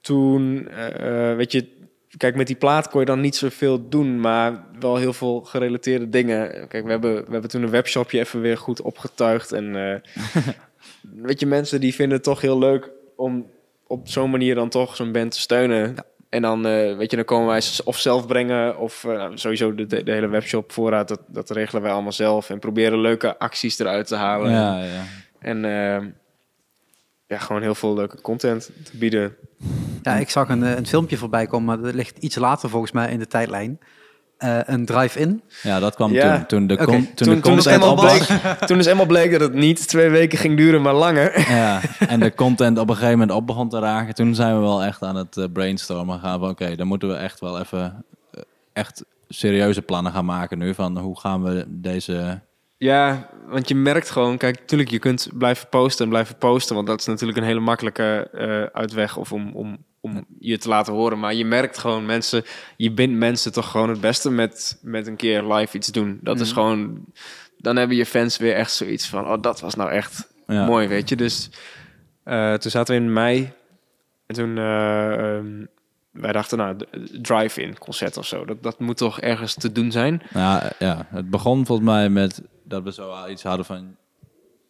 toen, 0.00 0.68
eh, 0.68 1.36
weet 1.36 1.52
je, 1.52 1.66
kijk, 2.16 2.36
met 2.36 2.46
die 2.46 2.56
plaat 2.56 2.88
kon 2.88 3.00
je 3.00 3.06
dan 3.06 3.20
niet 3.20 3.36
zoveel 3.36 3.88
doen, 3.88 4.20
maar 4.20 4.64
wel 4.80 4.96
heel 4.96 5.12
veel 5.12 5.40
gerelateerde 5.40 6.08
dingen. 6.08 6.68
Kijk, 6.68 6.84
we 6.84 6.90
hebben, 6.90 7.14
we 7.14 7.32
hebben 7.32 7.50
toen 7.50 7.62
een 7.62 7.70
webshopje 7.70 8.18
even 8.18 8.40
weer 8.40 8.58
goed 8.58 8.80
opgetuigd. 8.80 9.52
En 9.52 9.76
eh, 9.76 10.24
weet 11.26 11.40
je, 11.40 11.46
mensen 11.46 11.80
die 11.80 11.94
vinden 11.94 12.16
het 12.16 12.26
toch 12.26 12.40
heel 12.40 12.58
leuk 12.58 12.90
om 13.16 13.46
op 13.86 14.08
zo'n 14.08 14.30
manier 14.30 14.54
dan 14.54 14.68
toch 14.68 14.96
zo'n 14.96 15.12
band 15.12 15.32
te 15.32 15.40
steunen. 15.40 15.94
En 16.28 16.42
dan, 16.42 16.66
eh, 16.66 16.96
weet 16.96 17.10
je, 17.10 17.16
dan 17.16 17.24
komen 17.24 17.46
wij 17.46 17.62
of 17.84 17.98
zelf 17.98 18.26
brengen 18.26 18.78
of 18.78 19.04
eh, 19.04 19.10
nou, 19.10 19.38
sowieso 19.38 19.74
de, 19.74 20.02
hele 20.04 20.28
webshop 20.28 20.72
voorraad, 20.72 21.08
dat, 21.08 21.20
dat 21.26 21.50
regelen 21.50 21.82
wij 21.82 21.92
allemaal 21.92 22.12
zelf. 22.12 22.50
En 22.50 22.58
proberen 22.58 23.00
leuke 23.00 23.38
acties 23.38 23.78
eruit 23.78 24.06
te 24.06 24.16
halen. 24.16 24.50
Ja, 24.50 24.84
ja. 24.84 25.02
En 25.38 25.64
ja, 27.26 27.38
gewoon 27.38 27.62
heel 27.62 27.74
veel 27.74 27.94
leuke 27.94 28.20
content 28.20 28.70
te 28.84 28.96
bieden. 28.96 29.36
Ja, 30.02 30.14
ik 30.16 30.30
zag 30.30 30.48
een, 30.48 30.62
eh, 30.62 30.76
een 30.76 30.86
filmpje 30.86 31.16
voorbij 31.16 31.46
komen, 31.46 31.66
maar 31.66 31.84
dat 31.86 31.94
ligt 31.94 32.18
iets 32.18 32.36
later 32.36 32.68
volgens 32.68 32.92
mij 32.92 33.10
in 33.10 33.18
de 33.18 33.26
tijdlijn. 33.26 33.78
Eh, 34.38 34.58
een 34.64 34.84
drive-in. 34.86 35.42
ja, 35.62 35.80
dat 35.80 35.94
kwam 35.94 36.12
Ja. 36.12 36.36
toen. 36.36 36.46
Toen 36.46 36.66
de, 36.66 36.76
toen 36.76 36.86
Toen, 36.86 37.00
de 37.00 37.14
toen, 37.14 37.34
is 37.34 37.40
content 37.40 37.66
eenmaal 37.66 37.90
op 37.92 38.00
was. 38.00 38.26
bleek, 38.26 38.40
toen 38.66 38.78
is 38.78 38.86
eenmaal 38.86 39.06
bleek 39.06 39.30
dat 39.30 39.40
het 39.40 39.54
niet 39.54 39.88
twee 39.88 40.08
weken 40.08 40.38
ging 40.38 40.56
duren, 40.56 40.82
maar 40.82 40.94
langer. 40.94 41.40
Ja, 41.48 41.80
en 42.08 42.20
de 42.20 42.34
content 42.34 42.78
op 42.78 42.88
een 42.88 42.94
gegeven 42.94 43.18
moment 43.18 43.36
op 43.36 43.46
begon 43.46 43.68
te 43.68 43.78
raken. 43.78 44.14
Toen 44.14 44.34
zijn 44.34 44.54
we 44.54 44.60
wel 44.60 44.84
echt 44.84 45.02
aan 45.02 45.16
het 45.16 45.36
eh, 45.36 45.44
brainstormen 45.52 46.20
gaan 46.20 46.38
van... 46.38 46.48
Oké, 46.48 46.74
dan 46.76 46.86
moeten 46.86 47.08
we 47.08 47.14
echt 47.14 47.40
wel 47.40 47.58
even 47.60 48.04
echt 48.72 49.04
serieuze 49.28 49.82
plannen 49.82 50.12
gaan 50.12 50.24
maken 50.24 50.58
nu. 50.58 50.74
Van 50.74 50.98
hoe 50.98 51.20
gaan 51.20 51.42
we 51.42 51.64
deze... 51.68 52.40
Ja, 52.84 53.28
want 53.46 53.68
je 53.68 53.74
merkt 53.74 54.10
gewoon, 54.10 54.36
kijk, 54.38 54.58
natuurlijk, 54.60 54.90
je 54.90 54.98
kunt 54.98 55.28
blijven 55.34 55.68
posten 55.68 56.04
en 56.04 56.10
blijven 56.10 56.36
posten, 56.38 56.74
want 56.74 56.86
dat 56.86 57.00
is 57.00 57.06
natuurlijk 57.06 57.38
een 57.38 57.44
hele 57.44 57.60
makkelijke 57.60 58.28
eh, 58.32 58.62
uitweg 58.80 59.16
of 59.16 59.32
om, 59.32 59.50
om, 59.54 59.76
om 60.00 60.24
je 60.38 60.58
te 60.58 60.68
laten 60.68 60.92
horen. 60.92 61.18
Maar 61.18 61.34
je 61.34 61.44
merkt 61.44 61.78
gewoon 61.78 62.06
mensen, 62.06 62.44
je 62.76 62.92
bindt 62.92 63.16
mensen 63.18 63.52
toch 63.52 63.70
gewoon 63.70 63.88
het 63.88 64.00
beste 64.00 64.30
met, 64.30 64.78
met 64.82 65.06
een 65.06 65.16
keer 65.16 65.42
live 65.52 65.76
iets 65.76 65.88
doen. 65.92 66.18
Dat 66.22 66.40
is 66.40 66.46
Mhm. 66.52 66.54
gewoon, 66.60 67.04
dan 67.58 67.76
hebben 67.76 67.96
je 67.96 68.06
fans 68.06 68.36
weer 68.36 68.54
echt 68.54 68.72
zoiets 68.72 69.08
van, 69.08 69.26
oh, 69.26 69.42
dat 69.42 69.60
was 69.60 69.74
nou 69.74 69.90
echt 69.90 70.32
Ja. 70.46 70.64
mooi, 70.66 70.88
weet 70.88 71.08
je. 71.08 71.16
Dus 71.16 71.50
eh, 72.24 72.54
toen 72.54 72.70
zaten 72.70 72.94
we 72.94 73.00
in 73.00 73.12
mei 73.12 73.52
en 74.26 74.34
toen, 74.34 74.58
eh, 74.58 75.12
ehm, 75.36 75.64
wij 76.10 76.32
dachten, 76.32 76.58
nou, 76.58 76.76
drive-in 77.22 77.78
concert 77.78 78.16
of 78.16 78.26
zo, 78.26 78.44
dat, 78.44 78.62
dat 78.62 78.78
moet 78.80 78.96
toch 78.96 79.20
ergens 79.20 79.54
te 79.54 79.72
doen 79.72 79.90
zijn. 79.92 80.22
Nou 80.32 80.62
ja, 80.78 81.06
het 81.10 81.30
begon 81.30 81.66
volgens 81.66 81.88
mij 81.88 82.08
met 82.08 82.42
dat 82.64 82.82
we 82.82 82.92
zo 82.92 83.26
iets 83.26 83.42
hadden 83.42 83.66
van... 83.66 83.96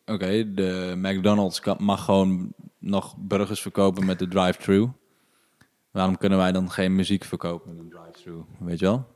Oké, 0.07 0.53
de 0.55 0.93
McDonald's 0.97 1.61
kan, 1.61 1.77
mag 1.81 2.05
gewoon 2.05 2.53
nog 2.79 3.15
burgers 3.19 3.61
verkopen 3.61 4.05
met 4.07 4.19
de 4.19 4.29
drive-thru. 4.29 4.89
Waarom 5.91 6.19
kunnen 6.19 6.39
wij 6.39 6.53
dan 6.53 6.71
geen 6.71 6.95
muziek 6.95 7.25
verkopen 7.25 7.71
met 7.75 7.79
een 7.79 7.91
drive-thru? 7.91 8.45
Weet 8.59 8.79
je 8.79 8.85
wel? 8.85 9.07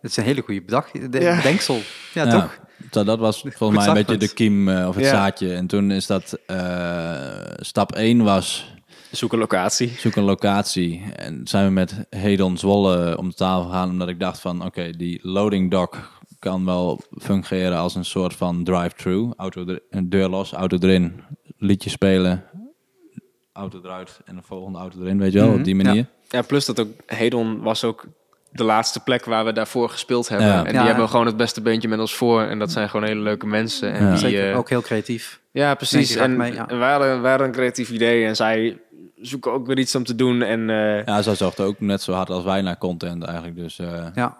Dat 0.00 0.10
is 0.10 0.16
een 0.16 0.24
hele 0.24 0.42
goede 0.42 0.62
bedag, 0.62 0.90
de, 0.90 1.20
Ja. 1.20 1.36
bedenksel. 1.36 1.78
Ja, 2.14 2.30
toch? 2.40 2.58
Dat, 2.90 3.06
dat 3.06 3.18
was 3.18 3.40
volgens 3.48 3.78
mij 3.78 3.88
een 3.88 3.94
beetje 3.94 4.16
de 4.16 4.32
kiem 4.34 4.68
eh, 4.68 4.88
of 4.88 4.94
het 4.94 5.04
Ja. 5.04 5.10
zaadje. 5.10 5.54
En 5.54 5.66
toen 5.66 5.90
is 5.90 6.06
dat 6.06 6.38
eh, 6.46 7.40
stap 7.56 7.92
1 7.94 8.22
was 8.22 8.74
Zoek 9.10 9.32
een 9.32 9.38
locatie. 9.38 9.88
zoek 9.88 10.16
een 10.16 10.24
locatie. 10.24 11.12
En 11.16 11.46
zijn 11.46 11.64
we 11.66 11.70
met 11.72 12.06
Hedon 12.10 12.58
Zwolle 12.58 13.18
om 13.18 13.28
de 13.28 13.34
tafel 13.34 13.64
gegaan. 13.64 13.90
Omdat 13.90 14.08
ik 14.08 14.20
dacht 14.20 14.40
van 14.40 14.64
oké, 14.64 14.90
die 14.90 15.18
loading 15.22 15.70
dock 15.70 16.20
kan 16.50 16.64
wel 16.64 17.00
fungeren 17.18 17.78
als 17.78 17.94
een 17.94 18.04
soort 18.04 18.34
van 18.34 18.64
drive-thru. 18.64 19.30
Auto 19.36 19.66
er- 19.66 19.82
een 19.90 20.08
deur 20.10 20.28
los, 20.28 20.52
auto 20.52 20.76
erin, 20.80 21.20
liedje 21.58 21.90
spelen, 21.90 22.44
auto 23.52 23.80
eruit 23.84 24.20
en 24.24 24.34
de 24.36 24.42
volgende 24.42 24.78
auto 24.78 25.00
erin. 25.00 25.18
Weet 25.18 25.32
je 25.32 25.38
wel, 25.38 25.48
Mhm, 25.48 25.58
op 25.58 25.64
die 25.64 25.74
manier. 25.74 26.06
Ja, 26.28 26.42
plus 26.42 26.64
dat 26.66 26.80
ook 26.80 26.88
Hedon 27.06 27.60
was 27.60 27.84
ook 27.84 28.04
de 28.52 28.64
laatste 28.64 29.00
plek 29.00 29.24
waar 29.24 29.44
we 29.44 29.52
daarvoor 29.52 29.88
gespeeld 29.90 30.28
hebben. 30.28 30.46
Ja. 30.46 30.58
En 30.58 30.64
die 30.64 30.74
Ja. 30.80 30.86
hebben 30.86 31.08
gewoon 31.08 31.26
het 31.26 31.36
beste 31.36 31.60
beentje 31.60 31.88
met 31.88 31.98
ons 31.98 32.14
voor. 32.14 32.42
En 32.42 32.58
dat 32.58 32.70
zijn 32.72 32.88
gewoon 32.88 33.06
hele 33.06 33.20
leuke 33.20 33.46
mensen. 33.46 33.92
En 33.92 34.04
Ja. 34.04 34.10
die, 34.10 34.18
Zeker, 34.18 34.50
eh, 34.50 34.58
ook 34.58 34.68
heel 34.68 34.82
creatief. 34.82 35.40
ja, 35.50 35.74
precies. 35.74 36.16
En, 36.16 36.36
mee, 36.36 36.52
ja. 36.52 36.68
en 36.68 36.78
wij, 36.78 36.90
hadden, 36.90 37.20
wij 37.20 37.30
hadden 37.30 37.48
een 37.48 37.54
creatief 37.54 37.90
idee. 37.90 38.24
En 38.26 38.36
zij 38.36 38.78
zoeken 39.20 39.52
ook 39.52 39.66
weer 39.66 39.78
iets 39.78 39.94
om 39.94 40.04
te 40.04 40.14
doen. 40.14 40.42
En 40.42 40.70
eh, 40.70 41.04
Ja, 41.04 41.22
zij 41.22 41.34
zochten 41.34 41.64
ook 41.64 41.80
net 41.80 42.02
zo 42.02 42.12
hard 42.12 42.30
als 42.30 42.44
wij 42.44 42.60
naar 42.62 42.78
content 42.78 43.24
eigenlijk. 43.24 43.56
Dus 43.56 43.78
eh, 43.78 44.06
Ja. 44.14 44.38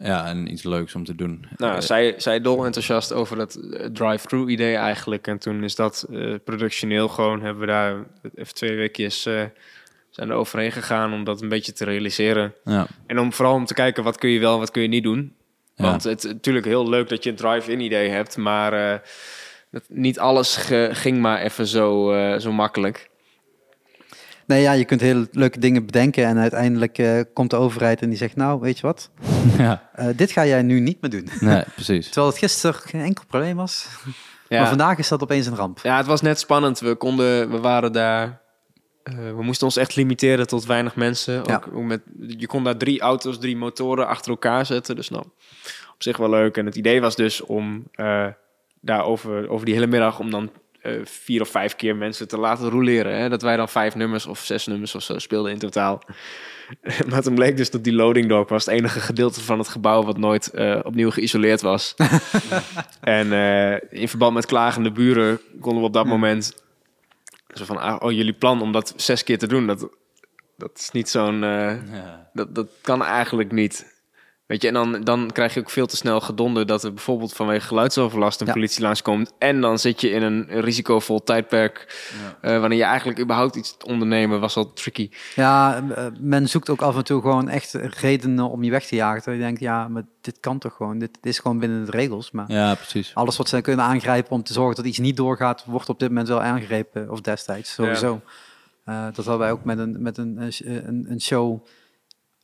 Ja, 0.00 0.26
en 0.26 0.52
iets 0.52 0.62
leuks 0.62 0.94
om 0.94 1.04
te 1.04 1.14
doen. 1.14 1.46
nou, 1.56 1.74
Eh, 1.74 1.80
zij, 1.80 2.14
zij 2.16 2.40
dol 2.40 2.64
enthousiast 2.64 3.12
over 3.12 3.36
dat 3.36 3.54
eh, 3.54 3.84
drive-thru 3.92 4.46
idee 4.48 4.74
eigenlijk. 4.74 5.26
En 5.26 5.38
toen 5.38 5.64
is 5.64 5.74
dat 5.74 6.06
eh, 6.12 6.34
productioneel 6.44 7.08
gewoon, 7.08 7.40
hebben 7.42 7.60
we 7.60 7.66
daar 7.66 8.04
even 8.34 8.54
twee 8.54 8.76
weekjes 8.76 9.26
eh, 9.26 9.42
zijn 10.10 10.30
er 10.30 10.34
overheen 10.36 10.72
gegaan 10.72 11.12
om 11.12 11.24
dat 11.24 11.42
een 11.42 11.48
beetje 11.48 11.72
te 11.72 11.84
realiseren. 11.84 12.54
ja. 12.64 12.86
En 13.06 13.18
om 13.18 13.32
vooral 13.32 13.54
om 13.54 13.64
te 13.64 13.74
kijken 13.74 14.04
wat 14.04 14.18
kun 14.18 14.30
je 14.30 14.40
wel, 14.40 14.58
wat 14.58 14.70
kun 14.70 14.82
je 14.82 14.88
niet 14.88 15.02
doen. 15.02 15.34
Ja. 15.74 15.84
Want 15.84 16.04
het 16.04 16.24
is 16.24 16.32
natuurlijk 16.32 16.66
heel 16.66 16.88
leuk 16.88 17.08
dat 17.08 17.24
je 17.24 17.30
een 17.30 17.36
drive-in 17.36 17.80
idee 17.80 18.08
hebt, 18.08 18.36
maar 18.36 19.02
dat, 19.70 19.82
niet 19.88 20.18
alles 20.18 20.56
ge- 20.56 20.90
ging 20.92 21.18
maar 21.20 21.40
even 21.40 21.66
zo, 21.66 22.12
zo 22.38 22.52
makkelijk. 22.52 23.10
Nee, 24.46 24.62
ja, 24.62 24.72
je 24.72 24.84
kunt 24.84 25.00
hele 25.00 25.28
leuke 25.32 25.58
dingen 25.58 25.86
bedenken 25.86 26.24
en 26.24 26.38
uiteindelijk 26.38 26.98
eh, 26.98 27.20
komt 27.34 27.50
de 27.50 27.56
overheid 27.56 28.02
en 28.02 28.08
die 28.08 28.18
zegt, 28.18 28.36
nou, 28.36 28.60
weet 28.60 28.76
je 28.78 28.86
wat, 28.86 29.10
ja, 29.58 29.90
Eh, 29.94 30.06
dit 30.16 30.30
ga 30.30 30.46
jij 30.46 30.62
nu 30.62 30.80
niet 30.80 31.00
meer 31.00 31.10
doen. 31.10 31.28
nee, 31.40 31.62
precies. 31.74 32.06
Terwijl 32.10 32.26
het 32.26 32.38
gisteren 32.38 32.74
geen 32.80 33.00
enkel 33.00 33.24
probleem 33.28 33.56
was, 33.56 33.86
Ja. 34.48 34.58
maar 34.58 34.68
vandaag 34.68 34.98
is 34.98 35.08
dat 35.08 35.22
opeens 35.22 35.46
een 35.46 35.54
ramp. 35.56 35.78
ja, 35.82 35.96
het 35.96 36.06
was 36.06 36.20
net 36.20 36.38
spannend. 36.38 36.78
We 36.80 36.94
konden, 36.94 37.50
we 37.50 37.58
waren 37.60 37.92
daar, 37.92 38.40
eh, 39.02 39.14
we 39.14 39.42
moesten 39.42 39.66
ons 39.66 39.76
echt 39.76 39.96
limiteren 39.96 40.46
tot 40.46 40.66
weinig 40.66 40.96
mensen. 40.96 41.34
Ja. 41.46 41.54
Ook, 41.54 41.68
ook 41.74 41.84
met, 41.84 42.00
je 42.26 42.46
kon 42.46 42.64
daar 42.64 42.76
drie 42.76 43.00
auto's, 43.00 43.38
drie 43.38 43.56
motoren 43.56 44.06
achter 44.06 44.30
elkaar 44.30 44.66
zetten. 44.66 44.96
Dus 44.96 45.08
nou, 45.08 45.24
op 45.94 46.02
zich 46.02 46.16
wel 46.16 46.30
leuk. 46.30 46.56
En 46.56 46.66
het 46.66 46.76
idee 46.76 47.00
was 47.00 47.16
dus 47.16 47.40
om 47.40 47.84
eh, 47.92 48.26
daar 48.80 49.04
over, 49.04 49.48
over 49.48 49.64
die 49.66 49.74
hele 49.74 49.86
middag 49.86 50.18
om 50.18 50.30
dan 50.30 50.50
eh, 50.86 51.00
vier 51.04 51.40
of 51.40 51.48
vijf 51.48 51.76
keer 51.76 51.96
mensen 51.96 52.28
te 52.28 52.38
laten 52.38 52.68
roleren. 52.68 53.18
Hè? 53.18 53.28
Dat 53.28 53.42
wij 53.42 53.56
dan 53.56 53.68
vijf 53.68 53.94
nummers 53.94 54.26
of 54.26 54.38
zes 54.38 54.66
nummers 54.66 54.94
of 54.94 55.02
zo 55.02 55.18
speelden 55.18 55.52
in 55.52 55.58
totaal. 55.58 56.02
maar 57.10 57.22
toen 57.22 57.34
bleek 57.34 57.56
dus 57.56 57.70
dat 57.70 57.84
die 57.84 57.92
loading 57.92 58.28
dock 58.28 58.48
was 58.48 58.64
het 58.64 58.74
enige 58.74 59.00
gedeelte 59.00 59.40
van 59.40 59.58
het 59.58 59.68
gebouw 59.68 60.02
wat 60.02 60.18
nooit 60.18 60.50
eh, 60.50 60.80
opnieuw 60.82 61.10
geïsoleerd 61.10 61.60
was. 61.60 61.94
en 63.00 63.32
eh, 63.32 64.00
in 64.00 64.08
verband 64.08 64.34
met 64.34 64.46
klagende 64.46 64.90
buren 64.92 65.40
konden 65.60 65.80
we 65.80 65.86
op 65.86 65.94
dat 65.94 66.06
moment 66.06 66.54
zo 67.54 67.64
van, 67.64 67.78
ah, 67.78 68.02
oh 68.02 68.12
jullie 68.12 68.32
plan 68.32 68.62
om 68.62 68.72
dat 68.72 68.92
zes 68.96 69.24
keer 69.24 69.38
te 69.38 69.46
doen, 69.46 69.66
dat, 69.66 69.88
dat 70.56 70.70
is 70.74 70.90
niet 70.90 71.08
zo'n, 71.08 71.40
Ja. 71.40 72.30
dat, 72.32 72.54
dat 72.54 72.68
kan 72.80 73.04
eigenlijk 73.04 73.52
niet. 73.52 73.94
Weet 74.46 74.62
je, 74.62 74.68
en 74.68 74.74
dan, 74.74 75.00
dan 75.04 75.30
krijg 75.32 75.54
je 75.54 75.60
ook 75.60 75.70
veel 75.70 75.86
te 75.86 75.96
snel 75.96 76.20
gedonder 76.20 76.66
dat 76.66 76.82
er 76.84 76.92
bijvoorbeeld 76.92 77.32
vanwege 77.32 77.66
geluidsoverlast 77.66 78.40
een 78.40 78.46
Ja. 78.46 78.52
politie 78.52 78.82
langskomt. 78.82 79.32
En 79.38 79.60
dan 79.60 79.78
zit 79.78 80.00
je 80.00 80.10
in 80.10 80.22
een 80.22 80.46
risicovol 80.60 81.22
tijdperk. 81.22 82.04
eh, 82.40 82.60
wanneer 82.60 82.78
je 82.78 82.84
eigenlijk 82.84 83.20
überhaupt 83.20 83.56
iets 83.56 83.76
te 83.76 83.86
ondernemen 83.86 84.40
was 84.40 84.56
al 84.56 84.72
tricky. 84.72 85.10
Ja, 85.34 85.84
eh, 85.96 86.06
men 86.20 86.48
zoekt 86.48 86.70
ook 86.70 86.82
af 86.82 86.96
en 86.96 87.04
toe 87.04 87.20
gewoon 87.20 87.48
echt 87.48 87.74
redenen 87.74 88.50
om 88.50 88.62
je 88.64 88.70
weg 88.70 88.86
te 88.86 88.94
jagen. 88.94 89.16
Terwijl 89.22 89.38
je 89.42 89.44
denkt, 89.46 89.60
ja, 89.60 89.88
maar 89.88 90.02
dit 90.20 90.40
kan 90.40 90.58
toch 90.58 90.74
gewoon. 90.76 90.98
Dit, 90.98 91.10
dit 91.20 91.32
is 91.32 91.38
gewoon 91.38 91.58
binnen 91.58 91.84
de 91.84 91.90
regels. 91.90 92.30
Maar 92.30 92.52
ja, 92.52 92.74
precies. 92.74 93.10
alles 93.14 93.36
wat 93.36 93.48
ze 93.48 93.60
kunnen 93.60 93.84
aangrijpen 93.84 94.32
om 94.32 94.42
te 94.42 94.52
zorgen 94.52 94.76
dat 94.76 94.84
iets 94.84 94.98
niet 94.98 95.16
doorgaat, 95.16 95.64
wordt 95.66 95.88
op 95.88 95.98
dit 95.98 96.08
moment 96.08 96.28
wel 96.28 96.42
aangegrepen. 96.42 97.10
Of 97.10 97.20
destijds, 97.20 97.72
sowieso. 97.72 98.20
Eh, 98.84 99.04
dat 99.04 99.16
hadden 99.16 99.38
wij 99.38 99.50
ook 99.52 99.64
met 99.64 99.78
een, 99.78 99.96
met 100.02 100.18
een- 100.18 101.06
een 101.08 101.20
show 101.20 101.66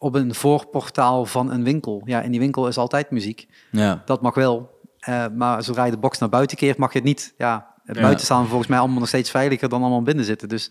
op 0.03 0.15
een 0.15 0.35
voorportaal 0.35 1.27
van 1.27 1.51
een 1.53 1.65
winkel. 1.65 2.03
Ja, 2.05 2.21
in 2.21 2.31
die 2.31 2.41
winkel 2.41 2.69
is 2.69 2.79
altijd 2.79 3.11
muziek. 3.11 3.47
Ja. 3.71 4.03
Dat 4.05 4.23
mag 4.23 4.35
wel. 4.35 4.81
Eh, 4.99 5.25
maar 5.37 5.63
zodra 5.63 5.85
je 5.85 5.91
de 5.91 5.97
box 5.99 6.19
naar 6.19 6.29
buiten 6.29 6.57
keert, 6.57 6.77
mag 6.79 6.93
je 6.93 6.99
het 6.99 7.09
niet. 7.09 7.35
Ja, 7.39 7.67
Ja. 7.85 8.01
buiten 8.01 8.25
staan 8.25 8.47
volgens 8.47 8.69
mij 8.69 8.79
allemaal 8.79 8.99
nog 8.99 9.09
steeds 9.09 9.31
veiliger 9.31 9.69
dan 9.69 9.81
allemaal 9.81 10.03
binnen 10.03 10.25
zitten. 10.25 10.49
Dus 10.49 10.71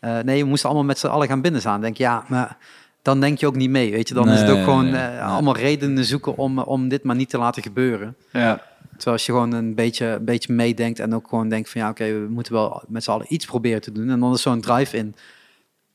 eh, 0.00 0.18
nee, 0.18 0.42
we 0.42 0.48
moesten 0.48 0.68
allemaal 0.68 0.86
met 0.86 0.98
z'n 0.98 1.06
allen 1.06 1.28
gaan 1.28 1.40
binnen 1.40 1.60
staan. 1.60 1.80
Denk 1.80 1.96
ja, 1.96 2.24
maar 2.28 2.56
dan 3.02 3.20
denk 3.20 3.38
je 3.38 3.46
ook 3.46 3.56
niet 3.56 3.70
mee. 3.70 3.90
Weet 3.90 4.08
je, 4.08 4.14
dan 4.14 4.28
is 4.28 4.40
het 4.40 4.50
ook 4.50 4.64
gewoon 4.64 4.90
nee, 4.90 5.02
eh, 5.02 5.32
allemaal 5.32 5.56
redenen 5.56 6.04
zoeken 6.04 6.36
om, 6.36 6.58
om 6.58 6.88
dit 6.88 7.02
maar 7.04 7.16
niet 7.16 7.30
te 7.30 7.38
laten 7.38 7.62
gebeuren. 7.62 8.16
Ja. 8.32 8.62
Terwijl 8.90 9.16
als 9.16 9.26
je 9.26 9.32
gewoon 9.32 9.52
een 9.52 9.74
beetje, 9.74 10.06
een 10.06 10.24
beetje 10.24 10.52
meedenkt 10.52 10.98
en 10.98 11.14
ook 11.14 11.28
gewoon 11.28 11.48
denkt 11.48 11.70
van 11.70 11.80
ja, 11.80 11.88
oké, 11.90 12.04
we 12.04 12.26
moeten 12.30 12.52
wel 12.52 12.82
met 12.88 13.04
z'n 13.04 13.10
allen 13.10 13.26
iets 13.28 13.46
proberen 13.46 13.80
te 13.80 13.92
doen. 13.92 14.10
En 14.10 14.20
dan 14.20 14.32
is 14.32 14.42
zo'n 14.42 14.60
drive-in 14.60 15.14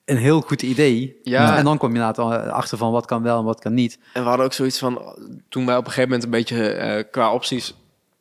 een 0.05 0.17
heel 0.17 0.41
goed 0.41 0.61
idee. 0.61 1.19
Ja. 1.23 1.57
En 1.57 1.63
dan 1.63 1.77
kom 1.77 1.89
je 1.93 1.95
inderdaad 1.99 2.47
achter 2.51 2.77
van 2.77 2.91
wat 2.91 3.05
kan 3.05 3.23
wel 3.23 3.37
en 3.39 3.43
wat 3.45 3.59
kan 3.59 3.73
niet. 3.73 3.99
En 4.13 4.21
we 4.21 4.27
hadden 4.27 4.45
ook 4.45 4.53
zoiets 4.53 4.79
van, 4.79 5.15
toen 5.49 5.65
wij 5.65 5.77
op 5.77 5.85
een 5.85 5.91
gegeven 5.91 6.09
moment 6.09 6.23
een 6.23 6.29
beetje 6.39 6.67
eh, 6.69 7.03
qua 7.11 7.33
opties 7.33 7.73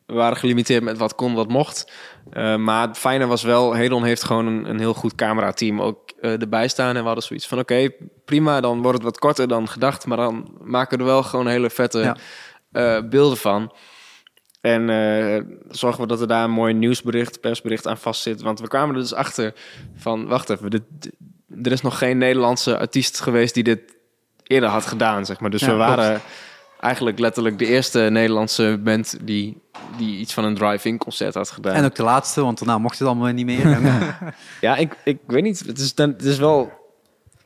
waren 0.05 0.37
gelimiteerd 0.37 0.83
met 0.83 0.97
wat 0.97 1.15
kon, 1.15 1.33
wat 1.33 1.47
mocht. 1.47 1.91
Eh, 2.29 2.55
maar 2.55 2.87
het 2.87 2.97
fijne 2.97 3.25
was 3.25 3.43
wel, 3.43 3.73
Hedon 3.73 4.03
heeft 4.03 4.23
gewoon 4.23 4.45
een, 4.45 4.69
een 4.69 4.79
heel 4.79 4.93
goed 4.93 5.15
camerateam 5.15 5.81
ook 5.81 6.11
eh, 6.21 6.41
erbij 6.41 6.67
staan. 6.67 6.95
En 6.95 6.99
we 7.01 7.05
hadden 7.05 7.23
zoiets 7.23 7.47
van, 7.47 7.59
oké, 7.59 7.89
prima, 8.25 8.61
dan 8.61 8.81
wordt 8.81 8.97
het 8.97 9.03
wat 9.07 9.19
korter 9.19 9.47
dan 9.47 9.67
gedacht. 9.67 10.05
Maar 10.05 10.17
dan 10.17 10.57
maken 10.61 10.97
we 10.97 11.03
er 11.03 11.09
wel 11.09 11.23
gewoon 11.23 11.47
hele 11.47 11.69
vette 11.69 12.15
Ja. 12.71 13.01
beelden 13.03 13.37
van. 13.37 13.73
En 14.61 14.87
zorgen 15.69 16.01
we 16.01 16.07
dat 16.07 16.21
er 16.21 16.27
daar 16.27 16.43
een 16.43 16.51
mooi 16.51 16.73
nieuwsbericht, 16.73 17.39
persbericht 17.41 17.87
aan 17.87 17.97
vast 17.97 18.21
zit. 18.21 18.41
Want 18.41 18.59
we 18.59 18.67
kwamen 18.67 18.95
er 18.95 19.01
dus 19.01 19.13
achter 19.13 19.53
van, 19.95 20.27
wacht 20.27 20.49
even, 20.49 20.69
dit- 20.69 21.11
er 21.63 21.71
is 21.71 21.81
nog 21.81 21.97
geen 21.97 22.17
Nederlandse 22.17 22.77
artiest 22.77 23.19
geweest 23.19 23.53
die 23.53 23.63
dit 23.63 23.79
eerder 24.43 24.69
had 24.69 24.85
gedaan, 24.85 25.25
zeg 25.25 25.39
maar. 25.39 25.49
Dus 25.49 25.61
Ja, 25.61 25.67
we 25.67 25.75
waren 25.75 26.09
klopt. 26.09 26.23
eigenlijk 26.79 27.19
letterlijk 27.19 27.59
de 27.59 27.65
eerste 27.65 27.99
Nederlandse 27.99 28.79
band 28.83 29.17
die, 29.21 29.61
die 29.97 30.17
iets 30.17 30.33
van 30.33 30.43
een 30.43 30.55
drive-in 30.55 30.97
concert 30.97 31.33
had 31.33 31.49
gedaan. 31.51 31.73
En 31.73 31.85
ook 31.85 31.95
de 31.95 32.03
laatste, 32.03 32.41
want 32.41 32.59
daarna 32.59 32.77
mocht 32.77 32.99
het 32.99 33.07
allemaal 33.07 33.31
niet 33.33 33.45
meer. 33.45 33.79
Ja, 34.61 34.75
ik, 34.75 34.93
ik 35.03 35.17
weet 35.27 35.43
niet, 35.43 35.59
het 35.65 35.79
is, 35.79 35.95
dan, 35.95 36.09
het 36.09 36.23
is 36.23 36.37
wel 36.37 36.59
een 36.61 36.69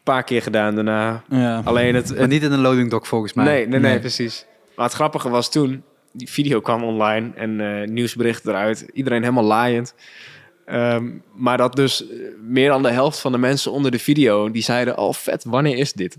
paar 0.04 0.24
keer 0.24 0.42
gedaan 0.42 0.76
daarna. 0.76 1.24
Ja. 1.30 1.62
Alleen 1.64 1.96
het, 1.96 2.18
maar 2.18 2.28
niet 2.28 2.44
in 2.44 2.52
een 2.52 2.60
loading 2.62 2.90
dock 2.90 3.06
volgens 3.06 3.34
mij. 3.34 3.46
nee, 3.46 3.68
nee, 3.68 3.80
nee, 3.80 3.92
Nee. 3.92 4.00
precies. 4.00 4.46
Maar 4.76 4.86
het 4.86 4.94
grappige 4.96 5.30
was 5.30 5.52
toen, 5.52 5.84
die 6.12 6.30
video 6.30 6.60
kwam 6.62 6.84
online 6.84 7.32
en 7.36 7.62
eh 7.82 7.88
nieuwsbericht 7.88 8.46
eruit. 8.48 8.86
Iedereen 8.94 9.22
helemaal 9.22 9.44
laaiend. 9.44 9.94
Ehm, 10.68 11.06
maar 11.34 11.58
dat 11.58 11.76
dus 11.76 12.08
eh, 12.10 12.18
meer 12.42 12.70
dan 12.70 12.84
de 12.84 12.90
helft 12.92 13.20
van 13.20 13.32
de 13.32 13.38
mensen 13.38 13.72
onder 13.72 13.92
de 13.92 14.00
video, 14.00 14.52
die 14.52 14.64
zeiden, 14.64 14.98
oh 14.98 15.14
vet, 15.14 15.44
wanneer 15.44 15.78
is 15.78 15.94
dit? 15.94 16.18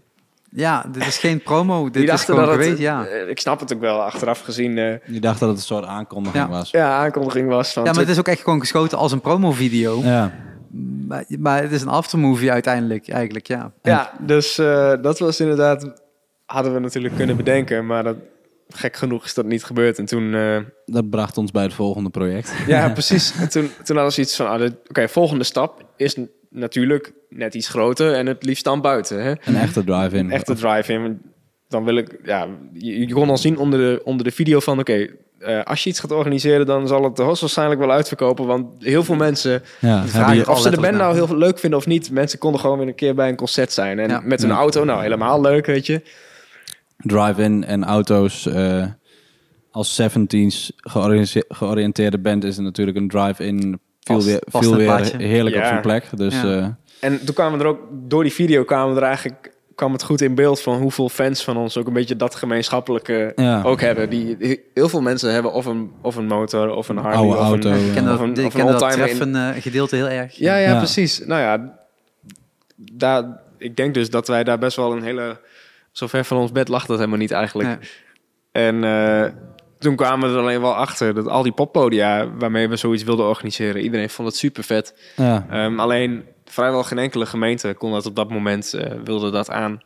Ja, 0.50 0.84
dit 0.92 1.06
is 1.06 1.18
geen 1.18 1.42
promo. 1.42 1.84
Dit 1.84 1.92
Die 1.92 2.02
is 2.02 2.08
dachten 2.08 2.26
gewoon 2.34 2.44
dat 2.48 2.54
het, 2.54 2.64
geweest, 2.64 2.82
ja. 2.82 3.06
eh, 3.06 3.28
ik 3.28 3.40
snap 3.40 3.60
het 3.60 3.74
ook 3.74 3.80
wel, 3.80 4.02
achteraf 4.02 4.40
gezien, 4.40 4.78
eh, 4.78 4.94
Die 5.06 5.20
dacht 5.20 5.40
dat 5.40 5.48
het 5.48 5.58
een 5.58 5.64
soort 5.64 5.84
aankondiging 5.84 6.44
Ja. 6.44 6.50
was. 6.50 6.70
ja, 6.70 6.96
aankondiging 6.98 7.48
was 7.48 7.72
van... 7.72 7.84
Ja, 7.84 7.90
maar 7.90 8.00
het 8.00 8.08
is 8.10 8.18
ook 8.18 8.28
echt 8.28 8.42
gewoon 8.42 8.60
geschoten 8.60 8.98
als 8.98 9.12
een 9.12 9.20
promovideo. 9.20 10.00
Ja. 10.02 10.32
Maar, 11.06 11.24
maar 11.38 11.62
het 11.62 11.72
is 11.72 11.82
een 11.82 11.88
aftermovie 11.88 12.50
uiteindelijk, 12.52 13.08
eigenlijk, 13.08 13.46
ja. 13.46 13.72
Ja, 13.82 14.12
dus 14.20 14.58
eh, 14.58 14.92
dat 15.02 15.18
was 15.18 15.40
inderdaad, 15.40 16.02
hadden 16.46 16.74
we 16.74 16.78
natuurlijk 16.80 17.14
kunnen 17.16 17.36
bedenken, 17.36 17.86
maar 17.86 18.02
dat, 18.04 18.16
gek 18.68 18.96
genoeg 18.96 19.24
is 19.24 19.34
dat 19.34 19.44
niet 19.46 19.64
gebeurd. 19.64 19.98
En 19.98 20.04
toen, 20.04 20.34
eh, 20.34 20.56
Dat 20.86 21.10
bracht 21.10 21.36
ons 21.38 21.50
bij 21.50 21.62
het 21.62 21.72
volgende 21.74 22.10
project. 22.10 22.52
ja, 22.66 22.88
precies. 22.98 23.32
En 23.40 23.48
toen, 23.48 23.70
toen 23.84 23.96
hadden 23.96 24.14
ze 24.14 24.20
iets 24.20 24.36
van, 24.36 24.48
ah, 24.48 24.70
oké, 24.88 25.08
volgende 25.08 25.44
stap 25.44 25.84
is 25.96 26.16
natuurlijk 26.50 27.12
net 27.28 27.54
iets 27.54 27.68
groter 27.68 28.14
en 28.14 28.26
het 28.26 28.44
liefst 28.44 28.64
dan 28.64 28.80
buiten. 28.80 29.22
Hè? 29.22 29.30
Een 29.44 29.56
echte 29.56 29.84
drive-in. 29.84 30.24
Een 30.24 30.30
echte 30.30 30.54
drive-in. 30.54 31.20
Dan 31.68 31.84
wil 31.84 31.96
ik, 31.96 32.18
ja, 32.24 32.46
je, 32.72 32.98
je 32.98 33.12
kon 33.12 33.28
al 33.30 33.38
zien 33.38 33.58
onder 33.58 33.78
de, 33.78 34.00
onder 34.04 34.24
de 34.24 34.30
video 34.30 34.60
van, 34.60 34.78
oké, 34.78 35.06
eh, 35.38 35.62
als 35.62 35.84
je 35.84 35.90
iets 35.90 36.00
gaat 36.00 36.12
organiseren, 36.12 36.66
dan 36.66 36.88
zal 36.88 37.04
het 37.04 37.18
hoogstwaarschijnlijk 37.18 37.80
wel 37.80 37.90
uitverkopen, 37.90 38.46
want 38.46 38.66
heel 38.84 39.04
veel 39.04 39.14
mensen 39.14 39.62
Ja, 39.80 40.06
vragen 40.06 40.48
of 40.48 40.60
ze 40.60 40.70
de 40.70 40.80
band 40.80 40.96
nou 40.96 41.14
heel 41.14 41.36
leuk 41.36 41.58
vinden 41.58 41.78
of 41.78 41.86
niet, 41.86 42.10
mensen 42.10 42.38
konden 42.38 42.60
gewoon 42.60 42.78
weer 42.78 42.88
een 42.88 42.94
keer 42.94 43.14
bij 43.14 43.28
een 43.28 43.36
concert 43.36 43.72
zijn. 43.72 43.98
En 43.98 44.08
Ja. 44.08 44.20
met 44.24 44.42
hun 44.42 44.50
auto, 44.50 44.84
nou 44.84 45.02
helemaal 45.02 45.40
leuk, 45.40 45.66
weet 45.66 45.86
je. 45.86 46.02
Drive-in 46.98 47.64
en 47.64 47.84
auto's. 47.84 48.46
eh, 48.46 48.84
als 49.70 49.94
17s 50.00 50.72
georiënte- 50.76 51.44
georiënteerde 51.48 52.18
band 52.18 52.44
is 52.44 52.56
het 52.56 52.64
natuurlijk 52.64 52.96
een 52.96 53.08
drive-in. 53.08 53.80
Viel 54.04 54.40
Past- 54.50 54.70
weer, 54.70 54.84
plaatje. 54.84 55.16
heerlijk 55.22 55.56
op 55.56 55.62
zijn 55.64 55.80
plek. 55.80 56.04
Dus 56.16 56.34
Ja. 56.40 56.56
eh, 56.58 56.66
En 57.00 57.24
toen 57.24 57.34
kwamen 57.34 57.58
we 57.58 57.64
er 57.64 57.70
ook, 57.70 57.80
door 57.92 58.22
die 58.22 58.32
video 58.32 58.64
kwamen 58.64 58.94
we 58.94 59.00
er 59.00 59.06
eigenlijk, 59.06 59.52
kwam 59.74 59.92
het 59.92 60.02
goed 60.02 60.20
in 60.20 60.34
beeld 60.34 60.60
van 60.60 60.78
hoeveel 60.80 61.08
fans 61.08 61.44
van 61.44 61.56
ons 61.56 61.76
ook 61.76 61.86
een 61.86 61.92
beetje 61.92 62.16
dat 62.16 62.34
gemeenschappelijke 62.34 63.32
Ja. 63.36 63.62
ook 63.62 63.80
hebben. 63.80 64.10
Die, 64.10 64.36
heel 64.74 64.88
veel 64.88 65.00
mensen 65.00 65.32
hebben 65.32 65.52
of 65.52 65.66
een, 65.66 65.90
of 66.02 66.16
een 66.16 66.26
motor, 66.26 66.70
of 66.74 66.88
een 66.88 66.96
Harley, 66.96 67.18
oude 67.18 67.36
of 67.38 67.44
auto. 67.46 67.70
Een, 67.70 67.86
Ik 67.86 67.92
ken 67.92 68.02
Of 68.02 68.08
dat, 68.08 68.20
een- 68.20 68.30
ik 68.30 68.36
of 68.46 68.54
een 68.54 68.60
ken 68.64 68.66
dat 68.78 68.90
treffen 68.92 69.36
eh, 69.36 69.62
gedeelte 69.62 69.96
heel 69.96 70.08
erg. 70.08 70.34
ja, 70.36 70.56
ja, 70.56 70.68
Ja. 70.70 70.76
precies. 70.78 71.18
Nou 71.26 71.40
ja, 71.40 71.78
daar, 72.76 73.40
ik 73.58 73.76
denk 73.76 73.94
dus 73.94 74.10
dat 74.10 74.28
wij 74.28 74.44
daar 74.44 74.58
best 74.58 74.76
wel 74.76 74.92
een 74.92 75.02
hele, 75.02 75.40
zover 75.98 76.24
van 76.24 76.36
ons 76.38 76.52
bed 76.52 76.68
lag 76.68 76.86
dat 76.86 76.96
helemaal 76.98 77.18
niet 77.18 77.30
eigenlijk. 77.30 77.68
Nee. 77.68 77.88
En 78.52 78.84
eh, 78.84 79.32
toen 79.78 79.96
kwamen 79.96 80.28
we 80.30 80.34
er 80.36 80.40
alleen 80.42 80.60
wel 80.60 80.74
achter 80.74 81.14
dat 81.14 81.28
al 81.28 81.42
die 81.42 81.52
poppodia 81.52 82.28
waarmee 82.38 82.68
we 82.68 82.76
zoiets 82.76 83.02
wilden 83.02 83.26
organiseren, 83.26 83.82
iedereen 83.82 84.10
vond 84.10 84.28
het 84.28 84.36
super 84.36 84.64
vet. 84.64 85.12
ja. 85.16 85.46
Ehm, 85.50 85.80
alleen 85.80 86.24
vrijwel 86.44 86.84
geen 86.84 86.98
enkele 86.98 87.26
gemeente 87.26 87.74
kon 87.78 87.92
dat 87.92 88.06
op 88.06 88.16
dat 88.16 88.30
moment, 88.30 88.74
eh, 88.74 88.92
wilde 89.04 89.30
dat 89.30 89.50
aan. 89.50 89.80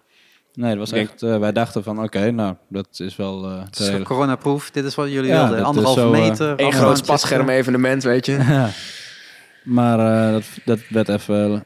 Nee, 0.55 0.71
het 0.71 0.79
was 0.79 0.91
denk- 0.91 1.09
echt... 1.11 1.23
eh, 1.23 1.39
wij 1.39 1.53
dachten 1.53 1.83
van, 1.83 2.03
oké, 2.03 2.31
nou, 2.31 2.55
dat 2.69 2.87
is 3.01 3.17
wel... 3.17 3.45
eh, 3.45 3.65
Het 3.65 3.79
is 3.79 4.03
coronaproof, 4.03 4.71
dit 4.71 4.85
is 4.85 4.95
wat 4.95 5.11
jullie 5.11 5.31
Ja, 5.31 5.39
dat 5.41 5.49
wilden. 5.49 5.67
Anderhalve 5.67 6.01
zo, 6.01 6.11
meter. 6.11 6.55
Eén 6.61 6.73
groot 6.73 6.99
spatscherm 6.99 7.49
evenement, 7.49 8.03
weet 8.03 8.27
je. 8.27 8.33
Ja. 8.49 8.69
Maar 9.65 9.99
eh, 9.99 10.33
dat, 10.33 10.45
dat 10.65 10.79
werd 10.89 11.09
even 11.09 11.65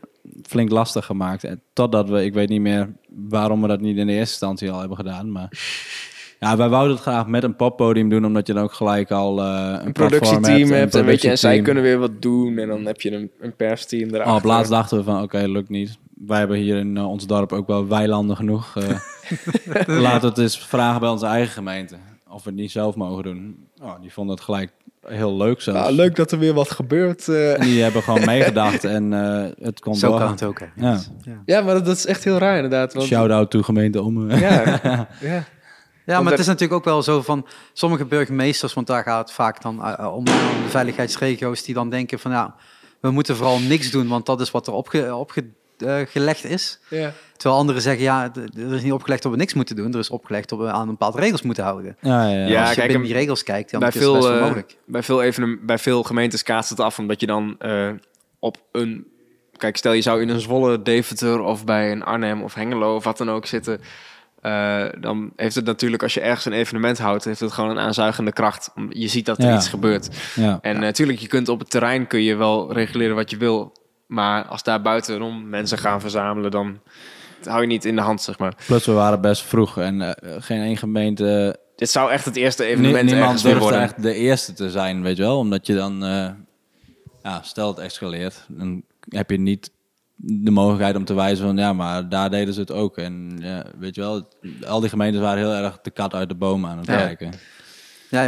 flink 0.49 0.70
lastig 0.70 1.05
gemaakt. 1.05 1.44
En 1.44 1.62
Totdat 1.72 2.09
we, 2.09 2.24
ik 2.24 2.34
weet 2.34 2.49
niet 2.49 2.61
meer 2.61 2.92
waarom 3.28 3.62
we 3.62 3.68
dat 3.68 3.80
niet 3.80 3.96
in 3.96 4.06
de 4.06 4.12
eerste 4.12 4.30
instantie 4.30 4.70
al 4.70 4.78
hebben 4.78 4.96
gedaan. 4.96 5.32
Maar 5.32 5.48
ja, 6.40 6.56
wij 6.56 6.68
wouden 6.68 6.92
het 6.92 7.02
graag 7.02 7.26
met 7.26 7.42
een 7.42 7.56
poppodium 7.56 8.08
doen, 8.08 8.24
omdat 8.24 8.46
je 8.46 8.52
dan 8.52 8.62
ook 8.62 8.72
gelijk 8.72 9.10
al 9.10 9.42
eh, 9.42 9.80
een, 9.84 9.92
productieteam 9.92 10.70
hebt 10.70 10.94
een 10.94 11.00
en, 11.00 11.06
weet 11.06 11.22
je, 11.22 11.28
en 11.30 11.38
zij 11.38 11.62
kunnen 11.62 11.82
weer 11.82 11.98
wat 11.98 12.22
doen. 12.22 12.58
En 12.58 12.68
dan 12.68 12.86
heb 12.86 13.00
je 13.00 13.12
een, 13.12 13.30
een 13.40 13.56
persteam 13.56 14.08
erachter. 14.08 14.32
Al 14.32 14.36
op 14.36 14.44
laatst 14.44 14.70
dachten 14.70 14.98
we 14.98 15.04
van, 15.04 15.22
oké, 15.22 15.38
lukt 15.38 15.68
niet. 15.68 15.98
Wij 16.26 16.38
hebben 16.38 16.56
hier 16.56 16.76
in 16.76 16.96
eh, 16.96 17.10
ons 17.10 17.26
dorp 17.26 17.52
ook 17.52 17.66
wel 17.66 17.86
weilanden 17.86 18.36
genoeg. 18.36 18.76
eh 18.76 18.98
laten 19.86 20.20
we 20.20 20.26
het 20.26 20.38
eens 20.38 20.58
vragen 20.58 21.00
bij 21.00 21.08
onze 21.08 21.26
eigen 21.26 21.52
gemeente. 21.52 21.96
Of 22.28 22.44
we 22.44 22.50
het 22.50 22.58
niet 22.58 22.70
zelf 22.70 22.94
mogen 22.94 23.22
doen. 23.22 23.68
Oh, 23.82 24.00
die 24.00 24.12
vonden 24.12 24.34
het 24.34 24.44
gelijk 24.44 24.70
heel 25.09 25.36
leuk 25.36 25.61
zelfs. 25.61 25.80
Nou, 25.80 25.92
leuk 25.92 26.16
dat 26.16 26.32
er 26.32 26.38
weer 26.38 26.54
wat 26.54 26.70
gebeurt. 26.70 27.28
eh. 27.28 27.61
Die 27.61 27.82
hebben 27.82 28.02
gewoon 28.02 28.24
meegedacht 28.34 28.84
en 28.84 29.12
eh, 29.12 29.44
het 29.66 29.80
kon 29.80 29.94
Zo 29.94 30.16
kan 30.16 30.30
het 30.30 30.42
ook. 30.42 30.59
Hè. 30.59 30.66
Ja. 30.76 31.00
Ja. 31.22 31.42
Ja, 31.44 31.61
maar 31.61 31.74
dat, 31.74 31.84
dat 31.84 31.96
is 31.96 32.07
echt 32.07 32.24
heel 32.24 32.38
raar 32.38 32.54
inderdaad. 32.54 32.94
Want, 32.94 33.07
Shout-out 33.07 33.50
to 33.50 33.62
gemeente 33.62 34.02
om. 34.02 34.30
Ja, 34.30 34.80
ja. 35.20 35.44
Ja, 36.07 36.22
maar 36.22 36.30
het 36.30 36.40
is 36.40 36.46
natuurlijk 36.46 36.72
ook 36.78 36.84
wel 36.84 37.02
zo 37.02 37.22
van 37.22 37.46
sommige 37.72 38.04
burgemeesters, 38.04 38.74
want 38.74 38.86
daar 38.86 39.02
gaat 39.02 39.18
het 39.18 39.32
vaak 39.32 39.62
dan 39.62 39.84
eh, 39.84 40.14
om, 40.14 40.24
de 40.24 40.64
veiligheidsregio's, 40.68 41.62
die 41.62 41.74
dan 41.74 41.90
denken 41.90 42.18
van 42.18 42.30
ja, 42.30 42.54
we 43.00 43.11
moeten 43.11 43.36
vooral 43.36 43.59
niks 43.59 43.90
doen, 43.90 44.09
want 44.09 44.26
dat 44.26 44.40
is 44.40 44.50
wat 44.50 44.66
er 44.66 44.72
opge, 44.72 45.14
opgelegd 45.84 46.44
is. 46.44 46.78
Ja. 46.88 47.12
Terwijl 47.36 47.60
anderen 47.60 47.82
zeggen, 47.82 48.02
ja, 48.02 48.30
er 48.56 48.74
is 48.74 48.82
niet 48.82 48.92
opgelegd 48.92 49.22
dat 49.22 49.32
we 49.32 49.38
niks 49.38 49.54
moeten 49.54 49.76
doen. 49.76 49.92
Er 49.92 49.98
is 49.98 50.10
opgelegd 50.10 50.48
dat 50.48 50.58
we 50.58 50.70
aan 50.70 50.80
een 50.80 50.86
bepaalde 50.86 51.20
regels 51.20 51.42
moeten 51.42 51.64
houden. 51.64 51.96
Ja, 52.00 52.28
ja, 52.28 52.36
ja. 52.38 52.46
Ja, 52.46 52.60
Als 52.60 52.68
je 52.68 52.74
kijk, 52.74 52.86
binnen 52.88 52.96
en 53.06 53.12
die 53.12 53.12
regels 53.22 53.42
kijkt, 53.42 53.70
dan 53.70 53.80
bij, 53.80 53.88
is 53.88 53.94
het 53.94 54.02
best 54.04 54.14
veel, 54.18 54.28
wel 54.28 54.36
eh, 54.38 54.42
mogelijk. 54.44 54.76
bij, 54.84 55.02
veel 55.02 55.56
bij 55.62 55.78
veel 55.78 56.02
gemeentes 56.02 56.42
kaatst 56.42 56.70
het 56.70 56.80
af 56.80 56.98
omdat 56.98 57.20
je 57.20 57.26
dan 57.26 57.54
eh, 57.58 57.88
op 58.38 58.56
een... 58.72 59.06
Kijk, 59.56 59.76
stel 59.76 59.92
je 59.92 60.00
zou 60.02 60.22
in 60.22 60.28
een 60.28 60.40
Zwolle, 60.40 60.82
Deventer 60.82 61.40
of 61.40 61.64
bij 61.64 61.92
een 61.92 62.02
Arnhem 62.04 62.42
of 62.42 62.54
Hengelo 62.54 62.94
of 62.94 63.04
wat 63.04 63.18
dan 63.18 63.30
ook 63.30 63.46
zitten... 63.46 63.80
eh, 64.42 64.84
dan 65.00 65.32
heeft 65.36 65.54
het 65.54 65.64
natuurlijk, 65.64 66.02
als 66.02 66.14
je 66.14 66.20
ergens 66.20 66.44
een 66.44 66.52
evenement 66.52 66.98
houdt, 66.98 67.24
heeft 67.24 67.40
het 67.40 67.52
gewoon 67.52 67.70
een 67.70 67.78
aanzuigende 67.78 68.32
kracht. 68.32 68.70
Om- 68.76 68.86
Je 68.92 69.08
ziet 69.08 69.26
dat 69.26 69.38
er 69.38 69.44
Ja. 69.44 69.56
iets 69.56 69.68
gebeurt. 69.68 70.08
ja. 70.34 70.58
En 70.62 70.80
natuurlijk, 70.80 71.18
je 71.18 71.26
kunt 71.28 71.48
op 71.48 71.58
het 71.58 71.70
terrein 71.70 72.06
kun 72.06 72.22
je 72.22 72.34
wel 72.36 72.72
reguleren 72.72 73.16
wat 73.16 73.30
je 73.30 73.36
wil. 73.36 73.72
Maar 74.07 74.44
als 74.44 74.62
daar 74.62 74.82
buitenom 74.82 75.48
mensen 75.48 75.78
gaan 75.78 76.00
verzamelen, 76.00 76.50
dan 76.50 76.80
hou 77.44 77.61
je 77.61 77.66
niet 77.66 77.84
in 77.84 77.96
de 77.96 78.02
hand, 78.02 78.22
zeg 78.22 78.38
maar. 78.38 78.54
Plus 78.66 78.86
we 78.86 78.92
waren 78.92 79.20
best 79.20 79.42
vroeg 79.42 79.78
en 79.78 80.00
eh, 80.00 80.34
geen 80.38 80.61
één 80.61 80.76
gemeente... 80.76 81.59
Dit 81.76 81.90
zou 81.90 82.11
echt 82.11 82.24
het 82.24 82.36
eerste 82.36 82.64
evenement 82.64 83.11
niemand 83.11 83.42
durfde 83.42 83.61
worden. 83.61 83.80
echt 83.80 84.02
de 84.02 84.14
eerste 84.14 84.52
te 84.52 84.70
zijn, 84.70 85.02
weet 85.02 85.16
je 85.16 85.22
wel. 85.22 85.38
Omdat 85.38 85.66
je 85.66 85.74
dan... 85.74 86.04
eh, 86.04 86.28
ja, 87.22 87.42
stel 87.42 87.68
het 87.68 87.78
escaleert, 87.78 88.44
dan 88.48 88.82
heb 89.09 89.30
je 89.30 89.38
niet 89.38 89.70
de 90.16 90.50
mogelijkheid 90.50 90.96
om 90.96 91.04
te 91.04 91.14
wijzen 91.14 91.46
van... 91.46 91.57
Ja, 91.57 91.72
maar 91.72 92.09
daar 92.09 92.30
deden 92.30 92.54
ze 92.54 92.61
het 92.61 92.72
ook. 92.72 92.98
En 92.98 93.36
ja, 93.40 93.64
weet 93.78 93.94
je 93.94 94.00
wel, 94.00 94.28
al 94.66 94.80
die 94.80 94.88
gemeentes 94.88 95.20
waren 95.20 95.38
heel 95.38 95.64
erg 95.64 95.80
de 95.80 95.90
kat 95.90 96.14
uit 96.14 96.28
de 96.28 96.34
boom 96.34 96.66
aan 96.66 96.78
het 96.78 96.86
kijken. 96.86 97.26
Ja, 97.26 97.38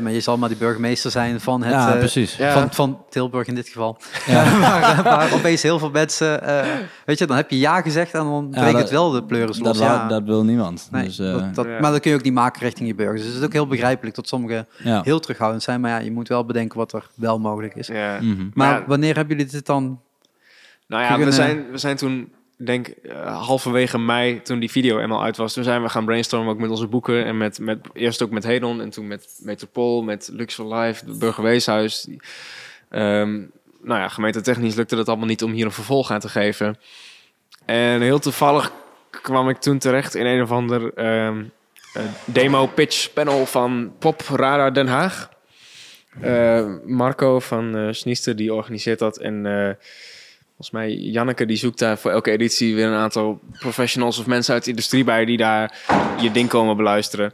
maar 0.03 0.13
je 0.13 0.21
zal 0.21 0.39
maar 0.39 0.49
die 0.49 0.59
burgemeester 0.59 1.11
zijn 1.11 1.41
van 1.41 1.63
het... 1.63 1.73
Ja, 1.73 1.93
eh, 1.93 1.99
precies. 1.99 2.37
Ja. 2.37 2.53
Van, 2.53 2.73
van 2.73 3.05
Tilburg 3.11 3.47
in 3.47 3.55
dit 3.55 3.69
geval. 3.69 3.97
Ja. 4.27 4.59
waar, 4.61 5.03
waar 5.03 5.33
opeens 5.35 5.63
heel 5.63 5.79
veel 5.79 5.91
mensen... 5.91 6.43
eh, 6.43 6.67
weet 7.05 7.19
je, 7.19 7.27
dan 7.27 7.37
heb 7.37 7.51
je 7.51 7.59
ja 7.59 7.81
gezegd 7.81 8.15
en 8.15 8.21
dan 8.25 8.49
Ja, 8.51 8.59
breekt 8.59 8.73
dat- 8.73 8.83
het 8.83 8.91
wel 8.91 9.11
de 9.11 9.25
pleuris 9.25 9.57
Dat, 9.57 9.67
los. 9.67 9.79
wou- 9.79 9.91
ja. 9.91 10.09
dat 10.09 10.23
wil 10.23 10.45
niemand. 10.45 10.89
Nee, 10.91 11.05
dus, 11.05 11.19
eh, 11.19 11.33
dat, 11.33 11.55
dat- 11.55 11.67
Ja. 11.67 11.81
Maar 11.81 11.91
dat 11.91 12.01
kun 12.01 12.11
je 12.11 12.17
ook 12.17 12.23
niet 12.23 12.33
maken 12.33 12.61
richting 12.63 12.89
je 12.89 12.95
burgers. 12.95 13.21
Dus 13.23 13.31
het 13.31 13.41
is 13.41 13.47
ook 13.47 13.53
heel 13.53 13.67
begrijpelijk 13.67 14.17
dat 14.17 14.29
sommigen 14.29 14.67
ja. 14.83 15.01
heel 15.05 15.21
terughoudend 15.21 15.63
zijn. 15.63 15.81
Maar 15.81 15.91
ja, 15.91 15.99
je 15.99 16.13
moet 16.13 16.29
wel 16.29 16.45
bedenken 16.45 16.79
wat 16.79 16.93
er 16.93 17.07
wel 17.15 17.39
mogelijk 17.39 17.75
is. 17.75 17.87
Ja. 17.87 18.19
Mhm. 18.21 18.47
Maar 18.55 18.79
Ja. 18.81 18.85
wanneer 18.87 19.17
hebben 19.17 19.37
jullie 19.37 19.53
dit 19.53 19.67
dan... 19.67 20.01
Nou 20.87 21.03
ja, 21.03 21.25
we 21.25 21.33
zijn, 21.33 21.65
we 21.71 21.79
zijn 21.79 21.97
toen, 21.97 22.33
denk 22.65 22.87
eh, 22.89 23.45
halverwege 23.47 23.99
mei, 23.99 24.43
toen 24.43 24.59
die 24.59 24.71
video 24.71 24.99
eenmaal 24.99 25.23
uit 25.23 25.37
was, 25.37 25.53
toen 25.53 25.65
zijn 25.65 25.83
we 25.83 25.89
gaan 25.89 26.05
brainstormen 26.05 26.53
ook 26.53 26.59
met 26.59 26.71
onze 26.71 26.87
boeken. 26.87 27.25
En 27.25 27.37
met, 27.37 27.59
met 27.59 27.79
eerst 27.93 28.23
ook 28.23 28.31
met 28.31 28.45
Hedon 28.45 28.81
en 28.81 28.91
toen 28.91 29.07
met 29.07 29.39
Metropool, 29.43 30.03
met 30.03 30.31
Luxor 30.33 30.75
Live, 30.75 31.05
het 31.07 31.19
Burgerweeshuis. 31.19 32.03
Die- 32.03 32.21
Ehm, 32.91 33.35
nou 33.83 34.01
ja, 34.01 34.09
gemeentetechnisch 34.09 34.75
lukte 34.75 34.97
het 34.97 35.09
allemaal 35.09 35.27
niet 35.27 35.43
om 35.43 35.53
hier 35.53 35.65
een 35.65 35.73
vervolg 35.73 36.11
aan 36.11 36.21
te 36.21 36.29
geven. 36.29 36.79
En 37.65 38.01
heel 38.01 38.19
toevallig 38.19 38.73
kwam 39.11 39.49
ik 39.49 39.57
toen 39.57 39.79
terecht 39.79 40.15
in 40.15 40.27
een 40.27 40.43
of 40.43 40.51
ander 40.51 40.95
ehm, 40.95 41.45
eh, 41.95 42.03
demo 42.25 42.67
pitch 42.67 43.13
panel 43.13 43.47
van 43.47 43.93
Pop 43.99 44.21
Radar 44.21 44.73
Den 44.75 44.87
Haag. 44.87 45.29
Eh, 46.21 46.67
Marco 46.85 47.41
van 47.41 47.77
eh 47.77 47.89
Sniester 47.93 48.37
die 48.37 48.55
organiseert 48.55 48.99
dat 48.99 49.17
en 49.19 49.47
volgens 50.59 50.71
mij 50.71 51.11
Janneke 51.11 51.47
die 51.47 51.57
zoekt 51.57 51.79
daar 51.79 51.99
voor 51.99 52.11
elke 52.11 52.31
editie 52.31 52.75
weer 52.75 52.87
een 52.87 52.99
aantal 52.99 53.41
professionals 53.59 54.19
of 54.19 54.27
mensen 54.27 54.55
uit 54.55 54.65
de 54.65 54.71
industrie 54.71 55.05
bij 55.05 55.25
die 55.25 55.37
daar 55.37 55.79
je 56.21 56.31
ding 56.31 56.49
komen 56.49 56.77
beluisteren. 56.77 57.33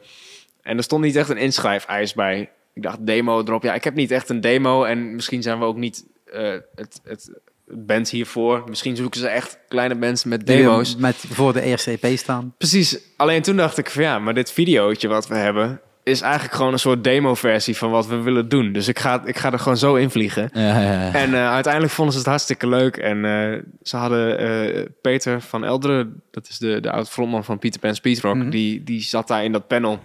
En 0.63 0.77
er 0.77 0.83
stond 0.83 1.05
niet 1.05 1.17
echt 1.17 1.29
een 1.29 1.37
inschrijfeis 1.37 2.15
bij. 2.15 2.51
Ik 2.75 2.83
dacht 2.83 3.07
demo 3.07 3.41
erop. 3.41 3.63
Ja, 3.63 3.75
ik 3.75 3.85
heb 3.85 3.95
niet 3.95 4.11
echt 4.11 4.29
een 4.29 4.41
demo 4.41 4.85
en 4.85 5.15
misschien 5.15 5.43
zijn 5.43 5.59
we 5.59 5.65
ook 5.65 5.77
niet 5.77 6.05
eh, 6.25 6.55
het, 6.75 7.01
het 7.05 7.31
band 7.67 8.11
hiervoor. 8.11 8.65
Misschien 8.69 8.97
zoeken 8.97 9.21
ze 9.21 9.29
echt 9.29 9.59
kleine 9.69 9.95
bands 9.95 10.25
met 10.25 10.47
demo's. 10.47 10.97
Met 10.97 11.17
voor 11.17 11.53
de 11.53 11.63
eerste 11.63 11.99
EP 12.01 12.17
staan. 12.19 12.55
Precies. 12.59 12.99
Alleen 13.17 13.43
toen 13.43 13.57
dacht 13.57 13.79
ik 13.79 13.91
van 13.91 14.03
ja, 14.03 14.19
maar 14.19 14.35
dit 14.35 14.53
videootje 14.53 15.09
wat 15.09 15.29
we 15.29 15.35
hebben 15.35 15.81
is 16.05 16.21
eigenlijk 16.21 16.55
gewoon 16.55 16.73
een 16.73 16.79
soort 16.79 17.05
demo-versie 17.05 17.77
van 17.77 17.91
wat 17.91 18.07
we 18.07 18.17
willen 18.17 18.49
doen. 18.49 18.73
Dus 18.73 18.89
ik 18.89 18.99
ga, 18.99 19.23
ik 19.25 19.37
ga 19.37 19.53
er 19.53 19.59
gewoon 19.59 19.77
zo 19.77 19.95
in 19.95 20.11
vliegen. 20.11 20.51
Ja, 20.53 20.81
ja, 20.81 20.93
ja. 20.93 21.13
En 21.15 21.35
eh, 21.35 21.51
uiteindelijk 21.51 21.93
vonden 21.93 22.13
ze 22.13 22.19
het 22.21 22.29
hartstikke 22.29 22.69
leuk. 22.69 22.97
En 22.97 23.25
eh, 23.25 23.63
ze 23.83 23.97
hadden 23.97 24.39
eh, 24.39 24.85
Peter 25.03 25.41
van 25.41 25.65
Elderen, 25.65 26.23
dat 26.31 26.49
is 26.49 26.59
de, 26.59 26.81
de 26.81 26.91
oud-frontman 26.91 27.45
van 27.45 27.59
Peter 27.59 27.81
Pan 27.81 27.95
Speedrock, 27.95 28.35
Mhm. 28.35 28.51
die, 28.51 28.83
die 28.85 29.03
zat 29.03 29.29
daar 29.29 29.45
in 29.45 29.53
dat 29.53 29.67
panel. 29.67 29.99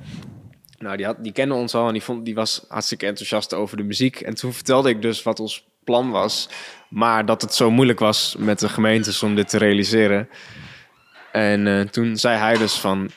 Nou, 0.77 0.97
die, 0.97 1.05
had, 1.05 1.23
die 1.23 1.31
kende 1.31 1.53
ons 1.53 1.75
al 1.75 1.87
en 1.87 1.93
die, 1.93 2.03
vond, 2.03 2.25
die 2.25 2.35
was 2.35 2.65
hartstikke 2.67 3.05
enthousiast 3.05 3.53
over 3.53 3.77
de 3.77 3.83
muziek. 3.83 4.19
En 4.19 4.33
toen 4.35 4.53
vertelde 4.53 4.89
ik 4.89 5.01
dus 5.01 5.23
wat 5.23 5.39
ons 5.39 5.67
plan 5.83 6.09
was. 6.09 6.49
Maar 6.89 7.25
dat 7.25 7.41
het 7.41 7.53
zo 7.53 7.71
moeilijk 7.71 7.99
was 7.99 8.35
met 8.37 8.59
de 8.59 8.69
gemeentes 8.69 9.23
om 9.23 9.35
dit 9.35 9.49
te 9.49 9.57
realiseren. 9.57 10.29
En 11.31 11.87
toen 11.91 12.17
zei 12.17 12.37
hij 12.37 12.57
dus 12.57 12.73
van... 12.73 13.09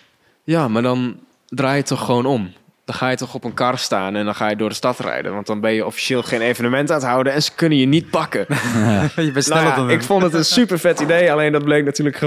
Ja, 0.45 0.69
maar 0.69 0.83
dan 0.83 1.21
draai 1.47 1.77
je 1.77 1.83
toch 1.83 2.05
gewoon 2.05 2.27
om. 2.27 2.53
Dan 2.85 2.95
ga 2.95 3.09
je 3.11 3.17
toch 3.17 3.35
op 3.35 3.45
een 3.45 3.55
kar 3.55 3.79
staan 3.79 4.17
en 4.17 4.25
dan 4.25 4.35
ga 4.35 4.49
je 4.51 4.57
door 4.57 4.69
de 4.69 4.75
stad 4.75 4.99
rijden. 4.99 5.33
Want 5.35 5.47
dan 5.47 5.61
ben 5.61 5.73
je 5.73 5.87
officieel 5.87 6.23
geen 6.23 6.41
evenement 6.41 6.91
aan 6.91 6.97
het 6.97 7.07
houden 7.07 7.33
en 7.33 7.43
ze 7.43 7.55
kunnen 7.55 7.79
je 7.79 7.87
niet 7.87 8.11
pakken. 8.11 8.47
je 9.17 9.31
bent 9.33 9.45
sneller 9.45 9.63
Nou 9.63 9.67
ja, 9.67 9.75
dan 9.77 9.85
ik 9.91 9.97
hem. 9.97 10.03
vond 10.03 10.23
het 10.23 10.35
een 10.35 10.45
super 10.45 10.79
vet 10.79 11.01
idee. 11.01 11.33
Alleen 11.33 11.53
dat 11.53 11.65
bleek 11.65 11.85
natuurlijk 11.85 12.21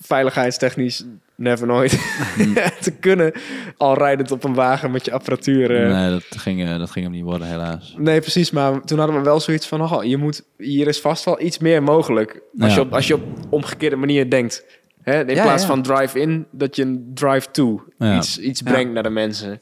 veiligheidstechnisch 0.00 1.04
never 1.34 1.66
nooit 1.66 1.90
te 2.80 2.90
kunnen. 3.00 3.32
Al 3.76 3.94
rijdend 3.98 4.30
op 4.30 4.44
een 4.44 4.54
wagen 4.54 4.90
met 4.90 5.04
je 5.04 5.12
apparatuur. 5.12 5.82
eh. 5.84 5.92
Nee, 6.00 6.10
dat 6.10 6.24
ging, 6.40 6.62
eh, 6.68 6.78
dat 6.78 6.90
ging 6.90 7.04
hem 7.04 7.14
niet 7.14 7.24
worden, 7.24 7.46
helaas. 7.48 7.94
Nee, 7.98 8.20
precies. 8.20 8.50
Maar 8.50 8.80
toen 8.84 8.98
hadden 8.98 9.16
we 9.16 9.22
wel 9.22 9.40
zoiets 9.40 9.66
van... 9.66 9.82
Oh, 9.92 10.04
je 10.04 10.16
moet, 10.16 10.42
hier 10.58 10.86
is 10.86 11.00
vast 11.00 11.24
wel 11.24 11.40
iets 11.40 11.58
meer 11.58 11.82
mogelijk. 11.82 12.40
Als, 12.58 12.70
Ja. 12.70 12.74
je, 12.74 12.80
op, 12.80 12.94
als 12.94 13.06
je 13.06 13.14
op 13.14 13.22
omgekeerde 13.50 13.96
manier 13.96 14.30
denkt. 14.30 14.64
Hè? 15.02 15.18
In 15.26 15.42
plaats 15.42 15.64
van 15.64 15.82
drive-in, 15.82 16.46
dat 16.50 16.76
je 16.76 16.82
een 16.82 17.10
drive-to. 17.14 17.82
Iets, 17.98 18.38
iets 18.38 18.62
brengt 18.62 18.92
naar 18.92 19.02
de 19.02 19.10
mensen. 19.10 19.60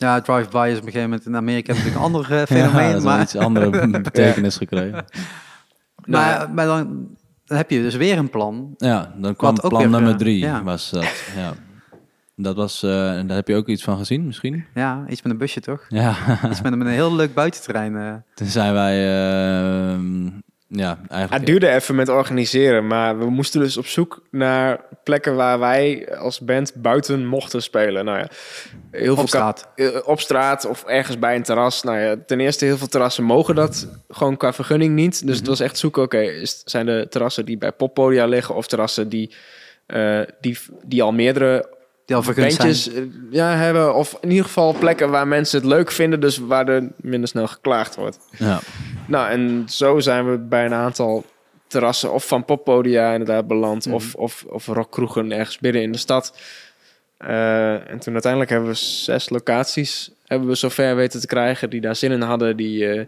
Ja, 0.00 0.20
drive-by 0.20 0.68
is 0.72 0.78
op 0.78 0.86
een 0.86 0.92
gegeven 0.92 1.02
moment 1.10 1.26
in 1.26 1.36
Amerika 1.36 1.72
natuurlijk 1.72 1.96
een 1.96 2.02
ander 2.02 2.24
eh, 2.32 2.38
Ja, 2.38 2.46
fenomeen. 2.46 2.96
is 2.96 3.02
maar 3.02 3.16
een 3.16 3.22
iets 3.22 3.36
andere 3.36 3.88
betekenis 4.10 4.56
gekregen. 4.56 5.04
maar, 6.04 6.50
maar 6.50 6.66
dan, 6.66 7.08
dan 7.44 7.56
heb 7.56 7.70
je 7.70 7.82
dus 7.82 7.94
weer 7.96 8.18
een 8.18 8.30
plan. 8.30 8.74
Ja, 8.76 9.14
dan 9.16 9.36
kwam 9.36 9.54
plan 9.54 9.80
weer, 9.82 9.90
nummer 9.90 10.12
eh, 10.12 10.16
drie. 10.18 10.38
ja. 10.38 10.62
Was 10.62 10.90
dat, 10.90 11.24
ja. 11.36 11.52
Dat 12.36 12.56
was, 12.56 12.82
eh, 12.82 12.90
daar 12.90 13.28
heb 13.36 13.48
je 13.48 13.54
ook 13.56 13.68
iets 13.68 13.82
van 13.84 13.98
gezien 13.98 14.26
misschien? 14.26 14.64
Ja, 14.74 15.04
iets 15.08 15.22
met 15.22 15.32
een 15.32 15.38
busje 15.38 15.60
toch? 15.60 15.84
Ja, 15.88 16.14
Iets 16.50 16.62
met 16.62 16.72
een, 16.72 16.78
met 16.78 16.86
een 16.86 16.92
heel 16.92 17.14
leuk 17.14 17.34
buitenterrein. 17.34 17.96
eh. 17.96 18.14
toen 18.34 18.46
zijn 18.46 18.72
wij, 18.72 18.96
ja, 20.72 20.98
Het 21.02 21.10
eigenlijk... 21.10 21.46
duurde 21.46 21.68
even 21.68 21.94
met 21.94 22.08
organiseren, 22.08 22.86
maar 22.86 23.18
we 23.18 23.30
moesten 23.30 23.60
dus 23.60 23.76
op 23.76 23.86
zoek 23.86 24.22
naar 24.30 24.80
plekken 25.04 25.36
waar 25.36 25.58
wij 25.58 26.08
als 26.18 26.40
band 26.40 26.72
buiten 26.74 27.26
mochten 27.26 27.62
spelen. 27.62 28.04
Nou 28.04 28.18
ja, 28.18 28.28
heel 28.90 29.14
veel 29.14 29.22
Op 29.22 29.28
straat. 29.28 29.68
ka- 29.74 29.82
eh, 29.84 30.08
op 30.08 30.20
straat 30.20 30.66
of 30.66 30.84
ergens 30.84 31.18
bij 31.18 31.34
een 31.36 31.42
terras. 31.42 31.82
Nou 31.82 31.98
ja, 31.98 32.16
ten 32.26 32.40
eerste 32.40 32.64
heel 32.64 32.76
veel 32.78 32.86
terrassen 32.88 33.24
mogen 33.24 33.54
dat 33.54 33.88
gewoon 34.08 34.36
qua 34.36 34.52
vergunning 34.52 34.94
niet. 34.94 35.26
Dus 35.26 35.36
het 35.36 35.46
was 35.46 35.60
echt 35.60 35.78
zoeken, 35.78 36.02
oké, 36.02 36.30
zijn 36.64 36.86
de 36.86 37.06
terrassen 37.10 37.44
die 37.44 37.58
bij 37.58 37.72
poppodia 37.72 38.26
liggen 38.26 38.54
of 38.54 38.66
terrassen 38.66 39.08
die, 39.08 39.34
eh, 39.86 40.20
die, 40.40 40.58
die 40.84 41.02
al 41.02 41.12
meerdere 41.12 41.78
Die 42.10 42.18
al 42.18 42.24
vergund 42.24 42.52
zijn. 42.52 42.66
bandjes 42.68 42.94
eh, 42.94 43.02
ja, 43.30 43.54
hebben. 43.56 43.94
Of 43.94 44.18
in 44.20 44.30
ieder 44.30 44.44
geval 44.44 44.74
plekken 44.78 45.10
waar 45.10 45.28
mensen 45.28 45.58
het 45.60 45.68
leuk 45.68 45.90
vinden, 45.90 46.20
dus 46.20 46.38
waar 46.38 46.68
er 46.68 46.88
minder 46.96 47.28
snel 47.28 47.46
geklaagd 47.46 47.96
wordt. 47.96 48.18
Ja, 48.38 48.60
Nou, 49.06 49.30
en 49.30 49.64
zo 49.68 50.00
zijn 50.00 50.30
we 50.30 50.38
bij 50.38 50.64
een 50.64 50.74
aantal 50.74 51.24
terrassen 51.66 52.12
of 52.12 52.26
van 52.26 52.44
poppodia 52.44 53.12
inderdaad 53.12 53.46
beland, 53.46 53.86
Mhm. 53.86 53.94
of, 53.94 54.14
of, 54.14 54.44
of 54.48 54.66
rockkroegen 54.66 55.32
ergens 55.32 55.58
binnen 55.58 55.82
in 55.82 55.92
de 55.92 55.98
stad. 55.98 56.38
Eh, 57.16 57.90
en 57.90 57.98
toen 57.98 58.12
uiteindelijk 58.12 58.50
hebben 58.50 58.68
we 58.68 58.74
zes 58.76 59.28
locaties 59.28 60.10
hebben 60.26 60.48
we 60.48 60.54
zover 60.54 60.96
weten 60.96 61.20
te 61.20 61.26
krijgen 61.26 61.70
die 61.70 61.80
daar 61.80 61.96
zin 61.96 62.12
in 62.12 62.20
hadden, 62.22 62.56
die, 62.56 62.88
eh, 62.92 63.06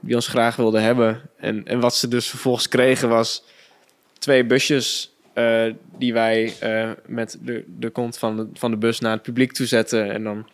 die 0.00 0.14
ons 0.14 0.26
graag 0.26 0.56
wilden 0.56 0.82
hebben. 0.82 1.20
En, 1.36 1.64
en 1.66 1.80
wat 1.80 1.94
ze 1.94 2.08
dus 2.08 2.28
vervolgens 2.28 2.68
kregen 2.68 3.08
was 3.08 3.44
twee 4.18 4.44
busjes 4.46 5.11
eh, 5.34 5.74
die 5.98 6.12
wij 6.12 6.52
eh, 6.60 6.90
met 7.06 7.38
de, 7.42 7.64
de 7.78 7.90
kont 7.90 8.18
van 8.18 8.36
de, 8.36 8.46
van 8.54 8.70
de 8.70 8.76
bus 8.76 9.00
naar 9.00 9.12
het 9.12 9.22
publiek 9.22 9.52
toe 9.52 9.66
zetten 9.66 10.10
en 10.12 10.24
dan 10.24 10.46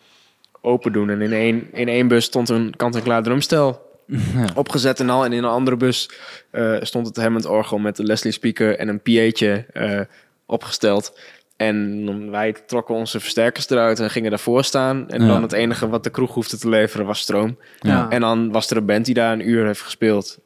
open 0.61 0.93
doen. 0.93 1.11
En 1.11 1.21
in 1.23 1.33
één, 1.33 1.69
in 1.73 1.89
één 1.89 2.09
bus 2.09 2.25
stond 2.25 2.49
een 2.49 2.75
kant-en-klaar 2.77 3.23
drumstel 3.23 3.87
opgezet 4.55 5.01
en 5.01 5.11
al. 5.11 5.25
En 5.25 5.33
in 5.33 5.39
een 5.45 5.51
andere 5.51 5.77
bus 5.77 6.11
eh, 6.51 6.77
stond 6.81 7.07
het 7.07 7.17
Hammond 7.17 7.47
orgel 7.47 7.79
met 7.79 7.97
de 7.97 8.03
Leslie 8.05 8.33
speaker 8.33 8.79
en 8.79 8.89
een 8.89 9.01
PA'tje 9.03 9.65
eh 9.73 10.01
opgesteld. 10.47 11.19
En 11.57 12.31
wij 12.31 12.53
trokken 12.67 12.95
onze 12.95 13.21
versterkers 13.21 13.71
eruit 13.71 14.01
en 14.01 14.11
gingen 14.11 14.31
daarvoor 14.31 14.65
staan. 14.65 15.09
En 15.11 15.21
Ja. 15.23 15.29
dan 15.29 15.43
het 15.43 15.53
enige 15.53 15.89
wat 15.89 16.05
de 16.05 16.11
kroeg 16.11 16.35
hoefde 16.35 16.59
te 16.59 16.69
leveren 16.69 17.07
was 17.07 17.19
stroom. 17.21 17.59
Ja. 17.81 18.09
En 18.11 18.21
dan 18.21 18.53
was 18.53 18.71
er 18.71 18.77
een 18.77 18.87
band 18.87 19.05
die 19.05 19.15
daar 19.15 19.33
een 19.33 19.49
uur 19.49 19.67
heeft 19.67 19.81
gespeeld. 19.81 20.39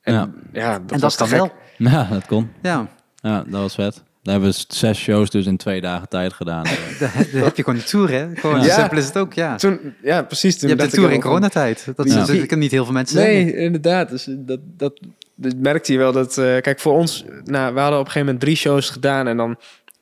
En 0.00 0.12
Ja. 0.14 0.30
ja, 0.52 0.78
dat 0.78 0.90
en 0.92 1.00
was 1.00 1.16
dat 1.16 1.28
wel. 1.28 1.52
ja 1.76 2.08
dat 2.10 2.26
kon. 2.26 2.52
Ja, 2.62 2.88
Ja, 3.22 3.44
dat 3.46 3.60
was 3.60 3.74
vet. 3.74 4.02
Daar 4.22 4.34
hebben 4.34 4.52
we 4.52 4.64
zes 4.68 4.98
shows 4.98 5.30
dus 5.30 5.46
in 5.46 5.56
twee 5.56 5.80
dagen 5.80 6.08
tijd 6.08 6.32
gedaan. 6.32 6.62
daar 7.00 7.12
heb 7.32 7.56
je 7.56 7.62
gewoon 7.64 7.78
de 7.78 7.84
tour, 7.84 8.10
hè? 8.10 8.28
Gewoon 8.36 8.62
Ja. 8.62 8.74
simpel 8.78 8.98
is 8.98 9.06
het 9.06 9.18
ook, 9.18 9.32
ja. 9.32 9.56
Toen, 9.56 9.94
ja, 10.02 10.22
precies. 10.22 10.58
Toen 10.58 10.68
Je 10.68 10.74
hebt 10.76 10.90
de 10.90 10.96
tour 10.96 11.12
in 11.12 11.20
coronatijd. 11.20 11.86
Dat, 11.96 12.08
Ja. 12.08 12.14
dat 12.16 12.26
kunnen 12.26 12.58
niet 12.58 12.70
heel 12.70 12.84
veel 12.84 12.92
mensen 12.94 13.16
Nee, 13.16 13.42
zeggen. 13.42 13.58
inderdaad. 13.60 14.08
Dus 14.08 14.26
dat, 14.28 14.60
dat, 14.62 15.00
dat 15.34 15.54
merkte 15.56 15.92
je 15.92 15.98
wel 15.98 16.12
dat... 16.12 16.38
eh, 16.38 16.44
kijk, 16.60 16.80
voor 16.80 16.92
ons... 16.92 17.24
Nou, 17.44 17.74
we 17.74 17.80
hadden 17.80 17.98
op 17.98 18.04
een 18.04 18.10
gegeven 18.10 18.20
moment 18.26 18.40
drie 18.40 18.56
shows 18.56 18.90
gedaan... 18.90 19.26
en 19.26 19.36
dan 19.36 19.56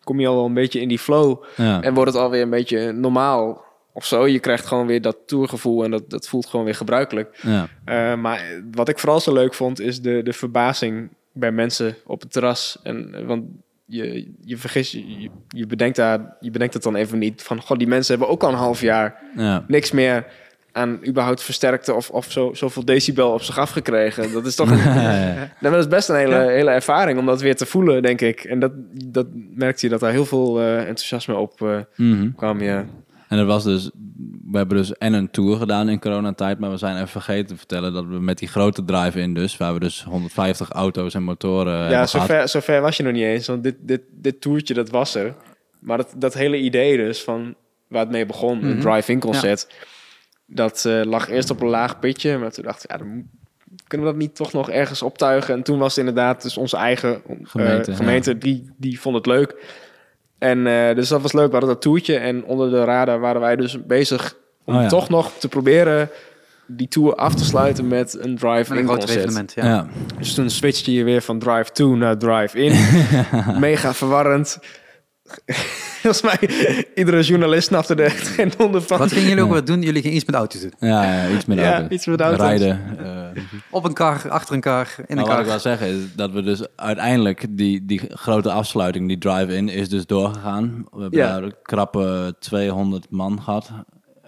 kom 0.04 0.20
je 0.20 0.26
al 0.26 0.34
wel 0.34 0.44
een 0.46 0.54
beetje 0.54 0.80
in 0.80 0.88
die 0.88 0.98
flow... 0.98 1.44
Ja. 1.56 1.82
en 1.82 1.94
wordt 1.94 2.12
het 2.12 2.20
alweer 2.22 2.42
een 2.42 2.50
beetje 2.50 2.92
normaal 2.92 3.64
of 3.92 4.04
zo. 4.04 4.26
Je 4.26 4.38
krijgt 4.38 4.66
gewoon 4.66 4.86
weer 4.86 5.02
dat 5.02 5.16
tourgevoel... 5.26 5.84
en 5.84 5.90
dat, 5.90 6.10
dat 6.10 6.28
voelt 6.28 6.46
gewoon 6.46 6.64
weer 6.64 6.74
gebruikelijk. 6.74 7.38
ja. 7.42 7.68
Eh, 7.84 8.14
maar 8.16 8.42
wat 8.72 8.88
ik 8.88 8.98
vooral 8.98 9.20
zo 9.20 9.32
leuk 9.32 9.54
vond... 9.54 9.80
is 9.80 10.00
de, 10.02 10.20
de 10.24 10.32
verbazing 10.32 11.10
bij 11.32 11.52
mensen 11.52 11.96
op 12.06 12.20
het 12.20 12.32
terras. 12.32 12.78
En, 12.82 13.26
want 13.26 13.44
je, 13.84 14.32
je 14.44 14.56
vergis... 14.56 14.90
Je, 14.92 15.28
je- 15.48 15.66
bedenkt 15.66 15.96
daar, 15.96 16.36
je 16.40 16.50
bedenkt 16.50 16.74
het 16.74 16.82
dan 16.82 16.94
even 16.96 17.18
niet... 17.18 17.42
van... 17.42 17.60
Goh, 17.62 17.78
die 17.78 17.86
mensen 17.86 18.14
hebben 18.14 18.32
ook 18.34 18.42
al 18.42 18.48
een 18.48 18.54
half 18.58 18.80
jaar 18.80 19.22
ja. 19.36 19.64
niks 19.68 19.90
meer 19.90 20.26
aan 20.72 21.00
überhaupt 21.06 21.42
versterkte 21.42 21.94
of, 21.94 22.10
of 22.10 22.30
zo, 22.32 22.54
zoveel 22.54 22.84
decibel 22.84 23.32
op 23.32 23.42
zich 23.42 23.58
afgekregen. 23.58 24.32
Dat 24.32 24.46
is 24.46 24.54
toch 24.54 24.70
een, 24.72 24.78
ja. 25.02 25.48
dat 25.60 25.74
is 25.74 25.88
best 25.88 26.08
een 26.08 26.16
hele, 26.16 26.36
hele 26.50 26.70
ervaring 26.70 27.18
om 27.18 27.26
dat 27.26 27.40
weer 27.40 27.56
te 27.56 27.66
voelen, 27.66 28.02
denk 28.02 28.20
ik. 28.20 28.44
En 28.44 28.58
dat, 28.58 28.72
dat 29.04 29.26
merkte 29.54 29.86
je 29.86 29.92
dat 29.92 30.00
daar 30.00 30.10
heel 30.12 30.24
veel 30.26 30.60
eh, 30.60 30.78
enthousiasme 30.78 31.34
op 31.34 31.62
eh, 31.62 31.78
Mhm. 31.96 32.30
kwam. 32.36 32.60
Ja. 32.62 32.84
En 33.30 33.36
dat 33.36 33.46
was 33.46 33.64
dus, 33.64 33.90
we 34.50 34.56
hebben 34.56 34.76
dus 34.76 34.92
en 34.96 35.12
een 35.12 35.30
tour 35.30 35.56
gedaan 35.56 35.88
in 35.88 36.00
coronatijd, 36.00 36.58
maar 36.58 36.70
we 36.70 36.76
zijn 36.76 36.96
even 36.96 37.08
vergeten 37.08 37.46
te 37.46 37.56
vertellen 37.56 37.92
dat 37.92 38.04
we 38.06 38.20
met 38.20 38.38
die 38.38 38.48
grote 38.48 38.84
drive-in 38.84 39.34
dus, 39.34 39.56
waar 39.56 39.72
we 39.74 39.80
dus 39.80 40.02
150 40.04 40.70
auto's 40.70 41.14
en 41.14 41.22
motoren 41.22 41.90
Ja, 41.90 42.06
zover, 42.06 42.48
zover 42.48 42.80
was 42.80 42.96
je 42.96 43.02
nog 43.02 43.12
niet 43.12 43.22
eens. 43.22 43.46
Want 43.46 43.62
dit, 43.62 43.76
dit, 43.80 44.00
dit 44.10 44.40
toertje, 44.40 44.74
dat 44.74 44.90
was 44.90 45.14
er. 45.14 45.34
Maar 45.78 45.96
dat, 45.96 46.14
dat 46.16 46.34
hele 46.34 46.58
idee 46.58 46.96
dus 46.96 47.22
van 47.22 47.54
waar 47.88 48.00
het 48.00 48.10
mee 48.10 48.26
begon, 48.26 48.58
Mhm. 48.58 48.66
een 48.66 48.80
drive-in 48.80 49.20
concert, 49.20 49.66
dat 50.46 50.84
eh, 50.84 51.00
lag 51.04 51.28
eerst 51.28 51.50
op 51.50 51.60
een 51.60 51.68
laag 51.68 51.98
pitje. 51.98 52.38
Maar 52.38 52.50
toen 52.52 52.64
dacht 52.64 52.84
ik, 52.84 52.90
ja, 52.90 52.96
dan 52.96 53.24
kunnen 53.86 54.06
we 54.06 54.12
dat 54.12 54.22
niet 54.22 54.34
toch 54.36 54.52
nog 54.52 54.70
ergens 54.70 55.02
optuigen? 55.02 55.54
En 55.54 55.62
toen 55.62 55.78
was 55.78 55.96
het 55.96 56.06
inderdaad 56.06 56.42
dus 56.42 56.56
onze 56.56 56.76
eigen 56.76 57.14
eh, 57.26 57.36
Gemeente, 57.42 57.94
gemeente, 57.94 58.38
die, 58.38 58.70
die 58.76 59.00
vond 59.00 59.16
het 59.16 59.26
leuk. 59.26 59.78
En 60.40 60.66
eh, 60.66 60.94
dus 60.94 61.08
dat 61.08 61.22
was 61.22 61.32
leuk. 61.32 61.46
We 61.46 61.52
hadden 61.52 61.70
dat 61.70 61.82
toertje 61.82 62.16
en 62.16 62.44
onder 62.44 62.70
de 62.70 62.84
radar 62.84 63.20
waren 63.20 63.40
wij 63.40 63.56
dus 63.56 63.86
bezig 63.86 64.36
om 64.64 64.74
Oh 64.74 64.82
ja. 64.82 64.88
toch 64.88 65.08
nog 65.08 65.32
te 65.38 65.48
proberen 65.48 66.10
die 66.66 66.88
tour 66.88 67.14
af 67.14 67.34
te 67.34 67.44
sluiten 67.44 67.88
met 67.88 68.16
een 68.20 68.36
drive-in 68.36 68.76
een 68.76 68.84
groot 68.84 68.98
concert. 68.98 69.18
evenement, 69.18 69.52
ja. 69.52 69.64
Ja. 69.64 69.86
Dus 70.18 70.34
toen 70.34 70.50
switchte 70.50 70.92
je 70.92 71.04
weer 71.04 71.22
van 71.22 71.38
drive-to 71.38 71.94
naar 71.94 72.18
drive-in. 72.18 72.72
Mega 73.60 73.94
verwarrend. 73.94 74.58
Volgens 76.02 76.22
mij, 76.22 76.48
iedere 76.94 77.22
journalist 77.22 77.66
snapte 77.68 77.94
er 77.94 78.00
echt 78.04 78.28
geen 78.28 78.52
donder 78.56 78.82
van. 78.82 78.98
Wat 78.98 79.12
gingen 79.12 79.28
jullie 79.28 79.44
ook 79.44 79.50
weer 79.52 79.64
doen? 79.64 79.82
Jullie 79.82 80.00
gingen 80.02 80.16
iets 80.16 80.24
met 80.26 80.34
auto's 80.34 80.60
doen. 80.60 80.72
Ja, 80.78 81.02
ja, 81.22 81.28
iets 81.34 81.44
met 81.44 81.58
Ja, 81.58 81.72
auto's. 81.72 81.90
iets 81.90 82.06
met 82.06 82.20
auto's. 82.20 82.40
Rijden. 82.46 82.98
eh. 83.34 83.42
Op 83.70 83.84
een 83.84 83.92
kar, 83.92 84.30
achter 84.30 84.54
een 84.54 84.60
kar, 84.60 84.94
in 84.96 85.04
een 85.06 85.16
Maar 85.16 85.24
wat 85.24 85.32
ik 85.32 85.40
kar. 85.40 85.50
wil 85.50 85.58
zeggen 85.60 85.86
is 85.86 86.14
dat 86.14 86.30
we 86.30 86.42
dus 86.42 86.62
uiteindelijk 86.76 87.46
die, 87.50 87.84
die 87.84 88.00
grote 88.08 88.52
afsluiting, 88.52 89.08
die 89.08 89.18
drive-in, 89.18 89.68
is 89.68 89.88
dus 89.88 90.06
doorgegaan. 90.06 90.84
We 90.92 91.00
hebben 91.00 91.18
Ja. 91.18 91.40
daar 91.40 91.50
krappe 91.62 92.34
200 92.38 93.06
man 93.10 93.42
gehad 93.42 93.70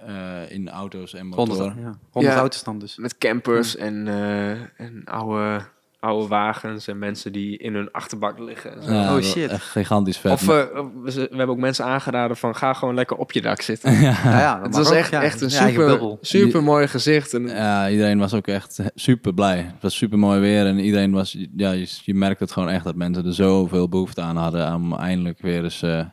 eh, 0.07 0.15
in 0.49 0.69
auto's 0.71 1.15
en 1.15 1.27
motoren. 1.27 1.55
100, 1.57 1.75
ja. 1.83 1.99
100 2.11 2.35
Ja. 2.35 2.41
auto's 2.41 2.65
dan 2.65 2.79
dus. 2.79 2.97
Met 2.97 3.19
campers 3.19 3.77
en, 3.77 4.09
eh, 4.09 4.51
en 4.87 5.03
oude, 5.05 5.61
oude 6.03 6.29
wagens 6.29 6.89
en 6.89 6.99
mensen 6.99 7.33
die 7.33 7.57
in 7.59 7.75
hun 7.75 7.91
achterbak 7.93 8.39
liggen. 8.39 8.77
en 8.77 8.83
zo. 8.83 8.93
Ja, 8.93 9.17
Oh, 9.17 9.23
shit. 9.23 9.51
Echt 9.51 9.65
gigantisch 9.65 10.19
vet. 10.19 10.33
Of 10.33 10.49
eh, 10.49 10.57
we, 11.03 11.13
we 11.13 11.21
hebben 11.29 11.49
ook 11.49 11.57
mensen 11.57 11.85
aangeraden 11.85 12.37
van 12.37 12.57
ga 12.57 12.73
gewoon 12.73 12.95
lekker 12.95 13.17
op 13.17 13.33
je 13.33 13.41
dak 13.41 13.61
zitten. 13.61 13.93
Ja, 14.01 14.17
ja, 14.25 14.55
dat 14.55 14.63
Het 14.63 14.71
mag 14.71 14.79
was 14.83 14.91
ook, 14.91 14.97
echt, 14.99 15.11
ja. 15.11 15.23
echt 15.23 15.41
een 15.41 15.51
super, 15.51 16.17
super 16.21 16.63
mooi 16.63 16.87
gezicht. 16.89 17.35
En, 17.35 17.47
Ja, 17.47 17.89
iedereen 17.89 18.19
was 18.19 18.35
ook 18.35 18.47
echt 18.47 18.81
super 18.95 19.35
blij. 19.35 19.57
Het 19.59 19.83
was 19.83 19.97
super 19.97 20.19
mooi 20.19 20.41
weer 20.41 20.67
en 20.67 20.79
iedereen 20.79 21.13
was, 21.13 21.37
ja, 21.57 21.71
je, 21.71 21.87
je 22.05 22.15
merkt 22.15 22.41
het 22.41 22.53
gewoon 22.53 22.69
echt 22.69 22.85
dat 22.85 22.95
mensen 22.95 23.27
er 23.27 23.35
zoveel 23.35 23.89
behoefte 23.89 24.21
aan 24.21 24.37
hadden 24.37 24.75
om 24.75 24.95
eindelijk 24.95 25.41
weer 25.41 25.63
eens. 25.65 25.83
eh, 25.83 26.05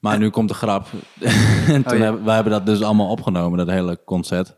maar 0.00 0.18
nu 0.18 0.30
komt 0.30 0.48
de 0.48 0.54
grap. 0.54 0.86
en 1.68 1.82
toen 1.82 1.98
ja. 1.98 2.04
hebben, 2.04 2.24
wij 2.24 2.34
hebben 2.34 2.52
dat 2.52 2.66
dus 2.66 2.82
allemaal 2.82 3.10
opgenomen, 3.10 3.58
dat 3.58 3.70
hele 3.70 3.98
concert. 4.04 4.56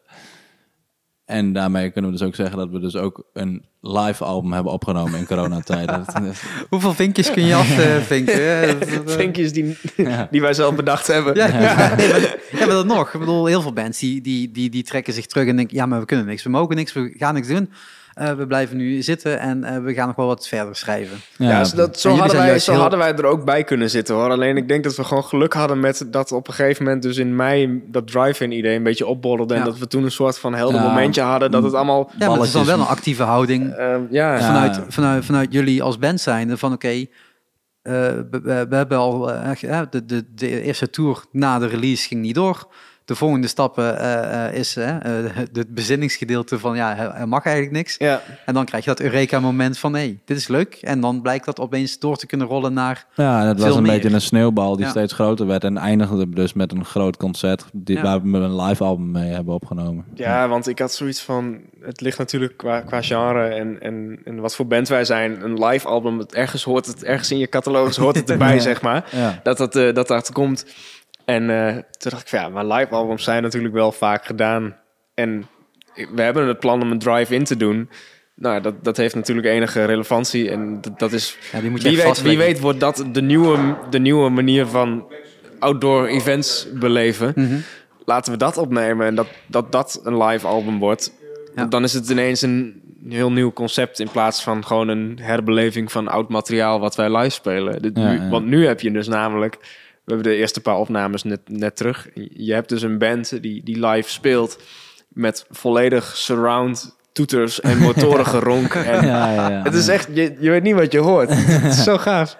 En 1.31 1.53
daarmee 1.53 1.91
kunnen 1.91 2.11
we 2.11 2.17
dus 2.17 2.27
ook 2.27 2.35
zeggen 2.35 2.57
dat 2.59 2.71
we 2.71 2.81
dus 2.81 2.97
ook 2.97 3.25
een 3.33 3.65
live 3.81 4.25
album 4.25 4.53
hebben 4.53 4.73
opgenomen 4.73 5.19
in 5.19 5.27
coronatijd. 5.27 5.89
Dat- 5.97 6.07
dat- 6.07 6.43
Hoeveel 6.69 6.95
vinkjes 6.95 7.31
kun 7.31 7.45
je 7.47 7.55
afvinken? 7.55 8.79
Dat- 9.05 9.13
vinkjes 9.13 9.53
die, 9.53 9.77
die 10.31 10.41
wij 10.41 10.55
zelf 10.55 10.75
bedacht 10.75 11.07
hebben. 11.07 11.35
Ja, 11.35 11.47
ja. 11.47 11.95
Nee, 11.97 12.09
maar, 12.11 12.21
ja, 12.21 12.59
maar 12.59 12.69
dat 12.69 12.87
nog. 12.87 13.13
Ik 13.15 13.21
bedoel, 13.21 13.47
heel 13.47 13.63
veel 13.63 13.73
bands 13.73 13.99
die, 13.99 14.21
die, 14.21 14.51
die, 14.51 14.71
die 14.71 14.83
trekken 14.83 15.13
zich 15.13 15.27
terug 15.27 15.47
en 15.49 15.57
denken... 15.57 15.77
ja, 15.77 15.87
maar 15.87 16.01
we 16.01 16.07
kunnen 16.07 16.27
niks, 16.27 16.43
we 16.43 16.51
mogen 16.51 16.77
niks, 16.77 16.93
we 16.93 17.15
gaan 17.17 17.35
niks 17.35 17.49
doen. 17.49 17.71
Eh, 18.15 18.33
we 18.33 18.47
blijven 18.47 18.77
nu 18.77 19.03
zitten 19.03 19.39
en 19.41 19.65
eh, 19.65 19.83
we 19.83 19.95
gaan 19.95 20.07
nog 20.07 20.17
wel 20.17 20.27
wat 20.27 20.49
verder 20.49 20.77
schrijven. 20.77 21.17
Ja, 21.37 21.65
zo, 21.65 21.77
dat, 21.77 22.01
zo, 22.01 22.09
hadden 22.11 22.31
zijn 22.31 22.49
wij, 22.49 22.59
zo 22.59 22.71
heel- 22.73 22.81
hadden 22.81 22.99
wij 22.99 23.15
er 23.15 23.25
ook 23.25 23.45
bij 23.45 23.65
kunnen 23.65 23.91
zitten 23.91 24.15
hoor. 24.15 24.31
Alleen 24.31 24.57
ik 24.57 24.69
denk 24.69 24.85
dat 24.85 24.97
we 24.97 25.05
gewoon 25.05 25.25
geluk 25.25 25.53
hadden 25.53 25.81
met 25.81 26.07
dat 26.07 26.33
op 26.33 26.49
een 26.49 26.55
gegeven 26.55 26.85
moment 26.85 27.03
dus 27.03 27.17
in 27.17 27.37
mei 27.37 27.83
dat 27.87 28.07
drive-in 28.07 28.53
idee 28.53 28.77
een 28.77 28.83
beetje 28.83 29.07
opbollerde. 29.07 29.55
En 29.55 29.65
dat 29.65 29.79
we 29.79 29.87
toen 29.87 30.05
een 30.05 30.11
soort 30.11 30.39
van 30.39 30.55
helder 30.55 30.81
Ja. 30.81 30.87
momentje 30.89 31.21
hadden 31.23 31.51
dat 31.51 31.63
het 31.63 31.75
allemaal... 31.75 32.11
Ja, 32.19 32.27
maar 32.29 32.37
het 32.37 32.47
is 32.47 32.53
dan 32.53 32.65
wel 32.65 32.79
een 32.81 32.87
actieve 32.87 33.23
houding 33.23 33.73
ehm, 33.73 34.01
ja, 34.11 34.35
Ja. 34.35 34.41
vanuit, 34.41 34.81
vanuit, 34.89 35.25
vanuit 35.25 35.53
jullie 35.53 35.83
als 35.83 35.99
band 35.99 36.21
zijnde 36.21 36.57
van 36.57 36.73
oké, 36.73 36.89
eh, 36.89 37.07
we, 37.83 38.27
we- 38.31 38.67
we 38.69 38.77
hebben 38.77 38.99
al 38.99 39.33
eh, 39.33 39.63
eh, 39.81 39.87
de, 39.91 40.05
de, 40.05 40.25
de 40.35 40.63
eerste 40.63 40.91
tour 40.91 41.25
na 41.33 41.59
de 41.59 41.67
release 41.67 42.07
ging 42.09 42.21
niet 42.21 42.35
door. 42.35 42.69
De 43.11 43.17
volgende 43.17 43.47
stappen 43.47 43.99
eh, 43.99 44.47
eh, 44.47 44.55
is 44.55 44.77
eh, 44.77 44.89
eh, 44.89 45.37
het 45.53 45.75
bezinningsgedeelte 45.75 46.59
van 46.59 46.77
ja, 46.77 46.97
er- 47.15 47.29
mag 47.29 47.45
eigenlijk 47.45 47.77
niks. 47.77 47.95
ja. 47.99 48.23
En 48.47 48.55
dan 48.55 48.65
krijg 48.65 48.85
je 48.85 48.91
dat 48.91 49.01
Eureka-moment 49.01 49.79
van 49.79 49.95
hé, 49.95 50.19
dit 50.25 50.37
is 50.37 50.49
leuk. 50.49 50.75
En 50.75 51.01
dan 51.01 51.21
blijkt 51.23 51.45
dat 51.45 51.61
opeens 51.61 51.99
door 51.99 52.17
te 52.17 52.27
kunnen 52.27 52.47
rollen 52.47 52.73
naar 52.73 53.07
Ja, 53.15 53.47
het 53.47 53.61
was 53.61 53.75
een 53.77 53.83
meer. 53.83 53.93
beetje 53.93 54.11
een 54.15 54.21
sneeuwbal 54.21 54.77
die 54.77 54.85
Ja. 54.85 54.91
steeds 54.91 55.13
groter 55.13 55.47
werd. 55.47 55.65
En 55.65 55.77
eindigde 55.77 56.29
dus 56.29 56.53
met 56.53 56.73
een 56.73 56.85
groot 56.85 57.17
concert 57.17 57.65
die, 57.73 57.97
Ja. 57.97 58.03
waar 58.03 58.23
we 58.23 58.39
een 58.39 58.61
live 58.63 58.85
album 58.85 59.11
mee 59.11 59.31
hebben 59.33 59.55
opgenomen. 59.55 60.05
ja, 60.15 60.49
want 60.49 60.67
ik 60.69 60.79
had 60.79 60.93
zoiets 60.93 61.23
van... 61.23 61.59
Het 61.81 62.01
ligt 62.01 62.19
natuurlijk 62.19 62.57
qua, 62.57 62.81
qua 62.81 63.03
genre 63.03 63.49
en, 63.49 63.81
en, 63.81 64.19
en 64.25 64.41
wat 64.41 64.55
voor 64.55 64.67
band 64.67 64.89
wij 64.89 65.05
zijn. 65.05 65.45
Een 65.45 65.65
live 65.65 65.89
album, 65.89 66.19
het 66.19 66.35
ergens 66.35 66.63
hoort 66.65 66.87
het, 66.87 67.05
ergens 67.05 67.31
in 67.31 67.39
je 67.39 67.49
catalogus 67.49 67.97
hoort 67.97 68.17
het 68.17 68.31
erbij, 68.35 68.55
Ja. 68.55 68.61
zeg 68.61 68.83
maar. 68.83 69.05
Ja. 69.13 69.41
dat 69.43 69.57
dat, 69.57 69.73
dat 69.73 70.09
dat 70.09 70.33
komt. 70.33 70.67
En 71.35 71.51
eh, 71.51 71.73
toen 71.75 72.11
dacht 72.11 72.23
ik, 72.23 72.29
van, 72.29 72.39
ja, 72.41 72.49
maar 72.49 72.67
live 72.67 72.91
albums 72.95 73.25
zijn 73.25 73.43
natuurlijk 73.43 73.75
wel 73.75 73.93
vaak 73.93 74.25
gedaan. 74.25 74.77
En 75.15 75.47
we 76.15 76.23
hebben 76.23 76.47
het 76.49 76.59
plan 76.61 76.83
om 76.83 76.91
een 76.91 76.99
drive-in 76.99 77.45
te 77.45 77.57
doen. 77.57 77.91
Nou, 78.35 78.61
dat, 78.61 78.85
dat 78.85 78.97
heeft 78.97 79.15
natuurlijk 79.15 79.47
enige 79.47 79.85
relevantie. 79.85 80.51
En 80.51 80.81
dat, 80.81 80.99
dat 80.99 81.13
is, 81.13 81.37
Ja, 81.53 81.61
die 81.61 81.71
moet 81.71 81.83
je 81.83 81.89
wie, 81.89 82.03
weet, 82.03 82.23
wie 82.23 82.39
weet 82.39 82.61
wordt 82.61 82.81
dat 82.81 83.05
de 83.13 83.23
nieuwe, 83.23 83.77
de 83.91 83.99
nieuwe 83.99 84.29
manier 84.29 84.67
van 84.67 85.13
outdoor 85.59 86.07
events 86.07 86.69
beleven. 86.75 87.33
Mhm. 87.37 87.57
Laten 88.05 88.33
we 88.33 88.39
dat 88.39 88.57
opnemen 88.57 89.07
en 89.07 89.15
dat 89.15 89.27
dat, 89.47 89.73
dat 89.73 90.01
een 90.05 90.23
live 90.23 90.47
album 90.47 90.79
wordt. 90.79 91.13
Ja. 91.55 91.65
Dan 91.65 91.83
is 91.83 91.93
het 91.93 92.09
ineens 92.11 92.43
een 92.43 92.83
heel 93.09 93.33
nieuw 93.33 93.53
concept 93.53 94.01
in 94.01 94.11
plaats 94.11 94.43
van 94.43 94.65
gewoon 94.67 94.89
een 94.89 95.19
herbeleving 95.23 95.93
van 95.93 96.09
oud 96.09 96.29
materiaal 96.29 96.81
wat 96.81 96.97
wij 96.97 97.17
live 97.17 97.31
spelen. 97.31 97.83
Dit- 97.83 97.97
Ja, 97.97 98.11
nu- 98.13 98.19
ja. 98.21 98.29
Want 98.29 98.47
nu 98.47 98.67
heb 98.67 98.81
je 98.81 98.91
dus 98.91 99.09
namelijk, 99.09 99.59
we 100.11 100.15
hebben 100.17 100.33
de 100.33 100.39
eerste 100.39 100.61
paar 100.61 100.77
opnames 100.77 101.23
net, 101.23 101.41
net 101.45 101.77
terug. 101.77 102.09
Je 102.33 102.53
hebt 102.53 102.69
dus 102.69 102.83
een 102.83 102.99
band 102.99 103.43
die, 103.43 103.65
die 103.65 103.87
live 103.87 104.11
speelt 104.11 104.59
met 105.09 105.47
volledig 105.51 106.17
surround 106.17 106.97
toeters 107.13 107.61
en 107.61 107.79
motorengeronk. 107.89 108.75
En 108.75 109.07
Ja, 109.07 109.33
ja, 109.33 109.49
ja. 109.49 109.63
het 109.63 109.75
is 109.75 109.89
echt, 109.89 110.09
je, 110.13 110.37
je 110.39 110.51
weet 110.51 110.63
niet 110.63 110.75
wat 110.75 110.93
je 110.93 110.99
hoort. 110.99 111.31
het 111.35 111.73
is 111.73 111.83
zo 111.83 111.99
gaaf. 111.99 112.37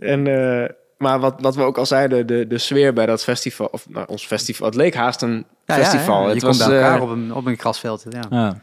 En, 0.00 0.26
eh, 0.26 0.68
maar 0.98 1.20
wat, 1.20 1.34
wat 1.40 1.54
we 1.54 1.62
ook 1.62 1.78
al 1.78 1.86
zeiden, 1.86 2.26
de, 2.26 2.46
de 2.46 2.58
sfeer 2.58 2.92
bij 2.92 3.06
dat 3.06 3.22
festival, 3.22 3.68
of 3.70 3.88
nou, 3.88 4.06
ons 4.08 4.26
festival, 4.26 4.66
het 4.66 4.76
leek 4.76 4.94
haast 4.94 5.22
een 5.22 5.46
festival. 5.66 6.20
ja, 6.20 6.28
je 6.28 6.34
het, 6.34 6.44
komt 6.44 6.56
was, 6.56 6.66
bij 6.66 6.76
elkaar 6.76 6.96
eh, 6.96 7.02
op, 7.02 7.08
een, 7.10 7.34
op 7.34 7.46
een 7.46 7.58
grasveld. 7.58 8.04
Ja. 8.30 8.56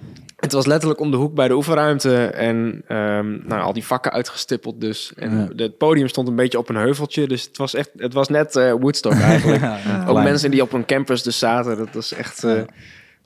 Het 0.43 0.51
was 0.51 0.65
letterlijk 0.65 0.99
om 0.99 1.11
de 1.11 1.17
hoek 1.17 1.33
bij 1.33 1.47
de 1.47 1.53
oefenruimte 1.55 2.25
en 2.25 2.81
ehm, 2.87 3.47
nou, 3.47 3.61
al 3.61 3.73
die 3.73 3.85
vakken 3.85 4.11
uitgestippeld 4.11 4.81
dus. 4.81 5.11
En 5.15 5.37
Ja. 5.37 5.63
het 5.63 5.77
podium 5.77 6.07
stond 6.07 6.27
een 6.27 6.35
beetje 6.35 6.57
op 6.57 6.69
een 6.69 6.75
heuveltje, 6.75 7.27
dus 7.27 7.43
het 7.43 7.57
was 7.57 7.73
echt, 7.73 7.89
het 7.97 8.13
was 8.13 8.27
net 8.29 8.55
eh, 8.55 8.71
Woodstock 8.71 9.13
eigenlijk. 9.13 9.61
Ja, 9.61 9.99
Ook 9.99 10.05
klein. 10.09 10.23
mensen 10.23 10.51
die 10.51 10.61
op 10.61 10.73
een 10.73 10.85
campus 10.85 11.23
dus 11.23 11.39
zaten, 11.39 11.77
dat 11.77 11.87
was 11.93 12.13
echt... 12.13 12.41
Ja. 12.41 12.65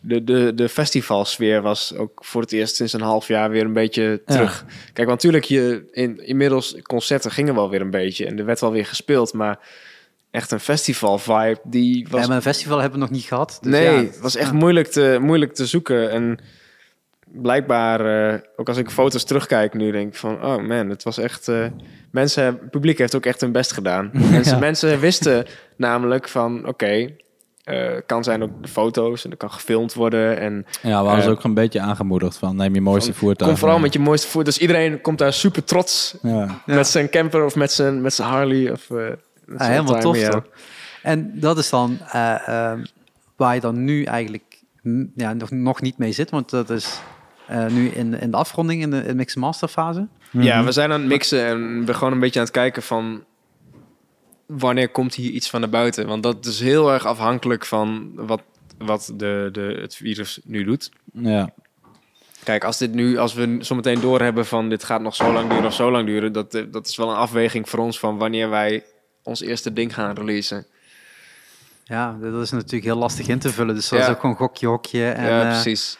de, 0.02 0.24
de, 0.24 0.52
de 0.56 0.70
festivalsfeer 0.70 1.62
was 1.62 1.96
ook 1.96 2.26
voor 2.26 2.42
het 2.42 2.52
eerst 2.52 2.76
sinds 2.76 2.94
een 2.94 3.02
half 3.02 3.28
jaar 3.28 3.50
weer 3.50 3.66
een 3.66 3.74
beetje 3.74 4.22
Ja. 4.26 4.34
terug. 4.34 4.66
Kijk, 4.94 5.08
want 5.08 5.10
natuurlijk, 5.24 5.44
je, 5.46 5.88
in, 5.92 6.26
inmiddels 6.28 6.76
concerten 6.82 7.32
gingen 7.32 7.56
wel 7.56 7.70
weer 7.70 7.82
een 7.82 7.90
beetje 7.92 8.26
en 8.26 8.40
er 8.40 8.46
werd 8.46 8.60
wel 8.60 8.72
weer 8.72 8.86
gespeeld, 8.86 9.34
maar 9.34 9.60
echt 10.32 10.52
een 10.52 10.60
festival 10.60 11.18
vibe, 11.18 11.60
die 11.64 12.08
was... 12.10 12.22
Ja, 12.22 12.28
maar 12.28 12.36
een 12.36 12.42
festival 12.42 12.80
hebben 12.80 13.00
we 13.00 13.06
nog 13.06 13.14
niet 13.16 13.26
gehad. 13.26 13.58
Dus 13.62 13.72
nee, 13.72 13.84
ja, 13.92 13.98
het 14.04 14.20
was 14.20 14.36
echt 14.36 14.52
moeilijk, 14.52 14.88
te, 14.88 15.18
moeilijk 15.22 15.54
te 15.54 15.66
zoeken 15.66 16.12
en 16.12 16.40
blijkbaar, 17.32 18.30
eh, 18.34 18.40
ook 18.56 18.68
als 18.68 18.78
ik 18.78 18.90
foto's 18.90 19.24
terugkijk 19.24 19.74
nu, 19.74 19.92
denk 19.92 20.08
ik 20.08 20.16
van, 20.20 20.44
oh 20.46 20.58
man, 20.68 20.90
het 20.90 21.04
was 21.04 21.18
echt... 21.18 21.48
eh, 21.48 21.66
mensen, 22.12 22.44
het 22.46 22.70
publiek 22.70 22.98
heeft 22.98 23.16
ook 23.16 23.26
echt 23.26 23.42
hun 23.42 23.52
best 23.52 23.72
gedaan. 23.74 24.10
Mensen, 24.32 24.54
Ja. 24.54 24.60
mensen 24.60 25.00
wisten 25.00 25.46
namelijk 25.76 26.28
van, 26.30 26.68
oké, 26.68 27.10
Eh, 27.68 27.92
kan 28.06 28.24
zijn 28.24 28.44
ook 28.44 28.62
de 28.62 28.68
foto's 28.68 29.26
en 29.26 29.32
er 29.32 29.38
kan 29.38 29.52
gefilmd 29.52 29.94
worden. 29.94 30.40
En 30.40 30.66
Ja, 30.82 31.02
we 31.02 31.08
hadden 31.08 31.24
ze 31.24 31.30
ook 31.30 31.44
een 31.44 31.54
beetje 31.54 31.80
aangemoedigd 31.80 32.38
van 32.38 32.56
neem 32.56 32.74
je 32.74 32.82
mooiste 32.82 33.14
voertuig. 33.14 33.50
kom 33.50 33.60
vooral 33.60 33.80
met 33.80 33.94
je 33.94 34.00
mooiste 34.00 34.28
voet. 34.28 34.46
Dus 34.46 34.58
iedereen 34.58 35.02
komt 35.02 35.18
daar 35.18 35.34
super 35.34 35.64
trots 35.64 36.18
Ja. 36.22 36.62
met 36.66 36.88
zijn 36.88 37.10
camper 37.10 37.46
of 37.46 37.56
met 37.56 37.72
zijn, 37.72 38.02
met 38.02 38.14
zijn 38.14 38.28
Harley. 38.30 38.72
Of, 38.72 38.90
eh, 38.90 38.96
met 38.98 39.18
Ja, 39.48 39.58
zijn 39.58 39.72
helemaal 39.72 40.02
tof 40.02 40.18
toch? 40.20 40.44
En 41.04 41.32
dat 41.40 41.58
is 41.58 41.70
dan 41.70 41.98
eh, 42.12 42.48
ehm, 42.48 42.84
waar 43.36 43.56
je 43.56 43.62
dan 43.62 43.84
nu 43.84 44.04
eigenlijk 44.04 44.44
ja, 45.16 45.34
nog, 45.34 45.52
nog 45.52 45.82
niet 45.82 45.98
mee 45.98 46.12
zit, 46.12 46.30
want 46.30 46.50
dat 46.50 46.70
is 46.70 47.00
eh, 47.48 47.66
nu 47.66 47.88
in, 47.88 48.20
in 48.20 48.32
de 48.32 48.38
afronding, 48.38 48.82
in 48.82 48.90
de, 48.90 48.98
in 48.98 49.08
de 49.08 49.16
mix 49.16 49.36
master 49.36 49.68
fase. 49.68 50.08
Ja, 50.32 50.64
we 50.64 50.72
zijn 50.72 50.92
aan 50.92 51.00
het 51.00 51.10
mixen 51.10 51.46
en 51.46 51.86
we 51.86 51.94
gewoon 51.94 52.14
een 52.14 52.20
beetje 52.20 52.40
aan 52.40 52.46
het 52.46 52.54
kijken 52.54 52.84
van 52.84 53.24
wanneer 54.46 54.90
komt 54.90 55.16
hier 55.16 55.32
iets 55.32 55.50
van 55.50 55.60
naar 55.60 55.70
buiten. 55.70 56.08
Want 56.08 56.24
dat 56.24 56.46
is 56.46 56.60
heel 56.60 56.94
erg 56.94 57.06
afhankelijk 57.06 57.66
van 57.66 58.12
wat, 58.16 58.42
wat 58.78 59.14
de, 59.16 59.50
de, 59.52 59.78
het 59.82 59.96
virus 59.96 60.40
nu 60.44 60.64
doet. 60.64 60.92
Ja. 61.14 61.50
Kijk, 62.44 62.64
als 62.64 62.78
dit 62.78 62.94
nu, 62.94 63.18
als 63.18 63.34
we 63.34 63.58
zometeen 63.60 64.00
doorhebben 64.00 64.46
van 64.46 64.70
dit 64.70 64.84
gaat 64.84 65.02
nog 65.02 65.16
zo 65.16 65.34
lang 65.34 65.50
duren 65.50 65.66
of 65.66 65.74
zo 65.74 65.92
lang 65.92 66.06
duren, 66.06 66.34
dat, 66.34 66.54
eh, 66.54 66.64
dat 66.72 66.88
is 66.88 66.96
wel 66.96 67.10
een 67.10 67.16
afweging 67.16 67.70
voor 67.70 67.80
ons 67.80 68.00
van 68.00 68.18
wanneer 68.18 68.50
wij 68.50 68.86
ons 69.24 69.42
eerste 69.42 69.74
ding 69.74 69.94
gaan 69.94 70.16
releasen. 70.16 70.66
Ja, 71.84 72.18
dat 72.22 72.42
is 72.44 72.52
natuurlijk 72.52 72.84
heel 72.84 72.96
lastig 72.96 73.28
in 73.28 73.40
te 73.40 73.50
vullen. 73.50 73.76
Dus 73.76 73.90
dat 73.90 74.00
is 74.00 74.08
ook 74.08 74.20
gewoon 74.20 74.36
gokje, 74.36 74.68
hokje. 74.68 75.10
En, 75.10 75.26
ja, 75.26 75.42
eh, 75.42 75.48
precies. 75.48 75.98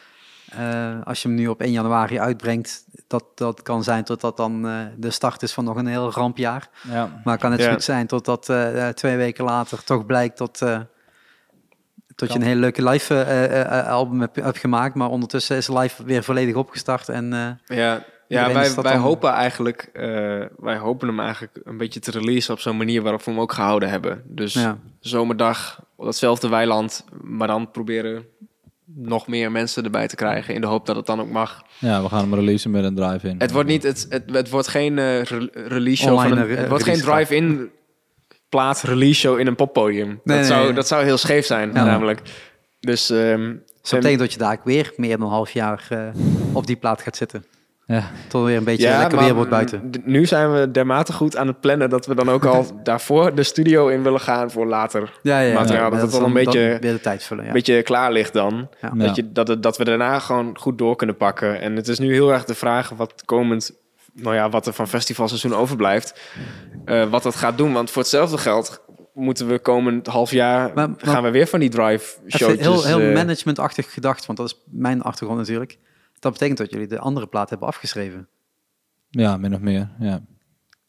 Eh, 0.50 0.94
als 1.04 1.22
je 1.22 1.28
hem 1.28 1.36
nu 1.36 1.46
op 1.48 1.60
1 1.60 1.72
januari 1.72 2.20
uitbrengt, 2.20 2.84
dat, 3.06 3.24
dat 3.34 3.62
kan 3.62 3.82
zijn 3.84 4.04
tot 4.04 4.20
dat 4.20 4.36
dan 4.36 4.68
eh, 4.68 4.80
de 4.96 5.10
start 5.10 5.42
is 5.42 5.52
van 5.52 5.64
nog 5.64 5.76
een 5.76 5.86
heel 5.86 6.12
rampjaar. 6.12 6.68
Ja. 6.90 7.20
Maar 7.24 7.32
het 7.32 7.42
kan 7.42 7.56
Ja. 7.56 7.62
zo 7.64 7.70
goed 7.70 7.82
zijn 7.82 8.06
totdat 8.06 8.48
eh 8.48 8.88
eh, 8.88 8.94
twee 8.94 9.16
weken 9.16 9.44
later 9.44 9.84
toch 9.84 10.06
blijkt 10.06 10.38
dat, 10.38 10.62
eh, 10.62 10.80
dat 12.14 12.32
je 12.32 12.38
een 12.38 12.44
hele 12.44 12.60
leuke 12.60 12.88
live 12.88 13.14
eh, 13.14 13.44
eh, 13.44 13.78
eh, 13.78 13.88
album 13.88 14.20
hebt, 14.20 14.36
hebt 14.36 14.58
gemaakt. 14.58 14.94
Maar 14.94 15.08
ondertussen 15.08 15.56
is 15.56 15.68
live 15.68 16.04
weer 16.04 16.22
volledig 16.22 16.54
opgestart. 16.54 17.08
En 17.08 17.32
eh, 17.32 17.76
Ja, 17.78 18.04
ja 18.28 18.52
wij, 18.52 18.74
dat 18.74 18.84
wij 18.84 18.92
dan- 18.92 19.02
hopen 19.02 19.30
eigenlijk, 19.32 19.90
eh, 19.92 20.04
wij 20.58 20.76
hopen 20.76 21.08
hem 21.08 21.20
eigenlijk 21.20 21.60
een 21.64 21.76
beetje 21.76 22.00
te 22.00 22.10
releasen 22.10 22.54
op 22.54 22.60
zo'n 22.60 22.76
manier 22.76 23.02
waarop 23.02 23.22
we 23.22 23.30
hem 23.30 23.40
ook 23.40 23.52
gehouden 23.52 23.88
hebben. 23.90 24.22
Dus 24.26 24.52
ja. 24.54 24.78
zomerdag 25.00 25.82
op 25.96 26.04
datzelfde 26.04 26.48
weiland, 26.48 27.04
maar 27.22 27.48
dan 27.48 27.70
proberen 27.70 28.24
nog 28.94 29.26
meer 29.26 29.52
mensen 29.52 29.84
erbij 29.84 30.08
te 30.08 30.16
krijgen 30.16 30.54
in 30.54 30.60
de 30.60 30.66
hoop 30.66 30.86
dat 30.86 30.96
het 30.96 31.06
dan 31.06 31.20
ook 31.20 31.30
mag. 31.30 31.62
ja, 31.78 32.02
we 32.02 32.08
gaan 32.08 32.20
hem 32.20 32.34
releasen 32.34 32.70
met 32.70 32.84
een 32.84 32.94
drive-in. 32.94 33.34
Het 33.38 33.52
wordt 33.52 33.68
niet, 33.68 33.82
het, 33.82 34.06
het, 34.08 34.22
het 34.32 34.50
wordt 34.50 34.68
geen 34.68 34.98
eh, 34.98 35.22
re- 35.22 35.48
release 35.52 36.02
show 36.02 36.12
Online, 36.14 36.36
van 36.36 36.48
een, 36.50 36.56
het 36.56 36.68
wordt 36.68 36.84
geen 36.84 37.00
drive-in 37.00 37.70
plaat 38.48 38.82
release 38.82 39.20
show 39.20 39.38
in 39.38 39.46
een 39.46 39.54
poppodium. 39.56 40.06
Nee, 40.08 40.18
dat, 40.24 40.36
nee, 40.36 40.44
zou, 40.44 40.64
nee. 40.64 40.72
dat 40.72 40.86
zou 40.88 41.04
heel 41.04 41.16
scheef 41.18 41.46
zijn, 41.46 41.68
Ja. 41.72 41.84
namelijk. 41.84 42.22
Dus 42.80 43.10
ehm, 43.10 43.54
Dus 43.80 43.90
dat 43.90 44.00
betekent 44.00 44.18
dat 44.20 44.32
je 44.32 44.38
daar 44.38 44.60
weer 44.64 44.92
meer 44.96 45.16
dan 45.18 45.26
een 45.26 45.32
half 45.32 45.50
jaar 45.50 45.86
eh, 45.88 45.98
op 46.52 46.66
die 46.66 46.76
plaat 46.76 47.02
gaat 47.02 47.16
zitten. 47.16 47.44
Ja. 47.90 48.10
Tot 48.28 48.40
er 48.40 48.46
weer 48.46 48.56
een 48.56 48.64
beetje 48.64 48.88
lekker 48.88 49.18
weer 49.18 49.34
wordt 49.34 49.50
buiten. 49.50 49.90
Nu 50.04 50.26
zijn 50.26 50.52
we 50.52 50.70
dermate 50.70 51.12
goed 51.12 51.36
aan 51.36 51.46
het 51.46 51.60
plannen 51.60 51.90
dat 51.90 52.06
we 52.06 52.14
dan 52.14 52.30
ook 52.30 52.44
al 52.44 52.66
daarvoor 52.82 53.34
de 53.34 53.42
studio 53.42 53.88
in 53.88 54.02
willen 54.02 54.20
gaan 54.20 54.50
voor 54.50 54.66
later. 54.66 55.18
Ja, 55.22 55.40
ja, 55.40 55.54
materiaal, 55.54 55.84
ja, 55.84 55.90
dat 55.90 56.00
het 56.00 56.10
is 56.12 56.18
al 56.18 56.24
een 56.26 56.32
beetje- 56.32 56.70
dan 56.70 56.80
weer 56.80 56.92
de 56.92 57.00
tijd 57.00 57.22
vullen. 57.22 57.42
Ja. 57.42 57.48
Een 57.48 57.54
beetje 57.56 57.82
klaar 57.82 58.12
ligt 58.12 58.32
dan. 58.32 58.68
Dat, 58.94 59.16
je, 59.16 59.32
dat, 59.32 59.48
het, 59.48 59.62
dat 59.62 59.76
we 59.76 59.84
daarna 59.84 60.18
gewoon 60.18 60.58
goed 60.58 60.78
door 60.78 60.96
kunnen 60.96 61.16
pakken. 61.16 61.60
En 61.60 61.76
het 61.76 61.88
is 61.88 61.98
nu 61.98 62.12
heel 62.12 62.32
erg 62.32 62.44
de 62.44 62.54
vraag 62.54 62.88
wat 62.88 63.22
komend, 63.24 63.72
nou 64.12 64.34
ja, 64.34 64.48
wat 64.50 64.66
er 64.66 64.72
van 64.72 64.88
festivalseizoen 64.88 65.54
overblijft, 65.54 66.20
eh, 66.84 67.04
wat 67.10 67.22
dat 67.22 67.34
gaat 67.36 67.58
doen. 67.58 67.72
Want 67.72 67.90
voor 67.90 68.02
hetzelfde 68.02 68.38
geld 68.38 68.80
moeten 69.14 69.48
we 69.48 69.58
komend 69.58 70.06
half 70.06 70.30
jaar 70.30 70.70
Maar- 70.74 70.88
maar- 70.88 70.96
gaan 70.98 71.22
we 71.22 71.30
weer 71.30 71.46
van 71.46 71.60
die 71.60 71.70
drive 71.70 72.16
showtjes. 72.28 72.60
heel, 72.66 72.84
heel 72.84 73.00
eh, 73.00 73.14
managementachtig 73.14 73.92
gedacht, 73.92 74.26
want 74.26 74.38
dat 74.38 74.46
is 74.46 74.58
mijn 74.70 75.02
achtergrond 75.02 75.38
natuurlijk. 75.40 75.78
Dat 76.20 76.32
betekent 76.32 76.58
dat 76.58 76.70
jullie 76.70 76.86
de 76.86 76.98
andere 76.98 77.26
plaat 77.26 77.50
hebben 77.50 77.68
afgeschreven. 77.68 78.28
ja, 79.10 79.36
min 79.36 79.54
of 79.54 79.60
meer. 79.60 79.88
Ja. 79.98 80.22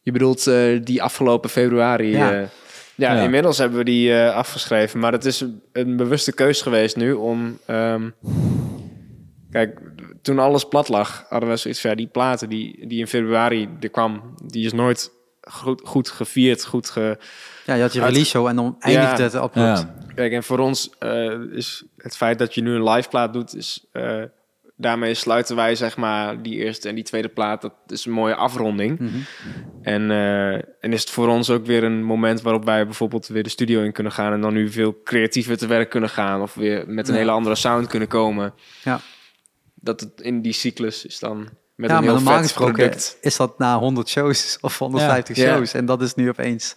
Je 0.01 0.11
bedoelt 0.11 0.47
eh, 0.47 0.79
die 0.83 1.03
afgelopen 1.03 1.49
februari. 1.49 2.09
Ja. 2.11 2.31
Ja. 2.31 2.47
ja, 2.95 3.13
Ja. 3.13 3.21
inmiddels 3.23 3.57
hebben 3.57 3.77
we 3.77 3.83
die 3.83 4.13
eh, 4.13 4.35
afgeschreven. 4.35 4.99
Maar 4.99 5.11
het 5.11 5.25
is 5.25 5.45
een, 5.71 5.97
bewuste 5.97 6.33
keus 6.33 6.61
geweest 6.61 6.95
nu 6.95 7.13
om. 7.13 7.57
ehm, 7.65 8.09
kijk, 9.51 9.79
toen 10.21 10.39
alles 10.39 10.67
plat 10.67 10.87
lag, 10.89 11.25
hadden 11.29 11.49
we 11.49 11.55
zoiets 11.55 11.81
van 11.81 11.89
ja, 11.89 11.95
die 11.95 12.07
platen 12.07 12.49
die, 12.49 12.87
die 12.87 12.99
in 12.99 13.07
februari 13.07 13.69
er 13.79 13.89
kwam, 13.89 14.33
die 14.45 14.65
is 14.65 14.73
nooit 14.73 15.11
goed, 15.41 15.81
goed 15.85 16.09
gevierd, 16.09 16.65
goed 16.65 16.89
ge. 16.89 17.17
Ja, 17.65 17.73
je 17.73 17.81
had 17.81 17.93
je 17.93 18.01
Uit- 18.01 18.09
release 18.09 18.29
show 18.29 18.47
en 18.47 18.55
dan 18.55 18.75
eindigde 18.79 19.23
Ja. 19.23 19.41
het. 19.41 19.53
Ja. 19.53 19.95
Kijk, 20.15 20.31
en 20.33 20.43
voor 20.43 20.59
ons 20.59 20.89
eh, 20.99 21.39
is 21.51 21.83
het 21.97 22.17
feit 22.17 22.39
dat 22.39 22.53
je 22.55 22.61
nu 22.61 22.73
een 22.75 22.89
live 22.89 23.09
plaat 23.09 23.33
doet, 23.33 23.55
is. 23.55 23.85
eh, 23.91 24.23
daarmee 24.79 25.13
sluiten 25.13 25.55
wij 25.55 25.75
zeg 25.75 25.97
maar 25.97 26.41
die 26.41 26.55
eerste 26.55 26.89
en 26.89 26.95
die 26.95 27.03
tweede 27.03 27.27
plaat. 27.29 27.61
Dat 27.61 27.73
is 27.87 28.05
een 28.05 28.11
mooie 28.11 28.35
afronding. 28.35 28.99
Mhm. 28.99 29.17
En, 29.81 30.11
eh, 30.11 30.53
en 30.53 30.93
is 30.93 31.01
het 31.01 31.09
voor 31.09 31.27
ons 31.27 31.49
ook 31.49 31.65
weer 31.65 31.83
een 31.83 32.03
moment 32.03 32.41
waarop 32.41 32.65
wij 32.65 32.85
bijvoorbeeld 32.85 33.27
weer 33.27 33.43
de 33.43 33.49
studio 33.49 33.81
in 33.81 33.91
kunnen 33.91 34.11
gaan 34.11 34.33
en 34.33 34.41
dan 34.41 34.53
nu 34.53 34.69
veel 34.71 35.01
creatiever 35.03 35.57
te 35.57 35.67
werk 35.67 35.89
kunnen 35.89 36.09
gaan 36.09 36.41
of 36.41 36.53
weer 36.53 36.83
met 36.87 37.07
een 37.07 37.13
Ja. 37.13 37.19
hele 37.19 37.31
andere 37.31 37.55
sound 37.55 37.87
kunnen 37.87 38.07
komen. 38.07 38.53
Ja. 38.83 38.99
Dat 39.75 39.99
het 39.99 40.21
in 40.21 40.41
die 40.41 40.53
cyclus 40.53 41.05
is 41.05 41.19
dan 41.19 41.49
met 41.75 41.89
ja, 41.89 41.97
een 41.97 42.03
heel 42.03 42.13
normaal 42.13 42.41
vet 42.41 42.53
product. 42.53 43.17
is 43.21 43.35
dat 43.37 43.57
na 43.59 43.77
100 43.77 44.09
shows 44.09 44.57
of 44.61 44.77
150 44.77 45.37
Ja. 45.37 45.55
shows. 45.55 45.73
En 45.73 45.85
dat 45.85 46.01
is 46.01 46.15
nu 46.15 46.29
opeens 46.29 46.75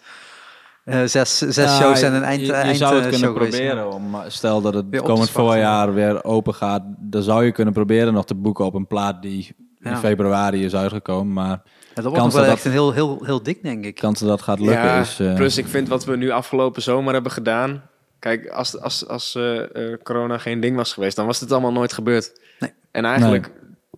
eh, 0.84 1.04
zes, 1.04 1.38
zes 1.38 1.56
Ja, 1.56 1.78
shows 1.78 2.02
en 2.02 2.14
een 2.14 2.22
eind, 2.22 2.40
je, 2.40 2.46
je 2.46 2.52
eind 2.52 2.76
zou 2.76 2.94
het 2.94 3.04
eh, 3.04 3.10
kunnen 3.10 3.34
proberen 3.34 3.92
om, 3.92 4.14
eh, 4.14 4.20
stel 4.26 4.60
dat 4.60 4.74
het 4.74 5.00
komend 5.02 5.30
voorjaar 5.30 5.94
weer 5.94 6.24
open 6.24 6.54
gaat, 6.54 6.82
dan 6.98 7.22
zou 7.22 7.44
je 7.44 7.52
kunnen 7.52 7.74
proberen 7.74 8.12
nog 8.12 8.24
te 8.24 8.34
boeken 8.34 8.64
op 8.64 8.74
een 8.74 8.86
plaat 8.86 9.22
die 9.22 9.56
in 9.80 9.96
februari 9.96 10.64
is 10.64 10.74
uitgekomen, 10.74 11.32
maar 11.32 11.48
Ja, 11.48 11.62
dat 11.94 12.04
wordt 12.04 12.18
nog 12.18 12.32
wel 12.32 12.42
dat 12.42 12.52
echt 12.52 12.64
een 12.64 12.70
heel, 12.70 12.92
heel, 12.92 13.24
heel 13.24 13.42
dik, 13.42 13.62
denk 13.62 13.84
ik. 13.84 13.94
kans 13.94 14.20
dat 14.20 14.28
dat 14.28 14.42
gaat 14.42 14.58
lukken 14.58 14.84
ja, 14.84 15.00
is... 15.00 15.20
eh, 15.20 15.34
plus 15.34 15.58
ik 15.58 15.66
vind 15.66 15.88
wat 15.88 16.04
we 16.04 16.16
nu 16.16 16.30
afgelopen 16.30 16.82
zomer 16.82 17.12
hebben 17.12 17.32
gedaan. 17.32 17.82
Kijk, 18.18 18.48
als, 18.48 18.80
als, 18.80 19.08
als 19.08 19.34
eh, 19.34 19.92
eh, 19.92 19.98
corona 20.02 20.38
geen 20.38 20.60
ding 20.60 20.76
was 20.76 20.92
geweest, 20.92 21.16
dan 21.16 21.26
was 21.26 21.38
dit 21.38 21.52
allemaal 21.52 21.72
nooit 21.72 21.92
gebeurd. 21.92 22.40
Nee. 22.58 22.70
En 22.90 23.04
eigenlijk, 23.04 23.50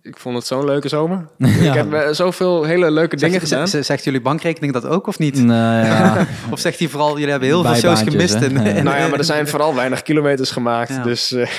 ik 0.05 0.17
vond 0.17 0.35
het 0.35 0.45
zo'n 0.45 0.65
leuke 0.65 0.87
zomer. 0.89 1.27
Ja. 1.37 1.47
Ik 1.47 1.73
heb 1.73 1.93
eh, 1.93 2.09
zoveel 2.11 2.63
hele 2.63 2.91
leuke 2.91 3.15
dingen 3.15 3.39
Zegt, 3.39 3.47
gedaan. 3.51 3.67
zegt, 3.67 3.85
zegt 3.85 4.03
jullie 4.03 4.21
bankrekening 4.21 4.73
dat 4.73 4.85
ook 4.85 5.07
of 5.07 5.19
niet? 5.19 5.43
Nou 5.43 5.85
ja, 5.85 6.27
Of 6.51 6.59
zegt 6.59 6.79
hij 6.79 6.87
vooral, 6.87 7.13
jullie 7.13 7.29
hebben 7.29 7.47
heel 7.49 7.63
veel 7.63 7.75
shows 7.75 8.01
gemist? 8.01 8.33
Ja. 8.39 8.45
in- 8.45 8.53
Nou 8.83 8.97
ja, 8.97 9.07
maar 9.07 9.17
er 9.19 9.23
zijn 9.25 9.47
vooral 9.47 9.75
weinig 9.75 10.01
kilometers 10.01 10.51
gemaakt. 10.51 10.89
Ja. 10.89 11.03
Dus 11.03 11.31
eh, 11.31 11.49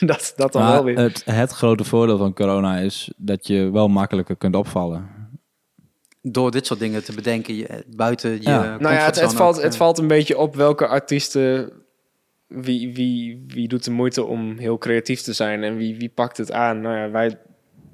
dat, 0.10 0.32
dat 0.36 0.52
dan 0.52 0.62
maar 0.62 0.72
wel 0.72 0.84
weer. 0.84 0.98
het, 0.98 1.22
het 1.24 1.52
grote 1.52 1.84
voordeel 1.84 2.18
van 2.18 2.34
corona 2.34 2.78
is 2.78 3.12
dat 3.16 3.46
je 3.46 3.70
wel 3.70 3.88
makkelijker 3.88 4.36
kunt 4.36 4.56
opvallen. 4.56 5.16
Door 6.22 6.50
dit 6.50 6.66
soort 6.66 6.80
dingen 6.80 7.04
te 7.04 7.12
bedenken, 7.14 7.56
je, 7.56 7.84
buiten 7.96 8.30
je 8.30 8.42
Ja. 8.42 8.76
nou 8.78 8.94
ja, 8.94 9.04
het, 9.04 9.32
valt, 9.34 9.56
ook, 9.56 9.62
het 9.62 9.76
valt 9.76 9.98
een 9.98 10.06
beetje 10.06 10.38
op 10.38 10.56
welke 10.56 10.86
artiesten... 10.86 11.72
Wie, 12.46 12.94
wie, 12.94 13.44
wie 13.46 13.68
doet 13.68 13.84
de 13.84 13.90
moeite 13.90 14.24
om 14.24 14.58
heel 14.58 14.78
creatief 14.78 15.20
te 15.20 15.32
zijn 15.32 15.62
en 15.64 15.76
wie, 15.76 15.96
wie 15.96 16.08
pakt 16.14 16.36
het 16.36 16.52
aan? 16.52 16.80
Nou 16.80 16.96
ja, 16.96 17.10
wij, 17.10 17.38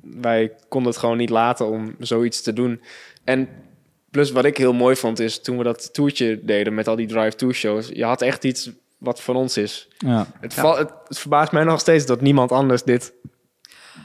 wij 0.05 0.53
konden 0.69 0.91
het 0.91 1.01
gewoon 1.01 1.17
niet 1.17 1.31
laten 1.31 1.67
om 1.67 1.95
zoiets 1.99 2.43
te 2.43 2.53
doen. 2.53 2.81
En 3.25 3.49
plus 4.11 4.31
wat 4.31 4.45
ik 4.45 4.57
heel 4.57 4.73
mooi 4.73 4.97
vond 4.97 5.19
is 5.21 5.41
toen 5.41 5.59
we 5.59 5.65
dat 5.65 5.95
toertje 5.95 6.41
deden 6.45 6.75
met 6.75 6.89
al 6.89 6.97
die 6.97 7.07
drive-to 7.07 7.53
shows. 7.53 7.89
Je 7.93 8.05
had 8.05 8.23
echt 8.23 8.45
iets 8.45 8.71
wat 8.99 9.23
van 9.23 9.37
ons 9.37 9.57
is. 9.57 9.89
Ja. 9.99 10.27
Het, 10.41 10.55
Ja. 10.55 10.61
val- 10.63 10.77
het, 10.79 10.91
het 11.09 11.19
verbaast 11.19 11.53
mij 11.53 11.65
nog 11.65 11.81
steeds 11.81 12.07
dat 12.07 12.21
niemand 12.21 12.53
anders 12.53 12.83
dit 12.83 13.13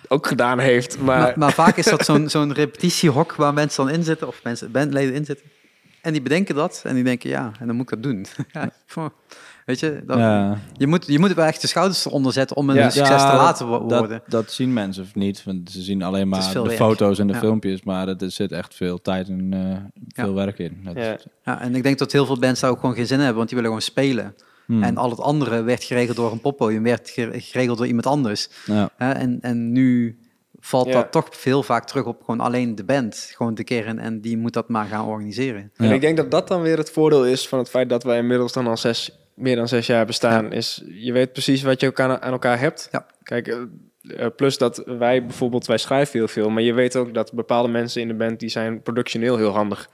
ook 0.07 0.27
gedaan 0.27 0.59
heeft. 0.59 0.99
Maar, 0.99 1.19
Maar, 1.19 1.33
maar 1.37 1.51
vaak 1.53 1.77
is 1.77 1.85
dat 1.85 2.05
zo'n 2.05 2.29
zo'n 2.35 2.53
repetitiehok 2.53 3.35
waar 3.35 3.53
mensen 3.53 3.85
dan 3.85 3.93
in 3.93 4.03
zitten, 4.03 4.27
of 4.27 4.43
mensen, 4.43 4.71
bandleden 4.71 5.13
in 5.13 5.25
zitten. 5.25 5.45
En 6.01 6.11
die 6.11 6.21
bedenken 6.21 6.55
dat 6.55 6.81
en 6.85 6.95
die 6.95 7.03
denken, 7.03 7.29
ja, 7.29 7.51
en 7.59 7.67
dan 7.67 7.75
moet 7.75 7.91
ik 7.91 8.01
dat 8.01 8.11
doen. 8.11 8.25
Ja, 8.53 8.71
Weet 9.69 9.79
je, 9.79 10.01
dat, 10.05 10.17
Ja. 10.17 10.57
je, 10.73 10.87
moet, 10.87 11.05
je 11.07 11.19
moet 11.19 11.33
wel 11.33 11.45
echt 11.45 11.61
de 11.61 11.67
schouders 11.67 12.05
eronder 12.05 12.33
zetten 12.33 12.55
om 12.57 12.69
een 12.69 12.75
Ja. 12.75 12.89
succes 12.89 13.21
te 13.21 13.27
laten 13.27 13.67
worden. 13.67 14.09
Dat, 14.09 14.21
dat 14.27 14.51
zien 14.51 14.73
mensen 14.73 15.03
of 15.03 15.15
niet, 15.15 15.43
want 15.43 15.71
ze 15.71 15.81
zien 15.81 16.03
alleen 16.03 16.27
maar 16.29 16.53
de 16.53 16.61
werk. 16.61 16.75
foto's 16.75 17.19
en 17.19 17.27
de 17.27 17.33
Ja. 17.33 17.39
filmpjes, 17.39 17.83
maar 17.83 18.07
er 18.07 18.31
zit 18.31 18.51
echt 18.51 18.75
veel 18.75 19.01
tijd 19.01 19.27
en 19.27 19.53
eh, 19.53 20.03
veel 20.23 20.33
werk 20.33 20.59
in. 20.59 20.77
Dat 20.83 20.95
Ja. 21.43 21.61
en 21.61 21.75
ik 21.75 21.83
denk 21.83 21.97
dat 21.97 22.11
heel 22.11 22.25
veel 22.25 22.39
bands 22.39 22.59
daar 22.59 22.69
ook 22.69 22.79
gewoon 22.79 22.95
geen 22.95 23.05
zin 23.07 23.17
in 23.17 23.23
hebben, 23.23 23.37
want 23.37 23.49
die 23.49 23.57
willen 23.61 23.73
gewoon 23.75 23.93
spelen. 23.93 24.35
Hmm. 24.65 24.83
En 24.83 24.97
al 24.97 25.09
het 25.09 25.19
andere 25.19 25.61
werd 25.61 25.83
geregeld 25.83 26.17
door 26.17 26.31
een 26.31 26.41
poppodium, 26.41 26.83
werd 26.83 27.09
gere- 27.09 27.39
geregeld 27.39 27.77
door 27.77 27.87
iemand 27.87 28.05
anders. 28.05 28.49
en, 28.97 29.37
en 29.41 29.71
nu 29.71 30.19
valt 30.59 30.87
Ja. 30.87 30.93
dat 30.93 31.11
toch 31.11 31.27
veel 31.31 31.63
vaak 31.63 31.85
terug 31.87 32.05
op 32.05 32.19
gewoon 32.23 32.39
alleen 32.39 32.75
de 32.75 32.83
band. 32.83 33.31
Gewoon 33.35 33.55
de 33.55 33.63
keer 33.63 33.85
en, 33.97 34.21
die 34.21 34.37
moet 34.37 34.53
dat 34.53 34.69
maar 34.69 34.85
gaan 34.85 35.05
organiseren. 35.05 35.71
En 35.75 35.87
Ja. 35.87 35.93
ik 35.93 36.01
denk 36.01 36.17
dat 36.17 36.31
dat 36.31 36.47
dan 36.47 36.61
weer 36.61 36.77
het 36.77 36.89
voordeel 36.91 37.25
is 37.25 37.47
van 37.47 37.59
het 37.59 37.69
feit 37.69 37.89
dat 37.89 38.03
wij 38.03 38.17
inmiddels 38.17 38.53
dan 38.53 38.67
al 38.67 38.77
zes, 38.77 39.19
meer 39.39 39.55
dan 39.55 39.67
zes 39.67 39.87
jaar 39.87 40.05
bestaan. 40.05 40.51
Is 40.51 40.83
je 40.87 41.11
weet 41.11 41.31
precies 41.31 41.61
wat 41.61 41.81
je 41.81 41.87
ook 41.87 41.99
aan, 41.99 42.21
aan 42.21 42.31
elkaar 42.31 42.59
hebt. 42.59 42.87
Ja. 42.91 43.05
Kijk, 43.23 43.47
eh, 43.47 43.57
eh, 44.17 44.27
plus 44.35 44.57
dat 44.57 44.83
wij 44.85 45.25
bijvoorbeeld, 45.25 45.65
wij 45.65 45.77
schrijven 45.77 46.19
heel 46.19 46.27
veel, 46.27 46.49
maar 46.49 46.63
je 46.63 46.73
weet 46.73 46.95
ook 46.95 47.13
dat 47.13 47.33
bepaalde 47.33 47.69
mensen 47.69 48.01
in 48.01 48.07
de 48.07 48.13
band 48.13 48.39
die 48.39 48.49
zijn 48.49 48.81
productioneel 48.81 49.37
heel 49.37 49.51
handig. 49.51 49.89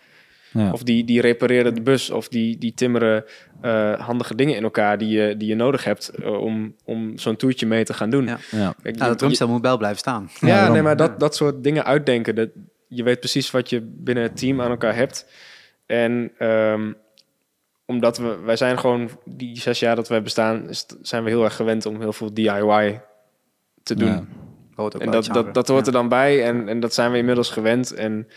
Ja. 0.51 0.72
Of 0.72 0.84
die, 0.84 1.03
die 1.03 1.22
repareren 1.22 1.73
de 1.73 1.81
bus. 1.81 2.09
Of 2.09 2.27
die, 2.27 2.57
die 2.57 2.73
timmeren 2.73 3.23
eh, 3.61 3.99
handige 3.99 4.35
dingen 4.35 4.55
in 4.55 4.63
elkaar 4.63 4.97
die 4.97 5.09
je, 5.09 5.38
die 5.38 5.47
je 5.47 5.55
nodig 5.55 5.84
hebt 5.84 6.11
om, 6.23 6.76
om 6.84 7.17
zo'n 7.17 7.35
toertje 7.35 7.65
mee 7.65 7.84
te 7.84 7.93
gaan 7.93 8.09
doen. 8.09 8.26
Ja. 8.26 8.38
ja. 8.51 8.76
Kijk, 8.81 8.99
Ja, 8.99 9.07
dat 9.07 9.17
drumstel 9.17 9.47
moet 9.47 9.61
wel 9.61 9.77
blijven 9.77 9.99
staan. 9.99 10.30
ja, 10.39 10.47
Ja, 10.47 10.72
nee, 10.72 10.81
maar 10.81 10.97
dat, 10.97 11.19
dat 11.19 11.35
soort 11.35 11.63
dingen 11.63 11.85
uitdenken. 11.85 12.35
Dat, 12.35 12.49
je 12.88 13.03
weet 13.03 13.19
precies 13.19 13.51
wat 13.51 13.69
je 13.69 13.81
binnen 13.81 14.23
het 14.23 14.38
team 14.38 14.61
aan 14.61 14.69
elkaar 14.69 14.95
hebt. 14.95 15.26
En 15.85 16.31
ehm, 16.38 16.91
omdat 17.86 18.18
we, 18.18 18.40
wij 18.40 18.56
zijn 18.56 18.80
gewoon 18.80 19.10
die 19.26 19.60
zes 19.60 19.80
jaar 19.80 19.95
dat 19.95 20.07
wij 20.07 20.22
bestaan, 20.22 20.68
zijn 21.02 21.24
we 21.24 21.30
heel 21.30 21.44
erg 21.44 21.56
gewend 21.56 21.86
om 21.86 21.99
heel 21.99 22.14
veel 22.14 22.34
DIY 22.34 23.02
te 23.84 23.95
doen. 23.95 24.07
Ja. 24.07 24.26
Hoort 24.76 24.95
ook 24.95 25.02
En 25.02 25.12
dat, 25.12 25.26
dat, 25.26 25.53
dat 25.53 25.68
hoort 25.68 25.88
er 25.88 25.94
dan 25.94 26.10
bij 26.10 26.45
en, 26.45 26.68
en 26.68 26.80
dat 26.80 26.94
zijn 26.94 27.12
we 27.12 27.18
inmiddels 27.18 27.49
gewend. 27.49 27.94
En 27.94 28.28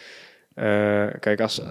eh, 0.54 1.06
kijk, 1.20 1.40
als, 1.40 1.62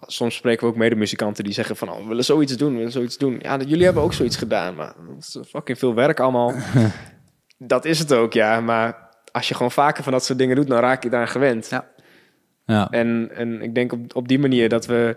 soms 0.00 0.34
spreken 0.34 0.66
we 0.66 0.72
ook 0.72 0.78
medemuzikanten 0.78 1.44
die 1.44 1.52
zeggen 1.52 1.76
van... 1.76 1.90
Oh, 1.90 1.98
we 1.98 2.08
willen 2.08 2.24
zoiets 2.24 2.56
doen, 2.56 2.70
we 2.70 2.76
willen 2.76 2.92
zoiets 2.92 3.18
doen. 3.18 3.38
Ja, 3.42 3.56
dat- 3.56 3.68
jullie 3.68 3.84
hebben 3.84 4.02
ook 4.02 4.12
zoiets 4.12 4.36
gedaan, 4.36 4.74
maar 4.74 4.94
dat 5.08 5.18
is 5.18 5.38
fucking 5.48 5.78
veel 5.78 5.94
werk 5.94 6.20
allemaal. 6.20 6.52
dat 7.58 7.84
is 7.84 7.98
het 7.98 8.12
ook, 8.12 8.32
ja. 8.32 8.60
Maar 8.60 9.08
als 9.32 9.48
je 9.48 9.54
gewoon 9.54 9.70
vaker 9.70 10.02
van 10.02 10.12
dat 10.12 10.24
soort 10.24 10.38
dingen 10.38 10.56
doet, 10.56 10.68
dan 10.68 10.80
raak 10.80 11.02
je 11.02 11.10
daar 11.10 11.28
gewend. 11.28 11.68
Ja. 11.70 11.92
Ja. 12.66 12.90
En, 12.90 13.30
en 13.34 13.62
ik 13.62 13.74
denk 13.74 13.92
op, 13.92 14.16
op 14.16 14.28
die 14.28 14.38
manier 14.38 14.68
dat 14.68 14.86
we... 14.86 15.16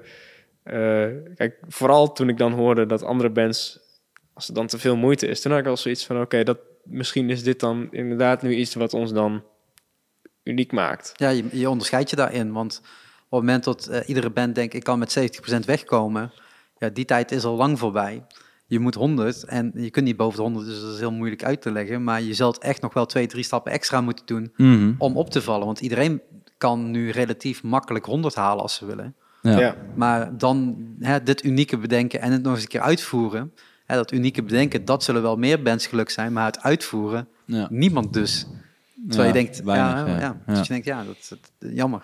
eh, 0.68 1.36
kijk, 1.36 1.58
vooral 1.68 2.14
toen 2.14 2.30
ik 2.30 2.38
dan 2.38 2.52
hoorde 2.52 2.86
dat 2.86 3.04
andere 3.04 3.30
bands... 3.30 3.86
Als 4.34 4.48
er 4.48 4.54
dan 4.54 4.68
te 4.68 4.78
veel 4.78 4.96
moeite 4.96 5.28
is, 5.28 5.42
toen 5.42 5.52
had 5.52 5.62
ik 5.62 5.68
al 5.68 5.78
zoiets 5.78 6.06
van... 6.06 6.22
Oké, 6.22 6.44
dat 6.44 6.58
misschien 6.84 7.30
is 7.30 7.44
dit 7.44 7.60
dan 7.60 7.88
inderdaad 7.92 8.42
nu 8.42 8.56
iets 8.56 8.76
wat 8.76 8.94
ons 8.94 9.14
dan 9.14 9.44
uniek 10.44 10.72
maakt. 10.72 11.12
Ja, 11.16 11.30
je, 11.30 11.44
je 11.52 11.70
onderscheidt 11.70 12.10
je 12.10 12.16
daarin. 12.16 12.52
Want 12.52 12.78
op 12.80 12.84
het 13.30 13.40
moment 13.40 13.64
dat 13.64 13.88
eh, 13.88 14.10
iedere 14.10 14.30
band 14.30 14.56
denkt, 14.56 14.74
ik 14.74 14.84
kan 14.84 15.00
met 15.00 15.18
70% 15.20 15.66
wegkomen, 15.66 16.32
ja, 16.78 16.90
die 16.90 17.06
tijd 17.06 17.32
is 17.32 17.44
al 17.44 17.56
lang 17.56 17.80
voorbij. 17.80 18.26
Je 18.66 18.80
moet 18.80 18.96
100 18.96 19.44
en 19.44 19.72
je 19.76 19.90
kunt 19.90 20.06
niet 20.06 20.18
boven 20.18 20.36
de 20.38 20.42
100, 20.44 20.66
dus 20.66 20.82
dat 20.82 20.94
is 20.94 21.00
heel 21.00 21.12
moeilijk 21.12 21.44
uit 21.44 21.62
te 21.62 21.72
leggen. 21.72 22.04
Maar 22.04 22.22
je 22.22 22.34
zult 22.34 22.58
echt 22.58 22.82
nog 22.82 22.94
wel 22.94 23.06
twee, 23.06 23.28
drie 23.28 23.44
stappen 23.44 23.72
extra 23.72 24.02
moeten 24.02 24.26
doen 24.26 24.54
Mhm. 24.56 24.94
om 24.98 25.18
op 25.18 25.30
te 25.30 25.42
vallen. 25.42 25.66
Want 25.66 25.80
iedereen 25.80 26.22
kan 26.58 26.92
nu 26.92 27.10
relatief 27.10 27.64
makkelijk 27.64 28.06
100 28.06 28.36
halen 28.36 28.62
als 28.62 28.76
ze 28.76 28.86
willen. 28.86 29.16
Ja. 29.52 29.60
Ja. 29.60 29.76
Maar 29.96 30.38
dan 30.38 30.78
hè, 31.00 31.24
dit 31.24 31.44
unieke 31.44 31.78
bedenken 31.78 32.22
en 32.22 32.32
het 32.32 32.44
nog 32.44 32.54
eens 32.54 32.62
een 32.62 32.68
keer 32.68 32.82
uitvoeren. 32.82 33.54
Hè, 33.86 33.96
dat 33.96 34.12
unieke 34.12 34.44
bedenken, 34.44 34.86
dat 34.86 35.04
zullen 35.04 35.22
wel 35.22 35.36
meer 35.36 35.62
bands 35.62 35.88
geluk 35.88 36.10
zijn, 36.10 36.34
maar 36.34 36.46
het 36.46 36.62
uitvoeren, 36.62 37.28
Ja. 37.46 37.68
niemand 37.70 38.14
dus. 38.14 38.46
Terwijl 39.08 39.30
Ja, 39.30 39.36
je 39.36 39.44
denkt, 39.44 39.64
weinig, 39.64 39.94
ja, 39.94 40.06
ja. 40.06 40.20
ja. 40.20 40.38
Ja. 40.48 40.54
Dus 40.54 40.68
je 40.68 40.74
denkt, 40.74 40.86
ja, 40.86 41.04
dat, 41.04 41.16
dat- 41.30 41.72
jammer. 41.74 42.02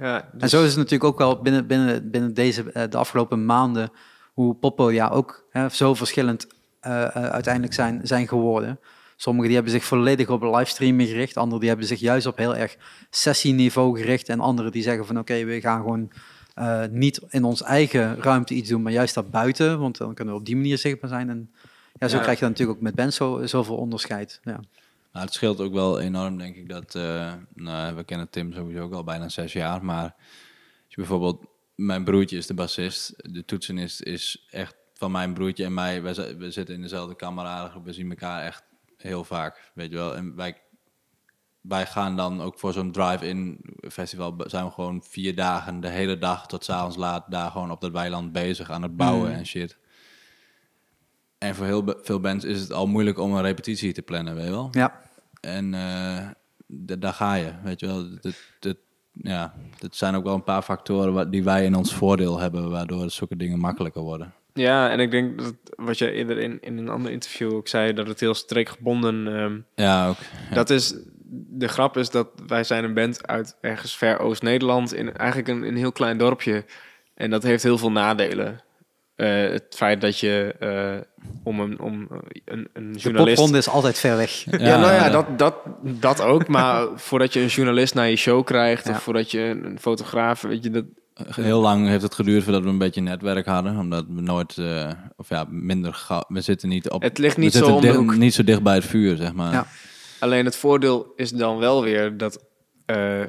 Ja, 0.00 0.22
En 0.32 0.38
dus- 0.38 0.50
zo 0.50 0.60
is 0.62 0.68
het 0.68 0.76
natuurlijk 0.76 1.04
ook 1.04 1.18
wel 1.18 1.40
binnen, 1.40 1.66
binnen, 1.66 2.10
binnen 2.10 2.34
deze, 2.34 2.72
eh, 2.72 2.82
de 2.90 2.96
afgelopen 2.96 3.44
maanden, 3.44 3.90
hoe 4.32 4.54
poppodia 4.54 5.08
ook 5.08 5.44
hè, 5.50 5.68
zo 5.68 5.94
verschillend 5.94 6.46
eh, 6.80 7.02
eh, 7.02 7.10
uiteindelijk 7.24 7.74
zijn, 7.74 8.00
zijn 8.02 8.28
geworden. 8.28 8.78
Sommigen 9.16 9.46
die 9.46 9.56
hebben 9.56 9.72
zich 9.74 9.84
volledig 9.84 10.28
op 10.28 10.42
livestreaming 10.42 11.08
gericht, 11.08 11.36
anderen 11.36 11.60
die 11.60 11.68
hebben 11.68 11.86
zich 11.86 12.00
juist 12.00 12.26
op 12.26 12.36
heel 12.36 12.56
erg 12.56 12.76
sessieniveau 13.10 13.98
gericht 13.98 14.28
en 14.28 14.40
anderen 14.40 14.72
die 14.72 14.82
zeggen 14.82 15.06
van 15.06 15.18
oké, 15.18 15.44
we 15.44 15.60
gaan 15.60 15.80
gewoon 15.80 16.10
eh, 16.54 16.84
niet 16.90 17.20
in 17.28 17.44
ons 17.44 17.62
eigen 17.62 18.16
ruimte 18.22 18.54
iets 18.54 18.68
doen, 18.68 18.82
maar 18.82 18.92
juist 18.92 19.14
daarbuiten, 19.14 19.78
want 19.78 19.96
dan 19.96 20.14
kunnen 20.14 20.34
we 20.34 20.40
op 20.40 20.46
die 20.46 20.56
manier 20.56 20.78
zichtbaar 20.78 21.10
zijn. 21.10 21.28
En 21.30 21.50
ja, 21.98 22.08
zo 22.08 22.16
Ja. 22.16 22.22
krijg 22.22 22.38
je 22.38 22.44
dan 22.44 22.50
natuurlijk 22.50 22.78
ook 22.78 22.84
met 22.84 22.94
bands 22.94 23.16
zo, 23.16 23.46
zoveel 23.46 23.76
onderscheid. 23.76 24.40
Ja. 24.44 24.60
Nou, 25.12 25.24
het 25.24 25.34
scheelt 25.34 25.60
ook 25.60 25.72
wel 25.72 26.00
enorm, 26.00 26.38
denk 26.38 26.56
ik, 26.56 26.68
dat... 26.68 26.94
eh, 26.94 27.32
nou, 27.54 27.96
we 27.96 28.04
kennen 28.04 28.30
Tim 28.30 28.52
sowieso 28.52 28.82
ook 28.82 28.92
al 28.92 29.04
bijna 29.04 29.28
zes 29.28 29.52
jaar, 29.52 29.84
maar... 29.84 30.02
Als 30.04 30.14
je 30.88 30.96
bijvoorbeeld... 30.96 31.44
Mijn 31.74 32.04
broertje 32.04 32.36
is 32.36 32.46
de 32.46 32.54
bassist, 32.54 33.14
de 33.32 33.44
toetsenist 33.44 34.02
is 34.02 34.46
echt 34.50 34.74
van 34.94 35.10
mijn 35.10 35.34
broertje 35.34 35.64
en 35.64 35.74
mij. 35.74 36.02
We 36.02 36.50
zitten 36.50 36.74
in 36.74 36.80
dezelfde 36.80 37.16
kameradengroep, 37.16 37.84
we 37.84 37.92
zien 37.92 38.10
elkaar 38.10 38.44
echt 38.44 38.62
heel 38.96 39.24
vaak, 39.24 39.70
weet 39.74 39.90
je 39.90 39.96
wel. 39.96 40.16
En 40.16 40.36
wij, 40.36 40.56
wij 41.60 41.86
gaan 41.86 42.16
dan 42.16 42.40
ook 42.42 42.58
voor 42.58 42.72
zo'n 42.72 42.92
drive-in 42.92 43.60
festival, 43.88 44.34
zijn 44.46 44.64
we 44.64 44.70
gewoon 44.70 45.02
vier 45.08 45.34
dagen, 45.34 45.80
de 45.80 45.88
hele 45.88 46.18
dag 46.18 46.46
tot 46.46 46.64
's 46.64 46.68
avonds 46.70 46.96
laat, 46.96 47.24
daar 47.30 47.50
gewoon 47.50 47.70
op 47.70 47.80
dat 47.80 47.92
weiland 47.92 48.32
bezig 48.32 48.70
aan 48.70 48.82
het 48.82 48.96
bouwen 48.96 49.30
Mm. 49.30 49.36
en 49.36 49.46
shit. 49.46 49.78
En 51.38 51.54
voor 51.54 51.66
heel 51.66 51.94
veel 52.02 52.20
bands 52.20 52.44
is 52.44 52.60
het 52.60 52.72
al 52.72 52.86
moeilijk 52.86 53.18
om 53.18 53.34
een 53.34 53.42
repetitie 53.42 53.92
te 53.92 54.02
plannen, 54.02 54.34
weet 54.34 54.44
je 54.44 54.50
wel. 54.50 54.68
ja, 54.70 55.00
En 55.40 55.74
eh, 55.74 56.28
daar 56.98 57.12
ga 57.12 57.34
je, 57.34 57.52
weet 57.64 57.80
je 57.80 57.86
wel. 57.86 58.08
Dat, 58.20 58.34
dat, 58.60 58.76
ja, 59.12 59.54
dat 59.78 59.96
zijn 59.96 60.14
ook 60.14 60.24
wel 60.24 60.34
een 60.34 60.44
paar 60.44 60.62
factoren 60.62 61.12
wa- 61.12 61.24
die 61.24 61.44
wij 61.44 61.64
in 61.64 61.74
ons 61.74 61.94
voordeel 61.94 62.38
hebben, 62.38 62.70
waardoor 62.70 63.10
zulke 63.10 63.36
dingen 63.36 63.58
makkelijker 63.58 64.02
worden. 64.02 64.32
Ja, 64.54 64.90
en 64.90 65.00
ik 65.00 65.10
denk 65.10 65.38
dat 65.38 65.54
wat 65.76 65.98
je 65.98 66.10
eerder 66.10 66.38
in, 66.38 66.60
in 66.60 66.78
een 66.78 66.88
ander 66.88 67.12
interview 67.12 67.52
ook 67.54 67.68
zei, 67.68 67.92
dat 67.92 68.06
het 68.06 68.20
heel 68.20 68.34
streekgebonden 68.34 69.26
ehm 69.36 69.60
Ja, 69.86 70.08
ook. 70.08 70.16
Ja. 70.48 70.54
Dat 70.54 70.70
is, 70.70 70.94
de 71.32 71.68
grap 71.68 71.96
is 71.96 72.10
dat 72.10 72.28
wij 72.46 72.64
zijn 72.64 72.84
een 72.84 72.94
band 72.94 73.26
uit 73.26 73.56
ergens 73.60 73.96
ver 73.96 74.18
Oost-Nederland, 74.18 74.94
in 74.94 75.16
eigenlijk 75.16 75.48
een, 75.48 75.62
een 75.62 75.76
heel 75.76 75.92
klein 75.92 76.18
dorpje. 76.18 76.64
En 77.14 77.30
dat 77.30 77.42
heeft 77.42 77.62
heel 77.62 77.78
veel 77.78 77.92
nadelen. 77.92 78.60
Eh, 79.16 79.28
het 79.28 79.64
feit 79.70 80.00
dat 80.00 80.18
je 80.18 80.54
eh, 80.58 81.24
om 81.42 81.60
een, 81.60 81.80
om 81.80 82.06
een, 82.44 82.68
een 82.72 82.92
de 82.92 82.98
journalist... 82.98 83.34
popronde 83.36 83.58
is 83.58 83.68
altijd 83.68 83.98
ver 83.98 84.16
weg. 84.16 84.44
Ja, 84.50 84.78
nou 84.80 84.92
ja, 84.92 85.10
dat, 85.10 85.38
dat, 85.38 85.54
dat 85.82 86.20
ook. 86.22 86.48
Maar 86.48 86.86
voordat 86.94 87.32
je 87.32 87.40
een 87.40 87.46
journalist 87.46 87.94
naar 87.94 88.08
je 88.08 88.16
show 88.16 88.44
krijgt... 88.44 88.84
Ja. 88.86 88.90
of 88.90 89.02
voordat 89.02 89.30
je 89.30 89.40
een, 89.40 89.64
een 89.64 89.80
fotograaf... 89.80 90.42
Weet 90.42 90.64
je, 90.64 90.70
dat, 90.70 90.84
Heel 91.28 91.60
lang 91.60 91.86
heeft 91.88 92.02
het 92.02 92.14
geduurd 92.14 92.42
voordat 92.42 92.62
we 92.62 92.68
een 92.68 92.78
beetje 92.78 93.00
netwerk 93.00 93.46
hadden, 93.46 93.78
omdat 93.78 94.04
we 94.08 94.20
nooit, 94.20 94.58
eh, 94.58 94.90
of 95.16 95.28
ja, 95.28 95.46
minder 95.48 95.94
gauw, 95.94 96.24
we 96.28 96.40
zitten 96.40 96.68
niet 96.68 96.90
op, 96.90 97.02
het 97.02 97.18
ligt 97.18 97.36
niet 97.36 97.52
zo 97.52 97.74
de 97.74 97.80
dicht- 97.80 97.96
hoek. 97.96 98.16
niet 98.16 98.34
zo 98.34 98.44
dicht 98.44 98.62
bij 98.62 98.74
het 98.74 98.84
vuur, 98.84 99.16
zeg 99.16 99.32
maar. 99.32 99.52
Ja. 99.52 99.66
Alleen 100.20 100.44
het 100.44 100.56
voordeel 100.56 101.12
is 101.16 101.30
dan 101.30 101.58
wel 101.58 101.82
weer 101.82 102.16
dat 102.16 102.44
eh, 102.86 103.22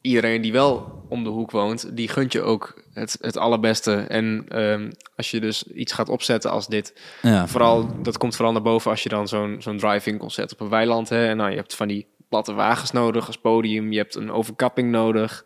iedereen 0.00 0.40
die 0.42 0.52
wel 0.52 1.04
om 1.08 1.24
de 1.24 1.30
hoek 1.30 1.50
woont, 1.50 1.96
die 1.96 2.08
gunt 2.08 2.32
je 2.32 2.42
ook 2.42 2.82
het, 2.92 3.16
het 3.20 3.36
allerbeste. 3.36 3.94
En 3.94 4.44
ehm, 4.48 4.90
als 5.16 5.30
je 5.30 5.40
dus 5.40 5.62
iets 5.66 5.92
gaat 5.92 6.08
opzetten 6.08 6.50
als 6.50 6.66
dit, 6.66 7.00
Ja. 7.22 7.46
vooral, 7.48 8.02
dat 8.02 8.18
komt 8.18 8.34
vooral 8.36 8.52
naar 8.52 8.62
boven 8.62 8.90
als 8.90 9.02
je 9.02 9.08
dan 9.08 9.28
zo'n 9.28 9.56
zo'n 9.58 9.78
drive-in 9.78 10.18
concert 10.18 10.52
op 10.52 10.60
een 10.60 10.68
weiland 10.68 11.08
hebt. 11.08 11.28
En 11.28 11.36
nou, 11.36 11.50
je 11.50 11.56
hebt 11.56 11.74
van 11.74 11.88
die 11.88 12.06
platte 12.32 12.52
wagens 12.52 12.90
nodig 12.90 13.26
als 13.26 13.36
podium, 13.38 13.92
je 13.92 13.98
hebt 13.98 14.14
een 14.14 14.30
overkapping 14.30 14.90
nodig, 14.90 15.44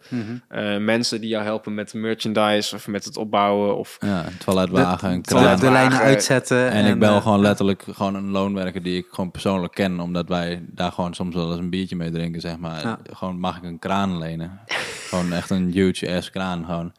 eh, 0.49 0.77
mensen 0.77 1.21
die 1.21 1.31
jou 1.31 1.45
helpen 1.45 1.75
met 1.75 1.95
merchandise 1.95 2.75
of 2.75 2.87
met 2.87 3.05
het 3.05 3.17
opbouwen 3.17 3.77
of 3.77 3.97
Ja, 4.01 4.27
een 4.27 4.39
toiletwagen, 4.39 5.11
een 5.11 5.23
de, 5.23 5.29
kraan. 5.29 5.61
de 5.61 5.71
lijnen 5.71 5.99
uitzetten. 5.99 6.71
En, 6.71 6.87
ik 6.87 6.99
bel 6.99 7.17
eh, 7.17 7.23
gewoon 7.23 7.41
letterlijk 7.41 7.85
gewoon 7.93 8.15
een 8.15 8.31
loonwerker 8.31 8.83
die 8.83 8.97
ik 8.97 9.07
gewoon 9.11 9.31
persoonlijk 9.31 9.75
ken, 9.75 10.01
omdat 10.01 10.29
wij 10.29 10.65
daar 10.67 10.93
gewoon 10.93 11.15
soms 11.15 11.35
wel 11.35 11.51
eens 11.51 11.59
een 11.59 11.71
biertje 11.71 11.97
mee 11.97 12.11
drinken, 12.11 12.41
zeg 12.41 12.59
maar. 12.59 12.83
Ja. 12.83 12.99
Gewoon 13.13 13.39
mag 13.39 13.57
ik 13.57 13.63
een 13.63 13.79
kraan 13.79 14.19
lenen. 14.19 14.61
gewoon 15.09 15.33
echt 15.33 15.51
een 15.51 15.73
huge 15.73 16.17
ass 16.17 16.31
kraan 16.31 16.65
gewoon. 16.65 16.93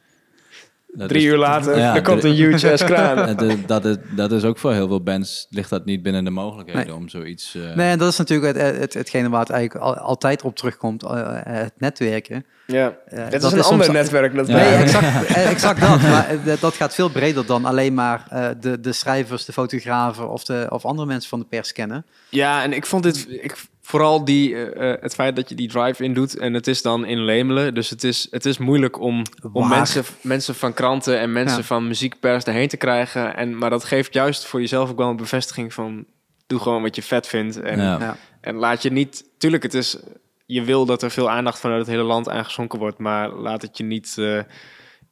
Dat 0.97 1.09
drie 1.09 1.21
is- 1.21 1.27
uur 1.27 1.37
later, 1.37 1.77
Ja, 1.77 1.95
er 1.95 2.01
komt 2.01 2.23
een 2.23 2.33
huge 2.33 2.71
ass 2.71 2.83
kraan. 2.83 3.35
Dat, 3.67 3.85
is, 3.85 3.95
dat 4.15 4.31
is 4.31 4.43
ook 4.43 4.57
voor 4.57 4.73
heel 4.73 4.87
veel 4.87 5.03
bands, 5.03 5.47
ligt 5.49 5.69
dat 5.69 5.85
niet 5.85 6.01
binnen 6.03 6.23
de 6.23 6.29
mogelijkheden 6.29 6.85
Nee. 6.85 6.95
om 6.95 7.09
zoiets... 7.09 7.55
eh, 7.55 7.75
Nee, 7.75 7.89
en 7.91 7.97
dat 7.97 8.11
is 8.11 8.17
natuurlijk 8.17 8.57
het, 8.57 8.77
het, 8.77 8.93
hetgene 8.93 9.29
waar 9.29 9.39
het 9.39 9.49
eigenlijk 9.49 9.85
al- 9.85 9.95
altijd 9.97 10.41
op 10.41 10.55
terugkomt, 10.55 11.03
eh, 11.03 11.09
het 11.43 11.73
netwerken. 11.77 12.45
Ja, 12.67 12.93
Eh, 13.05 13.23
het 13.23 13.33
is 13.33 13.41
dat 13.41 13.51
een 13.51 13.57
is 13.57 13.65
ander 13.65 13.85
soms- 13.85 13.97
netwerk. 13.97 14.35
Dat 14.35 14.47
Ja. 14.47 14.55
Nee, 14.55 14.73
exact, 14.75 15.25
eh, 15.35 15.49
exact 15.49 15.79
dat. 15.81 16.01
Maar 16.01 16.27
eh, 16.45 16.53
dat 16.61 16.73
gaat 16.73 16.93
veel 16.93 17.09
breder 17.09 17.45
dan 17.45 17.65
alleen 17.65 17.93
maar 17.93 18.25
eh, 18.29 18.49
de, 18.59 18.79
de 18.79 18.93
schrijvers, 18.93 19.45
de 19.45 19.53
fotografen 19.53 20.29
of, 20.29 20.43
de, 20.43 20.65
of 20.69 20.85
andere 20.85 21.07
mensen 21.07 21.29
van 21.29 21.39
de 21.39 21.45
pers 21.45 21.71
kennen. 21.71 22.05
Ja, 22.29 22.63
en 22.63 22.73
ik 22.73 22.85
vond 22.85 23.03
dit 23.03 23.25
ik, 23.29 23.55
vooral 23.87 24.25
die, 24.25 24.55
eh, 24.55 24.91
eh, 24.91 25.01
het 25.01 25.13
feit 25.13 25.35
dat 25.35 25.49
je 25.49 25.55
die 25.55 25.67
drive-in 25.67 26.13
doet 26.13 26.37
en 26.37 26.53
het 26.53 26.67
is 26.67 26.81
dan 26.81 27.05
in 27.05 27.23
Lemelen. 27.25 27.73
Dus 27.73 27.89
het 27.89 28.03
is, 28.03 28.27
het 28.31 28.45
is 28.45 28.57
moeilijk 28.57 28.99
om, 28.99 29.21
om 29.51 29.67
mensen, 29.67 30.03
mensen 30.21 30.55
van 30.55 30.73
kranten 30.73 31.19
en 31.19 31.31
mensen 31.31 31.57
Ja. 31.57 31.63
van 31.63 31.87
muziekpers 31.87 32.43
erheen 32.43 32.67
te 32.67 32.77
krijgen. 32.77 33.35
En, 33.35 33.57
maar 33.57 33.69
dat 33.69 33.83
geeft 33.83 34.13
juist 34.13 34.45
voor 34.45 34.59
jezelf 34.59 34.89
ook 34.89 34.97
wel 34.97 35.09
een 35.09 35.15
bevestiging 35.15 35.73
van 35.73 36.05
doe 36.47 36.59
gewoon 36.59 36.81
wat 36.81 36.95
je 36.95 37.03
vet 37.03 37.27
vindt. 37.27 37.59
En, 37.59 37.79
Ja. 37.79 37.99
Ja. 37.99 38.17
en 38.41 38.55
laat 38.55 38.81
je 38.81 38.91
niet, 38.91 39.23
tuurlijk, 39.37 39.63
het 39.63 39.73
is, 39.73 39.97
je 40.45 40.63
wil 40.63 40.85
dat 40.85 41.01
er 41.03 41.11
veel 41.11 41.29
aandacht 41.29 41.59
vanuit 41.59 41.79
het 41.79 41.89
hele 41.89 42.03
land 42.03 42.29
aangeschonken 42.29 42.79
wordt, 42.79 42.97
maar 42.97 43.29
laat 43.29 43.61
het 43.61 43.77
je 43.77 43.83
niet 43.83 44.15
eh, 44.17 44.39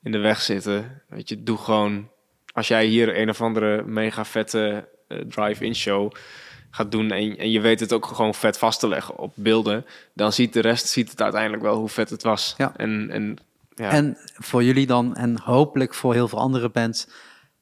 in 0.03 0.11
de 0.11 0.17
weg 0.17 0.41
zitten. 0.41 1.01
Weet 1.09 1.29
je, 1.29 1.43
doe 1.43 1.57
gewoon, 1.57 2.09
als 2.53 2.67
jij 2.67 2.85
hier 2.85 3.19
een 3.19 3.29
of 3.29 3.41
andere 3.41 3.83
mega 3.83 4.25
vette 4.25 4.89
drive-in 5.27 5.75
show 5.75 6.11
gaat 6.75 6.91
doen 6.91 7.11
en, 7.11 7.37
en 7.37 7.51
je 7.51 7.61
weet 7.61 7.79
het 7.79 7.93
ook 7.93 8.05
gewoon 8.05 8.33
vet 8.33 8.57
vast 8.57 8.79
te 8.79 8.87
leggen 8.87 9.17
op 9.17 9.31
beelden, 9.35 9.85
dan 10.13 10.33
ziet 10.33 10.53
de 10.53 10.59
rest 10.61 10.87
ziet 10.87 11.09
het 11.09 11.21
uiteindelijk 11.21 11.63
wel 11.63 11.75
hoe 11.77 11.89
vet 11.89 12.09
het 12.09 12.23
was. 12.23 12.53
Ja. 12.57 12.73
En, 12.77 13.09
en 13.11 13.37
ja, 13.75 13.89
En 13.89 14.17
voor 14.33 14.63
jullie 14.63 14.85
dan, 14.87 15.15
en 15.15 15.39
hopelijk 15.39 15.93
voor 15.93 16.13
heel 16.13 16.27
veel 16.27 16.39
andere 16.39 16.69
bands, 16.69 17.07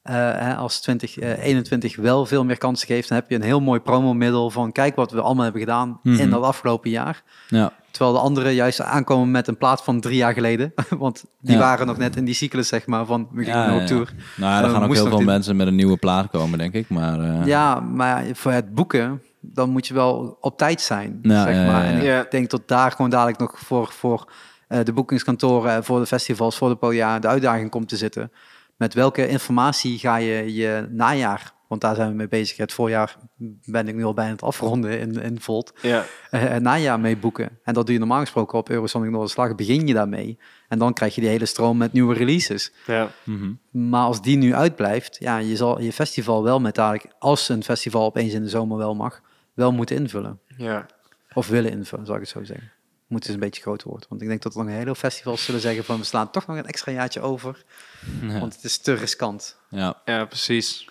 eh, 0.02 0.14
hè, 0.16 0.56
als 0.56 0.82
2021 0.82 1.96
wel 1.96 2.26
veel 2.26 2.44
meer 2.46 2.58
kansen 2.58 2.88
geeft, 2.88 3.08
dan 3.10 3.18
heb 3.18 3.30
je 3.30 3.36
een 3.36 3.42
heel 3.42 3.62
mooi 3.62 3.80
promomiddel 3.80 4.50
van 4.50 4.72
kijk 4.72 4.96
wat 4.96 5.12
we 5.12 5.22
allemaal 5.22 5.44
hebben 5.44 5.62
gedaan 5.62 6.00
Mhm. 6.04 6.20
in 6.20 6.30
dat 6.30 6.44
afgelopen 6.44 6.90
jaar. 6.90 7.24
Ja. 7.48 7.74
Terwijl 7.94 8.16
de 8.16 8.22
anderen 8.22 8.54
juist 8.54 8.82
aankomen 8.82 9.32
met 9.32 9.48
een 9.48 9.58
plaat 9.58 9.84
van 9.84 10.00
drie 10.00 10.16
jaar 10.16 10.34
geleden. 10.34 10.74
Want 10.98 11.24
die 11.42 11.54
Ja. 11.54 11.60
waren 11.60 11.88
nog 11.88 11.98
net 11.98 12.16
in 12.16 12.26
die 12.26 12.34
cyclus, 12.34 12.68
zeg 12.68 12.86
maar, 12.88 13.06
van 13.06 13.28
we 13.32 13.44
gingen 13.44 13.60
Ja, 13.74 13.82
op 13.82 13.86
tour. 13.88 14.14
Nou, 14.38 14.60
er 14.64 14.66
Eh, 14.70 14.74
gaan 14.76 14.84
ook 14.84 14.94
heel 14.94 15.08
veel 15.08 15.18
dit- 15.18 15.26
mensen 15.26 15.56
met 15.56 15.68
een 15.68 15.76
nieuwe 15.76 15.98
plaat 15.98 16.30
komen, 16.30 16.58
denk 16.58 16.74
ik. 16.74 16.90
Maar 16.90 17.20
eh, 17.20 17.46
Ja, 17.46 17.80
maar 17.80 18.24
voor 18.34 18.52
het 18.52 18.74
boeken, 18.74 19.22
dan 19.40 19.70
moet 19.70 19.88
je 19.88 19.94
wel 19.94 20.38
op 20.42 20.58
tijd 20.58 20.82
zijn, 20.82 21.20
zeg 21.24 21.66
maar. 21.68 21.84
En 21.86 22.20
ik 22.22 22.32
denk 22.32 22.50
dat 22.50 22.68
daar 22.68 22.92
gewoon 22.92 23.10
dadelijk 23.10 23.40
nog 23.40 23.60
voor, 23.60 23.88
voor 23.92 24.32
eh, 24.68 24.80
de 24.84 24.94
boekingskantoren, 24.94 25.84
voor 25.84 26.00
de 26.00 26.06
festivals, 26.06 26.58
voor 26.58 26.70
de 26.70 26.76
podia, 26.76 27.20
de 27.20 27.28
uitdaging 27.28 27.70
komt 27.70 27.90
te 27.90 27.98
zitten. 27.98 28.32
Met 28.78 28.94
welke 28.94 29.28
informatie 29.28 29.98
ga 30.00 30.16
je 30.16 30.54
je 30.54 30.88
najaar, 30.92 31.54
want 31.74 31.86
daar 31.86 31.96
zijn 31.96 32.10
we 32.10 32.16
mee 32.16 32.28
bezig. 32.28 32.58
Het 32.58 32.74
voorjaar 32.74 33.18
ben 33.66 33.88
ik 33.88 33.96
nu 33.96 34.04
al 34.04 34.14
bijna 34.14 34.30
aan 34.30 34.36
het 34.36 34.46
afronden 34.46 35.00
in, 35.00 35.22
in 35.22 35.40
Volt. 35.42 35.74
Ja. 35.82 36.06
eh, 36.30 36.42
het 36.42 36.64
najaar 36.64 37.00
mee 37.00 37.18
boeken. 37.18 37.60
En 37.64 37.74
dat 37.74 37.86
doe 37.86 37.94
je 37.94 38.00
normaal 38.00 38.20
gesproken 38.20 38.58
op 38.58 38.70
Eurosonic 38.70 39.12
Noorderslag. 39.12 39.56
Begin 39.56 39.88
je 39.88 39.94
daarmee. 39.94 40.40
En 40.68 40.80
dan 40.80 40.94
krijg 40.94 41.16
je 41.16 41.22
die 41.22 41.30
hele 41.30 41.46
stroom 41.46 41.78
met 41.78 41.94
nieuwe 41.94 42.16
releases. 42.16 42.72
Ja. 42.86 43.12
mhm. 43.24 43.54
Maar 43.72 44.04
als 44.06 44.22
die 44.22 44.38
nu 44.38 44.56
uitblijft, 44.56 45.18
ja, 45.20 45.38
je 45.38 45.56
zal 45.56 45.82
je 45.82 45.94
festival 45.94 46.44
wel 46.44 46.60
met 46.60 46.76
dadelijk, 46.76 47.06
als 47.20 47.50
een 47.50 47.64
festival 47.64 48.06
opeens 48.06 48.34
in 48.34 48.44
de 48.44 48.50
zomer 48.50 48.78
wel 48.78 48.96
mag, 48.96 49.22
wel 49.54 49.72
moeten 49.72 49.96
invullen. 49.96 50.40
Ja. 50.58 50.86
Of 51.34 51.48
willen 51.48 51.72
invullen, 51.72 52.06
zou 52.06 52.18
ik 52.18 52.24
het 52.24 52.34
zo 52.34 52.44
zeggen. 52.44 52.72
Moet 53.08 53.26
dus 53.26 53.34
een 53.34 53.40
beetje 53.40 53.62
groter 53.62 53.88
worden. 53.88 54.10
Want 54.10 54.22
ik 54.22 54.28
denk 54.28 54.42
dat 54.42 54.54
er 54.54 54.60
nog 54.60 54.68
een 54.68 54.74
hele 54.78 54.96
festivals 54.96 55.46
zullen 55.46 55.62
zeggen 55.62 55.84
van 55.84 56.00
we 56.00 56.06
slaan 56.06 56.32
toch 56.32 56.48
nog 56.48 56.58
een 56.58 56.66
extra 56.66 56.92
jaartje 56.92 57.22
over. 57.22 57.64
ja. 58.22 58.40
Want 58.40 58.56
het 58.56 58.64
is 58.64 58.78
te 58.78 58.94
riskant. 58.94 59.58
ja. 59.70 60.02
ja, 60.06 60.26
precies. 60.26 60.88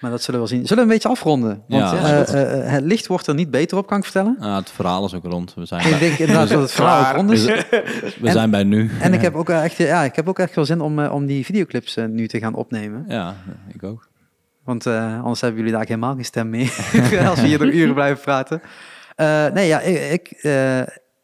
Maar 0.00 0.10
dat 0.10 0.22
zullen 0.22 0.40
we 0.40 0.46
wel 0.48 0.56
zien. 0.56 0.66
Zullen 0.66 0.84
we 0.84 0.88
een 0.90 0.94
beetje 0.96 1.08
afronden? 1.08 1.62
Want 1.68 1.90
Ja, 1.90 1.92
eh, 2.02 2.20
eh, 2.20 2.64
eh, 2.64 2.70
het 2.72 2.84
licht 2.84 3.06
wordt 3.06 3.26
er 3.26 3.34
niet 3.34 3.50
beter 3.50 3.76
op, 3.78 3.86
kan 3.86 3.98
ik 3.98 4.04
vertellen. 4.04 4.36
Ah, 4.40 4.56
het 4.56 4.70
verhaal 4.70 5.04
is 5.04 5.14
ook 5.14 5.24
rond. 5.24 5.54
We 5.54 5.64
zijn, 5.66 5.84
Ik 5.84 5.90
bij, 5.90 5.98
denk 5.98 6.18
inderdaad 6.18 6.48
dat 6.56 6.60
het 6.60 6.72
verhaal 6.72 7.14
rond 7.14 7.30
is. 7.30 7.44
we 7.44 7.84
En- 8.22 8.32
zijn 8.32 8.50
bij 8.50 8.64
nu. 8.64 8.90
En 9.00 9.12
ik 9.14 9.20
heb 9.20 9.34
ook 9.34 9.48
echt, 9.48 9.76
ja, 9.76 10.02
ik 10.02 10.16
heb 10.16 10.28
ook 10.28 10.38
echt 10.38 10.54
wel 10.54 10.64
zin 10.64 10.80
om, 10.80 11.06
om 11.06 11.26
die 11.26 11.44
videoclips 11.44 11.96
nu 12.08 12.28
te 12.28 12.38
gaan 12.38 12.54
opnemen. 12.54 13.04
Ja, 13.08 13.34
ik 13.74 13.82
ook. 13.82 14.08
Want 14.64 14.86
anders 14.86 15.40
hebben 15.40 15.58
jullie 15.60 15.74
daar 15.76 15.86
helemaal 15.86 16.14
geen 16.14 16.24
stem 16.24 16.50
meer. 16.50 16.72
als 17.28 17.40
we 17.40 17.46
hier 17.46 17.58
nog 17.64 17.74
uren 17.74 17.94
blijven 17.94 18.22
praten. 18.22 18.60
Nee, 19.54 19.66
ja, 19.66 19.80
ik, 19.80 20.10
ik, 20.12 20.28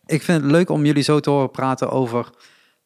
ik 0.07 0.23
vind 0.23 0.43
het 0.43 0.51
leuk 0.51 0.71
om 0.71 0.85
jullie 0.85 1.03
zo 1.03 1.21
te 1.21 1.31
horen 1.31 1.51
praten 1.51 1.91
over 1.91 2.31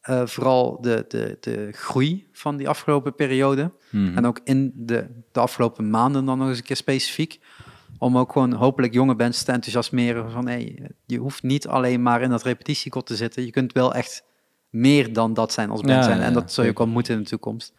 eh, 0.07 0.25
vooral 0.25 0.81
de, 0.81 1.05
de, 1.07 1.37
de 1.39 1.69
groei 1.71 2.27
van 2.31 2.57
die 2.57 2.69
afgelopen 2.69 3.15
periode. 3.15 3.71
Mhm. 3.89 4.17
En 4.17 4.25
ook 4.25 4.39
in 4.43 4.71
de, 4.75 5.07
de 5.31 5.39
afgelopen 5.39 5.89
maanden 5.89 6.25
dan 6.25 6.37
nog 6.37 6.47
eens 6.47 6.57
een 6.57 6.63
keer 6.63 6.75
specifiek. 6.75 7.39
Om 7.99 8.17
ook 8.17 8.31
gewoon 8.31 8.53
hopelijk 8.53 8.93
jonge 8.93 9.15
bands 9.15 9.43
te 9.43 9.51
enthousiasmeren 9.51 10.31
van 10.31 10.47
hey, 10.47 10.89
je 11.05 11.17
hoeft 11.17 11.43
niet 11.43 11.67
alleen 11.67 12.01
maar 12.01 12.21
in 12.21 12.29
dat 12.29 12.43
repetitiekot 12.43 13.05
te 13.05 13.15
zitten. 13.15 13.45
Je 13.45 13.51
kunt 13.51 13.73
wel 13.73 13.93
echt 13.93 14.23
meer 14.69 15.13
dan 15.13 15.33
dat 15.33 15.51
zijn 15.53 15.69
als 15.69 15.81
band 15.81 15.93
Ja, 15.93 16.03
zijn. 16.03 16.17
ja, 16.19 16.23
En 16.23 16.33
dat 16.33 16.51
zul 16.53 16.63
je 16.63 16.69
ook 16.69 16.77
wel 16.77 16.87
moeten 16.87 17.13
in 17.15 17.21
de 17.23 17.29
toekomst. 17.29 17.73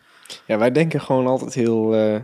Ja, 0.46 0.58
wij 0.58 0.72
denken 0.72 1.00
gewoon 1.00 1.26
altijd 1.26 1.54
heel... 1.54 1.94
eh, 1.94 2.20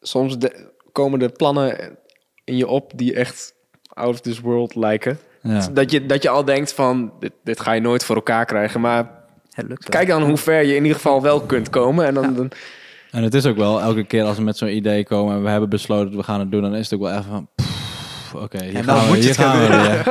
soms 0.00 0.38
de- 0.38 0.72
komen 0.92 1.20
er 1.22 1.32
plannen 1.32 1.98
in 2.44 2.56
je 2.56 2.66
op 2.68 2.92
die 2.94 3.14
echt 3.14 3.54
out 3.88 4.08
of 4.14 4.20
this 4.20 4.40
world 4.40 4.74
lijken. 4.74 5.18
ja. 5.42 5.68
Dat, 5.68 5.90
je, 5.90 6.06
dat 6.06 6.22
je 6.22 6.28
al 6.28 6.44
denkt 6.44 6.72
van, 6.72 7.12
dit, 7.20 7.32
dit 7.44 7.60
ga 7.60 7.72
je 7.72 7.80
nooit 7.80 8.04
voor 8.04 8.16
elkaar 8.16 8.44
krijgen. 8.44 8.80
Maar 8.80 9.24
Het 9.56 9.68
lukt 9.68 9.88
wel. 9.88 10.00
kijk 10.00 10.08
dan 10.08 10.22
hoe 10.22 10.36
ver 10.36 10.62
je 10.62 10.74
in 10.74 10.82
ieder 10.82 10.96
geval 10.96 11.22
wel 11.22 11.40
kunt 11.40 11.70
komen. 11.70 12.06
En 12.06 12.14
dan, 12.14 12.34
dan 12.34 12.50
En 13.10 13.22
het 13.22 13.34
is 13.34 13.46
ook 13.46 13.56
wel, 13.56 13.80
elke 13.80 14.04
keer 14.04 14.24
als 14.24 14.36
we 14.36 14.42
met 14.42 14.56
zo'n 14.56 14.76
idee 14.76 15.04
komen 15.04 15.34
en 15.36 15.42
we 15.42 15.48
hebben 15.48 15.68
besloten 15.68 16.16
we 16.16 16.22
gaan 16.22 16.40
het 16.40 16.50
doen, 16.50 16.62
dan 16.62 16.74
is 16.74 16.90
het 16.90 17.00
ook 17.00 17.06
wel 17.06 17.18
even 17.18 17.24
van, 17.30 17.48
oké, 18.42 18.64
hier 18.64 18.74
En 18.74 18.84
gaan 18.84 18.96
dan 18.96 19.10
we, 19.10 19.16
hier 19.16 19.34
gaan 19.34 19.60
we 19.60 19.66
gaan 19.66 19.82
weer. 19.82 20.04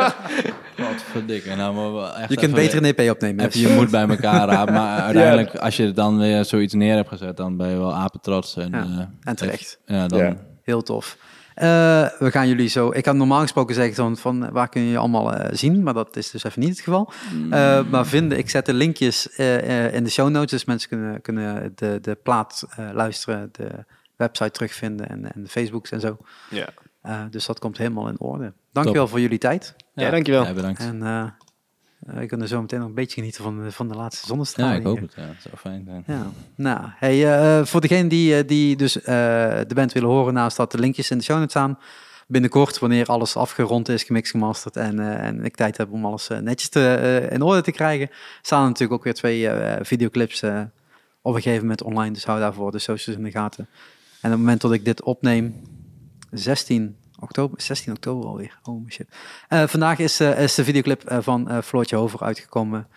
Wat 0.88 1.04
verdikke. 1.12 1.56
Nou, 1.56 1.76
maar 1.76 1.94
wel 1.94 2.16
echt 2.16 2.30
Je 2.30 2.36
kunt 2.36 2.54
beter 2.54 2.78
een 2.84 2.94
EP 2.96 3.10
opnemen. 3.10 3.46
Even 3.46 3.60
je 3.60 3.68
moed 3.68 3.90
bij 3.92 4.08
elkaar 4.08 4.48
rapen. 4.56 4.74
Maar 4.74 5.00
uiteindelijk, 5.02 5.56
als 5.56 5.78
je 5.78 5.92
dan 5.92 6.18
weer 6.20 6.46
zoiets 6.46 6.74
neer 6.74 6.96
hebt 6.96 7.10
gezet, 7.10 7.38
dan 7.38 7.58
ben 7.58 7.70
je 7.70 7.78
wel 7.78 7.94
apetrots. 7.94 8.56
En, 8.58 8.70
Ja, 8.72 8.84
eh, 9.00 9.30
en 9.30 9.36
terecht. 9.36 9.80
Ja, 9.86 10.08
dan, 10.08 10.20
Ja. 10.20 10.36
Heel 10.64 10.82
tof. 10.82 11.18
Eh, 11.56 11.68
we 12.20 12.32
gaan 12.32 12.48
jullie 12.48 12.68
zo. 12.68 12.92
Ik 12.92 13.06
had 13.06 13.16
normaal 13.16 13.42
gesproken 13.42 13.76
zeggen 13.76 13.96
van, 13.96 14.18
van 14.18 14.46
eh, 14.46 14.52
waar 14.52 14.70
kun 14.70 14.82
je 14.82 14.90
je 14.90 14.98
allemaal 14.98 15.34
eh, 15.34 15.50
zien, 15.58 15.84
maar 15.84 15.94
dat 15.94 16.16
is 16.16 16.32
dus 16.32 16.44
even 16.44 16.60
niet 16.62 16.70
het 16.70 16.80
geval. 16.80 17.12
Eh, 17.50 17.88
maar 17.90 18.06
vinden, 18.06 18.38
ik 18.38 18.50
zet 18.50 18.66
de 18.66 18.74
linkjes 18.74 19.30
eh, 19.30 19.86
eh, 19.86 19.94
in 19.94 20.04
de 20.04 20.10
show 20.10 20.30
notes, 20.30 20.50
dus 20.52 20.66
mensen 20.66 20.90
kunnen, 20.90 21.22
kunnen 21.22 21.72
de, 21.76 22.00
de 22.02 22.16
plaat 22.24 22.66
eh, 22.70 22.90
luisteren, 22.94 23.50
de 23.52 23.70
website 24.16 24.52
terugvinden 24.52 25.10
en, 25.10 25.34
en 25.34 25.44
de 25.44 25.50
Facebooks 25.50 25.92
en 25.92 26.00
zo. 26.00 26.18
ja. 26.50 26.68
Eh, 27.02 27.20
dus 27.30 27.46
dat 27.46 27.60
komt 27.60 27.78
helemaal 27.78 28.08
in 28.08 28.20
orde. 28.20 28.54
Dankjewel 28.72 29.08
voor 29.08 29.20
jullie 29.20 29.38
tijd. 29.38 29.76
Ja, 29.94 30.10
dankjewel. 30.10 30.44
Ja, 30.46 30.54
bedankt. 30.54 30.80
En 30.80 31.02
we 32.06 32.26
kunnen 32.26 32.48
zo 32.48 32.62
meteen 32.62 32.80
nog 32.80 32.88
een 32.88 32.94
beetje 32.96 33.16
genieten 33.16 33.44
van, 33.44 33.64
de- 33.64 33.72
van 33.72 33.88
de 33.88 33.96
laatste 33.96 34.26
zonnestralen. 34.28 34.74
Ja, 34.74 34.80
ik 34.80 34.86
hoop 34.86 35.00
het. 35.00 35.14
Ja, 35.16 35.30
zou 35.40 35.56
fijn 35.58 35.84
zijn. 35.86 36.04
Ja, 36.08 36.28
nou, 36.56 36.80
hey, 36.96 37.34
eh, 37.60 37.66
voor 37.66 37.82
degenen 37.82 38.08
die, 38.08 38.36
eh, 38.38 38.48
die 38.48 38.76
dus 38.76 38.98
eh, 39.02 39.04
de 39.68 39.74
band 39.76 39.94
willen 39.94 40.10
horen, 40.10 40.34
naast 40.34 40.58
dat 40.58 40.72
de 40.72 40.80
linkjes 40.80 41.12
in 41.12 41.18
de 41.18 41.24
show 41.24 41.36
notes 41.38 41.52
staan. 41.52 41.80
Binnenkort, 42.28 42.80
wanneer 42.80 43.06
alles 43.06 43.36
afgerond 43.36 43.90
is, 43.90 44.04
gemixt, 44.04 44.32
gemasterd 44.32 44.76
en, 44.78 45.00
eh, 45.00 45.26
en 45.28 45.44
ik 45.46 45.56
tijd 45.56 45.78
heb 45.78 45.92
om 45.92 46.06
alles 46.06 46.30
eh, 46.30 46.38
netjes 46.40 46.70
te, 46.70 46.96
eh, 46.96 47.32
in 47.32 47.42
orde 47.42 47.62
te 47.62 47.72
krijgen, 47.72 48.10
staan 48.42 48.62
er 48.62 48.68
natuurlijk 48.68 48.94
ook 49.00 49.04
weer 49.04 49.14
twee 49.14 49.50
eh, 49.50 49.86
videoclips 49.86 50.42
eh, 50.42 50.62
op 51.22 51.36
een 51.36 51.42
gegeven 51.42 51.62
moment 51.62 51.84
online. 51.84 52.14
Dus 52.14 52.26
hou 52.26 52.40
daarvoor 52.40 52.72
de 52.72 52.80
socials 52.80 53.18
in 53.18 53.24
de 53.26 53.32
gaten. 53.32 53.68
En 54.22 54.32
op 54.32 54.38
het 54.38 54.40
moment 54.40 54.62
dat 54.62 54.74
ik 54.74 54.86
dit 54.86 55.04
opneem, 55.04 55.62
16 56.32 56.96
oktober, 57.20 57.62
16 57.62 57.94
oktober 57.94 58.28
alweer. 58.30 58.60
Oh 58.64 58.90
shit. 58.90 59.08
Eh, 59.48 59.64
vandaag 59.68 60.00
is, 60.00 60.20
eh, 60.20 60.42
is 60.44 60.56
de 60.56 60.64
videoclip 60.64 61.04
eh, 61.04 61.18
van 61.22 61.50
eh 61.50 61.62
Floortje 61.62 61.96
Hover 61.96 62.22
uitgekomen. 62.24 62.88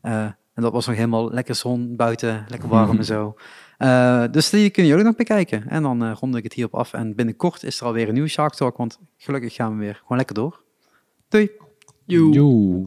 Eh, 0.00 0.22
en 0.54 0.62
dat 0.62 0.72
was 0.72 0.86
nog 0.86 0.96
helemaal 0.96 1.30
lekker 1.30 1.54
zon 1.54 1.96
buiten, 1.96 2.44
lekker 2.48 2.68
warm 2.68 2.96
en 2.98 3.04
zo. 3.04 3.34
Eh, 3.78 4.24
dus 4.30 4.50
die 4.50 4.70
kunnen 4.70 4.90
jullie 4.90 5.06
nog 5.06 5.16
bekijken. 5.16 5.68
En 5.68 5.82
dan 5.82 6.04
eh 6.04 6.12
rond 6.20 6.36
ik 6.36 6.42
het 6.42 6.52
hierop 6.52 6.74
af. 6.74 6.92
En 6.92 7.14
binnenkort 7.14 7.62
is 7.62 7.80
er 7.80 7.86
alweer 7.86 8.08
een 8.08 8.14
nieuwe 8.14 8.28
Shark 8.28 8.54
Talk, 8.54 8.76
want 8.76 8.98
gelukkig 9.16 9.54
gaan 9.54 9.72
we 9.72 9.78
weer 9.84 9.94
gewoon 9.94 10.16
lekker 10.16 10.34
door. 10.34 10.62
Doei! 11.28 11.50
Joe. 12.06 12.86